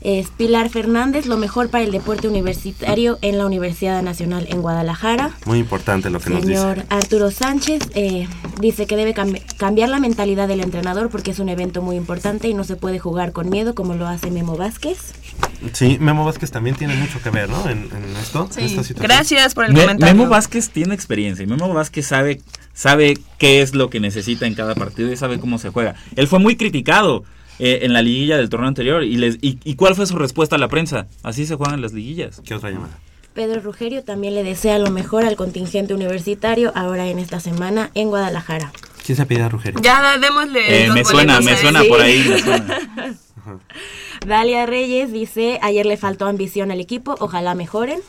Es 0.00 0.28
Pilar 0.30 0.70
Fernández, 0.70 1.26
lo 1.26 1.36
mejor 1.36 1.68
para 1.70 1.84
el 1.84 1.92
deporte 1.92 2.26
universitario 2.28 3.18
en 3.20 3.36
la 3.36 3.44
Universidad 3.46 4.02
Nacional 4.02 4.46
en 4.48 4.62
Guadalajara. 4.62 5.32
Muy 5.44 5.58
importante 5.58 6.08
lo 6.08 6.20
que 6.20 6.30
nos 6.30 6.42
Señor 6.44 6.76
dice. 6.76 6.86
Arturo 6.90 7.30
Sánchez 7.30 7.82
eh, 7.94 8.26
dice 8.60 8.86
que 8.86 8.96
debe 8.96 9.14
cambi- 9.14 9.42
cambiar 9.56 9.90
la 9.90 9.98
mentalidad 9.98 10.48
del 10.48 10.60
entrenador 10.60 11.10
porque 11.10 11.30
es 11.32 11.38
un 11.38 11.50
evento 11.50 11.82
muy 11.82 11.96
importante 11.96 12.48
y 12.48 12.54
no 12.54 12.64
se 12.64 12.76
puede 12.76 12.98
jugar 12.98 13.32
con 13.32 13.50
miedo 13.50 13.74
como 13.74 13.94
lo 13.94 14.06
hace 14.06 14.30
Memo 14.30 14.56
Vázquez. 14.56 14.98
Sí, 15.72 15.98
Memo 16.00 16.24
Vázquez 16.24 16.50
también 16.50 16.76
tiene 16.76 16.94
mucho 16.94 17.20
que 17.22 17.30
ver, 17.30 17.48
¿no? 17.48 17.68
En, 17.68 17.78
en 17.92 18.16
esto. 18.20 18.48
en 18.56 18.64
esta 18.64 18.82
situación. 18.84 19.02
Gracias 19.02 19.54
por 19.54 19.64
el 19.64 19.72
Me- 19.72 19.80
comentario. 19.82 20.14
Memo 20.14 20.28
Vázquez 20.30 20.70
tiene 20.70 20.94
experiencia 20.94 21.42
y 21.42 21.46
Memo 21.46 21.72
Vázquez 21.74 22.06
sabe, 22.06 22.40
sabe 22.72 23.18
qué 23.38 23.60
es 23.62 23.74
lo 23.74 23.90
que 23.90 24.00
necesita 24.00 24.46
en 24.46 24.54
cada 24.54 24.74
partido 24.74 25.12
y 25.12 25.16
sabe 25.16 25.40
cómo 25.40 25.58
se 25.58 25.70
juega. 25.70 25.94
Él 26.16 26.28
fue 26.28 26.38
muy 26.38 26.56
criticado 26.56 27.24
eh, 27.58 27.80
en 27.82 27.92
la 27.92 28.02
liguilla 28.02 28.36
del 28.36 28.48
torneo 28.48 28.68
anterior 28.68 29.02
y, 29.02 29.16
les, 29.16 29.36
y, 29.40 29.58
y 29.64 29.74
cuál 29.74 29.94
fue 29.96 30.06
su 30.06 30.16
respuesta 30.16 30.54
a 30.56 30.58
la 30.58 30.68
prensa? 30.68 31.06
Así 31.24 31.44
se 31.44 31.56
juegan 31.56 31.82
las 31.82 31.92
liguillas. 31.92 32.40
¿Qué 32.44 32.54
otra 32.54 32.70
llamada? 32.70 32.96
Pedro 33.34 33.60
Rugerio 33.60 34.02
también 34.04 34.34
le 34.34 34.42
desea 34.44 34.78
lo 34.78 34.90
mejor 34.90 35.24
al 35.24 35.36
contingente 35.36 35.92
universitario 35.94 36.72
ahora 36.74 37.06
en 37.08 37.18
esta 37.18 37.40
semana 37.40 37.90
en 37.94 38.08
Guadalajara. 38.08 38.72
¿Quién 39.04 39.16
se 39.16 39.26
pide 39.26 39.42
a 39.42 39.48
Rugerio? 39.48 39.80
Ya 39.82 40.18
démosle. 40.18 40.84
Eh, 40.86 40.90
me 40.92 41.04
suena, 41.04 41.40
me 41.40 41.56
suena 41.56 41.82
por 41.84 42.00
ahí. 42.00 42.24
me 42.28 42.38
suena. 42.42 42.78
Dalia 44.26 44.66
Reyes 44.66 45.12
dice, 45.12 45.58
ayer 45.62 45.86
le 45.86 45.96
faltó 45.96 46.26
ambición 46.26 46.70
al 46.70 46.80
equipo, 46.80 47.16
ojalá 47.20 47.54
mejoren. 47.54 48.00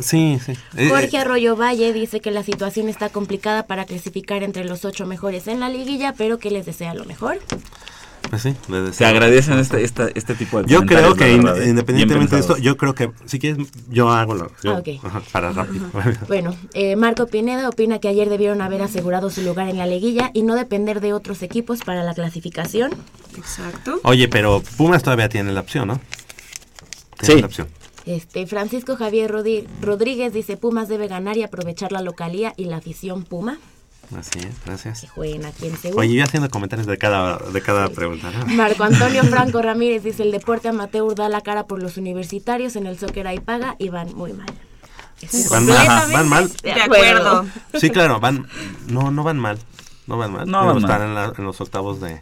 Sí, 0.00 0.38
sí. 0.44 0.52
Eh, 0.76 0.88
Jorge 0.90 1.16
Arroyo 1.18 1.56
Valle 1.56 1.92
dice 1.92 2.20
que 2.20 2.30
la 2.30 2.42
situación 2.42 2.88
está 2.88 3.08
complicada 3.08 3.66
para 3.66 3.86
clasificar 3.86 4.42
entre 4.42 4.64
los 4.64 4.84
ocho 4.84 5.06
mejores 5.06 5.48
en 5.48 5.60
la 5.60 5.68
liguilla, 5.68 6.12
pero 6.16 6.38
que 6.38 6.50
les 6.50 6.66
desea 6.66 6.94
lo 6.94 7.04
mejor. 7.04 7.38
Pues 8.30 8.42
sí, 8.42 8.54
le 8.68 8.92
Se 8.92 9.04
agradecen 9.04 9.58
este, 9.58 9.84
esta- 9.84 10.08
este 10.14 10.34
tipo 10.34 10.62
de 10.62 10.68
Yo 10.68 10.82
creo 10.84 11.14
que 11.14 11.32
in- 11.32 11.46
¿eh? 11.46 11.68
independientemente 11.68 12.34
de 12.36 12.40
esto, 12.40 12.56
yo 12.58 12.76
creo 12.76 12.94
que 12.94 13.10
si 13.26 13.38
quieres, 13.38 13.66
yo 13.88 14.10
hago 14.10 14.34
lo. 14.34 14.50
yo- 14.62 14.74
Ah, 14.76 14.78
ok. 14.78 14.88
ajá, 15.04 15.22
para 15.32 15.52
rápido. 15.52 15.86
Bueno, 16.28 16.54
eh, 16.74 16.96
Marco 16.96 17.26
Pineda 17.26 17.68
opina 17.68 17.98
que 17.98 18.08
ayer 18.08 18.28
debieron 18.28 18.60
haber 18.62 18.82
asegurado 18.82 19.30
su 19.30 19.42
lugar 19.42 19.68
en 19.68 19.78
la 19.78 19.86
liguilla 19.86 20.30
y 20.34 20.42
no 20.42 20.54
depender 20.54 21.00
de 21.00 21.12
otros 21.12 21.42
equipos 21.42 21.80
para 21.84 22.02
la 22.02 22.14
clasificación. 22.14 22.92
Exacto. 23.36 24.00
Oye, 24.04 24.28
pero 24.28 24.62
Pumas 24.76 25.02
todavía 25.02 25.28
tiene 25.28 25.52
la 25.52 25.60
opción, 25.60 25.88
¿no? 25.88 26.00
Tiene 27.18 27.34
Sí. 27.34 27.40
la 27.40 27.46
opción. 27.46 27.68
Este, 28.04 28.46
Francisco 28.46 28.94
Javier 28.96 29.32
Rodríguez 29.82 30.32
dice 30.32 30.56
Pumas 30.56 30.88
debe 30.88 31.08
ganar 31.08 31.36
y 31.36 31.42
aprovechar 31.42 31.90
la 31.92 32.02
localía 32.02 32.52
y 32.56 32.66
la 32.66 32.76
afición 32.76 33.24
Puma. 33.24 33.58
Así 34.16 34.38
es, 34.38 34.54
gracias. 34.64 35.06
Jueguen 35.14 35.44
aquí 35.46 35.66
en 35.66 35.76
Seúl. 35.76 35.98
Oye, 35.98 36.14
yo 36.14 36.24
haciendo 36.24 36.48
comentarios 36.50 36.86
de 36.86 36.96
cada, 36.98 37.38
de 37.38 37.60
cada 37.62 37.88
pregunta, 37.88 38.30
¿no? 38.30 38.46
Marco 38.54 38.84
Antonio 38.84 39.22
Franco 39.30 39.62
Ramírez 39.62 40.02
dice 40.04 40.22
el 40.22 40.30
deporte 40.32 40.68
amateur 40.68 41.14
da 41.14 41.28
la 41.28 41.40
cara 41.40 41.66
por 41.66 41.82
los 41.82 41.96
universitarios, 41.96 42.76
en 42.76 42.86
el 42.86 42.98
soccer 42.98 43.26
hay 43.26 43.40
paga 43.40 43.74
y 43.78 43.88
van 43.88 44.14
muy 44.14 44.32
mal. 44.32 44.46
Estoy 45.20 45.44
Van 45.50 45.66
mal, 45.66 45.76
ajá, 45.78 46.06
van 46.12 46.28
mal. 46.28 46.52
De 46.62 46.72
acuerdo. 46.72 47.46
Sí, 47.80 47.88
claro, 47.90 48.20
van, 48.20 48.46
no, 48.86 49.10
no 49.10 49.24
van 49.24 49.38
mal. 49.38 49.58
No 50.06 50.18
van 50.18 50.30
mal. 50.32 50.46
No 50.48 50.58
van 50.66 50.74
mal. 50.82 50.84
están 50.90 51.02
en, 51.08 51.14
la- 51.14 51.32
en 51.36 51.44
los 51.44 51.60
octavos 51.60 52.00
de. 52.00 52.20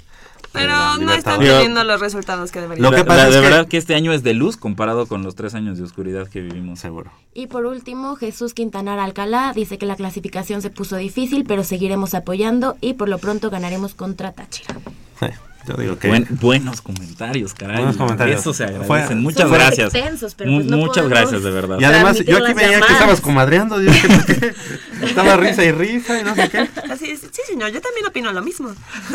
Pero 0.55 0.97
no 0.99 1.13
están 1.13 1.41
teniendo 1.41 1.85
los 1.85 2.01
resultados 2.01 2.51
que 2.51 2.61
deberían. 2.61 2.83
Lo 2.83 2.91
que 2.91 2.99
La- 2.99 3.05
pasa 3.05 3.23
la- 3.25 3.29
es 3.29 3.35
de 3.35 3.41
que- 3.41 3.47
verdad 3.49 3.69
que 3.69 3.77
este 3.77 3.95
año 3.95 4.13
es 4.13 4.23
de 4.23 4.33
luz 4.35 4.57
comparado 4.57 5.07
con 5.07 5.23
los 5.23 5.35
tres 5.35 5.55
años 5.55 5.77
de 5.79 5.85
oscuridad 5.85 6.29
que 6.29 6.41
vivimos. 6.41 6.79
Seguro. 6.81 7.11
Y 7.35 7.49
por 7.49 7.67
último, 7.67 8.17
Jesús 8.17 8.55
Quintanar 8.55 8.99
Alcalá 8.99 9.53
dice 9.55 9.77
que 9.79 9.87
la 9.87 9.97
clasificación 9.97 10.63
se 10.63 10.71
puso 10.71 10.97
difícil, 10.97 11.45
pero 11.47 11.65
seguiremos 11.65 12.15
apoyando 12.15 12.77
y 12.81 12.95
por 12.95 13.09
lo 13.09 13.19
pronto 13.19 13.51
ganaremos 13.51 13.95
contra 13.95 14.33
Táchira. 14.33 14.75
Sí. 15.21 15.27
Yo 15.66 15.74
digo 15.77 15.99
que- 15.99 16.09
Buen- 16.09 16.27
buenos 16.41 16.81
comentarios, 16.82 17.55
caray. 17.55 17.77
Buenos 17.78 17.97
comentarios. 17.97 18.41
Eso 18.41 18.53
se 18.53 18.65
agradece. 18.65 18.86
Fue- 18.86 19.15
Muchas 19.15 19.43
Son 19.49 19.53
gracias. 19.53 19.95
extensos, 19.95 20.35
pero 20.35 20.51
Mu- 20.51 20.59
pues 20.59 20.66
no 20.70 20.77
muchas 20.77 21.09
gracias, 21.09 21.43
de 21.43 21.51
verdad. 21.51 21.78
Y 21.81 21.85
además, 21.85 22.19
yo 22.19 22.36
aquí 22.36 22.53
veía 22.53 22.69
que 22.69 22.73
llamadas. 22.74 22.91
estabas 22.93 23.20
comadreando. 23.20 23.81
Yo 23.81 23.91
dije, 23.91 24.09
¿por 24.09 24.27
qué? 24.27 24.55
Estaba 25.03 25.36
risa 25.36 25.65
y 25.65 25.73
risa 25.73 26.20
y 26.20 26.24
no 26.24 26.35
sé 26.35 26.49
qué. 26.51 26.59
Así 26.91 27.16
sí, 27.16 27.41
señor, 27.47 27.70
yo 27.70 27.81
también 27.81 28.07
opino 28.07 28.32
lo 28.32 28.43
mismo. 28.43 28.70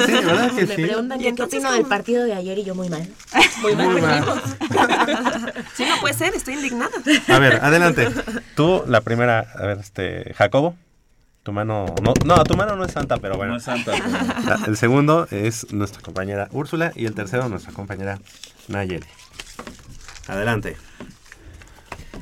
Sí, 0.05 0.11
¿verdad 0.11 0.51
que 0.51 0.65
Me 0.65 0.75
sí? 0.75 0.81
preguntan 0.81 1.19
Y 1.19 1.23
que 1.23 1.23
qué 1.25 1.29
entonces, 1.29 1.59
opino 1.59 1.71
del 1.73 1.85
partido 1.85 2.23
de 2.25 2.33
ayer 2.33 2.57
y 2.57 2.63
yo 2.63 2.73
muy 2.75 2.89
mal. 2.89 3.07
Muy 3.61 3.75
mal, 3.75 3.89
Muy 3.89 4.01
mal. 4.01 4.23
Sí, 5.75 5.83
no 5.87 5.99
puede 6.01 6.13
ser, 6.13 6.33
estoy 6.35 6.55
indignada. 6.55 6.91
A 7.27 7.39
ver, 7.39 7.59
adelante. 7.61 8.09
Tú, 8.55 8.83
la 8.87 9.01
primera, 9.01 9.45
a 9.55 9.65
ver, 9.65 9.77
este, 9.79 10.33
Jacobo. 10.37 10.75
Tu 11.49 11.53
mano, 11.53 11.87
no, 12.03 12.13
no, 12.25 12.43
tu 12.43 12.55
mano 12.55 12.75
no 12.75 12.85
es 12.85 12.91
santa, 12.91 13.17
pero 13.17 13.35
bueno. 13.35 13.53
No 13.53 13.57
es 13.57 13.63
santa. 13.63 13.93
El 14.67 14.77
segundo 14.77 15.27
es 15.31 15.73
nuestra 15.73 15.99
compañera 15.99 16.47
Úrsula 16.51 16.91
y 16.95 17.07
el 17.07 17.15
tercero 17.15 17.49
nuestra 17.49 17.73
compañera 17.73 18.19
Nayeli. 18.67 19.07
Adelante. 20.27 20.77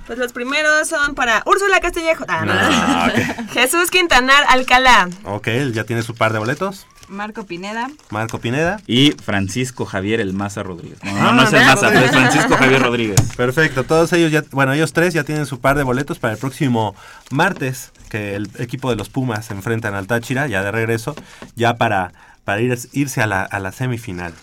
Pues 0.06 0.18
los 0.18 0.32
primeros 0.32 0.88
son 0.88 1.14
para 1.14 1.44
Úrsula 1.46 1.82
Castillejo. 1.82 2.24
Ah, 2.30 2.46
no. 2.46 2.54
Ah. 2.56 3.12
Jesús 3.52 3.92
Quintanar 3.92 4.46
Alcalá. 4.48 5.10
Ok, 5.26 5.48
él 5.48 5.74
ya 5.74 5.84
tiene 5.84 6.04
su 6.04 6.16
par 6.16 6.32
de 6.32 6.40
boletos. 6.40 6.88
Marco 7.08 7.46
Pineda. 7.46 7.90
Marco 8.10 8.40
Pineda. 8.40 8.80
Y 8.88 9.12
Francisco 9.12 9.86
Javier 9.86 10.20
El 10.20 10.34
Maza 10.34 10.64
Rodríguez. 10.64 11.00
No, 11.04 11.12
no, 11.12 11.30
Ah, 11.30 11.32
no 11.34 11.44
es 11.44 11.54
el 11.54 11.66
Maza, 11.66 12.04
es 12.04 12.12
Francisco 12.12 12.56
Javier 12.58 12.82
Rodríguez. 12.82 13.22
Perfecto, 13.36 13.84
todos 13.84 14.12
ellos 14.14 14.32
ya, 14.32 14.44
bueno, 14.52 14.74
ellos 14.74 14.94
tres 14.94 15.14
ya 15.14 15.24
tienen 15.24 15.46
su 15.46 15.60
par 15.60 15.78
de 15.78 15.84
boletos 15.84 16.20
para 16.20 16.34
el 16.34 16.40
próximo 16.40 16.96
martes, 17.32 17.92
que 18.10 18.36
el 18.36 18.50
equipo 18.60 18.90
de 18.90 18.96
los 18.96 19.10
Pumas 19.10 19.46
se 19.46 19.54
enfrentan 19.54 19.94
al 19.96 20.08
Táchira, 20.08 20.48
ya 20.48 20.64
de 20.64 20.72
regreso, 20.72 21.16
ya 21.56 21.78
para, 21.78 22.14
para 22.44 22.62
ir, 22.62 22.78
irse 22.94 23.22
a 23.22 23.28
la, 23.28 23.44
a 23.44 23.60
la 23.60 23.72
semifinal. 23.72 24.34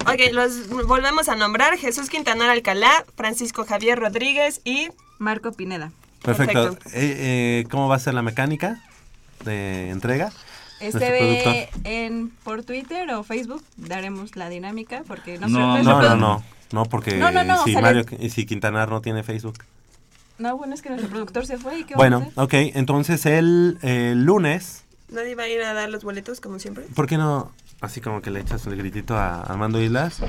Ok, 0.00 0.32
los 0.32 0.68
volvemos 0.86 1.28
a 1.28 1.34
nombrar. 1.34 1.76
Jesús 1.78 2.08
Quintanar 2.08 2.48
Alcalá, 2.50 3.04
Francisco 3.16 3.64
Javier 3.64 3.98
Rodríguez 3.98 4.60
y... 4.64 4.88
Marco 5.18 5.52
Pineda. 5.52 5.90
Perfecto. 6.22 6.74
Perfecto. 6.74 6.88
Eh, 6.90 7.62
eh, 7.62 7.64
¿Cómo 7.70 7.88
va 7.88 7.96
a 7.96 7.98
ser 7.98 8.12
la 8.14 8.22
mecánica 8.22 8.82
de 9.44 9.90
entrega? 9.90 10.30
Este 10.88 11.10
ve 11.10 11.68
en 11.84 12.30
por 12.44 12.62
Twitter 12.64 13.10
o 13.12 13.22
Facebook 13.22 13.62
daremos 13.76 14.36
la 14.36 14.48
dinámica 14.48 15.02
porque 15.06 15.38
no, 15.38 15.48
No, 15.48 15.82
no, 15.82 16.00
no, 16.00 16.16
no, 16.16 16.44
no, 16.72 16.84
porque 16.86 17.16
No, 17.16 17.30
no, 17.30 17.44
no, 17.44 17.62
si, 17.64 17.72
sale- 17.74 17.82
Mario, 18.04 18.04
y 18.18 18.30
si 18.30 18.46
Quintanar 18.46 18.88
no 18.90 19.00
tiene 19.00 19.22
Facebook. 19.22 19.58
No, 20.38 20.56
bueno, 20.58 20.74
es 20.74 20.82
que 20.82 20.90
nuestro 20.90 21.08
productor 21.08 21.46
se 21.46 21.56
fue 21.58 21.78
y 21.78 21.84
qué 21.84 21.94
Bueno, 21.94 22.20
vamos 22.20 22.36
a 22.38 22.42
ok, 22.44 22.54
entonces 22.74 23.24
el, 23.26 23.78
el 23.82 24.24
lunes, 24.24 24.82
Nadie 25.08 25.34
va 25.34 25.44
a 25.44 25.48
ir 25.48 25.62
a 25.62 25.72
dar 25.72 25.88
los 25.88 26.02
boletos 26.04 26.40
como 26.40 26.58
siempre. 26.58 26.84
¿por 26.94 27.06
qué 27.06 27.16
no 27.16 27.52
así 27.80 28.00
como 28.00 28.20
que 28.22 28.30
le 28.30 28.40
echas 28.40 28.66
el 28.66 28.76
gritito 28.76 29.16
a 29.16 29.40
Armando 29.42 29.80
Islas? 29.80 30.20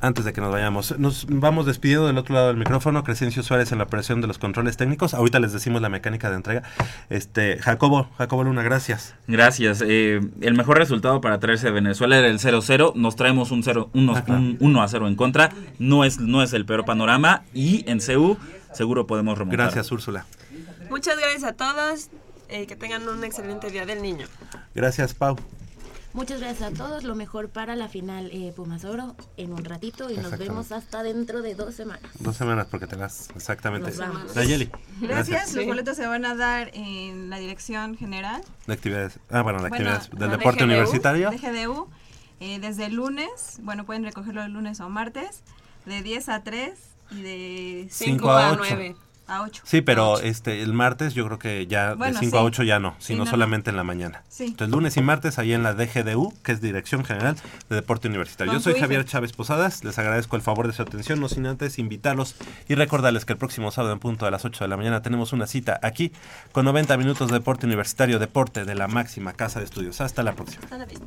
Antes 0.00 0.24
de 0.26 0.32
que 0.34 0.40
nos 0.42 0.52
vayamos, 0.52 0.98
nos 0.98 1.26
vamos 1.28 1.64
despidiendo 1.64 2.06
del 2.06 2.18
otro 2.18 2.34
lado 2.34 2.48
del 2.48 2.56
micrófono. 2.58 3.04
Crescencio 3.04 3.42
Suárez 3.42 3.72
en 3.72 3.78
la 3.78 3.84
operación 3.84 4.20
de 4.20 4.26
los 4.26 4.38
controles 4.38 4.76
técnicos. 4.76 5.14
Ahorita 5.14 5.40
les 5.40 5.52
decimos 5.54 5.80
la 5.80 5.88
mecánica 5.88 6.28
de 6.28 6.36
entrega. 6.36 6.62
Este, 7.08 7.58
Jacobo, 7.58 8.10
Jacobo 8.18 8.44
Luna, 8.44 8.62
gracias. 8.62 9.14
Gracias. 9.26 9.82
Eh, 9.86 10.20
el 10.42 10.54
mejor 10.54 10.76
resultado 10.78 11.22
para 11.22 11.40
traerse 11.40 11.66
de 11.66 11.72
Venezuela 11.72 12.18
era 12.18 12.28
el 12.28 12.38
0-0. 12.38 12.92
Nos 12.94 13.16
traemos 13.16 13.50
un 13.50 13.62
0 13.62 13.88
unos- 13.94 14.18
Ah, 14.18 14.24
un 14.28 14.58
1 14.60 14.82
a 14.82 14.88
0 14.88 15.08
en 15.08 15.16
contra. 15.16 15.50
No 15.78 16.04
es, 16.04 16.18
no 16.20 16.42
es 16.42 16.52
el 16.52 16.66
peor 16.66 16.84
panorama. 16.84 17.42
Y 17.54 17.88
en 17.90 18.00
CU 18.00 18.36
seguro 18.74 19.06
podemos 19.06 19.38
remontar. 19.38 19.58
Gracias, 19.66 19.90
Úrsula. 19.90 20.26
Muchas 20.90 21.16
gracias 21.18 21.44
a 21.44 21.52
todos. 21.54 22.10
eh, 22.50 22.66
que 22.66 22.76
tengan 22.76 23.08
un 23.08 23.24
excelente 23.24 23.70
Día 23.70 23.86
del 23.86 24.02
Niño. 24.02 24.26
Gracias, 24.74 25.14
Pau. 25.14 25.36
Muchas 26.14 26.40
gracias 26.40 26.72
a 26.72 26.74
todos. 26.74 27.02
Lo 27.02 27.16
mejor 27.16 27.50
para 27.50 27.74
la 27.74 27.88
final 27.88 28.30
eh, 28.32 28.52
Pumas 28.54 28.84
Oro 28.84 29.16
en 29.36 29.52
un 29.52 29.64
ratito 29.64 30.10
y 30.10 30.16
nos 30.16 30.38
vemos 30.38 30.70
hasta 30.70 31.02
dentro 31.02 31.42
de 31.42 31.56
dos 31.56 31.74
semanas. 31.74 32.08
Dos 32.20 32.36
semanas 32.36 32.68
porque 32.70 32.86
te 32.86 32.94
vas, 32.94 33.30
exactamente. 33.34 33.88
Nos 33.88 33.98
vamos. 33.98 34.36
Nayeli. 34.36 34.70
Gracias. 35.00 35.52
Los 35.54 35.66
boletos 35.66 35.96
se 35.96 36.06
van 36.06 36.24
a 36.24 36.36
dar 36.36 36.70
en 36.72 37.30
la 37.30 37.38
dirección 37.40 37.96
general. 37.96 38.42
De 38.68 38.74
actividades. 38.74 39.18
Ah, 39.28 39.42
bueno, 39.42 39.60
de 39.60 39.68
Bueno, 39.68 39.90
actividades 39.90 40.10
del 40.10 40.30
deporte 40.30 40.60
DGDU, 40.60 40.72
universitario. 40.72 41.30
DGDU, 41.32 41.88
eh, 42.38 42.60
desde 42.60 42.86
el 42.86 42.94
lunes, 42.94 43.58
bueno, 43.62 43.84
pueden 43.84 44.04
recogerlo 44.04 44.44
el 44.44 44.52
lunes 44.52 44.78
o 44.78 44.88
martes, 44.88 45.42
de 45.84 46.00
10 46.02 46.28
a 46.28 46.44
3 46.44 46.78
y 47.10 47.22
de 47.22 47.88
Cinco 47.90 48.30
a 48.30 48.52
ocho. 48.52 48.62
A 49.26 49.42
8. 49.42 49.62
Sí, 49.64 49.80
pero 49.80 50.20
este 50.20 50.62
el 50.62 50.72
martes 50.74 51.14
yo 51.14 51.24
creo 51.26 51.38
que 51.38 51.66
ya 51.66 51.94
Bueno, 51.94 52.18
de 52.18 52.26
5 52.26 52.36
a 52.36 52.40
sí. 52.40 52.46
8 52.46 52.62
ya 52.64 52.78
no, 52.78 52.94
sino 52.98 53.20
no, 53.20 53.24
no. 53.24 53.30
solamente 53.30 53.70
en 53.70 53.76
la 53.76 53.84
mañana. 53.84 54.22
Sí. 54.28 54.44
Entonces 54.44 54.68
lunes 54.68 54.96
y 54.96 55.02
martes 55.02 55.38
ahí 55.38 55.52
en 55.54 55.62
la 55.62 55.72
DGDU, 55.74 56.34
que 56.42 56.52
es 56.52 56.60
Dirección 56.60 57.04
General 57.04 57.36
de 57.68 57.76
Deporte 57.76 58.08
Universitario. 58.08 58.52
Con 58.52 58.60
Yo 58.60 58.62
soy 58.62 58.78
Javier. 58.78 59.04
Chávez 59.04 59.32
Posadas, 59.32 59.82
les 59.84 59.98
agradezco 59.98 60.36
el 60.36 60.42
favor 60.42 60.66
de 60.66 60.72
su 60.72 60.82
atención, 60.82 61.20
no 61.20 61.28
sin 61.28 61.46
antes 61.46 61.78
invitarlos 61.78 62.36
y 62.68 62.74
recordarles 62.74 63.24
que 63.24 63.32
el 63.32 63.38
próximo 63.38 63.70
sábado 63.70 63.92
en 63.94 63.98
punto 63.98 64.26
a 64.26 64.30
las 64.30 64.44
8 64.44 64.64
de 64.64 64.68
la 64.68 64.76
mañana 64.76 65.02
tenemos 65.02 65.32
una 65.32 65.46
cita 65.46 65.78
aquí 65.82 66.12
con 66.52 66.64
90 66.64 66.96
minutos 66.96 67.28
de 67.28 67.34
Deporte 67.38 67.66
Universitario, 67.66 68.18
Deporte 68.18 68.64
de 68.64 68.74
la 68.74 68.88
máxima 68.88 69.32
casa 69.32 69.58
de 69.58 69.64
estudios. 69.64 70.00
Hasta 70.00 70.22
la 70.22 70.34
próxima. 70.34 70.64
Hasta 70.64 70.78
la 70.78 70.84
vista. 70.86 71.06